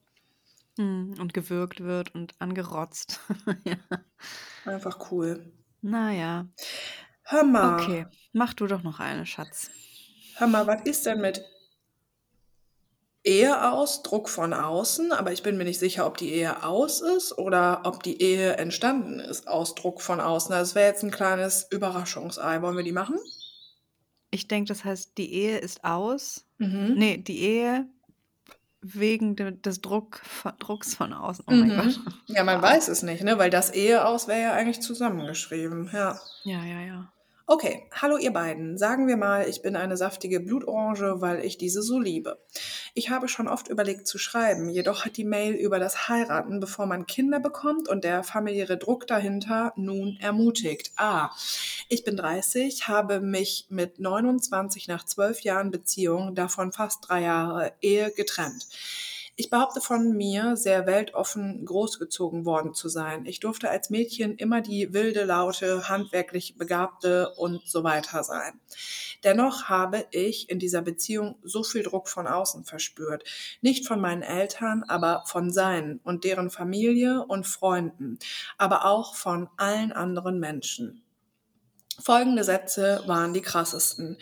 Hm, 0.78 1.16
Und 1.20 1.34
gewürgt 1.34 1.82
wird 1.82 2.14
und 2.16 2.34
angerotzt. 2.40 3.20
ja. 3.66 3.78
Einfach 4.66 5.12
cool. 5.12 5.52
Naja, 5.82 6.48
Hör 7.24 7.44
mal, 7.44 7.82
okay. 7.82 8.06
Mach 8.32 8.54
du 8.54 8.68
doch 8.68 8.84
noch 8.84 9.00
eine, 9.02 9.26
Schatz. 9.26 9.70
hör 10.36 10.48
mal, 10.48 10.66
was 10.66 10.82
ist 10.86 11.06
denn 11.06 11.20
mit 11.20 11.44
Ehe 13.24 13.70
aus, 13.70 14.02
Druck 14.04 14.30
von 14.30 14.54
außen, 14.54 15.12
aber 15.12 15.34
ich 15.34 15.44
bin 15.44 15.58
mir 15.58 15.66
nicht 15.66 15.80
sicher, 15.80 16.06
ob 16.06 16.16
die 16.18 16.32
Ehe 16.32 16.64
aus 16.64 17.02
ist 17.02 17.38
oder 17.38 17.82
ob 17.84 18.02
die 18.04 18.22
Ehe 18.22 18.56
entstanden 18.56 19.20
ist 19.20 19.50
aus 19.50 19.76
Druck 19.76 20.02
von 20.02 20.22
außen. 20.22 20.52
Das 20.52 20.76
wäre 20.76 20.88
jetzt 20.88 21.04
ein 21.04 21.12
kleines 21.12 21.68
Überraschungsei. 21.70 22.62
Wollen 22.62 22.78
wir 22.78 22.84
die 22.86 22.94
machen? 22.94 23.18
Ich 24.32 24.48
denke, 24.48 24.70
das 24.70 24.86
heißt, 24.86 25.18
die 25.18 25.34
Ehe 25.34 25.58
ist 25.58 25.84
aus. 25.84 26.46
Mhm. 26.60 26.94
Nee, 26.96 27.18
die 27.18 27.40
Ehe 27.40 27.90
wegen 28.94 29.36
de, 29.36 29.52
des 29.60 29.82
Druck, 29.82 30.22
von, 30.24 30.54
Drucks 30.60 30.96
von 30.96 31.14
außen. 31.14 31.46
Oh 31.48 31.52
mein 31.52 31.68
Mhm. 31.70 31.76
Gott. 31.78 32.00
Ja, 32.28 32.44
man 32.44 32.62
weiß 32.62 32.88
es 32.88 33.04
nicht, 33.04 33.24
ne? 33.24 33.38
Weil 33.38 33.50
das 33.50 33.72
Ehe 33.74 34.06
aus 34.06 34.28
wäre 34.28 34.42
ja 34.42 34.54
eigentlich 34.54 34.82
zusammengeschrieben. 34.82 35.90
Ja. 35.94 36.20
Ja, 36.44 36.64
ja, 36.64 36.80
ja. 36.82 37.12
Okay, 37.50 37.88
hallo 37.94 38.18
ihr 38.18 38.34
beiden. 38.34 38.78
Sagen 38.78 39.08
wir 39.08 39.16
mal, 39.16 39.48
ich 39.48 39.62
bin 39.62 39.78
eine 39.78 39.96
saftige 39.96 40.42
Blutorange, 40.42 41.22
weil 41.22 41.46
ich 41.46 41.58
diese 41.58 41.82
so 41.82 41.98
liebe. 41.98 42.46
Ich 42.94 43.10
habe 43.10 43.30
schon 43.30 43.48
oft 43.48 43.70
überlegt 43.70 44.06
zu 44.06 44.18
schreiben, 44.18 44.68
jedoch 44.68 45.06
hat 45.06 45.16
die 45.16 45.24
Mail 45.24 45.54
über 45.54 45.80
das 45.80 46.10
Heiraten, 46.10 46.60
bevor 46.60 46.88
man 46.88 47.08
Kinder 47.08 47.40
bekommt 47.40 47.88
und 47.88 48.04
der 48.04 48.26
familiäre 48.26 48.78
Druck 48.78 49.08
dahinter 49.08 49.72
nun 49.78 50.18
ermutigt. 50.20 50.92
Ah, 50.98 51.30
ich 51.88 52.04
bin 52.04 52.18
30, 52.18 52.90
habe 52.90 53.22
mich 53.22 53.68
mit 53.70 53.98
29 53.98 54.90
nach 54.90 55.06
12 55.06 55.40
Jahren 55.44 55.72
Beziehung, 55.72 56.36
davon 56.36 56.74
fast 56.74 57.08
drei 57.08 57.22
Jahre 57.22 57.72
Ehe 57.80 58.12
getrennt. 58.12 58.68
Ich 59.40 59.52
behaupte 59.52 59.82
von 59.82 60.18
mir, 60.18 60.58
sehr 60.58 60.88
weltoffen 60.88 61.64
großgezogen 61.64 62.44
worden 62.44 62.74
zu 62.74 62.90
sein. 62.90 63.28
Ich 63.28 63.40
durfte 63.40 63.70
als 63.70 63.92
Mädchen 63.92 64.36
immer 64.36 64.62
die 64.62 64.94
wilde, 64.94 65.26
laute, 65.26 65.88
handwerklich 65.88 66.58
begabte 66.58 67.36
und 67.36 67.62
so 67.68 67.84
weiter 67.84 68.24
sein. 68.24 68.60
Dennoch 69.24 69.66
habe 69.66 70.08
ich 70.10 70.50
in 70.50 70.58
dieser 70.58 70.82
Beziehung 70.82 71.36
so 71.44 71.62
viel 71.62 71.84
Druck 71.84 72.10
von 72.10 72.26
außen 72.26 72.66
verspürt. 72.66 73.26
Nicht 73.62 73.88
von 73.88 74.02
meinen 74.02 74.24
Eltern, 74.24 74.84
aber 74.88 75.22
von 75.28 75.52
seinen 75.52 76.00
und 76.04 76.24
deren 76.24 76.50
Familie 76.50 77.24
und 77.24 77.46
Freunden, 77.46 78.18
aber 78.58 78.86
auch 78.86 79.14
von 79.14 79.50
allen 79.56 79.92
anderen 79.92 80.40
Menschen. 80.40 81.04
Folgende 82.00 82.44
Sätze 82.44 83.04
waren 83.06 83.34
die 83.34 83.42
krassesten. 83.42 84.18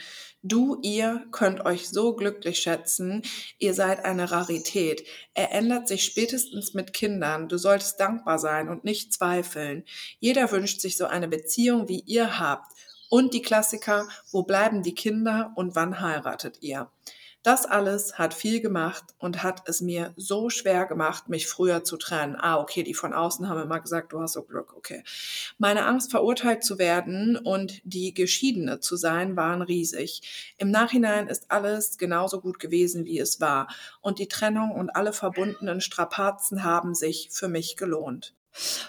Du, 0.48 0.78
ihr 0.84 1.26
könnt 1.32 1.66
euch 1.66 1.90
so 1.90 2.16
glücklich 2.16 2.60
schätzen, 2.60 3.24
ihr 3.58 3.74
seid 3.74 4.06
eine 4.06 4.30
Rarität. 4.30 5.04
Er 5.34 5.52
ändert 5.52 5.88
sich 5.88 6.06
spätestens 6.06 6.76
mit 6.76 6.94
Kindern. 6.94 7.50
Du 7.50 7.58
solltest 7.58 8.00
dankbar 8.00 8.38
sein 8.38 8.70
und 8.70 8.84
nicht 8.84 9.12
zweifeln. 9.12 9.86
Jeder 10.20 10.52
wünscht 10.52 10.82
sich 10.82 10.98
so 10.98 11.08
eine 11.08 11.28
Beziehung, 11.28 11.90
wie 11.90 12.02
ihr 12.02 12.38
habt. 12.38 12.72
Und 13.10 13.34
die 13.34 13.42
Klassiker, 13.42 14.08
wo 14.32 14.44
bleiben 14.44 14.84
die 14.84 14.94
Kinder 14.94 15.52
und 15.56 15.74
wann 15.74 16.00
heiratet 16.00 16.60
ihr? 16.62 16.92
Das 17.46 17.68
alles 17.68 18.18
hat 18.18 18.34
viel 18.34 18.60
gemacht 18.60 19.04
und 19.20 19.44
hat 19.44 19.70
es 19.70 19.80
mir 19.80 20.16
so 20.16 20.50
schwer 20.50 20.88
gemacht, 20.88 21.30
mich 21.30 21.46
früher 21.46 21.84
zu 21.84 21.96
trennen. 21.96 22.36
Ah, 22.36 22.58
okay, 22.60 22.82
die 22.82 22.96
von 22.96 23.14
außen 23.14 23.48
haben 23.48 23.62
immer 23.62 23.80
gesagt, 23.80 24.14
du 24.14 24.20
hast 24.20 24.34
so 24.34 24.42
Glück, 24.42 24.76
okay. 24.76 25.04
Meine 25.60 25.86
Angst, 25.86 26.10
verurteilt 26.10 26.64
zu 26.64 26.80
werden 26.80 27.38
und 27.38 27.82
die 27.84 28.16
Geschiedene 28.16 28.80
zu 28.80 28.96
sein, 28.96 29.36
waren 29.36 29.62
riesig. 29.62 30.56
Im 30.58 30.72
Nachhinein 30.72 31.28
ist 31.28 31.52
alles 31.52 32.00
genauso 32.00 32.42
gut 32.42 32.58
gewesen, 32.58 33.06
wie 33.06 33.20
es 33.20 33.40
war. 33.40 33.68
Und 34.02 34.18
die 34.18 34.28
Trennung 34.28 34.72
und 34.72 34.96
alle 34.96 35.14
verbundenen 35.14 35.82
Strapazen 35.82 36.64
haben 36.64 36.96
sich 36.96 37.30
für 37.32 37.48
mich 37.48 37.78
gelohnt. 37.78 38.34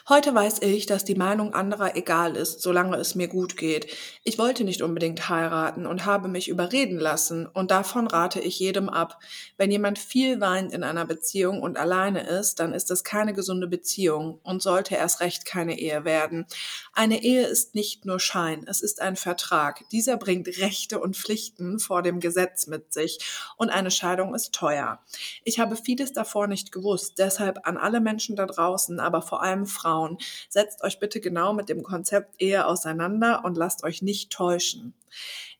Heute 0.08 0.32
weiß 0.32 0.62
ich, 0.62 0.86
dass 0.86 1.04
die 1.04 1.16
Meinung 1.16 1.52
anderer 1.52 1.96
egal 1.96 2.36
ist, 2.36 2.62
solange 2.62 2.96
es 2.98 3.16
mir 3.16 3.26
gut 3.26 3.56
geht. 3.56 3.88
Ich 4.22 4.38
wollte 4.38 4.62
nicht 4.62 4.80
unbedingt 4.80 5.28
heiraten 5.28 5.86
und 5.86 6.04
habe 6.04 6.28
mich 6.28 6.48
überreden 6.48 7.00
lassen, 7.00 7.46
und 7.46 7.72
davon 7.72 8.06
rate 8.06 8.38
ich 8.38 8.60
jedem 8.60 8.88
ab. 8.88 9.18
Wenn 9.56 9.72
jemand 9.72 9.98
viel 9.98 10.40
weint 10.40 10.72
in 10.72 10.84
einer 10.84 11.04
Beziehung 11.04 11.62
und 11.62 11.78
alleine 11.78 12.28
ist, 12.28 12.60
dann 12.60 12.72
ist 12.72 12.92
es 12.92 13.02
keine 13.02 13.32
gesunde 13.32 13.66
Beziehung 13.66 14.38
und 14.44 14.62
sollte 14.62 14.94
erst 14.94 15.20
recht 15.20 15.44
keine 15.44 15.78
Ehe 15.80 16.04
werden. 16.04 16.46
Eine 16.92 17.24
Ehe 17.24 17.44
ist 17.44 17.74
nicht 17.74 18.04
nur 18.04 18.20
Schein, 18.20 18.64
es 18.68 18.82
ist 18.82 19.02
ein 19.02 19.16
Vertrag. 19.16 19.88
Dieser 19.90 20.16
bringt 20.16 20.46
Rechte 20.46 21.00
und 21.00 21.16
Pflichten 21.16 21.80
vor 21.80 22.02
dem 22.02 22.20
Gesetz 22.20 22.68
mit 22.68 22.92
sich, 22.92 23.18
und 23.56 23.70
eine 23.70 23.90
Scheidung 23.90 24.32
ist 24.34 24.52
teuer. 24.52 25.00
Ich 25.42 25.58
habe 25.58 25.74
vieles 25.74 26.12
davor 26.12 26.46
nicht 26.46 26.70
gewusst, 26.70 27.14
deshalb 27.18 27.66
an 27.66 27.76
alle 27.76 28.00
Menschen 28.00 28.36
da 28.36 28.46
draußen, 28.46 29.00
aber 29.00 29.22
vor 29.22 29.42
allem 29.42 29.55
Frauen. 29.64 30.18
Setzt 30.50 30.82
euch 30.82 30.98
bitte 30.98 31.20
genau 31.20 31.54
mit 31.54 31.70
dem 31.70 31.82
Konzept 31.82 32.34
Ehe 32.42 32.66
auseinander 32.66 33.42
und 33.44 33.56
lasst 33.56 33.84
euch 33.84 34.02
nicht 34.02 34.30
täuschen. 34.30 34.92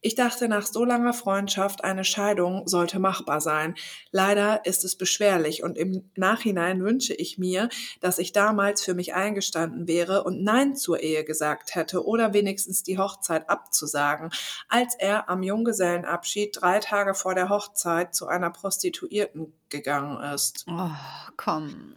Ich 0.03 0.14
dachte 0.14 0.47
nach 0.49 0.66
so 0.66 0.84
langer 0.84 1.14
Freundschaft, 1.14 1.82
eine 1.82 2.05
Scheidung 2.05 2.68
sollte 2.68 2.99
machbar 2.99 3.40
sein. 3.40 3.74
Leider 4.11 4.64
ist 4.64 4.84
es 4.84 4.97
beschwerlich 4.97 5.62
und 5.64 5.76
im 5.76 6.11
Nachhinein 6.14 6.84
wünsche 6.84 7.14
ich 7.14 7.38
mir, 7.38 7.68
dass 8.01 8.18
ich 8.18 8.32
damals 8.32 8.84
für 8.84 8.94
mich 8.94 9.14
eingestanden 9.14 9.88
wäre 9.88 10.22
und 10.24 10.44
Nein 10.44 10.76
zur 10.76 11.01
Ehe 11.01 11.24
gesagt 11.24 11.74
hätte 11.74 12.07
oder 12.07 12.34
wenigstens 12.34 12.82
die 12.82 12.99
Hochzeit 12.99 13.49
abzusagen, 13.49 14.30
als 14.68 14.94
er 14.97 15.28
am 15.28 15.42
Junggesellenabschied 15.42 16.57
drei 16.61 16.78
Tage 16.78 17.14
vor 17.14 17.34
der 17.34 17.49
Hochzeit 17.49 18.14
zu 18.14 18.28
einer 18.28 18.51
Prostituierten 18.51 19.55
gegangen 19.70 20.22
ist. 20.34 20.66
Oh, 20.68 20.90
komm. 21.36 21.97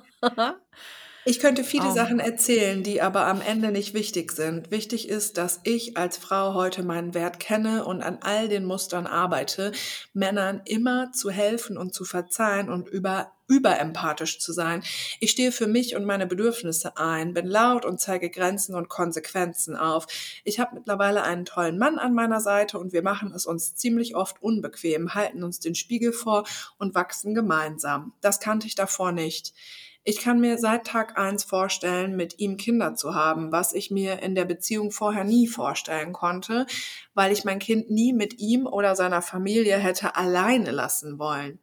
Ich 1.23 1.39
könnte 1.39 1.63
viele 1.63 1.89
Oh 1.89 1.93
Sachen 1.93 2.17
Mann. 2.17 2.25
erzählen, 2.25 2.81
die 2.81 3.01
aber 3.01 3.27
am 3.27 3.41
Ende 3.41 3.71
nicht 3.71 3.93
wichtig 3.93 4.31
sind. 4.31 4.71
Wichtig 4.71 5.07
ist, 5.07 5.37
dass 5.37 5.59
ich 5.63 5.95
als 5.95 6.17
Frau 6.17 6.55
heute 6.55 6.81
meinen 6.81 7.13
Wert 7.13 7.39
kenne 7.39 7.85
und 7.85 8.01
an 8.01 8.17
all 8.21 8.49
den 8.49 8.65
Mustern 8.65 9.05
arbeite, 9.05 9.71
Männern 10.13 10.61
immer 10.65 11.11
zu 11.11 11.29
helfen 11.29 11.77
und 11.77 11.93
zu 11.93 12.05
verzeihen 12.05 12.69
und 12.69 12.87
über 12.89 13.31
überempathisch 13.47 14.39
zu 14.39 14.53
sein. 14.53 14.81
Ich 15.19 15.31
stehe 15.31 15.51
für 15.51 15.67
mich 15.67 15.95
und 15.97 16.05
meine 16.05 16.25
Bedürfnisse 16.25 16.95
ein, 16.97 17.33
bin 17.33 17.45
laut 17.45 17.83
und 17.85 17.99
zeige 17.99 18.29
Grenzen 18.29 18.75
und 18.75 18.87
Konsequenzen 18.87 19.75
auf. 19.75 20.07
Ich 20.45 20.59
habe 20.59 20.75
mittlerweile 20.75 21.23
einen 21.23 21.43
tollen 21.43 21.77
Mann 21.77 21.99
an 21.99 22.13
meiner 22.13 22.39
Seite 22.39 22.79
und 22.79 22.93
wir 22.93 23.03
machen 23.03 23.33
es 23.35 23.45
uns 23.45 23.75
ziemlich 23.75 24.15
oft 24.15 24.41
unbequem, 24.41 25.13
halten 25.15 25.43
uns 25.43 25.59
den 25.59 25.75
Spiegel 25.75 26.13
vor 26.13 26.45
und 26.77 26.95
wachsen 26.95 27.35
gemeinsam. 27.35 28.13
Das 28.21 28.39
kannte 28.39 28.67
ich 28.67 28.75
davor 28.75 29.11
nicht. 29.11 29.53
Ich 30.03 30.17
kann 30.19 30.39
mir 30.39 30.57
seit 30.57 30.87
Tag 30.87 31.19
eins 31.19 31.43
vorstellen, 31.43 32.15
mit 32.15 32.39
ihm 32.39 32.57
Kinder 32.57 32.95
zu 32.95 33.13
haben, 33.13 33.51
was 33.51 33.71
ich 33.71 33.91
mir 33.91 34.23
in 34.23 34.33
der 34.33 34.45
Beziehung 34.45 34.89
vorher 34.89 35.23
nie 35.23 35.45
vorstellen 35.45 36.11
konnte, 36.11 36.65
weil 37.13 37.31
ich 37.31 37.43
mein 37.43 37.59
Kind 37.59 37.91
nie 37.91 38.11
mit 38.11 38.39
ihm 38.39 38.65
oder 38.65 38.95
seiner 38.95 39.21
Familie 39.21 39.77
hätte 39.77 40.15
alleine 40.15 40.71
lassen 40.71 41.19
wollen. 41.19 41.59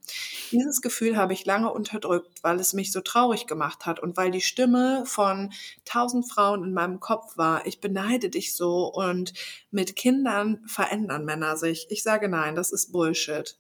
Dieses 0.53 0.83
Gefühl 0.83 1.17
habe 1.17 1.33
ich 1.33 1.47
lange 1.47 1.73
unterdrückt, 1.73 2.45
weil 2.45 2.61
es 2.61 2.75
mich 2.75 2.93
so 2.93 3.01
traurig 3.01 3.49
gemacht 3.49 3.87
hat 3.87 3.99
und 3.99 4.17
weil 4.17 4.31
die 4.31 4.41
Stimme 4.41 5.03
von 5.05 5.53
tausend 5.85 6.31
Frauen 6.31 6.63
in 6.63 6.73
meinem 6.73 7.01
Kopf 7.01 7.37
war, 7.37 7.67
ich 7.67 7.81
beneide 7.81 8.31
dich 8.31 8.55
so 8.55 8.87
und 8.87 9.33
mit 9.73 9.97
Kindern 9.97 10.63
verändern 10.65 11.25
Männer 11.25 11.57
sich. 11.57 11.89
Ich 11.91 12.05
sage 12.05 12.29
nein, 12.29 12.55
das 12.55 12.71
ist 12.71 12.93
Bullshit. 12.93 13.59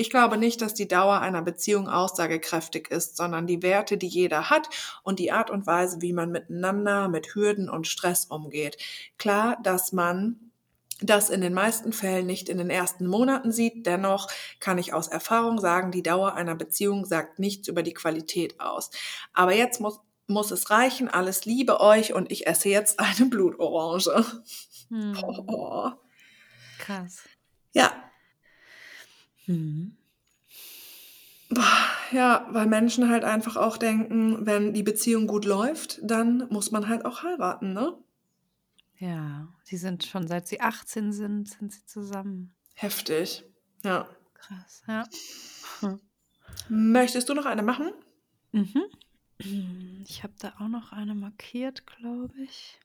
Ich 0.00 0.10
glaube 0.10 0.38
nicht, 0.38 0.62
dass 0.62 0.74
die 0.74 0.86
Dauer 0.86 1.18
einer 1.20 1.42
Beziehung 1.42 1.88
aussagekräftig 1.88 2.88
ist, 2.88 3.16
sondern 3.16 3.48
die 3.48 3.64
Werte, 3.64 3.98
die 3.98 4.06
jeder 4.06 4.48
hat 4.48 4.70
und 5.02 5.18
die 5.18 5.32
Art 5.32 5.50
und 5.50 5.66
Weise, 5.66 6.00
wie 6.00 6.12
man 6.12 6.30
miteinander 6.30 7.08
mit 7.08 7.34
Hürden 7.34 7.68
und 7.68 7.88
Stress 7.88 8.24
umgeht. 8.26 8.76
Klar, 9.18 9.58
dass 9.64 9.92
man 9.92 10.52
das 11.00 11.30
in 11.30 11.40
den 11.40 11.52
meisten 11.52 11.92
Fällen 11.92 12.26
nicht 12.26 12.48
in 12.48 12.58
den 12.58 12.70
ersten 12.70 13.08
Monaten 13.08 13.50
sieht. 13.50 13.86
Dennoch 13.86 14.28
kann 14.60 14.78
ich 14.78 14.92
aus 14.92 15.08
Erfahrung 15.08 15.58
sagen, 15.58 15.90
die 15.90 16.04
Dauer 16.04 16.34
einer 16.34 16.54
Beziehung 16.54 17.04
sagt 17.04 17.40
nichts 17.40 17.66
über 17.66 17.82
die 17.82 17.94
Qualität 17.94 18.60
aus. 18.60 18.90
Aber 19.32 19.52
jetzt 19.52 19.80
muss, 19.80 19.98
muss 20.28 20.52
es 20.52 20.70
reichen. 20.70 21.08
Alles 21.08 21.44
liebe 21.44 21.80
euch 21.80 22.12
und 22.12 22.30
ich 22.30 22.46
esse 22.46 22.68
jetzt 22.68 23.00
eine 23.00 23.28
Blutorange. 23.28 24.24
Hm, 24.90 25.18
Oh. 25.48 25.90
krass. 26.78 27.24
Ja, 27.74 27.92
Hm. 29.48 29.96
Boah, 31.48 31.88
Ja, 32.12 32.46
weil 32.50 32.66
Menschen 32.66 33.08
halt 33.08 33.24
einfach 33.24 33.56
auch 33.56 33.78
denken, 33.78 34.44
wenn 34.46 34.74
die 34.74 34.82
Beziehung 34.82 35.26
gut 35.26 35.46
läuft, 35.46 35.98
dann 36.02 36.46
muss 36.50 36.70
man 36.70 36.88
halt 36.88 37.04
auch 37.06 37.22
heiraten, 37.22 37.72
ne? 37.72 37.96
Ja, 38.98 39.48
sie 39.64 39.76
sind 39.78 40.04
schon 40.04 40.28
seit 40.28 40.46
sie 40.46 40.60
18 40.60 41.12
sind, 41.12 41.48
sind 41.48 41.72
sie 41.72 41.86
zusammen. 41.86 42.54
Heftig. 42.74 43.44
Ja. 43.84 44.08
Krass, 44.34 44.82
ja. 44.86 45.04
Möchtest 46.68 47.28
du 47.28 47.34
noch 47.34 47.46
eine 47.46 47.62
machen? 47.62 47.90
Mhm. 48.52 48.84
Ich 50.06 50.22
habe 50.22 50.34
da 50.38 50.52
auch 50.58 50.68
noch 50.68 50.92
eine 50.92 51.14
markiert, 51.14 51.86
glaube 51.86 52.34
ich. 52.42 52.78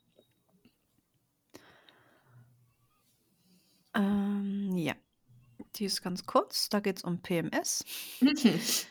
Ähm, 3.95 4.76
ja, 4.77 4.94
die 5.75 5.85
ist 5.85 6.01
ganz 6.01 6.25
kurz. 6.25 6.69
Da 6.69 6.79
geht 6.79 6.97
es 6.97 7.03
um 7.03 7.21
PMS. 7.21 7.83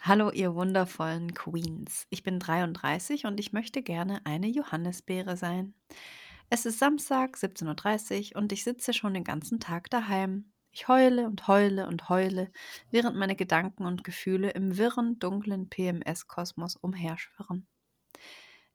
Hallo, 0.00 0.30
ihr 0.30 0.54
wundervollen 0.54 1.34
Queens. 1.34 2.06
Ich 2.10 2.22
bin 2.22 2.38
33 2.38 3.26
und 3.26 3.38
ich 3.40 3.52
möchte 3.52 3.82
gerne 3.82 4.24
eine 4.24 4.48
Johannisbeere 4.48 5.36
sein. 5.36 5.74
Es 6.50 6.66
ist 6.66 6.78
Samstag, 6.78 7.36
17.30 7.36 8.30
Uhr 8.34 8.40
und 8.40 8.52
ich 8.52 8.64
sitze 8.64 8.94
schon 8.94 9.14
den 9.14 9.24
ganzen 9.24 9.60
Tag 9.60 9.90
daheim. 9.90 10.50
Ich 10.70 10.88
heule 10.88 11.26
und 11.26 11.48
heule 11.48 11.86
und 11.86 12.08
heule, 12.08 12.50
während 12.90 13.16
meine 13.16 13.36
Gedanken 13.36 13.84
und 13.84 14.04
Gefühle 14.04 14.50
im 14.50 14.78
wirren, 14.78 15.18
dunklen 15.18 15.68
PMS-Kosmos 15.68 16.76
umherschwirren. 16.76 17.66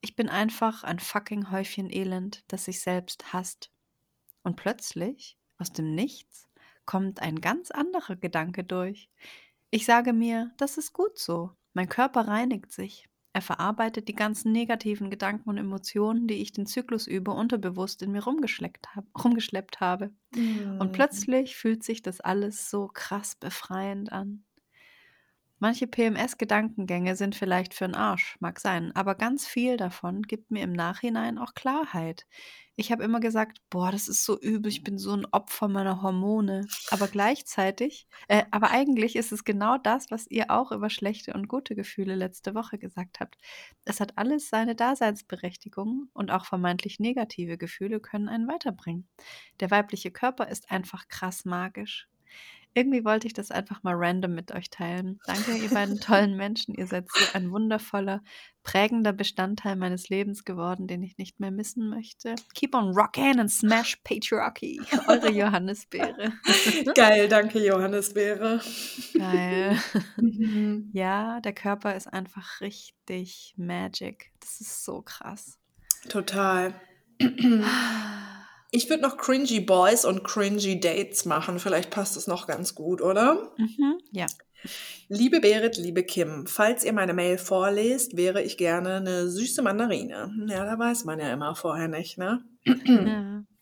Ich 0.02 0.16
bin 0.16 0.28
einfach 0.28 0.84
ein 0.84 1.00
fucking 1.00 1.50
Häufchen 1.50 1.90
Elend, 1.90 2.44
das 2.48 2.66
sich 2.66 2.82
selbst 2.82 3.32
hasst. 3.32 3.72
Und 4.44 4.58
plötzlich, 4.58 5.38
aus 5.58 5.72
dem 5.72 5.96
Nichts, 5.96 6.50
kommt 6.86 7.22
ein 7.22 7.42
ganz 7.42 7.72
anderer 7.72 8.16
Gedanke 8.16 8.64
durch. 8.64 9.10
Ich 9.72 9.86
sage 9.86 10.14
mir, 10.14 10.52
das 10.58 10.78
ist 10.78 10.94
gut 10.94 11.18
so. 11.18 11.52
Mein 11.74 11.90
Körper 11.90 12.28
reinigt 12.28 12.72
sich. 12.72 13.08
Er 13.34 13.42
verarbeitet 13.42 14.08
die 14.08 14.16
ganzen 14.16 14.52
negativen 14.52 15.10
Gedanken 15.10 15.50
und 15.50 15.58
Emotionen, 15.58 16.28
die 16.28 16.36
ich 16.36 16.52
den 16.52 16.68
Zyklus 16.68 17.08
über 17.08 17.36
unterbewusst 17.36 18.02
in 18.04 18.12
mir 18.12 18.24
rumgeschleppt, 18.24 18.96
hab, 18.96 19.06
rumgeschleppt 19.24 19.80
habe. 19.82 20.14
Und 20.80 20.92
Mhm. 20.92 20.94
plötzlich 20.94 21.56
fühlt 21.56 21.84
sich 21.84 22.02
das 22.04 22.22
alles 22.22 22.70
so 22.70 22.88
krass 22.94 23.36
befreiend 23.36 24.12
an. 24.12 24.46
Manche 25.64 25.88
PMS-Gedankengänge 25.88 27.16
sind 27.16 27.36
vielleicht 27.36 27.74
für 27.74 27.86
den 27.86 27.96
Arsch, 27.96 28.36
mag 28.42 28.60
sein, 28.60 28.94
aber 28.98 29.16
ganz 29.16 29.48
viel 29.48 29.78
davon 29.78 30.24
gibt 30.24 30.52
mir 30.52 30.62
im 30.62 30.74
Nachhinein 30.74 31.38
auch 31.38 31.54
Klarheit. 31.54 32.26
Ich 32.76 32.92
habe 32.92 33.06
immer 33.06 33.22
gesagt, 33.22 33.62
boah, 33.70 33.90
das 33.90 34.10
ist 34.10 34.26
so 34.26 34.38
übel, 34.38 34.70
ich 34.70 34.84
bin 34.84 34.98
so 34.98 35.14
ein 35.14 35.26
Opfer 35.32 35.70
meiner 35.70 36.02
Hormone. 36.02 36.68
Aber 36.90 37.08
gleichzeitig, 37.08 38.08
äh, 38.28 38.44
aber 38.52 38.72
eigentlich 38.72 39.16
ist 39.16 39.32
es 39.32 39.46
genau 39.46 39.78
das, 39.78 40.12
was 40.12 40.28
ihr 40.28 40.52
auch 40.52 40.74
über 40.74 40.90
schlechte 40.90 41.34
und 41.34 41.48
gute 41.48 41.76
Gefühle 41.76 42.16
letzte 42.16 42.56
Woche 42.56 42.78
gesagt 42.78 43.22
habt. 43.22 43.38
Es 43.86 44.02
hat 44.02 44.18
alles 44.18 44.50
seine 44.50 44.76
Daseinsberechtigung 44.76 46.10
und 46.12 46.30
auch 46.30 46.44
vermeintlich 46.44 47.00
negative 47.00 47.58
Gefühle 47.58 48.02
können 48.02 48.28
einen 48.28 48.50
weiterbringen. 48.50 49.08
Der 49.62 49.72
weibliche 49.72 50.12
Körper 50.12 50.50
ist 50.50 50.72
einfach 50.72 51.08
krass 51.08 51.46
magisch. 51.46 52.10
Irgendwie 52.76 53.06
wollte 53.06 53.28
ich 53.28 53.34
das 53.34 53.52
einfach 53.52 53.84
mal 53.84 53.94
random 53.96 54.34
mit 54.34 54.52
euch 54.52 54.70
teilen. 54.70 55.20
Danke, 55.26 55.56
ihr 55.56 55.70
beiden 55.70 56.00
tollen 56.00 56.36
Menschen. 56.36 56.74
Ihr 56.74 56.88
seid 56.88 57.08
so 57.12 57.24
ein 57.34 57.52
wundervoller, 57.52 58.22
prägender 58.64 59.14
Bestandteil 59.14 59.76
meines 59.76 60.10
Lebens 60.10 60.44
geworden, 60.44 60.88
den 60.88 61.04
ich 61.04 61.18
nicht 61.18 61.40
mehr 61.40 61.52
missen 61.52 61.90
möchte. 61.90 62.36
Keep 62.56 62.74
on 62.76 62.96
rockin' 62.96 63.40
and 63.40 63.52
smash 63.52 63.98
patriarchy. 64.04 64.82
Eure 65.08 65.30
Johannisbeere. 65.32 66.34
Geil, 66.96 67.28
danke 67.28 67.64
Johannisbeere. 67.64 68.62
Geil. 69.14 69.78
Mhm. 70.18 70.90
Ja, 70.94 71.42
der 71.42 71.54
Körper 71.54 71.96
ist 71.96 72.08
einfach 72.08 72.62
richtig 72.62 73.54
magic. 73.58 74.32
Das 74.40 74.62
ist 74.62 74.84
so 74.84 75.02
krass. 75.02 75.60
Total. 76.10 76.74
Ich 78.76 78.90
würde 78.90 79.04
noch 79.04 79.18
cringy 79.18 79.60
Boys 79.60 80.04
und 80.04 80.24
cringy 80.24 80.80
Dates 80.80 81.26
machen. 81.26 81.60
Vielleicht 81.60 81.92
passt 81.92 82.18
es 82.18 82.26
noch 82.26 82.48
ganz 82.48 82.74
gut, 82.74 83.04
oder? 83.04 83.52
Mhm, 83.56 84.00
ja. 84.12 84.26
Liebe 85.10 85.40
Berit, 85.40 85.78
liebe 85.78 86.02
Kim, 86.02 86.48
falls 86.48 86.84
ihr 86.84 86.92
meine 86.92 87.14
Mail 87.14 87.38
vorlest, 87.38 88.18
wäre 88.18 88.42
ich 88.42 88.58
gerne 88.58 88.96
eine 88.96 89.30
süße 89.30 89.62
Mandarine. 89.62 90.34
Ja, 90.48 90.66
da 90.66 90.80
weiß 90.80 91.06
man 91.06 91.20
ja 91.20 91.32
immer 91.32 91.54
vorher 91.54 91.88
nicht, 91.88 92.18
ne? 92.18 92.44
ja. 92.66 93.44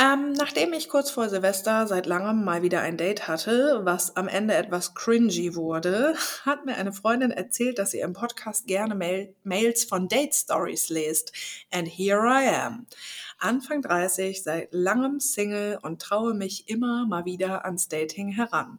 Ähm, 0.00 0.32
nachdem 0.34 0.72
ich 0.74 0.88
kurz 0.88 1.10
vor 1.10 1.28
Silvester 1.28 1.88
seit 1.88 2.06
langem 2.06 2.44
mal 2.44 2.62
wieder 2.62 2.82
ein 2.82 2.96
Date 2.96 3.26
hatte, 3.26 3.80
was 3.82 4.14
am 4.14 4.28
Ende 4.28 4.54
etwas 4.54 4.94
cringy 4.94 5.56
wurde, 5.56 6.14
hat 6.44 6.64
mir 6.64 6.76
eine 6.76 6.92
Freundin 6.92 7.32
erzählt, 7.32 7.80
dass 7.80 7.90
sie 7.90 7.98
im 7.98 8.12
Podcast 8.12 8.68
gerne 8.68 8.94
Mail 8.94 9.34
Mails 9.42 9.82
von 9.82 10.06
Date 10.06 10.36
Stories 10.36 10.88
liest. 10.88 11.32
And 11.72 11.88
here 11.88 12.20
I 12.20 12.48
am. 12.48 12.86
Anfang 13.38 13.82
30, 13.82 14.42
seit 14.42 14.68
langem 14.72 15.20
Single 15.20 15.78
und 15.82 16.02
traue 16.02 16.34
mich 16.34 16.68
immer 16.68 17.06
mal 17.06 17.24
wieder 17.24 17.64
ans 17.64 17.88
Dating 17.88 18.28
heran. 18.30 18.78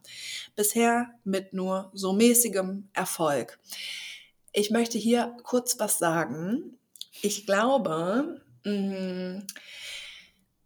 Bisher 0.55 1.07
mit 1.23 1.53
nur 1.53 1.91
so 1.93 2.13
mäßigem 2.13 2.89
Erfolg. 2.93 3.59
Ich 4.51 4.71
möchte 4.71 4.97
hier 4.97 5.37
kurz 5.43 5.79
was 5.79 5.99
sagen. 5.99 6.77
Ich 7.21 7.45
glaube, 7.45 8.41
mh, 8.65 9.43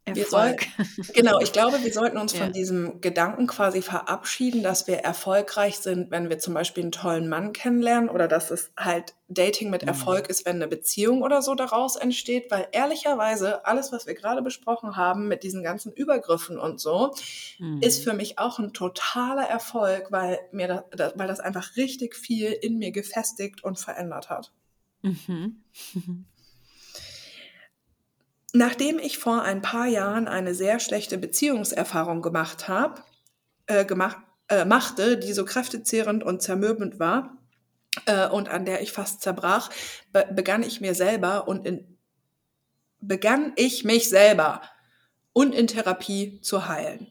wir 0.05 0.25
soll, 0.25 0.47
Erfolg. 0.49 0.67
genau, 1.13 1.39
ich 1.39 1.53
glaube, 1.53 1.81
wir 1.83 1.93
sollten 1.93 2.17
uns 2.17 2.33
Ja. 2.33 2.39
von 2.43 2.51
diesem 2.51 2.99
Gedanken 3.01 3.47
quasi 3.47 3.81
verabschieden, 3.81 4.61
dass 4.63 4.85
wir 4.87 4.97
erfolgreich 4.99 5.77
sind, 5.79 6.11
wenn 6.11 6.29
wir 6.29 6.39
zum 6.39 6.53
Beispiel 6.53 6.83
einen 6.83 6.91
tollen 6.91 7.29
Mann 7.29 7.53
kennenlernen 7.53 8.09
oder 8.09 8.27
dass 8.27 8.51
es 8.51 8.71
halt 8.77 9.15
Dating 9.29 9.69
mit 9.69 9.83
Mhm. 9.83 9.87
Erfolg 9.87 10.29
ist, 10.29 10.45
wenn 10.45 10.57
eine 10.57 10.67
Beziehung 10.67 11.21
oder 11.21 11.41
so 11.41 11.55
daraus 11.55 11.95
entsteht, 11.95 12.51
weil 12.51 12.67
ehrlicherweise 12.73 13.65
alles, 13.65 13.91
was 13.91 14.05
wir 14.05 14.13
gerade 14.13 14.41
besprochen 14.41 14.95
haben 14.97 15.27
mit 15.27 15.43
diesen 15.43 15.63
ganzen 15.63 15.93
Übergriffen 15.93 16.59
und 16.59 16.79
so, 16.81 17.13
ist 17.79 17.99
Mhm. 17.99 18.03
für 18.03 18.13
mich 18.13 18.39
auch 18.39 18.59
ein 18.59 18.73
totaler 18.73 19.47
Erfolg, 19.47 20.07
weil 20.11 20.39
mir 20.51 20.67
das, 20.67 20.83
das, 20.91 21.13
weil 21.17 21.27
das 21.27 21.39
einfach 21.39 21.75
richtig 21.77 22.15
viel 22.15 22.51
in 22.51 22.77
mir 22.77 22.91
gefestigt 22.91 23.63
und 23.63 23.79
verändert 23.79 24.29
hat. 24.29 24.51
Mhm. 25.03 25.63
Nachdem 28.53 28.99
ich 28.99 29.17
vor 29.17 29.41
ein 29.41 29.63
paar 29.63 29.87
Jahren 29.87 30.27
eine 30.27 30.53
sehr 30.53 30.79
schlechte 30.79 31.17
Beziehungserfahrung 31.17 32.21
gemacht 32.21 32.67
habe, 32.67 33.01
äh, 33.65 33.83
gemacht, 33.83 34.17
äh, 34.47 34.63
machte, 34.63 35.17
die 35.17 35.33
so 35.33 35.43
kräftezehrend 35.43 36.23
und 36.23 36.43
zermürbend 36.43 36.99
war 36.99 37.37
äh, 38.05 38.27
und 38.27 38.49
an 38.49 38.65
der 38.65 38.81
ich 38.83 38.91
fast 38.91 39.21
zerbrach, 39.21 39.71
be 40.11 40.27
begann 40.31 40.61
ich 40.61 40.81
mir 40.81 40.93
selber 40.93 41.47
und 41.47 41.65
in, 41.65 41.97
begann 42.99 43.53
ich 43.55 43.83
mich 43.83 44.07
selber 44.07 44.61
und 45.33 45.55
in 45.55 45.65
Therapie 45.65 46.39
zu 46.41 46.67
heilen. 46.67 47.07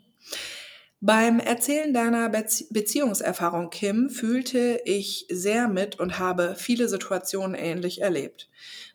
Beim 1.01 1.41
Erzählen 1.41 1.93
deiner 1.93 2.29
Bezie 2.29 2.69
Beziehungserfahrung, 2.71 3.71
Kim, 3.71 4.09
fühlte 4.09 4.81
ich 4.85 5.27
sehr 5.29 5.67
mit 5.67 5.99
und 5.99 6.21
habe 6.21 6.55
viele 6.57 6.89
Situationen 6.89 7.57
ähnlich 7.57 8.01
erlebt. 8.01 8.49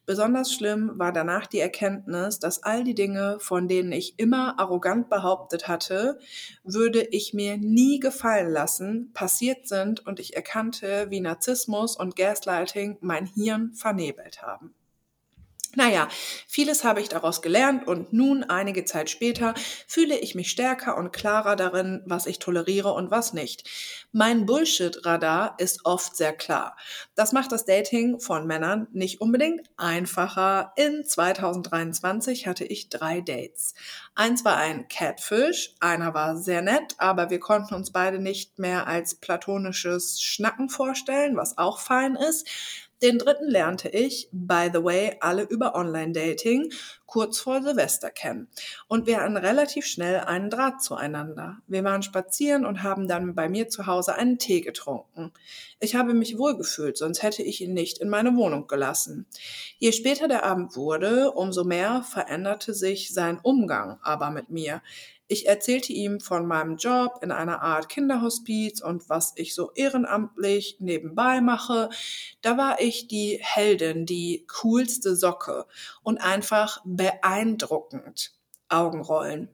Besonders 0.08 0.54
schlimm 0.54 0.94
war 0.96 1.12
danach 1.12 1.48
die 1.48 1.60
Erkenntnis, 1.60 2.40
dass 2.40 2.64
all 2.64 2.86
die 2.86 2.96
Dinge, 2.96 3.40
von 3.42 3.68
denen 3.68 3.92
ich 3.92 4.18
immer 4.18 4.58
arrogant 4.58 5.10
behauptet 5.10 5.68
hatte, 5.68 6.18
würde 6.64 7.04
ich 7.12 7.34
mir 7.34 7.58
nie 7.58 8.00
gefallen 8.00 8.50
lassen, 8.50 9.12
passiert 9.12 9.68
sind 9.68 10.08
und 10.08 10.22
ich 10.22 10.34
erkannte, 10.34 11.08
wie 11.10 11.20
Narzissmus 11.20 11.98
und 11.98 12.16
Gaslighting 12.16 12.98
mein 13.02 13.26
Hirn 13.26 13.74
vernebelt 13.74 14.42
haben. 14.42 14.74
Naja, 15.78 16.08
vieles 16.48 16.84
habe 16.84 17.02
ich 17.02 17.08
daraus 17.08 17.44
gelernt 17.44 17.86
und 17.86 18.12
nun, 18.12 18.44
einige 18.44 18.84
Zeit 18.84 19.12
später, 19.12 19.54
fühle 19.88 20.18
ich 20.18 20.34
mich 20.34 20.50
stärker 20.50 20.98
und 20.98 21.14
klarer 21.14 21.56
darin, 21.56 22.02
was 22.08 22.26
ich 22.26 22.40
toleriere 22.40 22.94
und 22.94 23.12
was 23.12 23.32
nicht. 23.32 23.70
Mein 24.12 24.48
Bullshit-Radar 24.48 25.54
ist 25.60 25.86
oft 25.86 26.18
sehr 26.18 26.34
klar. 26.34 26.76
Das 27.14 27.32
macht 27.32 27.52
das 27.52 27.66
Dating 27.66 28.20
von 28.20 28.48
Männern 28.48 28.88
nicht 28.92 29.22
unbedingt 29.22 29.70
einfacher. 29.78 30.74
In 30.78 31.06
2023 31.06 32.48
hatte 32.48 32.66
ich 32.66 32.90
drei 32.90 33.22
Dates. 33.22 33.76
Eins 34.16 34.44
war 34.44 34.58
ein 34.58 34.88
Catfish, 34.88 35.76
einer 35.80 36.16
war 36.16 36.38
sehr 36.38 36.64
nett, 36.64 36.96
aber 36.98 37.30
wir 37.30 37.40
konnten 37.40 37.76
uns 37.76 37.92
beide 37.92 38.18
nicht 38.18 38.58
mehr 38.58 38.88
als 38.88 39.14
platonisches 39.14 40.24
Schnacken 40.24 40.70
vorstellen, 40.70 41.38
was 41.38 41.60
auch 41.60 41.80
fein 41.80 42.16
ist. 42.16 42.48
Den 43.02 43.20
dritten 43.20 43.48
lernte 43.48 43.90
ich, 43.90 44.28
by 44.32 44.70
the 44.74 44.84
way, 44.84 45.18
alle 45.20 45.44
über 45.44 45.76
Online-Dating 45.76 46.72
kurz 47.06 47.40
vor 47.40 47.62
Silvester 47.62 48.10
kennen. 48.10 48.48
Und 48.88 49.06
wir 49.06 49.22
hatten 49.22 49.38
relativ 49.38 49.86
schnell 49.86 50.22
einen 50.22 50.50
Draht 50.50 50.82
zueinander. 50.82 51.58
Wir 51.68 51.84
waren 51.84 52.02
spazieren 52.02 52.66
und 52.66 52.82
haben 52.82 53.08
dann 53.08 53.36
bei 53.36 53.50
mir 53.50 53.70
zu 53.70 53.86
Hause 53.86 54.16
einen 54.16 54.40
Tee 54.40 54.62
getrunken. 54.62 55.32
Ich 55.80 55.96
habe 55.96 56.14
mich 56.16 56.38
wohlgefühlt, 56.38 56.98
sonst 56.98 57.22
hätte 57.22 57.44
ich 57.44 57.62
ihn 57.62 57.74
nicht 57.74 58.00
in 58.00 58.10
meine 58.10 58.36
Wohnung 58.36 58.68
gelassen. 58.68 59.28
Je 59.78 59.92
später 59.92 60.28
der 60.28 60.44
Abend 60.44 60.76
wurde, 60.76 61.32
umso 61.32 61.64
mehr 61.64 62.04
veränderte 62.04 62.74
sich 62.74 63.14
sein 63.14 63.40
Umgang 63.42 64.00
aber 64.02 64.32
mit 64.32 64.50
mir. 64.50 64.82
Ich 65.28 65.48
erzählte 65.48 65.92
ihm 65.92 66.20
von 66.20 66.46
meinem 66.46 66.78
Job 66.78 67.20
in 67.22 67.32
einer 67.32 67.62
Art 67.62 67.90
Kinderhospiz 67.90 68.82
und 68.82 69.10
was 69.10 69.34
ich 69.36 69.54
so 69.54 69.72
ehrenamtlich 69.74 70.78
nebenbei 70.80 71.42
mache. 71.42 71.90
Da 72.42 72.58
war 72.58 72.80
ich 72.80 73.08
die 73.08 73.40
Heldin, 73.42 74.06
die 74.06 74.46
coolste 74.48 75.16
Socke 75.16 75.66
und 76.02 76.18
einfach 76.20 76.82
beeindruckend. 76.86 78.34
Augenrollen. 78.70 79.50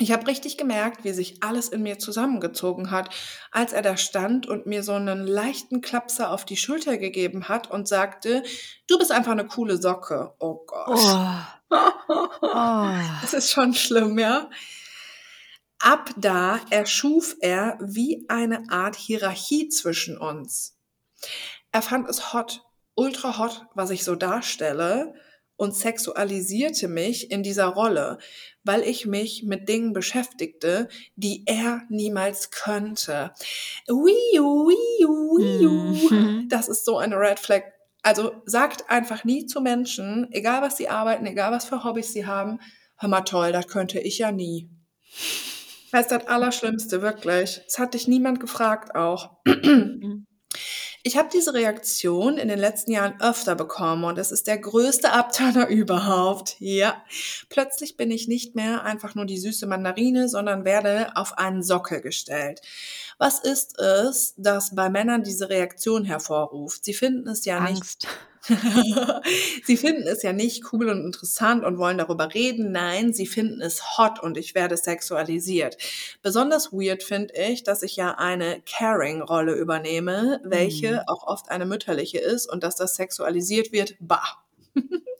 Ich 0.00 0.12
habe 0.12 0.26
richtig 0.28 0.56
gemerkt, 0.56 1.04
wie 1.04 1.12
sich 1.12 1.42
alles 1.42 1.68
in 1.68 1.82
mir 1.82 1.98
zusammengezogen 1.98 2.90
hat, 2.90 3.10
als 3.50 3.74
er 3.74 3.82
da 3.82 3.98
stand 3.98 4.46
und 4.46 4.64
mir 4.64 4.82
so 4.82 4.94
einen 4.94 5.26
leichten 5.26 5.82
Klapser 5.82 6.30
auf 6.32 6.46
die 6.46 6.56
Schulter 6.56 6.96
gegeben 6.96 7.48
hat 7.48 7.70
und 7.70 7.86
sagte, 7.86 8.42
du 8.86 8.98
bist 8.98 9.12
einfach 9.12 9.32
eine 9.32 9.46
coole 9.46 9.76
Socke. 9.76 10.32
Oh 10.38 10.64
Gott. 10.66 10.88
Oh. 10.88 11.76
Oh. 12.42 12.90
Das 13.20 13.32
ist 13.32 13.52
schon 13.52 13.74
schlimm, 13.74 14.18
ja. 14.18 14.50
Ab 15.80 16.10
da 16.18 16.60
erschuf 16.68 17.36
er 17.40 17.78
wie 17.80 18.26
eine 18.28 18.68
Art 18.68 18.96
Hierarchie 18.96 19.70
zwischen 19.70 20.18
uns. 20.18 20.76
Er 21.72 21.80
fand 21.80 22.06
es 22.08 22.34
hot, 22.34 22.62
ultra 22.94 23.38
hot, 23.38 23.66
was 23.74 23.88
ich 23.88 24.04
so 24.04 24.14
darstelle 24.14 25.14
und 25.56 25.74
sexualisierte 25.74 26.86
mich 26.86 27.30
in 27.30 27.42
dieser 27.42 27.66
Rolle, 27.66 28.18
weil 28.62 28.82
ich 28.82 29.06
mich 29.06 29.42
mit 29.44 29.70
Dingen 29.70 29.94
beschäftigte, 29.94 30.88
die 31.16 31.44
er 31.46 31.82
niemals 31.88 32.50
könnte. 32.50 33.32
Wiu, 33.86 34.68
wiu, 34.68 35.38
wiu. 35.38 35.70
Mhm. 36.14 36.48
Das 36.50 36.68
ist 36.68 36.84
so 36.84 36.98
eine 36.98 37.16
Red 37.16 37.38
Flag. 37.38 37.62
Also 38.02 38.32
sagt 38.44 38.90
einfach 38.90 39.24
nie 39.24 39.46
zu 39.46 39.62
Menschen, 39.62 40.28
egal 40.32 40.60
was 40.60 40.76
sie 40.76 40.88
arbeiten, 40.88 41.24
egal 41.26 41.52
was 41.52 41.64
für 41.64 41.84
Hobbys 41.84 42.12
sie 42.12 42.26
haben, 42.26 42.58
hör 42.96 43.08
mal 43.08 43.22
toll, 43.22 43.52
das 43.52 43.66
könnte 43.66 43.98
ich 43.98 44.18
ja 44.18 44.32
nie. 44.32 44.68
Das 45.92 46.02
ist 46.02 46.10
das 46.12 46.26
Allerschlimmste, 46.26 47.02
wirklich. 47.02 47.60
Es 47.66 47.78
hat 47.78 47.94
dich 47.94 48.08
niemand 48.08 48.40
gefragt 48.40 48.94
auch. 48.94 49.30
Mhm. 49.44 50.26
Ich 51.02 51.16
habe 51.16 51.30
diese 51.32 51.54
Reaktion 51.54 52.36
in 52.36 52.48
den 52.48 52.58
letzten 52.58 52.92
Jahren 52.92 53.18
öfter 53.20 53.54
bekommen 53.54 54.04
und 54.04 54.18
es 54.18 54.30
ist 54.30 54.46
der 54.46 54.58
größte 54.58 55.12
Abturner 55.12 55.68
überhaupt. 55.68 56.56
Ja. 56.58 57.02
Plötzlich 57.48 57.96
bin 57.96 58.10
ich 58.10 58.28
nicht 58.28 58.54
mehr 58.54 58.84
einfach 58.84 59.14
nur 59.14 59.24
die 59.24 59.38
süße 59.38 59.66
Mandarine, 59.66 60.28
sondern 60.28 60.66
werde 60.66 61.16
auf 61.16 61.38
einen 61.38 61.62
Sockel 61.62 62.02
gestellt. 62.02 62.60
Was 63.16 63.38
ist 63.38 63.78
es, 63.78 64.34
das 64.36 64.74
bei 64.74 64.90
Männern 64.90 65.22
diese 65.22 65.48
Reaktion 65.48 66.04
hervorruft? 66.04 66.84
Sie 66.84 66.94
finden 66.94 67.28
es 67.28 67.46
ja 67.46 67.60
nicht 67.60 67.76
Angst. 67.76 68.06
sie 69.64 69.76
finden 69.76 70.06
es 70.06 70.22
ja 70.22 70.32
nicht 70.32 70.72
cool 70.72 70.88
und 70.88 71.04
interessant 71.04 71.64
und 71.64 71.78
wollen 71.78 71.98
darüber 71.98 72.32
reden. 72.32 72.72
Nein, 72.72 73.12
sie 73.12 73.26
finden 73.26 73.60
es 73.60 73.98
hot 73.98 74.20
und 74.22 74.38
ich 74.38 74.54
werde 74.54 74.76
sexualisiert. 74.76 75.76
Besonders 76.22 76.72
weird 76.72 77.02
finde 77.02 77.34
ich, 77.34 77.62
dass 77.64 77.82
ich 77.82 77.96
ja 77.96 78.12
eine 78.16 78.62
Caring-Rolle 78.62 79.54
übernehme, 79.54 80.40
welche 80.44 80.92
Mhm. 80.92 81.00
auch 81.06 81.26
oft 81.26 81.50
eine 81.50 81.66
mütterliche 81.66 82.18
ist 82.18 82.46
und 82.50 82.62
dass 82.64 82.76
das 82.76 82.94
sexualisiert 82.96 83.72
wird. 83.72 83.96
Bah. 84.00 84.38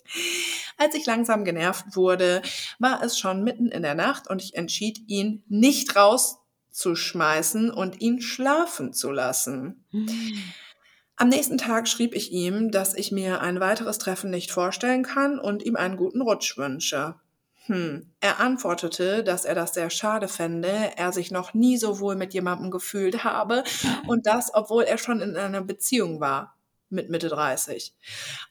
Als 0.77 0.95
ich 0.95 1.07
langsam 1.07 1.45
genervt 1.45 1.95
wurde, 1.95 2.43
war 2.79 3.03
es 3.03 3.19
schon 3.19 3.45
mitten 3.45 3.69
in 3.69 3.83
der 3.83 3.95
Nacht 3.95 4.29
und 4.29 4.43
ich 4.43 4.55
entschied, 4.57 5.01
ihn 5.09 5.45
nicht 5.49 5.95
rauszuschmeißen 5.95 7.71
und 7.71 8.01
ihn 8.01 8.21
schlafen 8.21 8.93
zu 8.93 9.11
lassen. 9.11 9.85
Mhm. 9.93 10.43
Am 11.21 11.29
nächsten 11.29 11.59
Tag 11.59 11.87
schrieb 11.87 12.15
ich 12.15 12.33
ihm, 12.33 12.71
dass 12.71 12.95
ich 12.95 13.13
mir 13.13 13.43
ein 13.43 13.61
weiteres 13.61 13.99
Treffen 13.99 14.31
nicht 14.31 14.51
vorstellen 14.51 15.03
kann 15.03 15.39
und 15.39 15.63
ihm 15.63 15.77
einen 15.77 15.99
guten 15.99 16.23
Rutsch 16.23 16.57
wünsche. 16.57 17.15
Hm. 17.67 18.11
Er 18.21 18.41
antwortete, 18.41 19.23
dass 19.23 19.45
er 19.45 19.55
das 19.55 19.75
sehr 19.75 19.91
schade 19.91 20.29
fände, 20.29 20.93
er 20.97 21.13
sich 21.13 21.31
noch 21.31 21.53
nie 21.53 21.77
so 21.77 22.01
wohl 22.01 22.17
mit 22.17 22.33
jemandem 22.33 22.71
gefühlt 22.71 23.23
habe 23.23 23.65
und 24.07 24.25
das, 24.25 24.55
obwohl 24.55 24.85
er 24.85 24.97
schon 24.97 25.21
in 25.21 25.37
einer 25.37 25.61
Beziehung 25.61 26.21
war 26.21 26.57
mit 26.91 27.11
Mitte 27.11 27.29
30. 27.29 27.95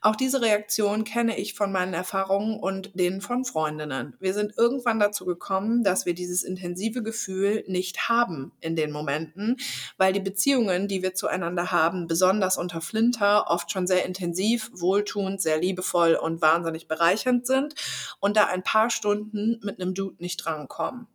Auch 0.02 0.16
diese 0.16 0.41
Reaktion 0.41 1.03
kenne 1.03 1.38
ich 1.38 1.53
von 1.53 1.72
meinen 1.72 1.94
Erfahrungen 1.94 2.60
und 2.60 2.91
denen 2.94 3.22
von 3.22 3.45
Freundinnen. 3.45 4.16
Wir 4.20 4.34
sind 4.34 4.53
irgendwann 4.57 4.99
dazu 4.99 5.26
gekommen, 5.26 5.84
dass 5.84 6.06
wir 6.06 6.14
dieses 6.14 6.44
intensive 6.44 7.03
Gefühl 7.03 7.64
nicht 7.68 8.10
haben 8.10 8.52
in 8.61 8.76
den 8.76 8.91
Momenten, 8.91 9.57
weil 9.98 10.14
die 10.14 10.20
Beziehungen, 10.20 10.88
die 10.88 11.03
wir 11.03 11.14
zueinander 11.14 11.72
haben, 11.72 12.07
besonders 12.07 12.57
unter 12.57 12.82
Flinter, 12.82 13.49
oft 13.49 13.72
schon 13.72 13.88
sehr 13.88 14.06
intensiv, 14.06 14.72
wohltuend, 14.74 15.41
sehr 15.41 15.60
liebevoll 15.60 16.16
und 16.16 16.41
wahnsinnig 16.41 16.88
bereichernd 16.88 17.45
sind 17.45 17.76
und 18.20 18.38
da 18.38 18.45
ein 18.45 18.64
paar 18.64 18.90
Stunden 18.90 19.60
mit 19.64 19.82
einem 19.82 19.94
Dude 19.94 20.16
nicht 20.20 20.38
drankommen. 20.38 21.07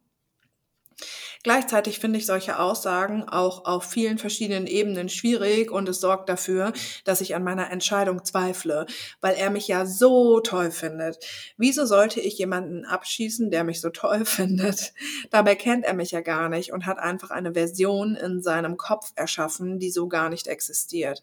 Gleichzeitig 1.42 1.98
finde 1.98 2.18
ich 2.18 2.26
solche 2.26 2.58
Aussagen 2.58 3.28
auch 3.28 3.64
auf 3.66 3.84
vielen 3.84 4.18
verschiedenen 4.18 4.66
Ebenen 4.66 5.08
schwierig 5.08 5.70
und 5.70 5.88
es 5.88 6.00
sorgt 6.00 6.28
dafür, 6.28 6.72
dass 7.04 7.20
ich 7.20 7.34
an 7.34 7.44
meiner 7.44 7.70
Entscheidung 7.70 8.24
zweifle, 8.24 8.86
weil 9.20 9.34
er 9.36 9.50
mich 9.50 9.68
ja 9.68 9.86
so 9.86 10.40
toll 10.40 10.70
findet. 10.70 11.18
Wieso 11.56 11.84
sollte 11.84 12.20
ich 12.20 12.38
jemanden 12.38 12.84
abschießen, 12.84 13.50
der 13.50 13.64
mich 13.64 13.80
so 13.80 13.90
toll 13.90 14.24
findet? 14.24 14.94
Dabei 15.30 15.54
kennt 15.54 15.84
er 15.84 15.94
mich 15.94 16.12
ja 16.12 16.20
gar 16.20 16.48
nicht 16.48 16.72
und 16.72 16.86
hat 16.86 16.98
einfach 16.98 17.30
eine 17.30 17.54
Version 17.54 18.16
in 18.16 18.42
seinem 18.42 18.76
Kopf 18.76 19.12
erschaffen, 19.14 19.78
die 19.78 19.90
so 19.90 20.08
gar 20.08 20.30
nicht 20.30 20.46
existiert. 20.46 21.22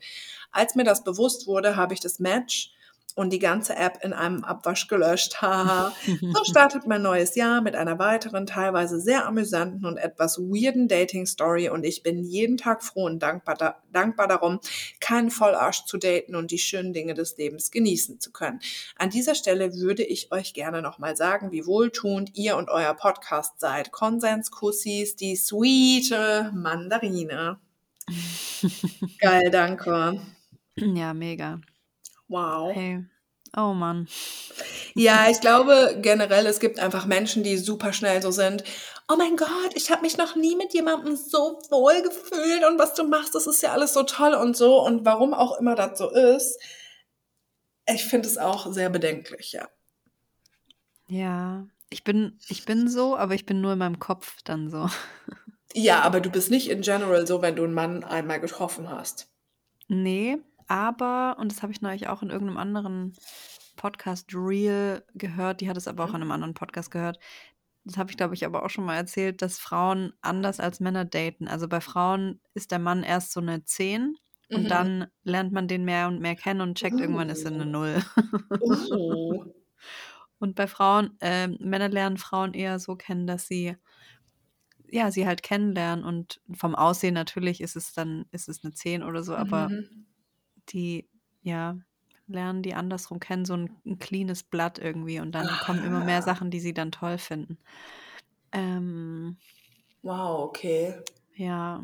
Als 0.52 0.76
mir 0.76 0.84
das 0.84 1.04
bewusst 1.04 1.48
wurde, 1.48 1.76
habe 1.76 1.94
ich 1.94 2.00
das 2.00 2.20
Match 2.20 2.74
und 3.16 3.32
die 3.32 3.40
ganze 3.40 3.76
App 3.76 4.00
in 4.02 4.14
einem 4.14 4.44
Abwasch 4.44 4.88
gelöscht. 4.88 5.38
So 5.42 6.44
startet 6.44 6.88
mein 6.88 7.02
neues 7.02 7.36
Jahr 7.36 7.62
mit 7.62 7.76
einer 7.76 8.00
weiteren, 8.00 8.46
teilweise 8.46 9.00
sehr 9.00 9.26
amüsanten 9.26 9.86
und 9.86 9.98
etwas 9.98 10.38
weirden 10.38 10.88
Dating-Story 10.88 11.70
und 11.70 11.84
ich 11.84 12.04
bin 12.04 12.24
jeden 12.24 12.58
Tag 12.58 12.84
froh 12.84 13.06
und 13.06 13.20
dankbar, 13.20 13.56
da, 13.56 13.76
dankbar 13.92 14.28
darum, 14.28 14.60
keinen 15.00 15.32
Vollarsch 15.32 15.86
zu 15.86 15.98
daten 15.98 16.36
und 16.36 16.52
die 16.52 16.58
schönen 16.58 16.94
Dinge 16.94 17.14
des 17.14 17.38
Lebens 17.38 17.72
genießen 17.72 18.20
zu 18.20 18.32
können. 18.32 18.60
An 18.98 19.10
dieser 19.10 19.36
Stelle 19.36 19.76
würde 19.76 20.04
ich 20.04 20.32
euch 20.32 20.54
gerne 20.54 20.82
nochmal 20.82 21.16
sagen, 21.16 21.52
wie 21.52 21.66
wohltuend 21.66 22.36
ihr 22.36 22.58
und 22.58 22.70
euer 22.70 22.94
Podcast 22.94 23.60
seid. 23.60 23.92
Konsenskussis, 23.92 25.16
die 25.16 25.36
sweete 25.36 26.52
Mandarine. 26.54 27.60
Geil, 29.20 29.50
danke. 29.52 30.22
Ja, 30.76 31.14
mega. 31.14 31.60
Wow. 32.32 32.74
Hey. 32.74 33.04
Oh 33.58 33.74
Mann. 33.74 34.08
Ja, 34.96 35.30
ich 35.30 35.42
glaube 35.42 35.98
generell, 36.02 36.46
es 36.46 36.62
gibt 36.62 36.80
einfach 36.80 37.06
Menschen, 37.06 37.44
die 37.44 37.58
super 37.58 37.92
schnell 37.92 38.22
so 38.22 38.32
sind. 38.32 38.64
Oh 39.10 39.18
mein 39.18 39.36
Gott, 39.36 39.72
ich 39.76 39.92
habe 39.92 40.04
mich 40.04 40.18
noch 40.18 40.38
nie 40.38 40.56
mit 40.56 40.74
jemandem 40.74 41.18
so 41.18 41.60
wohl 41.70 42.02
gefühlt 42.02 42.64
und 42.64 42.80
was 42.80 42.94
du 42.94 43.04
machst, 43.04 43.36
das 43.36 43.48
ist 43.48 43.62
ja 43.62 43.74
alles 43.74 43.94
so 43.94 44.04
toll 44.04 44.34
und 44.34 44.56
so. 44.56 44.82
Und 44.82 45.04
warum 45.04 45.34
auch 45.34 45.60
immer 45.60 45.76
das 45.76 45.98
so 45.98 46.10
ist, 46.10 46.58
ich 47.86 48.06
finde 48.06 48.30
es 48.30 48.38
auch 48.38 48.72
sehr 48.72 48.90
bedenklich, 48.90 49.52
ja. 49.52 49.68
Ja. 51.08 51.68
Ich 51.90 52.06
bin, 52.06 52.40
ich 52.48 52.64
bin 52.64 52.88
so, 52.88 53.18
aber 53.18 53.34
ich 53.34 53.46
bin 53.46 53.60
nur 53.60 53.74
in 53.74 53.80
meinem 53.80 54.00
Kopf 54.00 54.42
dann 54.46 54.70
so. 54.70 54.88
Ja, 55.74 56.02
aber 56.04 56.22
du 56.22 56.30
bist 56.30 56.50
nicht 56.50 56.70
in 56.70 56.82
general 56.82 57.28
so, 57.28 57.42
wenn 57.42 57.58
du 57.58 57.66
einen 57.66 57.74
Mann 57.74 58.06
einmal 58.06 58.40
getroffen 58.40 58.90
hast. 58.90 59.30
Nee, 59.90 60.38
aber, 60.72 61.38
und 61.40 61.52
das 61.52 61.62
habe 61.64 61.72
ich 61.74 61.82
neulich 61.82 62.08
auch 62.08 62.22
in 62.24 62.30
irgendeinem 62.30 62.58
anderen 62.58 63.14
Podcast 63.76 64.30
Real 64.34 65.06
gehört, 65.16 65.62
die 65.62 65.70
hat 65.70 65.78
es 65.78 65.88
aber 65.88 66.06
auch 66.06 66.10
Mhm. 66.10 66.16
in 66.16 66.22
einem 66.22 66.32
anderen 66.32 66.54
Podcast 66.54 66.92
gehört. 66.92 67.20
Das 67.84 67.98
habe 67.98 68.12
ich, 68.12 68.18
glaube 68.18 68.36
ich, 68.36 68.46
aber 68.46 68.64
auch 68.64 68.70
schon 68.70 68.86
mal 68.86 68.96
erzählt, 68.96 69.42
dass 69.42 69.60
Frauen 69.60 70.14
anders 70.22 70.60
als 70.60 70.80
Männer 70.80 71.06
daten. 71.06 71.48
Also 71.48 71.68
bei 71.68 71.82
Frauen 71.82 72.42
ist 72.54 72.72
der 72.72 72.80
Mann 72.80 73.04
erst 73.04 73.32
so 73.34 73.40
eine 73.42 73.64
10 73.66 74.18
und 74.52 74.70
Mhm. 74.70 74.72
dann 74.72 75.08
lernt 75.24 75.52
man 75.54 75.68
den 75.68 75.86
mehr 75.86 76.08
und 76.08 76.20
mehr 76.22 76.36
kennen 76.36 76.62
und 76.62 76.78
checkt, 76.78 77.00
irgendwann 77.02 77.30
ist 77.30 77.46
er 77.46 77.52
eine 77.52 77.66
Oh. 77.66 77.66
0. 77.66 78.04
Oh. 78.60 79.46
Und 80.40 80.56
bei 80.56 80.68
Frauen, 80.68 81.18
äh, 81.22 81.48
Männer 81.48 81.90
lernen 81.90 82.18
Frauen 82.18 82.54
eher 82.54 82.80
so 82.80 82.96
kennen, 82.96 83.28
dass 83.28 83.48
sie, 83.48 83.78
ja, 84.90 85.12
sie 85.12 85.26
halt 85.26 85.44
kennenlernen 85.44 86.04
und 86.06 86.42
vom 86.54 86.76
Aussehen 86.76 87.14
natürlich 87.14 87.62
ist 87.62 87.76
es 87.76 87.94
dann, 87.94 88.26
ist 88.32 88.50
es 88.50 88.64
eine 88.64 88.74
10 88.74 89.04
oder 89.04 89.24
so, 89.24 89.36
aber 89.36 89.72
Mhm. 89.72 90.06
Die, 90.70 91.08
ja, 91.44 91.78
lernen 92.28 92.64
die 92.64 92.74
andersrum 92.74 93.20
kennen, 93.20 93.46
so 93.46 93.54
ein, 93.56 93.76
ein 93.86 94.00
cleanes 94.00 94.44
Blatt 94.44 94.80
irgendwie 94.80 95.20
und 95.20 95.34
dann 95.34 95.48
kommen 95.66 95.84
immer 95.84 96.04
mehr 96.04 96.20
Ah. 96.20 96.22
Sachen, 96.22 96.50
die 96.52 96.60
sie 96.60 96.74
dann 96.74 96.92
toll 96.92 97.18
finden. 97.18 97.58
Ähm, 98.52 99.38
Wow, 100.04 100.46
okay. 100.46 100.96
ja. 101.36 101.84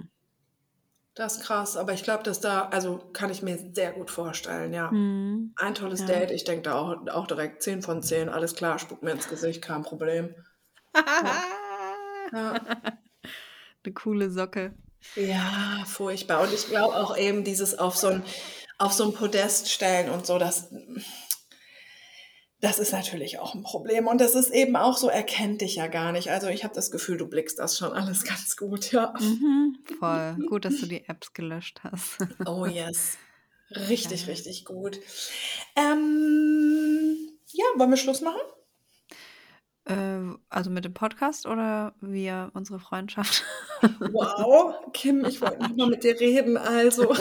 Das 1.14 1.38
ist 1.38 1.44
krass, 1.46 1.78
aber 1.78 1.94
ich 1.94 2.04
glaube, 2.04 2.22
dass 2.24 2.40
da, 2.42 2.68
also 2.70 3.00
kann 3.12 3.32
ich 3.32 3.42
mir 3.42 3.58
sehr 3.74 3.92
gut 3.92 4.12
vorstellen, 4.12 4.72
ja. 4.72 4.92
Hm, 4.92 5.52
Ein 5.56 5.74
tolles 5.74 6.02
ja. 6.02 6.06
Date, 6.06 6.30
ich 6.32 6.44
denke 6.44 6.62
da 6.64 6.76
auch, 6.76 7.08
auch 7.08 7.26
direkt 7.26 7.64
10 7.64 7.82
von 7.82 8.04
10, 8.04 8.30
alles 8.30 8.54
klar, 8.54 8.78
spuck 8.78 9.02
mir 9.02 9.12
ins 9.12 9.28
Gesicht, 9.28 9.62
kein 9.62 9.82
Problem. 9.84 10.34
Ja. 12.34 12.34
Ja. 12.34 12.54
Eine 13.84 13.94
coole 13.94 14.30
Socke. 14.30 14.74
Ja, 15.16 15.84
furchtbar. 15.86 16.42
Und 16.42 16.54
ich 16.54 16.68
glaube 16.68 16.96
auch 16.96 17.16
eben 17.18 17.44
dieses 17.46 17.78
auf 17.80 17.96
so 17.96 18.08
ein, 18.08 18.24
auf 18.78 18.94
so 18.94 19.06
ein 19.06 19.14
Podest 19.14 19.70
stellen 19.70 20.10
und 20.10 20.26
so, 20.26 20.38
das, 20.38 20.70
das 22.60 22.80
ist 22.80 22.92
natürlich 22.92 23.40
auch 23.40 23.56
ein 23.56 23.64
Problem. 23.64 24.08
Und 24.08 24.22
das 24.22 24.36
ist 24.36 24.52
eben 24.52 24.76
auch 24.76 24.98
so, 24.98 25.10
er 25.10 25.24
kennt 25.24 25.62
dich 25.62 25.76
ja 25.76 25.88
gar 25.88 26.12
nicht. 26.12 26.30
Also 26.30 26.48
ich 26.48 26.64
habe 26.64 26.74
das 26.74 26.92
Gefühl, 26.92 27.18
du 27.18 27.28
blickst 27.28 27.60
das 27.60 27.78
schon 27.78 27.94
alles 27.94 28.24
ganz 28.24 28.56
gut, 28.56 28.92
ja. 28.92 29.14
Mhm, 29.20 29.78
voll. 30.00 30.38
Gut, 30.48 30.66
dass 30.66 30.80
du 30.80 30.86
die 30.86 31.08
Apps 31.08 31.34
gelöscht 31.34 31.82
hast. 31.84 32.18
Oh 32.46 32.66
yes. 32.66 33.18
Richtig, 33.70 34.22
Geil. 34.22 34.32
richtig 34.32 34.66
gut. 34.66 35.00
Ähm, 35.76 37.18
ja, 37.52 37.66
wollen 37.76 37.90
wir 37.90 37.98
Schluss 37.98 38.22
machen? 38.22 38.40
Äh, 39.86 40.38
also 40.50 40.70
mit 40.70 40.86
dem 40.86 40.94
Podcast 40.94 41.46
oder 41.46 41.94
via 42.00 42.50
unsere 42.54 42.80
Freundschaft? 42.80 43.44
Wow, 44.12 44.76
Kim, 44.94 45.26
ich 45.26 45.42
wollte 45.42 45.60
noch 45.60 45.76
mal 45.76 45.88
mit 45.90 46.04
dir 46.04 46.20
reden, 46.20 46.58
also. 46.58 47.14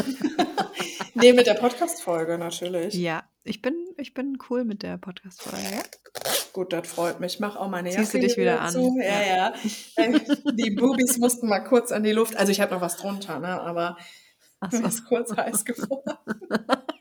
nee, 1.15 1.33
mit 1.33 1.47
der 1.47 1.55
Podcast-Folge 1.55 2.39
natürlich. 2.39 2.95
Ja, 2.95 3.25
ich 3.45 3.63
bin, 3.63 3.75
ich 3.99 4.15
bin 4.15 4.39
cool 4.51 4.65
mit 4.65 4.83
der 4.83 4.99
Podcast-Folge. 4.99 5.83
Gut, 6.53 6.73
das 6.73 6.89
freut 6.89 7.21
mich. 7.21 7.35
Ich 7.35 7.41
mache 7.41 7.61
auch 7.61 7.69
meine 7.69 7.91
Ziehst 7.91 8.15
du 8.15 8.19
Jacke 8.19 8.29
dich 8.29 8.37
wieder 8.39 8.61
an? 8.63 8.73
zu. 8.73 8.97
Ja, 8.99 9.21
Ja. 9.23 9.37
ja. 9.37 9.55
Äh, 10.05 10.21
Die 10.55 10.71
Boobies 10.71 11.19
mussten 11.19 11.49
mal 11.49 11.61
kurz 11.61 11.93
an 11.93 12.03
die 12.03 12.13
Luft. 12.13 12.37
Also 12.37 12.51
ich 12.53 12.61
habe 12.61 12.75
noch 12.75 12.81
was 12.81 12.97
drunter, 12.97 13.39
ne? 13.39 13.61
aber 13.61 13.97
Ach 14.61 14.73
mir 14.73 14.79
so. 14.79 14.85
ist 14.89 15.05
kurz 15.05 15.37
heiß 15.37 15.65
geworden. 15.65 16.17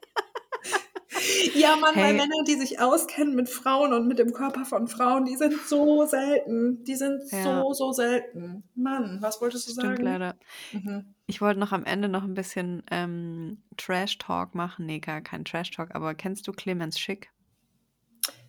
Ja, 1.56 1.76
Mann, 1.76 1.96
weil 1.96 2.04
Hey. 2.06 2.14
Männer, 2.14 2.44
die 2.48 2.56
sich 2.56 2.80
auskennen 2.80 3.36
mit 3.36 3.50
Frauen 3.50 3.94
und 3.94 4.08
mit 4.08 4.20
dem 4.20 4.34
Körper 4.34 4.66
von 4.66 4.88
Frauen, 4.88 5.26
die 5.26 5.36
sind 5.36 5.54
so 5.68 6.06
selten. 6.06 6.84
Die 6.84 6.96
sind 6.96 7.24
Ja. 7.32 7.44
so, 7.62 7.74
so 7.74 7.92
selten. 7.94 8.64
Mann, 8.76 9.18
was 9.22 9.40
wolltest 9.42 9.68
du 9.68 9.72
Stimmt 9.74 9.98
sagen? 9.98 10.04
leider. 10.04 10.36
Mhm. 10.74 11.14
Ich 11.28 11.42
wollte 11.42 11.60
noch 11.60 11.72
am 11.72 11.86
Ende 11.86 12.08
noch 12.10 12.24
ein 12.24 12.34
bisschen 12.34 12.84
ähm, 12.92 13.64
Trash-Talk 13.78 14.54
machen. 14.56 14.86
Nee, 14.86 15.00
gar 15.00 15.22
kein 15.22 15.46
Trash-Talk, 15.46 15.96
aber 15.96 16.14
kennst 16.16 16.48
du 16.48 16.52
Clemens 16.52 17.00
Schick? 17.00 17.32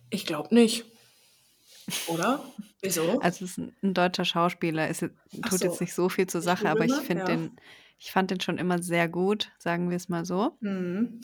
Ich 0.09 0.25
glaube 0.25 0.53
nicht. 0.53 0.85
Oder? 2.07 2.43
Wieso? 2.81 3.19
Also 3.21 3.45
es 3.45 3.51
ist 3.51 3.57
ein, 3.57 3.75
ein 3.81 3.93
deutscher 3.93 4.25
Schauspieler. 4.25 4.87
Es 4.89 4.99
tut 4.99 5.11
so. 5.49 5.65
jetzt 5.65 5.81
nicht 5.81 5.93
so 5.93 6.09
viel 6.09 6.27
zur 6.27 6.39
Ich 6.39 6.45
Sache, 6.45 6.69
aber 6.69 6.85
ich 6.85 6.91
google 6.91 6.97
mal, 7.01 7.05
finde 7.05 7.21
ja. 7.23 7.27
den, 7.37 7.51
ich 7.97 8.11
fand 8.11 8.29
den 8.29 8.39
schon 8.41 8.57
immer 8.57 8.81
sehr 8.83 9.07
gut, 9.07 9.51
sagen 9.57 9.89
wir 9.89 9.97
es 9.97 10.09
mal 10.09 10.25
so. 10.25 10.57
Mhm. 10.59 11.21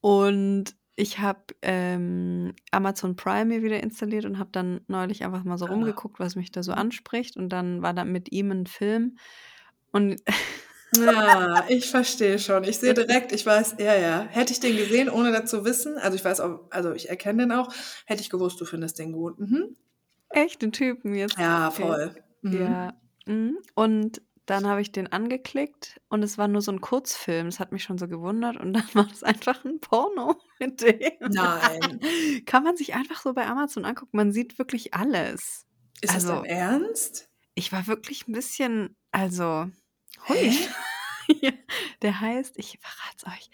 Und 0.00 0.74
ich 0.96 1.18
habe 1.18 1.40
ähm, 1.62 2.54
Amazon 2.70 3.16
Prime 3.16 3.46
mir 3.46 3.62
wieder 3.62 3.82
installiert 3.82 4.24
und 4.26 4.38
habe 4.38 4.50
dann 4.52 4.80
neulich 4.86 5.24
einfach 5.24 5.44
mal 5.44 5.56
so 5.58 5.66
Ah. 5.66 5.70
rumgeguckt, 5.70 6.18
was 6.20 6.36
mich 6.36 6.52
da 6.52 6.62
so 6.62 6.72
Mhm. 6.72 6.78
anspricht. 6.78 7.36
Und 7.36 7.48
dann 7.50 7.82
war 7.82 7.94
da 7.94 8.04
mit 8.04 8.32
ihm 8.32 8.50
ein 8.50 8.66
Film. 8.66 9.16
Und 9.92 10.20
Ja, 10.96 11.64
ich 11.68 11.88
verstehe 11.88 12.38
schon. 12.40 12.64
Ich 12.64 12.78
sehe 12.78 12.94
direkt, 12.94 13.30
ich 13.32 13.46
weiß, 13.46 13.76
ja, 13.78 13.94
ja. 13.96 14.22
Hätte 14.28 14.52
ich 14.52 14.58
den 14.60 14.76
gesehen, 14.76 15.08
ohne 15.08 15.30
das 15.32 15.48
zu 15.48 15.64
wissen, 15.64 15.96
also 15.98 16.16
ich 16.16 16.24
weiß 16.24 16.40
auch, 16.40 16.62
also 16.70 16.92
ich 16.92 17.08
erkenne 17.08 17.44
den 17.44 17.52
auch, 17.52 17.72
hätte 18.06 18.22
ich 18.22 18.28
gewusst, 18.30 18.60
du 18.60 18.64
findest 18.64 18.98
den 18.98 19.12
gut. 19.12 19.38
Mhm. 19.38 19.76
echt 20.30 20.62
den 20.62 20.72
Typen 20.72 21.14
jetzt. 21.14 21.38
Ja, 21.38 21.70
voll. 21.70 22.14
Mhm. 22.42 22.52
Ja. 22.60 22.94
mhm. 23.26 23.58
Und 23.74 24.20
dann 24.50 24.66
habe 24.66 24.80
ich 24.82 24.90
den 24.90 25.06
angeklickt 25.12 26.00
und 26.08 26.24
es 26.24 26.36
war 26.36 26.48
nur 26.48 26.60
so 26.60 26.72
ein 26.72 26.80
Kurzfilm. 26.80 27.46
Das 27.46 27.60
hat 27.60 27.70
mich 27.70 27.84
schon 27.84 27.98
so 27.98 28.08
gewundert. 28.08 28.56
Und 28.56 28.72
dann 28.74 28.88
war 28.94 29.08
es 29.10 29.22
einfach 29.22 29.64
ein 29.64 29.80
Porno 29.80 30.40
mit 30.58 30.80
dem. 30.80 31.12
Nein. 31.20 32.00
Kann 32.46 32.64
man 32.64 32.76
sich 32.76 32.94
einfach 32.94 33.20
so 33.22 33.32
bei 33.32 33.46
Amazon 33.46 33.84
angucken. 33.84 34.16
Man 34.16 34.32
sieht 34.32 34.58
wirklich 34.58 34.92
alles. 34.92 35.66
Ist 36.00 36.14
das 36.14 36.26
Also, 36.26 36.42
dein 36.42 36.44
Ernst? 36.46 37.28
ich 37.54 37.72
war 37.72 37.86
wirklich 37.86 38.26
ein 38.26 38.32
bisschen, 38.32 38.96
also, 39.12 39.68
hui. 40.28 40.52
Ja, 41.42 41.52
der 42.02 42.20
heißt, 42.20 42.58
ich 42.58 42.80
verrat's 42.80 43.24
euch, 43.24 43.50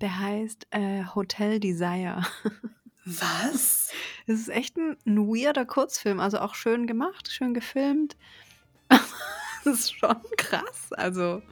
der 0.00 0.18
heißt 0.18 0.66
äh, 0.70 1.04
Hotel 1.14 1.60
Desire. 1.60 2.22
Was? 3.04 3.92
Es 4.26 4.40
ist 4.40 4.48
echt 4.48 4.76
ein, 4.76 4.96
ein 5.06 5.28
weirder 5.28 5.64
Kurzfilm, 5.64 6.18
also 6.18 6.40
auch 6.40 6.56
schön 6.56 6.88
gemacht, 6.88 7.30
schön 7.30 7.54
gefilmt. 7.54 8.16
Das 9.64 9.74
ist 9.80 9.94
schon 9.98 10.16
krass. 10.36 10.90
Also 10.92 11.42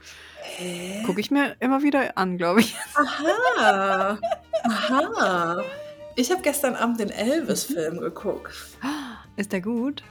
Hä? 0.57 1.03
gucke 1.05 1.19
ich 1.21 1.31
mir 1.31 1.55
immer 1.59 1.81
wieder 1.83 2.17
an, 2.17 2.37
glaube 2.37 2.59
ich. 2.61 2.75
Aha. 2.95 4.17
Aha. 4.63 5.63
Ich 6.15 6.29
habe 6.31 6.41
gestern 6.41 6.75
Abend 6.75 6.99
den 6.99 7.07
Mhm. 7.07 7.13
Elvis-Film 7.13 7.99
geguckt. 7.99 8.53
Ist 9.37 9.53
der 9.53 9.61
gut? 9.61 10.03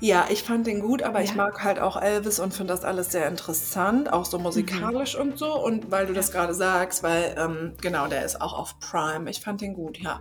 Ja, 0.00 0.26
ich 0.30 0.42
fand 0.42 0.66
den 0.66 0.80
gut, 0.80 1.02
aber 1.02 1.20
ich 1.22 1.30
Ja. 1.30 1.36
mag 1.36 1.62
halt 1.62 1.78
auch 1.78 2.00
Elvis 2.00 2.40
und 2.40 2.54
finde 2.54 2.72
das 2.72 2.84
alles 2.84 3.12
sehr 3.12 3.28
interessant, 3.28 4.10
auch 4.12 4.24
so 4.24 4.38
Mhm. 4.38 4.44
musikalisch 4.44 5.14
und 5.14 5.38
so. 5.38 5.54
Und 5.62 5.90
weil 5.90 6.06
du 6.06 6.14
das 6.14 6.32
gerade 6.32 6.54
sagst, 6.54 7.02
weil, 7.02 7.34
ähm, 7.38 7.74
genau, 7.80 8.06
der 8.08 8.24
ist 8.24 8.40
auch 8.40 8.54
auf 8.54 8.78
Prime. 8.80 9.28
Ich 9.30 9.40
fand 9.40 9.60
den 9.60 9.74
gut, 9.74 9.98
ja. 9.98 10.20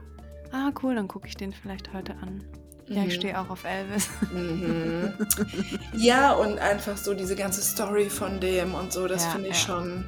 Ah, 0.52 0.72
cool, 0.84 0.95
dann 0.95 1.08
gucke 1.08 1.28
ich 1.30 1.38
den 1.38 1.53
vielleicht 1.53 1.94
heute 1.94 2.14
an. 2.22 2.44
Ja, 2.93 3.03
ich 3.03 3.07
Mhm. 3.07 3.11
stehe 3.11 3.39
auch 3.39 3.49
auf 3.49 3.63
Elvis. 3.63 4.09
Mhm. 4.34 5.13
Ja, 5.93 6.31
und 6.34 6.59
einfach 6.59 6.97
so 6.97 7.13
diese 7.13 7.35
ganze 7.35 7.61
Story 7.61 8.09
von 8.09 8.39
dem 8.39 8.73
und 8.73 8.91
so, 8.91 9.07
das 9.07 9.23
Ja, 9.26 9.30
finde 9.31 9.49
ich 9.49 9.59
ja. 9.61 9.68
schon 9.68 10.03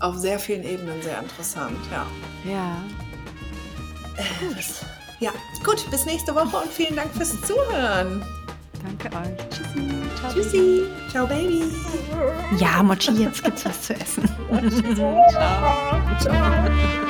auf 0.00 0.16
sehr 0.16 0.38
vielen 0.38 0.62
Ebenen 0.62 1.00
sehr 1.02 1.18
interessant, 1.20 1.76
ja. 1.90 2.06
Ja. 2.50 2.76
Elvis. 4.42 4.84
Ja, 5.20 5.30
gut, 5.64 5.90
bis 5.90 6.04
nächste 6.06 6.34
Woche 6.34 6.56
und 6.56 6.70
vielen 6.72 6.96
Dank 6.96 7.12
fürs 7.14 7.32
Zuhören. 7.42 8.22
Danke 8.82 9.16
euch. 9.16 9.48
Tschüssi. 9.48 9.88
Ciao. 10.20 10.32
Tschüssi. 10.32 10.82
Ciao, 11.10 11.26
Baby. 11.26 11.64
Ja, 12.58 12.82
Mochi, 12.82 13.12
jetzt 13.12 13.42
gibt's 13.42 13.64
was 13.64 13.82
zu 13.82 13.94
essen. 13.94 14.28
Ciao. 15.32 16.00
Ciao. 16.20 17.05